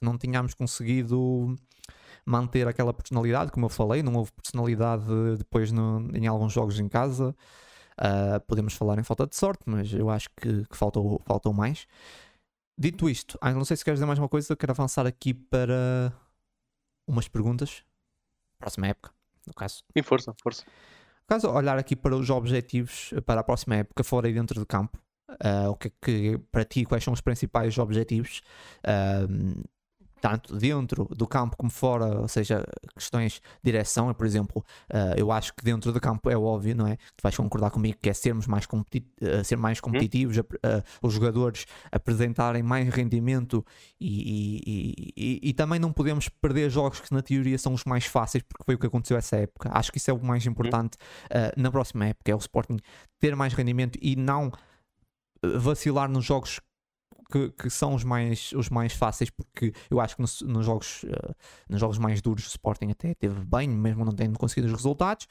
não 0.00 0.18
tínhamos 0.18 0.54
conseguido 0.54 1.56
manter 2.26 2.66
aquela 2.66 2.92
personalidade, 2.92 3.52
como 3.52 3.66
eu 3.66 3.70
falei, 3.70 4.02
não 4.02 4.14
houve 4.14 4.32
personalidade 4.32 5.04
depois 5.38 5.70
no, 5.70 6.10
em 6.14 6.26
alguns 6.26 6.52
jogos 6.52 6.78
em 6.78 6.88
casa. 6.88 7.34
Uh, 7.94 8.40
podemos 8.48 8.74
falar 8.74 8.98
em 8.98 9.04
falta 9.04 9.26
de 9.26 9.36
sorte, 9.36 9.62
mas 9.66 9.92
eu 9.92 10.10
acho 10.10 10.28
que, 10.36 10.64
que 10.66 10.76
faltou, 10.76 11.20
faltou 11.24 11.52
mais. 11.52 11.86
Dito 12.76 13.08
isto, 13.08 13.38
ah, 13.40 13.52
não 13.52 13.64
sei 13.64 13.76
se 13.76 13.84
queres 13.84 13.98
dizer 13.98 14.06
mais 14.06 14.18
uma 14.18 14.28
coisa, 14.28 14.56
quero 14.56 14.72
avançar 14.72 15.06
aqui 15.06 15.32
para 15.32 16.12
umas 17.06 17.28
perguntas. 17.28 17.84
Próxima 18.58 18.88
época, 18.88 19.12
no 19.46 19.54
caso. 19.54 19.84
Sim, 19.96 20.02
força, 20.02 20.34
força. 20.42 20.64
Caso 21.26 21.50
olhar 21.50 21.78
aqui 21.78 21.96
para 21.96 22.14
os 22.14 22.28
objetivos 22.30 23.14
para 23.24 23.40
a 23.40 23.44
próxima 23.44 23.76
época, 23.76 24.04
fora 24.04 24.28
e 24.28 24.32
dentro 24.34 24.60
do 24.60 24.66
campo, 24.66 24.98
uh, 25.30 25.70
o 25.70 25.76
que 25.76 25.88
é 25.88 25.92
que 26.02 26.38
para 26.52 26.64
ti, 26.64 26.84
quais 26.84 27.02
são 27.02 27.14
os 27.14 27.20
principais 27.20 27.78
objetivos? 27.78 28.42
Uh, 28.86 29.64
tanto 30.24 30.56
dentro 30.56 31.04
do 31.14 31.26
campo 31.26 31.54
como 31.54 31.70
fora, 31.70 32.22
ou 32.22 32.28
seja, 32.28 32.64
questões 32.94 33.42
de 33.62 33.70
direção, 33.70 34.14
por 34.14 34.24
exemplo, 34.24 34.64
uh, 34.90 35.12
eu 35.18 35.30
acho 35.30 35.52
que 35.52 35.62
dentro 35.62 35.92
do 35.92 36.00
campo 36.00 36.30
é 36.30 36.34
óbvio, 36.36 36.74
não 36.74 36.86
é? 36.86 36.96
Tu 36.96 37.22
vais 37.22 37.36
concordar 37.36 37.70
comigo 37.70 37.98
que 38.00 38.08
é 38.08 38.14
sermos 38.14 38.46
mais, 38.46 38.64
competi 38.64 39.06
uh, 39.20 39.44
ser 39.44 39.56
mais 39.56 39.82
competitivos, 39.82 40.38
uh, 40.38 40.42
os 41.02 41.12
jogadores 41.12 41.66
apresentarem 41.92 42.62
mais 42.62 42.88
rendimento 42.88 43.62
e, 44.00 44.62
e, 44.66 45.12
e, 45.14 45.40
e, 45.50 45.52
também 45.52 45.78
não 45.78 45.92
podemos 45.92 46.30
perder 46.30 46.70
jogos 46.70 47.00
que 47.00 47.12
na 47.12 47.20
teoria 47.20 47.58
são 47.58 47.74
os 47.74 47.84
mais 47.84 48.06
fáceis, 48.06 48.42
porque 48.42 48.64
foi 48.64 48.76
o 48.76 48.78
que 48.78 48.86
aconteceu 48.86 49.18
essa 49.18 49.36
época. 49.36 49.68
Acho 49.74 49.92
que 49.92 49.98
isso 49.98 50.10
é 50.10 50.14
o 50.14 50.24
mais 50.24 50.46
importante 50.46 50.96
na 51.54 51.70
próxima 51.70 52.06
época, 52.06 52.32
é 52.32 52.34
o 52.34 52.38
Sporting 52.38 52.78
ter 53.20 53.36
mais 53.36 53.52
rendimento 53.52 53.98
e 54.00 54.16
não 54.16 54.50
vacilar 55.42 56.08
nos 56.08 56.24
jogos 56.24 56.60
que, 57.34 57.50
que, 57.50 57.70
são 57.70 57.94
os 57.94 58.04
mais, 58.04 58.52
os 58.52 58.68
mais 58.68 58.92
fáceis, 58.92 59.28
porque 59.28 59.72
eu 59.90 60.00
acho 60.00 60.14
que 60.14 60.22
nos, 60.22 60.40
nos 60.42 60.64
jogos, 60.64 61.02
uh, 61.02 61.34
nos 61.68 61.80
jogos 61.80 61.98
mais 61.98 62.22
duros 62.22 62.46
o 62.46 62.48
Sporting 62.48 62.92
até 62.92 63.12
teve 63.12 63.44
bem, 63.44 63.68
mesmo 63.68 64.04
não 64.04 64.12
tendo 64.12 64.38
conseguido 64.38 64.68
os 64.68 64.72
resultados. 64.72 65.26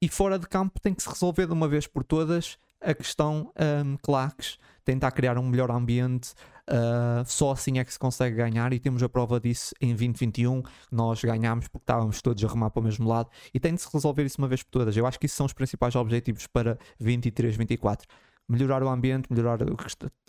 E 0.00 0.08
fora 0.08 0.38
de 0.38 0.46
campo 0.46 0.80
tem 0.80 0.94
que 0.94 1.02
se 1.02 1.08
resolver 1.08 1.46
de 1.46 1.52
uma 1.52 1.66
vez 1.66 1.86
por 1.88 2.04
todas 2.04 2.58
a 2.80 2.94
questão 2.94 3.52
um, 3.84 3.96
claques, 3.96 4.58
tentar 4.84 5.10
criar 5.10 5.36
um 5.38 5.42
melhor 5.42 5.70
ambiente. 5.70 6.32
Uh, 6.68 7.24
só 7.26 7.50
assim 7.52 7.78
é 7.78 7.84
que 7.84 7.92
se 7.92 7.98
consegue 7.98 8.36
ganhar 8.36 8.72
e 8.72 8.78
temos 8.78 9.02
a 9.02 9.08
prova 9.08 9.40
disso 9.40 9.74
em 9.80 9.88
2021. 9.88 10.62
Nós 10.90 11.22
ganhámos 11.22 11.66
porque 11.68 11.82
estávamos 11.82 12.22
todos 12.22 12.44
a 12.44 12.48
remar 12.48 12.70
para 12.70 12.80
o 12.80 12.84
mesmo 12.84 13.08
lado 13.08 13.28
e 13.52 13.58
tem 13.58 13.74
de 13.74 13.80
se 13.80 13.88
resolver 13.92 14.24
isso 14.24 14.38
uma 14.38 14.48
vez 14.48 14.62
por 14.62 14.70
todas. 14.70 14.96
Eu 14.96 15.06
acho 15.06 15.18
que 15.18 15.26
isso 15.26 15.36
são 15.36 15.46
os 15.46 15.52
principais 15.52 15.94
objetivos 15.96 16.46
para 16.46 16.78
23, 16.98 17.56
24 17.56 18.06
melhorar 18.52 18.82
o 18.82 18.88
ambiente, 18.88 19.32
melhorar, 19.32 19.58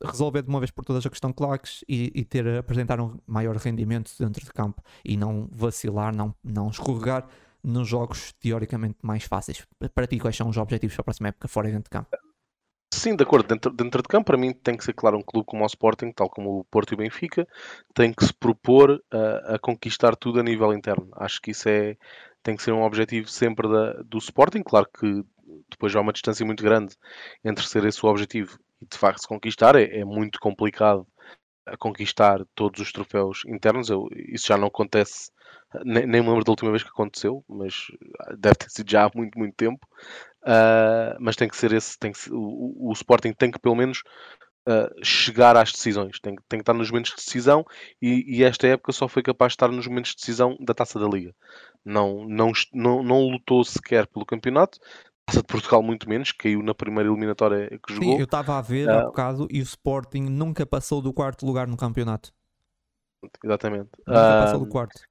resolver 0.03 0.41
de 0.41 0.49
uma 0.49 0.59
vez 0.59 0.71
por 0.71 0.85
todas 0.85 1.05
a 1.05 1.09
questão 1.09 1.33
claques 1.33 1.83
e, 1.87 2.11
e, 2.15 2.23
ter, 2.23 2.47
apresentar 2.57 2.99
um 2.99 3.19
maior 3.27 3.55
rendimento 3.57 4.11
dentro 4.17 4.43
de 4.43 4.51
campo 4.51 4.81
e 5.03 5.17
não 5.17 5.49
vacilar, 5.51 6.15
não, 6.15 6.33
não 6.43 6.69
escorregar 6.69 7.27
nos 7.63 7.87
jogos 7.87 8.33
teoricamente 8.33 8.97
mais 9.01 9.23
fáceis. 9.23 9.65
Para 9.93 10.07
ti, 10.07 10.19
quais 10.19 10.35
são 10.35 10.49
os 10.49 10.57
objetivos 10.57 10.95
para 10.95 11.01
a 11.01 11.05
próxima 11.05 11.29
época 11.29 11.47
fora 11.47 11.67
dentro 11.67 11.83
de 11.83 11.89
campo? 11.89 12.09
Sim, 12.93 13.15
de 13.15 13.23
acordo. 13.23 13.47
Dentro, 13.47 13.71
dentro 13.71 14.01
de 14.01 14.07
campo, 14.07 14.25
para 14.25 14.37
mim, 14.37 14.53
tem 14.53 14.77
que 14.77 14.83
ser 14.83 14.93
claro 14.93 15.17
um 15.17 15.21
clube 15.21 15.45
como 15.47 15.63
o 15.63 15.65
Sporting, 15.65 16.11
tal 16.11 16.29
como 16.29 16.59
o 16.59 16.63
Porto 16.65 16.91
e 16.91 16.95
o 16.95 16.97
Benfica, 16.97 17.47
tem 17.93 18.13
que 18.13 18.23
se 18.23 18.33
propor 18.33 19.03
a, 19.11 19.55
a 19.55 19.59
conquistar 19.59 20.15
tudo 20.15 20.39
a 20.39 20.43
nível 20.43 20.71
interno. 20.73 21.09
Acho 21.13 21.41
que 21.41 21.51
isso 21.51 21.67
é, 21.67 21.97
tem 22.43 22.55
que 22.55 22.61
ser 22.61 22.71
um 22.71 22.83
objetivo 22.83 23.27
sempre 23.27 23.67
da, 23.67 23.93
do 24.03 24.17
Sporting. 24.19 24.61
Claro 24.61 24.87
que 24.87 25.25
depois 25.69 25.95
há 25.95 26.01
uma 26.01 26.13
distância 26.13 26.45
muito 26.45 26.63
grande 26.63 26.95
entre 27.43 27.67
ser 27.67 27.83
esse 27.85 28.05
o 28.05 28.09
objetivo 28.09 28.57
e 28.81 28.85
de 28.85 28.97
facto 28.97 29.21
se 29.21 29.27
conquistar. 29.27 29.75
É, 29.75 29.99
é 29.99 30.05
muito 30.05 30.39
complicado 30.39 31.07
a 31.65 31.77
conquistar 31.77 32.39
todos 32.55 32.81
os 32.81 32.91
troféus 32.91 33.41
internos. 33.47 33.89
Eu, 33.89 34.07
isso 34.13 34.47
já 34.47 34.57
não 34.57 34.67
acontece, 34.67 35.31
nem, 35.83 36.05
nem 36.05 36.21
me 36.21 36.29
lembro 36.29 36.43
da 36.43 36.51
última 36.51 36.71
vez 36.71 36.83
que 36.83 36.89
aconteceu, 36.89 37.43
mas 37.47 37.87
deve 38.37 38.55
ter 38.55 38.69
sido 38.69 38.89
já 38.89 39.05
há 39.05 39.11
muito, 39.15 39.37
muito 39.37 39.55
tempo. 39.55 39.87
Uh, 40.43 41.15
mas 41.19 41.37
tem 41.37 41.47
que 41.47 41.55
ser 41.55 41.71
esse, 41.71 41.97
tem 41.97 42.11
que, 42.11 42.19
o, 42.29 42.89
o 42.89 42.91
Sporting 42.91 43.31
tem 43.31 43.49
que 43.49 43.59
pelo 43.59 43.75
menos 43.75 44.03
uh, 44.67 45.05
chegar 45.05 45.55
às 45.55 45.71
decisões, 45.71 46.19
tem, 46.19 46.35
tem 46.49 46.59
que 46.59 46.63
estar 46.63 46.73
nos 46.73 46.89
momentos 46.89 47.11
de 47.11 47.17
decisão 47.17 47.65
e, 48.01 48.39
e, 48.39 48.43
esta 48.43 48.67
época 48.67 48.91
só 48.91 49.07
foi 49.07 49.23
capaz 49.23 49.51
de 49.51 49.55
estar 49.55 49.69
nos 49.69 49.87
momentos 49.87 50.11
de 50.11 50.17
decisão 50.17 50.57
da 50.59 50.73
taça 50.73 50.99
da 50.99 51.07
Liga. 51.07 51.33
Não, 51.83 52.27
não, 52.27 52.51
não, 52.73 53.03
não 53.03 53.21
lutou 53.29 53.63
sequer 53.63 54.07
pelo 54.07 54.25
campeonato, 54.25 54.79
Taça 55.25 55.41
de 55.41 55.47
Portugal 55.47 55.81
muito 55.81 56.07
menos, 56.09 56.31
caiu 56.31 56.61
na 56.61 56.73
primeira 56.73 57.09
eliminatória 57.09 57.79
que 57.85 57.93
jogou. 57.93 58.13
Sim, 58.13 58.19
eu 58.19 58.25
estava 58.25 58.57
a 58.57 58.61
ver 58.61 58.87
uh, 58.89 58.91
há 58.91 59.03
bocado 59.05 59.47
e 59.49 59.59
o 59.59 59.63
Sporting 59.63 60.23
nunca 60.23 60.65
passou 60.65 61.01
do 61.01 61.13
quarto 61.13 61.45
lugar 61.45 61.67
no 61.67 61.77
campeonato. 61.77 62.33
Exatamente. 63.43 63.89
Nunca 64.05 64.19
uh, 64.19 64.43
passou 64.43 64.59
do 64.59 64.67
quarto. 64.67 65.01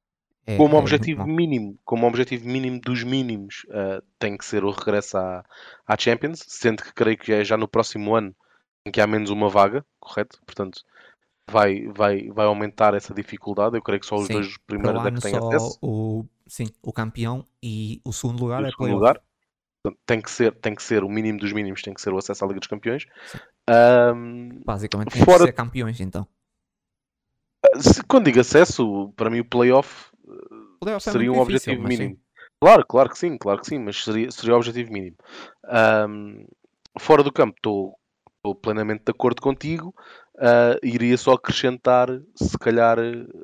É, 0.44 0.56
como 0.56 0.76
é 0.76 0.78
objetivo 0.78 1.24
mínimo, 1.24 1.78
como 1.84 2.06
objetivo 2.06 2.48
mínimo 2.48 2.80
dos 2.80 3.05
mínimos, 3.05 3.64
uh, 3.68 4.02
tem 4.18 4.36
que 4.36 4.44
ser 4.44 4.64
o 4.64 4.70
regresso 4.70 5.16
à, 5.16 5.44
à 5.86 5.97
Champions, 5.97 6.44
sendo 6.48 6.82
que 6.82 6.93
creio 6.93 7.16
que 7.16 7.32
é 7.32 7.44
já 7.44 7.56
no 7.56 7.68
próximo 7.68 8.14
ano 8.14 8.34
em 8.84 8.90
que 8.90 9.01
há 9.01 9.06
menos 9.06 9.30
uma 9.30 9.48
vaga, 9.48 9.84
correto? 10.01 10.40
Portanto, 10.44 10.82
vai, 11.48 11.86
vai, 11.89 12.28
vai 12.30 12.47
aumentar 12.47 12.94
essa 12.94 13.14
dificuldade. 13.14 13.76
Eu 13.76 13.82
creio 13.82 14.01
que 14.01 14.06
só 14.06 14.16
os 14.16 14.26
Sim, 14.26 14.34
dois 14.34 14.56
o 14.56 14.60
primeiros 14.66 15.05
é 15.05 15.09
ano 15.09 15.16
que 15.16 15.22
têm 15.22 15.39
só 15.39 15.48
acesso. 15.48 15.78
o, 15.80 16.24
sim, 16.47 16.66
o 16.82 16.93
campeão 16.93 17.44
e 17.62 18.01
o 18.05 18.12
segundo 18.12 18.40
lugar 18.40 18.60
No 18.60 18.68
é 18.68 18.70
segundo 18.70 18.94
lugar. 18.94 19.20
Tem 20.06 20.20
que 20.20 20.30
ser, 20.30 20.52
tem 20.54 20.74
que 20.74 20.82
ser 20.82 21.02
o 21.02 21.09
mínimo 21.09 21.38
dos 21.40 21.52
mínimos, 21.52 21.82
tem 21.82 21.92
que 21.92 22.00
ser 22.00 22.12
o 22.12 22.18
acesso 22.18 22.44
à 22.44 22.48
Liga 22.48 22.60
dos 22.60 22.68
Campeões. 22.68 23.04
Um, 23.68 24.60
Basicamente 24.64 25.10
tinha 25.12 25.24
Fora- 25.24 25.38
que 25.40 25.44
ser 25.46 25.52
campeões 25.52 26.00
então. 26.00 26.26
se- 27.80 28.02
quando 28.04 28.26
digo 28.26 28.40
acesso, 28.40 29.12
para 29.16 29.30
mim 29.30 29.40
o 29.40 29.44
playoff 29.44 30.10
Playoff 30.80 31.09
é 31.09 31.12
seria 31.12 31.30
um 31.32 31.34
muito 31.36 31.46
difícil, 31.48 31.72
objetivo 31.72 31.82
mas 31.82 31.94
sim. 31.96 32.02
mínimo. 32.02 32.20
Claro, 32.60 32.86
claro 32.86 33.09
que 33.10 33.18
sim, 33.18 33.36
claro 33.38 33.60
que 33.60 33.66
sim, 33.66 33.78
mas 33.78 34.02
seria, 34.04 34.30
seria 34.30 34.54
o 34.54 34.56
objetivo 34.56 34.92
mínimo. 34.92 35.16
Ahm, 35.64 36.44
fora 36.98 37.22
do 37.22 37.32
campo, 37.32 37.56
estou 37.56 37.98
estou 38.36 38.54
plenamente 38.56 39.04
de 39.04 39.10
acordo 39.10 39.40
contigo. 39.40 39.94
Ah, 40.38 40.76
iria 40.82 41.16
só 41.16 41.32
acrescentar, 41.34 42.09
se 42.34 42.59
calhar, 42.59 42.98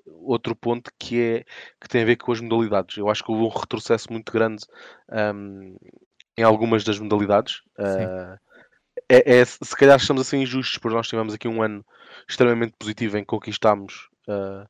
outro 0.07 0.57
ponto 0.57 0.91
que 0.99 1.21
é 1.21 1.45
que 1.81 1.89
tem 1.89 2.03
a 2.03 2.05
ver 2.05 2.17
com 2.17 2.33
as 2.33 2.41
modalidades. 2.41 2.97
Eu 2.97 3.09
acho 3.09 3.23
que 3.25 3.31
houve 3.31 3.45
um 3.45 3.49
retrocesso 3.61 4.13
muito 4.13 4.33
grande 4.33 4.65
ahm, 5.09 5.77
em 6.39 6.43
algumas 6.45 6.85
das 6.85 6.99
modalidades. 6.99 7.63
Ah, 7.79 8.39
é, 9.09 9.39
é- 9.41 9.45
se 9.45 9.77
calhar 9.77 9.99
estamos 9.99 10.23
a 10.23 10.25
ser 10.25 10.39
injustos, 10.39 10.79
porque 10.79 10.97
nós 10.97 11.09
tivemos 11.09 11.35
aqui 11.35 11.49
um 11.49 11.63
ano 11.63 11.85
extremamente 12.29 12.75
positivo 12.79 13.17
em 13.19 13.23
que 13.23 13.27
conquistámos 13.27 14.09
ah, 14.29 14.67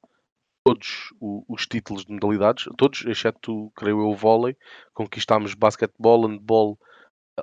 todos 0.64 1.12
o- 1.20 1.44
os 1.48 1.66
títulos 1.66 2.04
de 2.04 2.12
modalidades, 2.12 2.66
todos, 2.76 3.04
exceto, 3.06 3.72
creio 3.76 4.00
eu, 4.00 4.10
o 4.10 4.16
vôlei. 4.16 4.56
Conquistámos 4.94 5.54
basquetebol, 5.54 6.26
handball, 6.26 6.78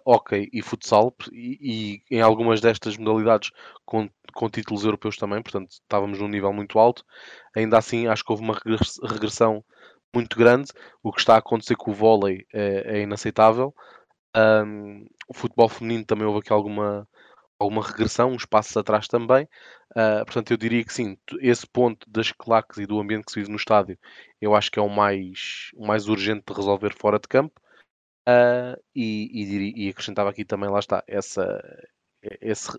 hockey 0.05 0.49
e 0.51 0.61
futsal, 0.61 1.15
e, 1.31 2.01
e 2.11 2.17
em 2.17 2.21
algumas 2.21 2.61
destas 2.61 2.97
modalidades 2.97 3.51
com, 3.85 4.09
com 4.33 4.49
títulos 4.49 4.83
europeus 4.83 5.17
também, 5.17 5.41
portanto 5.41 5.71
estávamos 5.71 6.19
num 6.19 6.27
nível 6.27 6.51
muito 6.53 6.77
alto. 6.79 7.03
Ainda 7.55 7.77
assim, 7.77 8.07
acho 8.07 8.23
que 8.23 8.31
houve 8.31 8.43
uma 8.43 8.55
regress- 8.55 8.99
regressão 9.03 9.63
muito 10.13 10.37
grande. 10.37 10.71
O 11.03 11.11
que 11.13 11.19
está 11.19 11.35
a 11.35 11.39
acontecer 11.39 11.75
com 11.75 11.91
o 11.91 11.93
vôlei 11.93 12.45
é, 12.53 12.97
é 12.99 13.01
inaceitável. 13.01 13.73
Ahm, 14.35 15.05
o 15.29 15.33
futebol 15.33 15.69
feminino 15.69 16.05
também 16.05 16.27
houve 16.27 16.39
aqui 16.39 16.53
alguma, 16.53 17.07
alguma 17.59 17.83
regressão, 17.85 18.31
uns 18.31 18.45
passos 18.45 18.77
atrás 18.77 19.07
também. 19.07 19.47
Ah, 19.95 20.23
portanto, 20.25 20.51
eu 20.51 20.57
diria 20.57 20.83
que 20.85 20.93
sim, 20.93 21.17
esse 21.41 21.67
ponto 21.67 22.09
das 22.09 22.31
claques 22.33 22.79
e 22.79 22.85
do 22.87 22.99
ambiente 22.99 23.25
que 23.25 23.31
se 23.33 23.39
vive 23.39 23.51
no 23.51 23.57
estádio, 23.57 23.97
eu 24.41 24.55
acho 24.55 24.71
que 24.71 24.79
é 24.79 24.81
o 24.83 24.89
mais, 24.89 25.71
o 25.75 25.87
mais 25.87 26.07
urgente 26.09 26.43
de 26.47 26.53
resolver 26.55 26.93
fora 26.95 27.19
de 27.19 27.27
campo. 27.27 27.61
Ah, 28.27 28.77
e, 28.95 29.29
e, 29.33 29.87
e 29.87 29.89
acrescentava 29.89 30.29
aqui 30.31 30.45
também, 30.45 30.69
lá 30.69 30.79
está, 30.79 31.03
essa, 31.07 31.61
esse, 32.41 32.69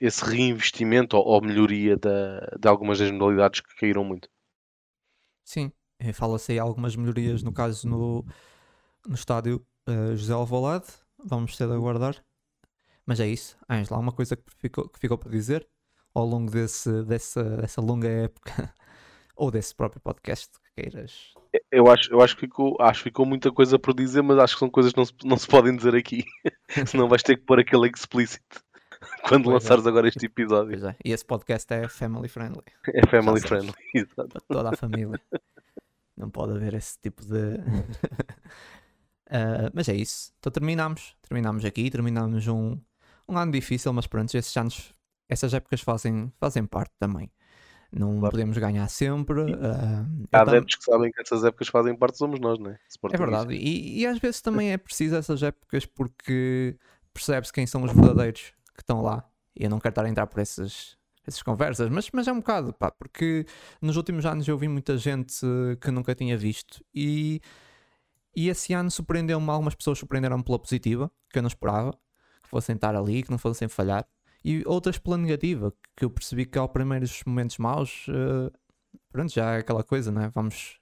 esse 0.00 0.24
reinvestimento 0.24 1.16
ou, 1.16 1.24
ou 1.26 1.42
melhoria 1.42 1.96
da, 1.96 2.40
de 2.58 2.68
algumas 2.68 2.98
das 2.98 3.10
modalidades 3.10 3.60
que 3.60 3.76
caíram 3.76 4.04
muito. 4.04 4.28
Sim, 5.44 5.72
eh, 5.98 6.12
fala-se 6.12 6.52
aí 6.52 6.58
algumas 6.58 6.96
melhorias 6.96 7.42
no 7.42 7.52
caso 7.52 7.88
no, 7.88 8.24
no 9.06 9.14
estádio 9.14 9.64
eh, 9.86 10.16
José 10.16 10.32
Alvalade. 10.32 10.86
Vamos 11.24 11.56
ter 11.56 11.66
de 11.66 11.74
aguardar. 11.74 12.16
Mas 13.04 13.20
é 13.20 13.26
isso. 13.26 13.56
Ângela, 13.68 13.96
há 13.96 14.00
uma 14.00 14.12
coisa 14.12 14.36
que 14.36 14.42
ficou, 14.58 14.88
que 14.88 14.98
ficou 14.98 15.16
para 15.16 15.30
dizer 15.30 15.66
ao 16.14 16.24
longo 16.24 16.50
desse, 16.50 17.02
dessa, 17.04 17.44
dessa 17.44 17.80
longa 17.80 18.08
época 18.08 18.72
ou 19.36 19.50
desse 19.50 19.74
próprio 19.74 20.00
podcast 20.00 20.50
que 20.60 20.82
queiras. 20.82 21.34
Eu 21.70 21.88
acho, 21.90 22.10
eu 22.12 22.20
acho, 22.20 22.34
que 22.34 22.40
ficou, 22.42 22.76
acho 22.80 23.00
que 23.00 23.10
ficou 23.10 23.24
muita 23.24 23.52
coisa 23.52 23.78
por 23.78 23.94
dizer, 23.94 24.22
mas 24.22 24.38
acho 24.38 24.54
que 24.54 24.60
são 24.60 24.70
coisas 24.70 24.92
que 24.92 24.98
não 24.98 25.04
se, 25.04 25.12
não 25.24 25.36
se 25.36 25.46
podem 25.46 25.76
dizer 25.76 25.94
aqui. 25.94 26.24
Senão 26.86 27.08
vais 27.08 27.22
ter 27.22 27.36
que 27.36 27.44
pôr 27.44 27.60
aquele 27.60 27.88
explicit 27.88 28.42
quando 29.28 29.44
Pois 29.44 29.52
é. 29.52 29.54
lançares 29.54 29.86
agora 29.86 30.08
este 30.08 30.26
episódio. 30.26 30.88
É. 30.88 30.96
E 31.04 31.12
esse 31.12 31.24
podcast 31.24 31.72
é 31.72 31.88
family 31.88 32.28
friendly 32.28 32.64
É 32.92 33.06
family 33.06 33.40
friendly. 33.40 33.74
Exato. 33.94 34.28
para 34.28 34.40
toda 34.48 34.68
a 34.70 34.76
família. 34.76 35.20
Não 36.16 36.30
pode 36.30 36.52
haver 36.52 36.74
esse 36.74 36.98
tipo 36.98 37.22
de. 37.24 37.58
Ah, 39.30 39.70
mas 39.74 39.88
é 39.88 39.94
isso. 39.94 40.32
Então 40.38 40.50
terminamos. 40.52 41.16
Terminamos 41.22 41.64
aqui. 41.64 41.90
Terminamos 41.90 42.46
um, 42.48 42.78
um 43.28 43.38
ano 43.38 43.52
difícil, 43.52 43.92
mas 43.92 44.06
pronto, 44.06 44.34
esses 44.36 44.56
anos, 44.56 44.94
essas 45.28 45.52
épocas 45.54 45.80
fazem, 45.80 46.32
fazem 46.38 46.64
parte 46.64 46.92
também. 46.98 47.30
Não 47.92 48.18
Claro. 48.18 48.32
podemos 48.32 48.58
ganhar 48.58 48.88
sempre. 48.88 49.40
ah, 49.62 50.04
Há 50.32 50.44
tam- 50.44 50.48
adeptos 50.54 50.76
que 50.76 50.84
sabem 50.84 51.10
que 51.10 51.20
essas 51.22 51.44
épocas 51.44 51.68
fazem 51.68 51.94
parte, 51.96 52.18
somos 52.18 52.40
nós, 52.40 52.58
não 52.58 52.70
é? 52.70 52.78
É 53.12 53.16
verdade. 53.16 53.54
E, 53.54 54.00
e 54.00 54.06
às 54.06 54.18
vezes 54.18 54.40
também 54.40 54.72
é 54.72 54.76
preciso 54.76 55.16
essas 55.16 55.42
épocas 55.42 55.86
porque 55.86 56.76
percebe-se 57.14 57.52
quem 57.52 57.66
são 57.66 57.82
os 57.84 57.92
verdadeiros 57.92 58.52
que 58.74 58.82
estão 58.82 59.00
lá. 59.02 59.24
E 59.54 59.64
eu 59.64 59.70
não 59.70 59.78
quero 59.78 59.92
estar 59.92 60.04
a 60.04 60.08
entrar 60.08 60.26
por 60.26 60.40
essas, 60.40 60.98
essas 61.26 61.42
conversas, 61.42 61.88
mas, 61.88 62.10
mas 62.12 62.28
é 62.28 62.32
um 62.32 62.38
bocado, 62.40 62.74
pá, 62.74 62.90
porque 62.90 63.46
nos 63.80 63.96
últimos 63.96 64.26
anos 64.26 64.46
eu 64.46 64.58
vi 64.58 64.68
muita 64.68 64.98
gente 64.98 65.40
que 65.80 65.90
nunca 65.90 66.14
tinha 66.14 66.36
visto 66.36 66.84
e, 66.94 67.40
e 68.36 68.50
esse 68.50 68.74
ano 68.74 68.90
surpreendeu-me. 68.90 69.48
Algumas 69.50 69.74
pessoas 69.74 69.98
surpreenderam-me 69.98 70.44
pela 70.44 70.58
positiva, 70.58 71.10
que 71.30 71.38
eu 71.38 71.42
não 71.42 71.48
esperava, 71.48 71.92
que 72.42 72.48
fossem 72.48 72.76
estar 72.76 72.94
ali, 72.94 73.22
que 73.22 73.30
não 73.30 73.38
fossem 73.38 73.66
falhar, 73.66 74.06
e 74.44 74.62
outras 74.66 74.98
pela 74.98 75.16
negativa, 75.16 75.72
que 75.96 76.04
eu 76.04 76.10
percebi 76.10 76.46
que 76.46 76.58
aos 76.58 76.70
primeiros 76.70 77.22
momentos 77.26 77.58
maus, 77.58 78.06
eh, 78.08 78.52
pronto, 79.10 79.32
já 79.32 79.54
é 79.54 79.58
aquela 79.58 79.82
coisa, 79.82 80.12
não 80.12 80.22
é? 80.22 80.28
Vamos 80.28 80.78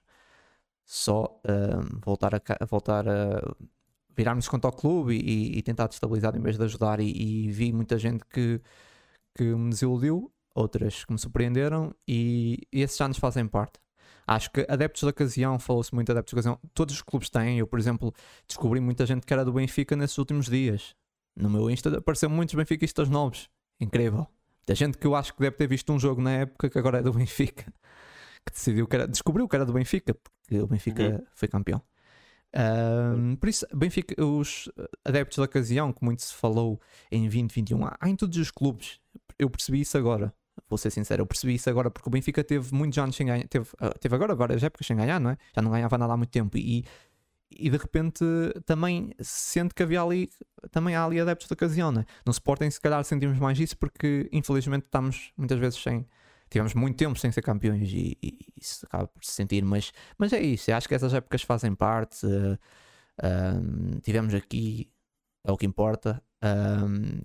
só 0.85 1.41
eh, 1.45 1.79
voltar 2.05 2.35
a, 2.35 2.41
voltar 2.65 3.07
a 3.07 3.41
virarmos 4.15 4.47
contra 4.47 4.69
o 4.69 4.73
clube 4.73 5.15
e, 5.15 5.57
e 5.57 5.61
tentar 5.63 5.87
destabilizar 5.87 6.35
em 6.35 6.41
vez 6.41 6.57
de 6.57 6.63
ajudar. 6.65 6.99
E, 6.99 7.09
e 7.47 7.51
vi 7.51 7.73
muita 7.73 7.97
gente 7.97 8.23
que, 8.25 8.61
que 9.35 9.43
me 9.43 9.69
desiludiu, 9.71 10.31
outras 10.53 11.05
que 11.05 11.13
me 11.13 11.19
surpreenderam, 11.19 11.95
e, 12.07 12.59
e 12.71 12.81
esses 12.81 12.99
anos 13.01 13.17
fazem 13.17 13.47
parte. 13.47 13.79
Acho 14.27 14.49
que 14.51 14.65
adeptos 14.67 15.03
da 15.03 15.09
ocasião, 15.09 15.59
falou-se 15.59 15.93
muito 15.93 16.07
de 16.07 16.11
adeptos 16.13 16.33
da 16.33 16.39
ocasião, 16.39 16.59
todos 16.73 16.95
os 16.95 17.01
clubes 17.01 17.29
têm. 17.29 17.59
Eu, 17.59 17.67
por 17.67 17.77
exemplo, 17.79 18.13
descobri 18.47 18.79
muita 18.79 19.05
gente 19.05 19.25
que 19.25 19.31
era 19.33 19.45
do 19.45 19.53
Benfica 19.53 19.95
nesses 19.95 20.17
últimos 20.17 20.47
dias. 20.47 20.95
No 21.35 21.49
meu 21.49 21.69
Insta 21.69 21.97
apareceu 21.97 22.29
muitos 22.29 22.55
benfiquistas 22.55 23.09
novos. 23.09 23.49
Incrível. 23.79 24.25
Da 24.65 24.73
gente 24.73 24.97
que 24.97 25.05
eu 25.05 25.13
acho 25.15 25.33
que 25.33 25.41
deve 25.41 25.55
ter 25.57 25.67
visto 25.67 25.91
um 25.93 25.99
jogo 25.99 26.21
na 26.21 26.31
época 26.31 26.69
que 26.69 26.79
agora 26.79 26.99
é 26.99 27.01
do 27.03 27.13
Benfica. 27.13 27.65
Que 28.45 28.51
decidiu 28.53 28.87
que 28.87 28.95
era, 28.95 29.07
descobriu 29.07 29.47
que 29.47 29.55
era 29.55 29.65
do 29.65 29.73
Benfica, 29.73 30.13
porque 30.13 30.59
o 30.59 30.67
Benfica 30.67 31.03
Uhum. 31.03 31.25
foi 31.33 31.47
campeão. 31.47 31.81
Ahm, 32.53 33.35
por 33.35 33.49
isso, 33.49 33.65
Benfica, 33.73 34.23
os 34.23 34.71
adeptos 35.03 35.37
da 35.37 35.43
ocasião, 35.43 35.91
que 35.91 36.03
muito 36.03 36.21
se 36.21 36.33
falou 36.33 36.79
em 37.11 37.21
2021, 37.21 37.85
há 37.85 37.97
há 37.99 38.09
em 38.09 38.15
todos 38.15 38.37
os 38.37 38.49
clubes. 38.49 38.99
Eu 39.37 39.49
percebi 39.49 39.81
isso 39.81 39.97
agora. 39.97 40.33
Vou 40.69 40.77
ser 40.77 40.89
sincero, 40.89 41.21
eu 41.21 41.25
percebi 41.25 41.55
isso 41.55 41.69
agora 41.69 41.91
porque 41.91 42.07
o 42.09 42.11
Benfica 42.11 42.43
teve 42.43 42.73
muitos 42.73 42.97
anos 42.97 43.15
sem 43.15 43.27
ganhar, 43.27 43.47
teve, 43.47 43.67
ah, 43.79 43.93
teve 43.99 44.15
agora 44.15 44.33
várias 44.33 44.63
épocas 44.63 44.87
sem 44.87 44.95
ganhar, 44.95 45.19
não 45.19 45.31
é? 45.31 45.37
Já 45.55 45.61
não 45.61 45.71
ganhava 45.71 45.97
nada 45.97 46.13
há 46.13 46.17
muito 46.17 46.31
tempo 46.31 46.57
e, 46.57 46.85
e 47.51 47.69
de 47.69 47.77
repente 47.77 48.23
também 48.65 49.13
se 49.19 49.51
sente 49.51 49.75
que 49.75 49.83
havia 49.83 50.01
ali, 50.01 50.29
também 50.71 50.95
há 50.95 51.05
ali 51.05 51.19
adeptos 51.19 51.47
da 51.47 51.53
ocasião, 51.53 51.91
não 51.91 52.01
é? 52.01 52.05
No 52.25 52.31
Sporting, 52.31 52.69
se 52.71 52.79
calhar, 52.81 53.03
sentimos 53.03 53.37
mais 53.37 53.59
isso 53.59 53.77
porque 53.77 54.29
infelizmente 54.31 54.85
estamos 54.85 55.31
muitas 55.37 55.59
vezes 55.59 55.81
sem, 55.81 56.05
tivemos 56.49 56.73
muito 56.73 56.97
tempo 56.97 57.17
sem 57.19 57.31
ser 57.31 57.41
campeões 57.41 57.89
e, 57.91 58.17
e 58.23 58.39
isso 58.59 58.85
acaba 58.85 59.07
por 59.07 59.23
se 59.23 59.31
sentir, 59.31 59.63
mas, 59.63 59.91
mas 60.17 60.33
é 60.33 60.41
isso, 60.41 60.71
eu 60.71 60.75
acho 60.77 60.87
que 60.87 60.95
essas 60.95 61.13
épocas 61.13 61.41
fazem 61.43 61.75
parte. 61.75 62.25
ahm, 63.21 63.99
tivemos 64.01 64.33
aqui, 64.33 64.89
é 65.43 65.51
o 65.51 65.57
que 65.57 65.65
importa. 65.65 66.21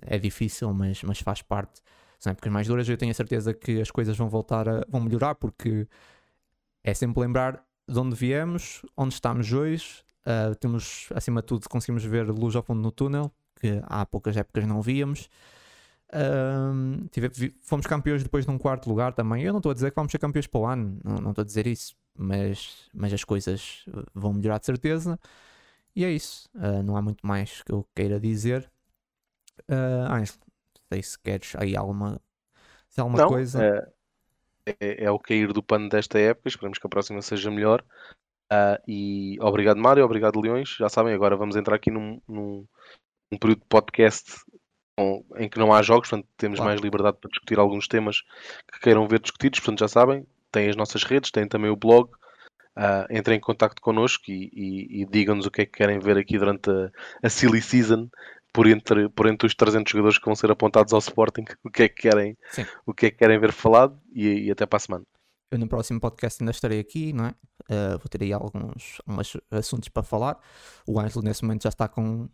é 0.01 0.17
difícil, 0.19 0.73
mas, 0.73 1.03
mas 1.03 1.19
faz 1.19 1.41
parte. 1.41 1.81
São 2.21 2.31
épocas 2.31 2.53
mais 2.53 2.67
duras. 2.67 2.87
Eu 2.87 2.97
tenho 2.97 3.11
a 3.11 3.15
certeza 3.15 3.51
que 3.53 3.81
as 3.81 3.89
coisas 3.89 4.15
vão 4.15 4.29
voltar 4.29 4.69
a 4.69 4.85
vão 4.87 5.01
melhorar 5.01 5.33
porque 5.35 5.87
é 6.83 6.93
sempre 6.93 7.19
lembrar 7.19 7.65
de 7.89 7.97
onde 7.99 8.15
viemos, 8.15 8.83
onde 8.95 9.13
estamos 9.15 9.51
hoje. 9.51 10.03
ah, 10.25 10.53
temos, 10.59 11.09
acima 11.15 11.41
de 11.41 11.47
tudo, 11.47 11.67
conseguimos 11.67 12.03
ver 12.05 12.27
luz 12.29 12.55
ao 12.55 12.61
fundo 12.63 12.79
no 12.81 12.91
túnel, 12.91 13.31
que 13.59 13.81
há 13.87 14.05
poucas 14.05 14.37
épocas 14.37 14.65
não 14.67 14.81
víamos. 14.83 15.27
Tive- 17.11 17.55
fomos 17.63 17.87
campeões 17.87 18.21
depois 18.23 18.45
de 18.45 18.51
um 18.51 18.57
quarto 18.57 18.87
lugar 18.87 19.13
também. 19.13 19.43
Eu 19.43 19.51
não 19.53 19.59
estou 19.59 19.71
a 19.71 19.73
dizer 19.73 19.89
que 19.89 19.95
vamos 19.95 20.11
ser 20.11 20.19
campeões 20.19 20.45
para 20.47 20.61
o 20.61 20.65
ano, 20.67 20.99
não 21.03 21.15
não 21.17 21.29
estou 21.31 21.41
a 21.41 21.45
dizer 21.45 21.65
isso, 21.67 21.95
mas, 22.15 22.87
mas 22.93 23.11
as 23.13 23.23
coisas 23.23 23.83
uh, 23.87 24.05
vão 24.13 24.33
melhorar 24.33 24.59
de 24.59 24.65
certeza. 24.67 25.19
E 25.95 26.05
é 26.05 26.11
isso, 26.11 26.49
Ah, 26.55 26.81
não 26.83 26.95
há 26.95 27.01
muito 27.01 27.25
mais 27.25 27.61
que 27.63 27.71
eu 27.71 27.85
queira 27.95 28.19
dizer. 28.19 28.69
Uh, 29.69 30.07
se 31.01 31.19
queres 31.19 31.55
aí 31.55 31.75
alguma, 31.77 32.19
se 32.89 32.99
alguma 32.99 33.19
Não, 33.19 33.27
coisa. 33.27 33.63
é, 34.65 34.73
é, 34.79 35.03
é 35.05 35.11
o 35.11 35.19
cair 35.19 35.53
do 35.53 35.61
pano 35.61 35.87
desta 35.89 36.17
época. 36.19 36.49
Esperemos 36.49 36.77
que 36.79 36.87
a 36.87 36.89
próxima 36.89 37.21
seja 37.21 37.51
melhor. 37.51 37.83
Ah, 38.49 38.81
e 38.87 39.37
obrigado, 39.39 39.77
Mário. 39.79 40.03
Obrigado, 40.03 40.39
Leões. 40.41 40.69
Já 40.77 40.89
sabem, 40.89 41.13
agora 41.13 41.37
vamos 41.37 41.55
entrar 41.55 41.75
aqui 41.75 41.89
num, 41.91 42.19
num, 42.27 42.65
num 43.31 43.37
período 43.37 43.61
de 43.61 43.67
podcast 43.67 44.41
em 45.37 45.49
que 45.49 45.57
não 45.57 45.73
há 45.73 45.81
jogos, 45.81 46.09
portanto 46.09 46.27
temos 46.37 46.59
Claro. 46.59 46.69
mais 46.69 46.81
liberdade 46.81 47.17
para 47.19 47.29
discutir 47.29 47.57
alguns 47.57 47.87
temas 47.87 48.21
que 48.71 48.79
queiram 48.81 49.07
ver 49.07 49.19
discutidos. 49.19 49.59
Portanto, 49.59 49.79
já 49.79 49.87
sabem, 49.87 50.27
têm 50.51 50.69
as 50.69 50.75
nossas 50.75 51.03
redes, 51.03 51.31
têm 51.31 51.47
também 51.47 51.71
o 51.71 51.75
blog. 51.75 52.09
uh, 52.77 53.05
entrem 53.09 53.37
em 53.37 53.41
contato 53.41 53.81
connosco 53.81 54.25
e, 54.29 54.49
e, 54.53 55.01
e 55.01 55.05
digam-nos 55.05 55.45
o 55.45 55.51
que 55.51 55.61
é 55.63 55.65
que 55.65 55.73
querem 55.73 55.99
ver 55.99 56.17
aqui 56.17 56.37
durante 56.37 56.69
a, 56.69 56.89
a 57.23 57.29
silly 57.29 57.61
season 57.61 58.09
por 58.53 58.67
entre, 58.67 59.09
por 59.09 59.27
entre 59.27 59.47
os 59.47 59.55
300 59.55 59.91
jogadores 59.91 60.17
que 60.17 60.25
vão 60.25 60.35
ser 60.35 60.51
apontados 60.51 60.93
ao 60.93 60.99
Sporting, 60.99 61.45
o 61.63 61.69
que 61.69 61.83
é 61.83 61.89
que 61.89 62.01
querem, 62.01 62.37
o 62.85 62.93
que 62.93 63.07
é 63.07 63.11
que 63.11 63.17
querem 63.17 63.39
ver 63.39 63.51
falado 63.51 63.99
e, 64.13 64.47
e 64.47 64.51
até 64.51 64.65
para 64.65 64.77
a 64.77 64.79
semana. 64.79 65.05
Eu 65.51 65.59
no 65.59 65.67
próximo 65.67 65.99
podcast 65.99 66.41
ainda 66.41 66.51
estarei 66.51 66.79
aqui, 66.79 67.11
não 67.11 67.25
é? 67.25 67.29
Uh, 67.63 67.97
vou 67.97 68.07
ter 68.09 68.23
aí 68.23 68.31
alguns, 68.31 69.01
alguns 69.05 69.37
assuntos 69.51 69.89
para 69.89 70.01
falar. 70.01 70.39
O 70.87 70.97
Ângelo 70.97 71.23
nesse 71.23 71.43
momento 71.43 71.63
já 71.63 71.69
está 71.69 71.89
com. 71.89 72.29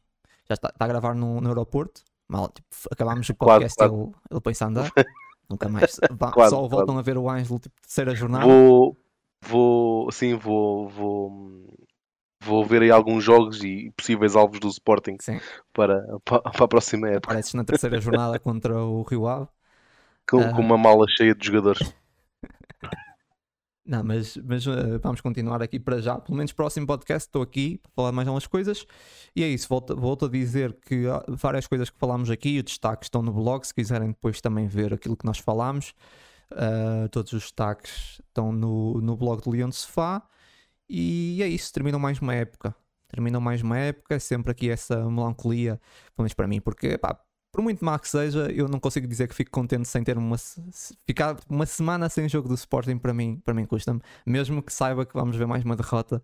Já 0.47 0.53
está, 0.53 0.69
está 0.69 0.85
a 0.85 0.87
gravar 0.87 1.15
no, 1.15 1.41
no 1.41 1.49
aeroporto. 1.49 2.03
Mal, 2.27 2.47
tipo, 2.49 2.67
acabámos 2.91 3.27
o 3.27 3.33
podcast 3.33 3.83
ele, 3.83 4.11
ele 4.29 4.41
pensa 4.41 4.65
a 4.65 4.67
andar. 4.67 4.91
Nunca 5.49 5.67
mais. 5.67 5.99
Vá, 6.11 6.31
só 6.49 6.67
voltam 6.67 6.97
a 6.97 7.01
ver 7.01 7.17
o 7.17 7.27
Ângelo 7.27 7.57
tipo 7.57 7.81
terceira 7.81 8.13
jornada. 8.13 8.45
Vou, 8.45 8.95
vou, 9.41 10.11
sim, 10.11 10.35
vou, 10.35 10.87
vou, 10.87 11.86
vou 12.39 12.65
ver 12.65 12.81
aí 12.81 12.91
alguns 12.91 13.23
jogos 13.23 13.63
e 13.63 13.91
possíveis 13.95 14.35
alvos 14.35 14.59
do 14.59 14.67
Sporting 14.67 15.17
para, 15.73 16.01
para, 16.23 16.41
para, 16.41 16.65
a 16.65 16.67
próxima 16.67 17.07
época. 17.09 17.31
Apareces 17.31 17.53
na 17.53 17.63
terceira 17.63 17.99
jornada 17.99 18.39
contra 18.39 18.75
o 18.83 19.03
Rio 19.03 19.27
Ave. 19.27 19.47
Com, 20.29 20.37
uh... 20.37 20.55
com 20.55 20.61
uma 20.61 20.77
mala 20.77 21.05
cheia 21.07 21.33
de 21.33 21.45
jogadores. 21.45 21.93
Não, 23.87 24.03
mas, 24.03 24.35
mas 24.43 24.67
uh, 24.67 24.99
vamos 25.01 25.21
continuar 25.21 25.63
aqui 25.63 25.79
para 25.79 26.01
já. 26.01 26.19
Pelo 26.19 26.37
menos 26.37 26.51
próximo 26.51 26.85
podcast 26.85 27.29
estou 27.29 27.41
aqui 27.41 27.77
para 27.77 27.91
falar 27.95 28.11
mais 28.11 28.27
algumas 28.27 28.45
coisas. 28.45 28.85
E 29.33 29.41
é 29.41 29.47
isso, 29.47 29.67
volto, 29.69 29.95
volto 29.95 30.25
a 30.25 30.29
dizer 30.29 30.77
que 30.85 31.05
várias 31.29 31.65
coisas 31.67 31.89
que 31.89 31.97
falámos 31.97 32.29
aqui, 32.29 32.57
os 32.57 32.63
destaques 32.63 33.05
estão 33.05 33.21
no 33.21 33.31
blog, 33.31 33.65
se 33.65 33.73
quiserem 33.73 34.09
depois 34.09 34.41
também 34.41 34.67
ver 34.67 34.93
aquilo 34.93 35.15
que 35.15 35.25
nós 35.25 35.37
falámos. 35.37 35.93
Uh, 36.51 37.07
todos 37.09 37.31
os 37.31 37.43
destaques 37.43 38.21
estão 38.27 38.51
no, 38.51 38.99
no 38.99 39.15
blog 39.15 39.41
do 39.41 39.49
Leão 39.51 39.69
de 39.69 39.75
Sofá. 39.77 40.21
E 40.89 41.41
é 41.41 41.47
isso, 41.47 41.71
terminam 41.73 41.99
mais 41.99 42.19
uma 42.19 42.33
época. 42.33 42.75
Terminam 43.09 43.39
mais 43.39 43.61
uma 43.61 43.77
época, 43.77 44.19
sempre 44.19 44.51
aqui 44.51 44.69
essa 44.69 44.97
melancolia, 45.09 45.79
pelo 46.15 46.23
menos 46.23 46.33
para 46.33 46.47
mim, 46.47 46.59
porque 46.59 46.97
pá, 46.97 47.17
por 47.51 47.61
muito 47.61 47.83
má 47.83 47.97
que 47.97 48.07
seja, 48.07 48.51
eu 48.51 48.67
não 48.67 48.79
consigo 48.79 49.07
dizer 49.07 49.27
que 49.27 49.33
fico 49.33 49.49
contente 49.51 49.87
sem 49.87 50.03
ter 50.03 50.17
uma 50.17 50.37
ficar 51.05 51.37
uma 51.49 51.65
semana 51.65 52.09
sem 52.09 52.27
jogo 52.27 52.47
do 52.47 52.55
Sporting 52.55 52.97
para 52.97 53.13
mim, 53.13 53.41
para 53.43 53.53
mim 53.53 53.65
custa-me, 53.65 54.01
mesmo 54.25 54.61
que 54.61 54.73
saiba 54.73 55.05
que 55.05 55.13
vamos 55.13 55.35
ver 55.35 55.47
mais 55.47 55.63
uma 55.63 55.75
derrota. 55.75 56.21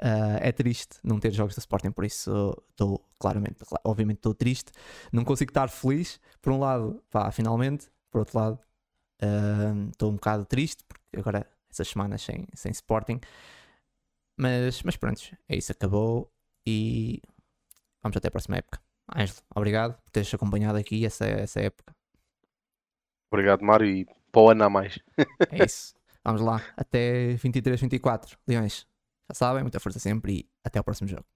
Uh, 0.00 0.36
é 0.40 0.50
triste 0.50 0.98
não 1.04 1.20
ter 1.20 1.32
jogos 1.32 1.54
do 1.54 1.58
Sporting, 1.60 1.92
por 1.92 2.04
isso 2.04 2.52
estou 2.70 3.00
claramente, 3.18 3.64
obviamente 3.84 4.18
estou 4.18 4.34
triste, 4.34 4.72
não 5.12 5.24
consigo 5.24 5.50
estar 5.50 5.68
feliz. 5.68 6.20
Por 6.42 6.52
um 6.52 6.58
lado, 6.58 7.00
pá, 7.10 7.30
finalmente, 7.30 7.88
por 8.10 8.18
outro 8.18 8.38
lado, 8.38 8.58
ah, 9.22 9.72
estou 9.90 10.10
uh, 10.10 10.12
um 10.12 10.16
bocado 10.16 10.44
triste 10.44 10.84
porque 10.86 11.18
agora 11.18 11.46
essas 11.70 11.88
semanas 11.88 12.22
sem, 12.22 12.46
sem 12.52 12.72
Sporting, 12.72 13.20
mas, 14.36 14.82
mas 14.82 14.96
pronto, 14.96 15.20
é 15.48 15.56
isso, 15.56 15.72
acabou 15.72 16.32
e 16.66 17.20
vamos 18.02 18.16
até 18.16 18.28
a 18.28 18.30
próxima 18.30 18.56
época. 18.56 18.80
Ângelo, 19.14 19.38
obrigado 19.54 20.00
por 20.02 20.10
teres 20.10 20.32
acompanhado 20.32 20.78
aqui 20.78 21.04
essa, 21.04 21.26
essa 21.26 21.60
época. 21.60 21.94
Obrigado, 23.30 23.64
Mário, 23.64 23.86
e 23.86 24.06
para 24.30 24.42
o 24.42 24.50
ano 24.50 24.64
a 24.64 24.70
mais. 24.70 24.98
é 25.50 25.64
isso. 25.64 25.94
Vamos 26.24 26.40
lá, 26.40 26.62
até 26.76 27.34
23, 27.34 27.80
24. 27.80 28.38
Leões, 28.46 28.86
já 29.28 29.34
sabem, 29.34 29.62
muita 29.62 29.80
força 29.80 29.98
sempre 29.98 30.32
e 30.32 30.50
até 30.64 30.78
ao 30.78 30.84
próximo 30.84 31.08
jogo. 31.08 31.26